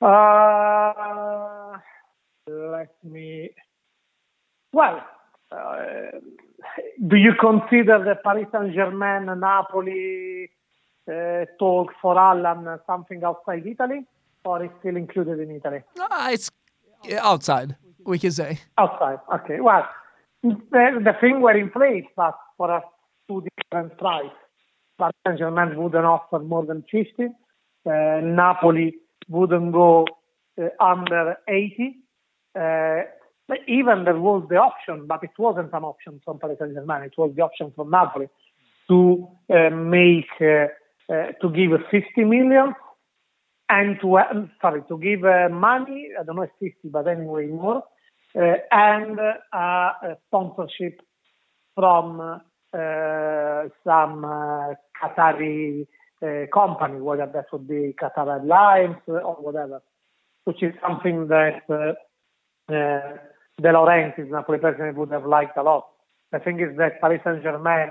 Uh, 0.00 1.78
let 2.48 2.92
me. 3.04 3.50
Well, 4.72 5.00
uh, 5.52 6.18
do 7.06 7.16
you 7.16 7.32
consider 7.38 8.02
the 8.04 8.16
Paris 8.22 8.46
Saint 8.52 8.74
Germain 8.74 9.26
Napoli 9.38 10.48
uh, 11.10 11.44
talk 11.58 11.92
for 12.00 12.18
Alan 12.18 12.78
something 12.86 13.22
outside 13.24 13.66
Italy, 13.66 14.06
or 14.44 14.64
is 14.64 14.70
still 14.80 14.96
included 14.96 15.40
in 15.40 15.50
Italy? 15.50 15.80
Ah, 15.98 16.30
it's 16.30 16.50
outside, 17.20 17.76
we 18.04 18.18
can 18.18 18.30
say. 18.30 18.60
Outside. 18.78 19.18
Okay. 19.34 19.60
Well, 19.60 19.88
the, 20.42 20.58
the 21.04 21.12
thing 21.20 21.40
were 21.40 21.56
in 21.56 21.70
place, 21.70 22.04
but 22.16 22.38
for 22.56 22.70
a 22.70 22.82
two 23.28 23.44
different 23.58 23.98
price. 23.98 24.36
Paris 24.98 25.14
Saint 25.26 25.38
Germain 25.38 25.76
wouldn't 25.76 26.04
offer 26.04 26.38
more 26.38 26.64
than 26.64 26.84
50. 26.90 27.24
Uh, 27.84 28.20
Napoli 28.22 28.94
wouldn't 29.28 29.72
go 29.72 30.06
uh, 30.60 30.68
under 30.80 31.36
80. 31.48 31.96
Uh, 32.54 33.02
even 33.66 34.04
there 34.04 34.18
was 34.18 34.46
the 34.48 34.56
option, 34.56 35.06
but 35.06 35.22
it 35.22 35.30
wasn't 35.38 35.72
an 35.72 35.84
option 35.84 36.20
from 36.24 36.38
Paris 36.38 36.58
Saint 36.60 36.74
Germain. 36.74 37.02
It 37.02 37.14
was 37.16 37.32
the 37.36 37.42
option 37.42 37.72
from 37.74 37.90
Napoli 37.90 38.28
to 38.88 39.28
uh, 39.50 39.70
make 39.70 40.26
uh, 40.40 40.66
uh, 41.12 41.32
to 41.40 41.50
give 41.50 41.70
50 41.90 42.24
million 42.24 42.74
and 43.68 43.98
to 44.00 44.18
uh, 44.18 44.46
sorry 44.60 44.82
to 44.88 44.98
give 44.98 45.24
uh, 45.24 45.48
money. 45.50 46.10
I 46.18 46.22
don't 46.24 46.36
know 46.36 46.42
if 46.42 46.50
fifty, 46.60 46.88
but 46.88 47.08
anyway 47.08 47.46
more, 47.46 47.82
uh, 48.36 48.54
and 48.70 49.18
a 49.18 50.16
sponsorship 50.26 51.00
from 51.74 52.40
some 52.74 54.22
Qatari 55.02 55.86
company, 56.52 57.00
whether 57.00 57.26
that 57.26 57.46
would 57.52 57.66
be 57.66 57.94
Qatar 58.00 58.40
Airlines 58.40 58.96
or 59.06 59.36
whatever, 59.36 59.82
which 60.44 60.62
is 60.62 60.74
something 60.86 61.28
that 61.28 61.62
De 63.60 63.68
Laurentiis, 63.68 64.30
Napoli 64.30 64.58
president, 64.58 64.96
would 64.96 65.10
have 65.10 65.26
liked 65.26 65.56
a 65.56 65.62
lot. 65.62 65.86
The 66.32 66.38
thing 66.38 66.60
is 66.60 66.76
that 66.78 67.00
Paris 67.00 67.20
Saint 67.24 67.42
Germain 67.42 67.90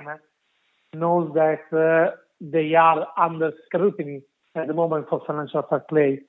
knows 0.94 1.32
that 1.34 1.62
uh, 1.72 2.16
they 2.40 2.74
are 2.74 3.08
under 3.18 3.52
scrutiny 3.66 4.24
at 4.56 4.68
the 4.68 4.74
moment 4.74 5.08
for 5.10 5.22
financial 5.26 5.64
fair 5.70 5.80
play, 5.80 6.22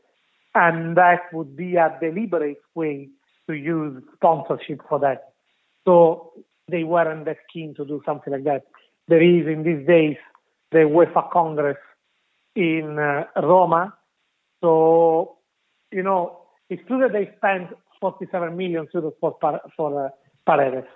and 0.54 0.96
that 0.96 1.22
would 1.32 1.56
be 1.56 1.76
a 1.76 1.96
deliberate 2.00 2.60
way 2.74 3.08
to 3.48 3.54
use 3.54 4.02
sponsorship 4.14 4.80
for 4.88 4.98
that. 5.00 5.32
So 5.84 6.32
they 6.68 6.84
weren't 6.84 7.24
that 7.24 7.38
keen 7.52 7.74
to 7.76 7.84
do 7.84 8.02
something 8.04 8.32
like 8.32 8.44
that. 8.44 8.64
There 9.08 9.22
is 9.22 9.46
in 9.46 9.64
these 9.64 9.86
days 9.86 10.16
the 10.70 10.78
UEFA 10.78 11.30
Congress 11.30 11.78
in 12.54 12.98
uh, 12.98 13.24
Roma, 13.40 13.94
so 14.60 15.38
you 15.90 16.02
know 16.02 16.38
it's 16.68 16.86
true 16.86 17.00
that 17.00 17.12
they 17.12 17.32
spent 17.36 17.70
47 18.02 18.56
million 18.56 18.86
euros 18.92 19.14
for 19.20 19.32
for 19.76 19.90
uh, 20.06 20.08
Paredes. 20.44 20.90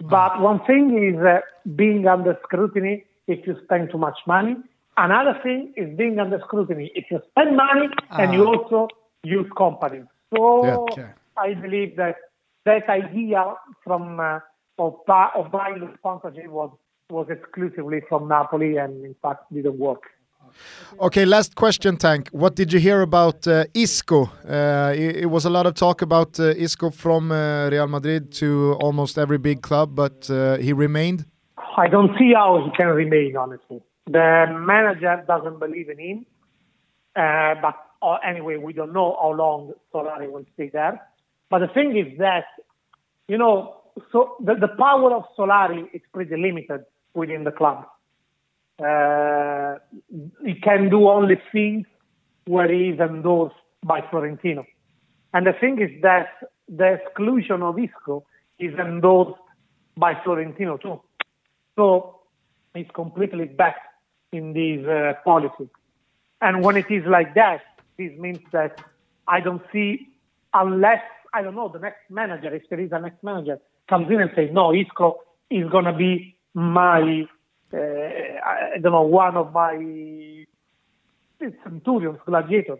But 0.00 0.40
one 0.40 0.60
thing 0.64 0.84
is 1.10 1.18
uh, 1.20 1.40
being 1.76 2.06
under 2.06 2.38
scrutiny 2.44 3.04
if 3.26 3.46
you 3.46 3.54
spend 3.64 3.90
too 3.92 3.98
much 3.98 4.18
money. 4.26 4.56
Another 4.96 5.38
thing 5.42 5.72
is 5.76 5.88
being 5.96 6.18
under 6.18 6.40
scrutiny 6.46 6.90
if 6.94 7.04
you 7.10 7.20
spend 7.30 7.56
money 7.56 7.88
and 8.10 8.32
you 8.32 8.46
also 8.46 8.88
use 9.22 9.48
companies. 9.56 10.06
So 10.34 10.64
Yeah. 10.64 10.76
Okay. 10.76 11.10
I 11.36 11.54
believe 11.54 11.96
that 11.96 12.16
that 12.64 12.88
idea 12.88 13.42
from 13.84 14.18
uh, 14.18 14.40
of, 14.78 14.94
of 15.40 15.52
buying 15.52 15.80
the 15.80 15.90
sponsorship 15.98 16.48
was 16.48 16.70
was 17.10 17.26
exclusively 17.30 18.00
from 18.08 18.28
Napoli 18.28 18.76
and 18.76 19.04
in 19.04 19.14
fact 19.22 19.52
didn't 19.52 19.78
work. 19.78 20.02
Okay, 21.00 21.24
last 21.24 21.54
question, 21.54 21.96
Tank. 21.96 22.28
What 22.32 22.56
did 22.56 22.72
you 22.72 22.80
hear 22.80 23.02
about 23.02 23.46
uh, 23.46 23.64
Isco? 23.74 24.30
Uh, 24.48 24.92
it, 24.96 25.16
it 25.16 25.26
was 25.26 25.44
a 25.44 25.50
lot 25.50 25.66
of 25.66 25.74
talk 25.74 26.02
about 26.02 26.40
uh, 26.40 26.54
Isco 26.56 26.90
from 26.90 27.30
uh, 27.30 27.68
Real 27.70 27.86
Madrid 27.86 28.32
to 28.32 28.76
almost 28.80 29.18
every 29.18 29.38
big 29.38 29.62
club, 29.62 29.94
but 29.94 30.28
uh, 30.30 30.56
he 30.56 30.72
remained. 30.72 31.24
I 31.76 31.88
don't 31.88 32.10
see 32.18 32.32
how 32.34 32.62
he 32.64 32.70
can 32.76 32.88
remain, 32.88 33.36
honestly. 33.36 33.80
The 34.06 34.46
manager 34.50 35.24
doesn't 35.26 35.60
believe 35.60 35.88
in 35.90 35.98
him. 35.98 36.26
Uh, 37.14 37.54
but 37.60 37.76
anyway, 38.24 38.56
we 38.56 38.72
don't 38.72 38.92
know 38.92 39.16
how 39.20 39.32
long 39.32 39.72
Solari 39.92 40.30
will 40.30 40.44
stay 40.54 40.70
there. 40.72 41.00
But 41.50 41.60
the 41.60 41.68
thing 41.68 41.96
is 41.96 42.18
that, 42.18 42.44
you 43.28 43.38
know, 43.38 43.76
so 44.12 44.36
the, 44.40 44.54
the 44.54 44.68
power 44.68 45.12
of 45.14 45.24
Solari 45.36 45.86
is 45.92 46.02
pretty 46.12 46.36
limited 46.36 46.84
within 47.14 47.44
the 47.44 47.50
club. 47.50 47.86
Uh, 48.78 49.76
he 50.44 50.54
can 50.54 50.88
do 50.88 51.08
only 51.08 51.40
things 51.52 51.86
where 52.46 52.72
he 52.72 52.90
is 52.90 53.00
endorsed 53.00 53.56
by 53.84 54.00
Florentino. 54.10 54.64
And 55.34 55.46
the 55.46 55.52
thing 55.52 55.80
is 55.80 55.90
that 56.02 56.28
the 56.68 56.94
exclusion 56.94 57.62
of 57.62 57.78
Isco 57.78 58.24
is 58.58 58.74
endorsed 58.74 59.40
by 59.96 60.14
Florentino 60.22 60.76
too. 60.76 61.00
So 61.76 62.20
he's 62.74 62.86
completely 62.94 63.46
back 63.46 63.76
in 64.32 64.52
this 64.52 64.86
uh, 64.86 65.14
policy. 65.24 65.68
And 66.40 66.64
when 66.64 66.76
it 66.76 66.90
is 66.90 67.04
like 67.06 67.34
that, 67.34 67.60
this 67.96 68.12
means 68.18 68.40
that 68.52 68.80
I 69.26 69.40
don't 69.40 69.62
see, 69.72 70.08
unless, 70.54 71.02
I 71.34 71.42
don't 71.42 71.54
know, 71.54 71.68
the 71.68 71.80
next 71.80 72.10
manager, 72.10 72.54
if 72.54 72.62
there 72.70 72.80
is 72.80 72.92
a 72.92 73.00
next 73.00 73.22
manager, 73.22 73.58
comes 73.88 74.10
in 74.10 74.20
and 74.20 74.30
says, 74.34 74.50
no, 74.52 74.72
Isco 74.74 75.18
is 75.50 75.68
going 75.70 75.84
to 75.84 75.92
be 75.92 76.36
my, 76.54 77.24
uh, 77.72 77.76
I 77.76 78.78
don't 78.80 78.92
know, 78.92 79.02
one 79.02 79.36
of 79.36 79.52
my 79.52 80.44
centurions, 81.64 82.18
gladiators. 82.26 82.78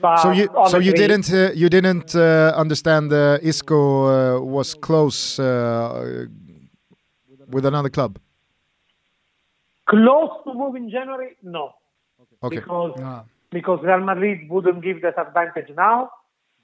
But 0.00 0.18
So 0.18 0.30
you, 0.30 0.48
so 0.68 0.78
you 0.78 0.92
didn't, 0.92 1.32
uh, 1.32 1.50
you 1.54 1.68
didn't 1.68 2.14
uh, 2.14 2.52
understand 2.56 3.12
uh, 3.12 3.38
Isco 3.42 3.78
uh, 3.78 4.40
was 4.40 4.74
close 4.74 5.38
uh, 5.38 6.26
with 7.48 7.66
another 7.66 7.88
club. 7.88 8.18
Close 9.88 10.30
to 10.44 10.54
move 10.54 10.76
in 10.76 10.90
January? 10.90 11.36
No. 11.42 11.72
Okay. 12.42 12.56
Because 12.56 12.92
Ah. 13.02 13.24
because 13.50 13.80
Real 13.82 14.00
Madrid 14.00 14.48
wouldn't 14.50 14.82
give 14.82 15.00
that 15.02 15.18
advantage 15.18 15.70
now, 15.76 16.10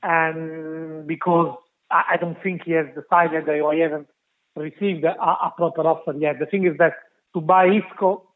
and 0.03 1.07
because 1.07 1.57
I, 1.91 2.03
I 2.13 2.17
don't 2.17 2.41
think 2.43 2.63
he 2.65 2.73
has 2.73 2.87
decided 2.95 3.49
or 3.49 3.73
he 3.75 3.81
hasn't 3.81 4.09
received 4.57 5.05
a, 5.05 5.15
a 5.21 5.53
proper 5.57 5.83
offer 5.83 6.13
yet. 6.19 6.39
The 6.39 6.47
thing 6.47 6.67
is 6.67 6.77
that 6.79 6.95
to 7.35 7.41
buy 7.41 7.67
Isco, 7.67 8.29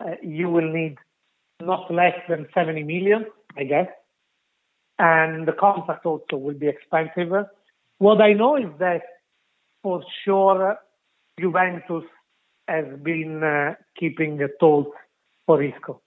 uh, 0.00 0.12
you 0.22 0.48
will 0.48 0.72
need 0.72 0.96
not 1.60 1.92
less 1.92 2.14
than 2.28 2.46
70 2.54 2.84
million, 2.84 3.26
I 3.56 3.64
guess, 3.64 3.88
and 4.98 5.46
the 5.46 5.52
contract 5.52 6.06
also 6.06 6.36
will 6.36 6.54
be 6.54 6.68
expensive. 6.68 7.32
What 7.98 8.20
I 8.20 8.32
know 8.32 8.56
is 8.56 8.70
that 8.78 9.02
for 9.82 10.02
sure 10.24 10.78
Juventus 11.40 12.04
has 12.68 12.84
been 13.02 13.42
uh, 13.42 13.74
keeping 13.98 14.36
the 14.36 14.48
thoughts 14.60 14.90
for 15.46 15.62
Isco. 15.62 16.00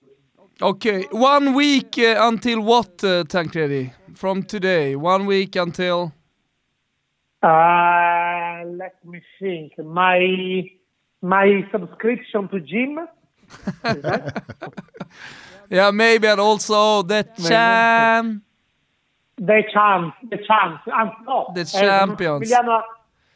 Okay, 0.62 1.08
one 1.12 1.54
week 1.56 1.98
uh, 1.98 2.16
until 2.20 2.62
what, 2.62 3.04
uh, 3.04 3.24
Tancredi? 3.24 3.92
From 4.14 4.44
today, 4.44 4.96
one 4.96 5.26
week 5.26 5.56
until... 5.56 6.14
Uh, 7.42 8.62
let 8.66 9.04
me 9.04 9.22
think. 9.40 9.76
My 9.80 10.70
my 11.22 11.68
subscription 11.72 12.48
to 12.50 12.60
gym. 12.60 13.00
Yeah, 15.70 15.92
maybe, 15.92 16.28
and 16.28 16.40
also 16.42 17.02
the 17.04 17.24
champ... 17.48 18.44
the 19.38 19.64
champ, 19.74 20.14
the 20.30 20.38
champ, 20.46 20.82
Um, 20.88 21.12
no, 21.26 21.52
The 21.56 21.64
champions. 21.64 22.52
Massimiliano, 22.52 22.82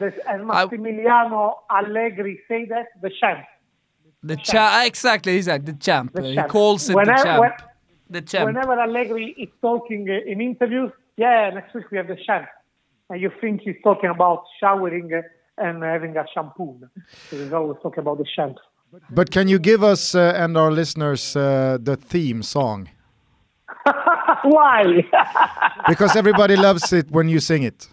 as 0.02 0.42
Massimiliano 0.42 1.54
Allegri 1.70 2.42
say 2.50 2.66
that 2.66 2.88
the 3.02 3.10
champ. 3.10 3.46
The 4.22 4.36
champ, 4.36 4.86
exactly, 4.86 5.34
he 5.38 5.44
said 5.44 5.66
the 5.66 5.74
champ. 5.74 6.12
The 6.14 6.24
he 6.24 6.36
champ. 6.36 6.50
calls 6.50 6.90
it 6.90 6.96
Whenever- 6.96 7.18
the 7.18 7.24
champ. 7.24 7.40
when- 7.40 7.52
the 8.10 8.22
champ. 8.22 8.46
Whenever 8.48 8.82
Allegri 8.82 9.28
is 9.38 9.50
talking 9.62 10.10
uh, 10.10 10.30
in 10.32 10.42
interviews, 10.42 10.92
yeah, 11.16 11.52
next 11.52 11.74
week 11.74 11.90
we 11.90 11.98
have 11.98 12.08
the 12.10 12.18
champ, 12.18 12.48
and 13.10 13.22
you 13.22 13.32
think 13.40 13.62
he's 13.62 13.78
talking 13.82 14.10
about 14.10 14.44
showering 14.60 15.10
uh, 15.14 15.22
and 15.58 15.84
having 15.84 16.18
a 16.18 16.26
shampoo. 16.34 16.80
So 17.30 17.38
he's 17.38 17.54
always 17.54 17.78
talk 17.82 17.98
about 17.98 18.18
the 18.18 18.26
shampoo. 18.26 18.62
But 19.10 19.30
can 19.32 19.48
you 19.48 19.60
give 19.60 19.84
us 19.84 20.16
uh, 20.16 20.34
and 20.38 20.56
our 20.58 20.72
listeners 20.72 21.36
uh, 21.36 21.78
the 21.82 21.96
theme 21.98 22.44
song? 22.44 22.90
Why? 24.44 25.04
Because 25.88 26.16
everybody 26.16 26.56
loves 26.56 26.92
it 26.94 27.12
when 27.12 27.28
you 27.30 27.40
sing 27.40 27.64
it. 27.64 27.88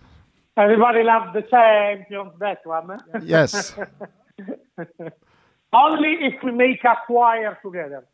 Everybody 0.57 1.03
loves 1.03 1.33
the 1.35 1.43
champions, 1.43 2.33
that 2.39 2.59
one. 2.65 2.99
Yes. 3.23 3.75
Only 5.73 6.13
if 6.21 6.43
we 6.43 6.53
make 6.53 6.85
a 6.85 6.97
choir 7.07 7.59
together. 7.65 8.05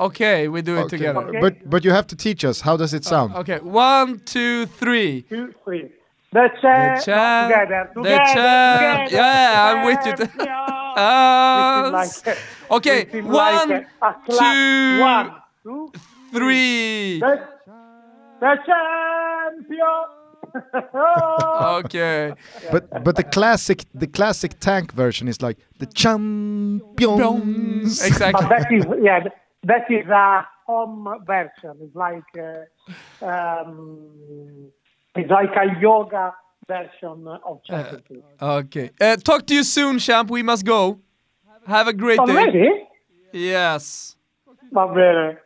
Okay, 0.00 0.48
we 0.48 0.62
do 0.62 0.76
it 0.76 0.80
Okay. 0.82 0.96
together. 0.96 1.28
Okay. 1.28 1.40
But 1.40 1.54
but 1.70 1.84
you 1.84 1.90
have 1.92 2.06
to 2.08 2.16
teach 2.16 2.44
us. 2.44 2.60
How 2.60 2.76
does 2.76 2.94
it 2.94 3.04
sound? 3.04 3.34
Okay, 3.34 3.58
one, 3.60 4.20
two, 4.24 4.66
three. 4.66 5.22
Two, 5.22 5.52
three. 5.64 5.90
The 6.30 6.50
champ, 6.60 7.00
champ- 7.04 7.48
together, 7.48 7.90
the 7.94 8.02
together, 8.02 8.24
champ- 8.34 9.08
together, 9.08 9.16
Yeah, 9.16 9.66
I'm 9.66 9.80
with 9.86 10.06
you. 10.06 10.12
champions. 10.16 10.48
Ah, 11.00 11.90
like- 11.92 12.38
okay, 12.72 13.06
we 13.12 13.20
one, 13.22 13.68
like 13.70 13.86
two, 14.28 14.98
One, 15.00 15.26
two, 15.62 15.92
three. 16.32 17.20
the, 17.20 17.32
the 18.40 18.56
champion. 18.66 20.04
Okay. 21.84 22.32
But 22.72 23.04
but 23.04 23.16
the 23.16 23.24
classic 23.24 23.84
the 23.94 24.06
classic 24.06 24.58
tank 24.60 24.92
version 24.92 25.28
is 25.28 25.42
like 25.42 25.58
the 25.78 25.86
champions. 25.86 27.98
But 28.00 28.06
Exactly. 28.06 28.46
that 28.48 28.72
is 28.72 28.84
yeah, 29.02 29.24
that 29.64 29.90
is 29.90 30.06
a 30.08 30.46
home 30.66 31.06
version. 31.26 31.76
It's 31.82 31.94
like 31.94 32.24
uh, 32.38 32.64
um, 33.26 34.70
it's 35.18 35.30
like 35.30 35.50
a 35.56 35.80
yoga 35.80 36.32
version 36.66 37.26
of 37.44 37.60
Champions 37.64 38.04
League. 38.10 38.22
Okay. 38.40 38.90
Uh, 39.00 39.16
talk 39.16 39.46
to 39.46 39.54
you 39.54 39.64
soon, 39.64 39.98
champ. 39.98 40.30
We 40.30 40.42
must 40.42 40.64
go. 40.64 41.00
Have 41.66 41.88
a 41.88 41.92
great 41.92 42.18
day. 42.24 42.32
Already? 42.32 42.68
Yes. 43.32 44.16
Va 44.72 44.86
bene. 44.94 45.38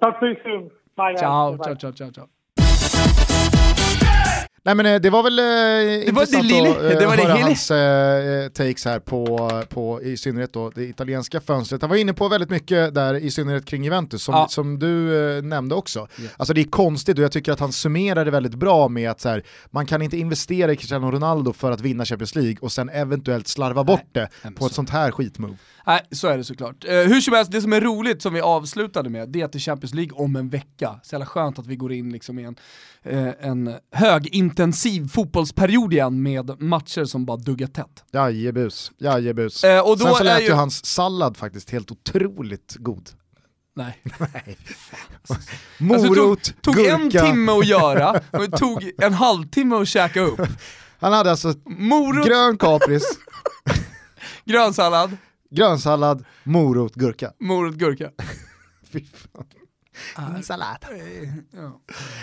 Talk 0.00 0.20
to 0.20 0.26
you 0.26 0.36
soon. 0.44 0.70
Bye. 0.96 1.14
Ciao, 1.14 1.56
Bye. 1.56 1.64
ciao, 1.64 1.74
ciao, 1.74 1.92
ciao, 1.92 2.10
ciao. 2.10 2.39
Nej 4.62 4.74
men 4.74 4.86
eh, 4.86 5.00
det 5.00 5.10
var 5.10 5.22
väl 5.22 5.38
eh, 5.38 6.08
intressant 6.08 6.48
det 6.48 6.54
lille- 6.54 6.70
att 6.70 6.76
eh, 6.92 6.98
det 6.98 7.06
var 7.06 7.16
det 7.16 7.22
höra 7.22 7.36
hans 7.42 7.70
eh, 7.70 8.48
takes 8.48 8.84
här 8.84 8.98
på, 8.98 9.50
på 9.68 10.02
i 10.02 10.16
synnerhet 10.16 10.52
då 10.52 10.70
det 10.70 10.84
italienska 10.84 11.40
fönstret. 11.40 11.80
Han 11.82 11.90
var 11.90 11.96
inne 11.96 12.12
på 12.12 12.28
väldigt 12.28 12.50
mycket 12.50 12.94
där 12.94 13.14
i 13.14 13.30
synnerhet 13.30 13.64
kring 13.64 13.84
Juventus 13.84 14.22
som, 14.22 14.34
Ja. 14.34 14.46
som 14.48 14.78
du 14.78 15.20
eh, 15.36 15.42
nämnde 15.42 15.74
också. 15.74 15.98
Ja. 16.16 16.28
Alltså 16.36 16.54
det 16.54 16.60
är 16.60 16.64
konstigt 16.64 17.18
och 17.18 17.24
jag 17.24 17.32
tycker 17.32 17.52
att 17.52 17.60
han 17.60 17.72
summerar 17.72 18.24
det 18.24 18.30
väldigt 18.30 18.54
bra 18.54 18.88
med 18.88 19.10
att 19.10 19.20
så 19.20 19.28
här, 19.28 19.42
man 19.70 19.86
kan 19.86 20.02
inte 20.02 20.16
investera 20.16 20.72
i 20.72 20.76
Cristiano 20.76 21.10
Ronaldo 21.10 21.52
för 21.52 21.70
att 21.70 21.80
vinna 21.80 22.04
Champions 22.04 22.34
League 22.34 22.56
och 22.60 22.72
sen 22.72 22.88
eventuellt 22.88 23.48
slarva 23.48 23.84
bort 23.84 24.08
det 24.12 24.28
men 24.42 24.54
på 24.54 24.64
ett 24.66 24.70
så- 24.72 24.74
sånt 24.74 24.90
här 24.90 25.10
skitmove. 25.10 25.56
Nej, 25.86 26.00
så 26.10 26.28
är 26.28 26.38
det 26.38 26.44
såklart. 26.44 26.84
Eh, 26.84 26.90
hur 26.94 27.20
som 27.20 27.34
helst, 27.34 27.52
det 27.52 27.62
som 27.62 27.72
är 27.72 27.80
roligt 27.80 28.22
som 28.22 28.34
vi 28.34 28.40
avslutade 28.40 29.10
med, 29.10 29.28
det 29.28 29.40
är 29.40 29.44
att 29.44 29.52
det 29.52 29.58
är 29.58 29.60
Champions 29.60 29.94
League 29.94 30.12
om 30.18 30.36
en 30.36 30.48
vecka. 30.48 31.00
Så 31.02 31.14
jävla 31.14 31.26
skönt 31.26 31.58
att 31.58 31.66
vi 31.66 31.76
går 31.76 31.92
in 31.92 32.12
liksom 32.12 32.38
i 32.38 32.44
en, 32.44 32.56
eh, 33.02 33.28
en 33.40 33.74
högintensiv 33.92 35.08
fotbollsperiod 35.08 35.92
igen 35.92 36.22
med 36.22 36.60
matcher 36.62 37.04
som 37.04 37.24
bara 37.26 37.36
duggar 37.36 37.66
tätt. 37.66 38.04
Jajebus, 38.12 38.92
jajebus. 38.98 39.64
Eh, 39.64 39.80
och 39.88 39.98
då 39.98 40.04
Sen 40.04 40.14
så 40.14 40.24
lät 40.24 40.42
ju- 40.42 40.52
hans 40.52 40.86
sallad 40.86 41.36
faktiskt 41.36 41.70
helt 41.70 41.90
otroligt 41.90 42.76
god. 42.78 43.08
Nej. 43.76 43.98
Morot, 45.78 46.00
Alltså, 46.08 46.14
tog, 46.14 46.62
tog 46.62 46.74
gurka. 46.74 46.94
en 46.94 47.10
timme 47.10 47.52
att 47.52 47.66
göra, 47.66 48.10
och 48.30 48.50
det 48.50 48.58
tog 48.58 48.90
en 48.98 49.12
halvtimme 49.14 49.76
att 49.76 49.88
käka 49.88 50.20
upp. 50.20 50.40
Han 50.98 51.12
hade 51.12 51.30
alltså 51.30 51.54
Morot, 51.66 52.26
grön 52.26 52.58
kapris, 52.58 53.04
grönsallad, 54.44 55.16
grönsallad, 55.50 56.24
morot, 56.44 56.94
gurka. 56.94 57.32
morot, 57.40 57.74
gurka. 57.74 58.10
Fy 58.90 59.04
fan. 59.04 59.59
Ja, 61.50 61.80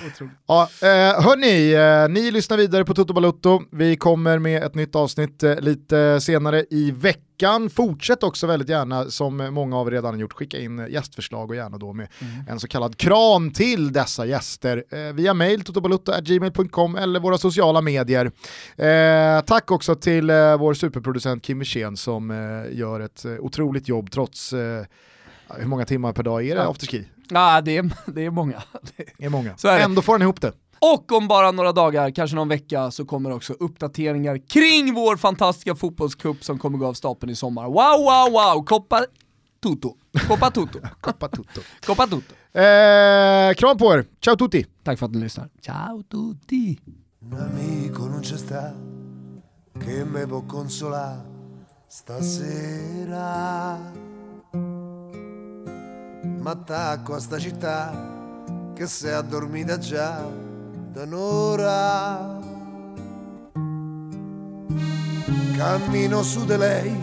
otroligt. 0.07 0.33
Ja, 0.47 0.69
eh, 0.81 1.23
hörni, 1.23 1.73
eh, 1.73 2.09
ni 2.13 2.31
lyssnar 2.31 2.57
vidare 2.57 2.85
på 2.85 2.93
Toto 2.93 3.13
Balutto. 3.13 3.61
Vi 3.71 3.95
kommer 3.95 4.39
med 4.39 4.63
ett 4.63 4.75
nytt 4.75 4.95
avsnitt 4.95 5.43
eh, 5.43 5.59
lite 5.59 6.21
senare 6.21 6.65
i 6.69 6.91
veckan. 6.91 7.69
Fortsätt 7.69 8.23
också 8.23 8.47
väldigt 8.47 8.69
gärna, 8.69 9.05
som 9.05 9.37
många 9.37 9.77
av 9.77 9.87
er 9.87 9.91
redan 9.91 10.19
gjort, 10.19 10.33
skicka 10.33 10.59
in 10.59 10.87
gästförslag 10.89 11.49
och 11.49 11.55
gärna 11.55 11.77
då 11.77 11.93
med 11.93 12.07
en 12.49 12.59
så 12.59 12.67
kallad 12.67 12.97
kran 12.97 13.51
till 13.51 13.93
dessa 13.93 14.25
gäster 14.25 14.83
via 15.13 15.33
mail 15.33 15.63
totobalutto.gmail.com 15.63 16.95
eller 16.95 17.19
våra 17.19 17.37
sociala 17.37 17.81
medier. 17.81 18.31
Tack 19.41 19.71
också 19.71 19.95
till 19.95 20.31
vår 20.59 20.73
superproducent 20.73 21.43
Kim 21.43 21.59
Wirsén 21.59 21.97
som 21.97 22.29
gör 22.71 22.99
ett 22.99 23.25
otroligt 23.39 23.87
jobb 23.87 24.11
trots 24.11 24.53
hur 25.55 25.67
många 25.67 25.85
timmar 25.85 26.13
per 26.13 26.23
dag 26.23 26.47
är 26.47 26.55
det 26.55 26.67
afterski? 26.67 27.05
Ja, 27.29 27.61
det 27.61 27.77
är, 27.77 27.91
det 28.13 28.25
är 28.25 28.29
många. 28.31 28.63
Det 29.17 29.25
är- 29.25 29.29
många. 29.29 29.57
Så 29.57 29.67
är 29.67 29.77
det. 29.77 29.83
Ändå 29.83 30.01
får 30.01 30.13
han 30.13 30.21
ihop 30.21 30.41
det. 30.41 30.53
Och 30.79 31.11
om 31.11 31.27
bara 31.27 31.51
några 31.51 31.71
dagar, 31.71 32.11
kanske 32.11 32.35
någon 32.35 32.47
vecka, 32.49 32.91
så 32.91 33.05
kommer 33.05 33.31
också 33.31 33.53
uppdateringar 33.53 34.47
kring 34.47 34.93
vår 34.93 35.17
fantastiska 35.17 35.75
fotbollscup 35.75 36.43
som 36.43 36.59
kommer 36.59 36.77
gå 36.77 36.85
av 36.87 36.93
stapeln 36.93 37.31
i 37.31 37.35
sommar. 37.35 37.63
Wow, 37.65 37.73
wow, 38.03 38.31
wow! 38.31 38.63
Coppa 38.65 39.05
Toto. 39.59 39.95
Coppa 40.27 40.51
Toto. 40.51 40.79
Coppa 41.01 41.27
Toto. 41.27 41.61
Coppa 41.85 42.07
Toto. 42.07 42.33
Eh, 42.59 43.53
kram 43.53 43.77
på 43.77 43.93
er, 43.93 44.05
ciao 44.21 44.35
tutti! 44.35 44.65
Tack 44.83 44.99
för 44.99 45.05
att 45.05 45.11
ni 45.11 45.19
lyssnar. 45.19 45.49
Ciao 45.61 46.03
tutti! 46.03 46.79
Un 47.21 47.33
amico 47.33 48.05
non 48.05 48.21
c'è 48.21 48.37
sta 48.37 48.73
che 49.85 50.05
me 50.05 50.25
può 50.27 50.41
consolare 50.47 51.21
stasera. 51.89 53.77
Ma 56.39 56.51
attacco 56.51 57.15
a 57.15 57.19
sta 57.19 57.37
città 57.39 58.15
che 58.73 58.87
si 58.87 59.07
è 59.07 59.11
addormita 59.11 59.77
già 59.77 60.23
da 60.91 61.03
un'ora. 61.03 62.39
Cammino 65.55 66.21
su 66.21 66.45
di 66.45 66.57
lei, 66.57 66.95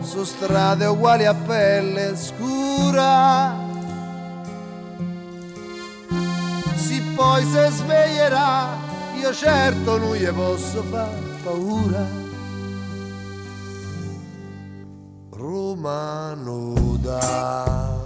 su 0.00 0.24
strade 0.24 0.86
uguali 0.86 1.26
a 1.26 1.34
pelle 1.34 2.16
scura. 2.16 3.54
Sì, 6.76 7.00
poi 7.14 7.44
se 7.44 7.68
sveglierà, 7.70 8.68
io 9.20 9.32
certo 9.32 9.98
non 9.98 10.14
gli 10.14 10.28
posso 10.28 10.82
far 10.84 11.10
paura. 11.44 12.20
Roma 15.30 16.34
nuda, 16.34 18.04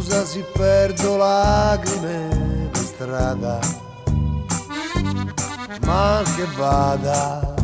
scusa 0.00 0.24
se 0.24 0.42
perdo 0.54 1.16
lacrime 1.18 2.70
per 2.72 2.82
strada, 2.82 3.58
ma 5.82 6.22
che 6.36 6.46
vada, 6.56 7.54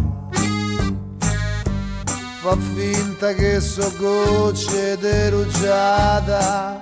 fa 2.42 2.56
finta 2.74 3.32
che 3.32 3.58
so 3.60 3.90
gocce 3.96 4.98
di 4.98 5.28
rugiada 5.30 6.78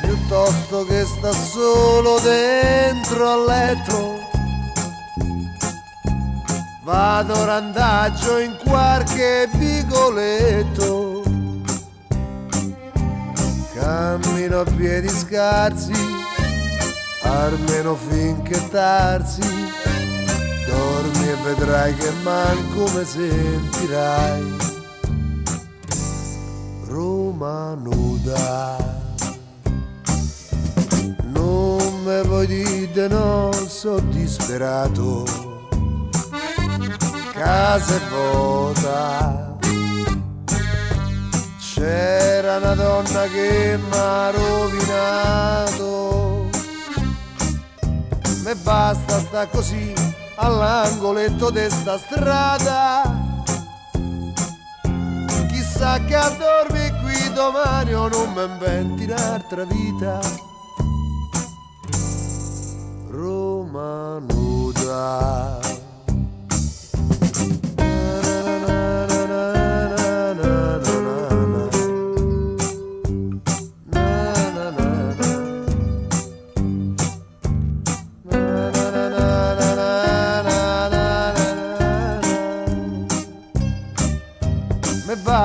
piuttosto 0.00 0.84
che 0.86 1.04
sta 1.04 1.32
solo 1.32 2.18
dentro 2.18 3.30
al 3.30 3.44
letto. 3.44 4.24
Vado 6.82 7.44
randaggio 7.44 8.38
in 8.38 8.56
qualche 8.64 9.48
vicoletto. 9.52 11.15
Cammino 13.78 14.60
a 14.60 14.64
piedi 14.64 15.06
scarsi, 15.10 15.92
almeno 17.20 17.94
finché 17.94 18.68
tarsi. 18.70 19.42
Dormi 20.66 21.28
e 21.28 21.36
vedrai 21.44 21.94
che 21.94 22.10
manco 22.22 22.90
me 22.94 23.04
sentirai. 23.04 24.56
Roma 26.86 27.74
nuda. 27.74 28.76
Non 31.24 32.02
me 32.02 32.22
vuoi 32.22 32.46
dire 32.46 33.08
no, 33.08 33.52
sono 33.52 34.00
disperato. 34.08 35.24
Casa 37.30 37.94
è 37.94 38.00
vuota. 38.08 39.45
C'era 41.76 42.56
una 42.56 42.74
donna 42.74 43.26
che 43.26 43.76
m'ha 43.76 44.30
rovinato. 44.30 45.68
Me 48.44 48.54
basta 48.54 49.18
sta 49.18 49.46
così 49.48 49.92
all'angoletto 50.36 51.50
de 51.50 51.68
sta 51.68 51.98
strada. 51.98 53.02
Chissà 55.48 56.02
che 56.06 56.14
a 56.14 56.30
dormi 56.30 56.90
qui 57.02 57.30
domani 57.34 57.92
o 57.92 58.08
non 58.08 58.32
mi 58.32 58.44
inventi 58.44 59.04
un'altra 59.04 59.64
vita. 59.64 60.18
Roma 63.10 64.18
nuda. 64.20 65.58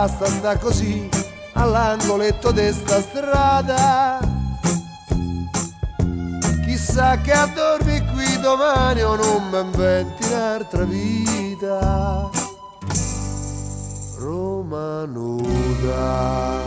basta 0.01 0.25
sta 0.25 0.57
così 0.57 1.07
all'angoletto 1.53 2.49
desta 2.51 2.99
strada. 3.01 4.19
Chissà 6.65 7.17
che 7.21 7.31
a 7.31 7.47
qui 8.11 8.39
domani 8.39 9.03
o 9.03 9.15
non 9.15 9.49
mi 9.51 9.59
inventi 9.59 10.25
un'altra 10.25 10.85
vita. 10.85 12.31
Roma 14.17 15.05
nuda. 15.05 16.59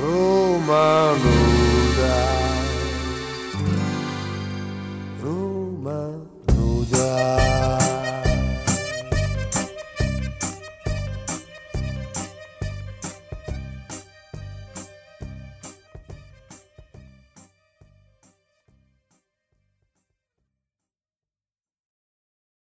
Roma 0.00 1.12
nuda. 1.12 2.14
Roma 5.20 6.08
nuda. 6.46 7.61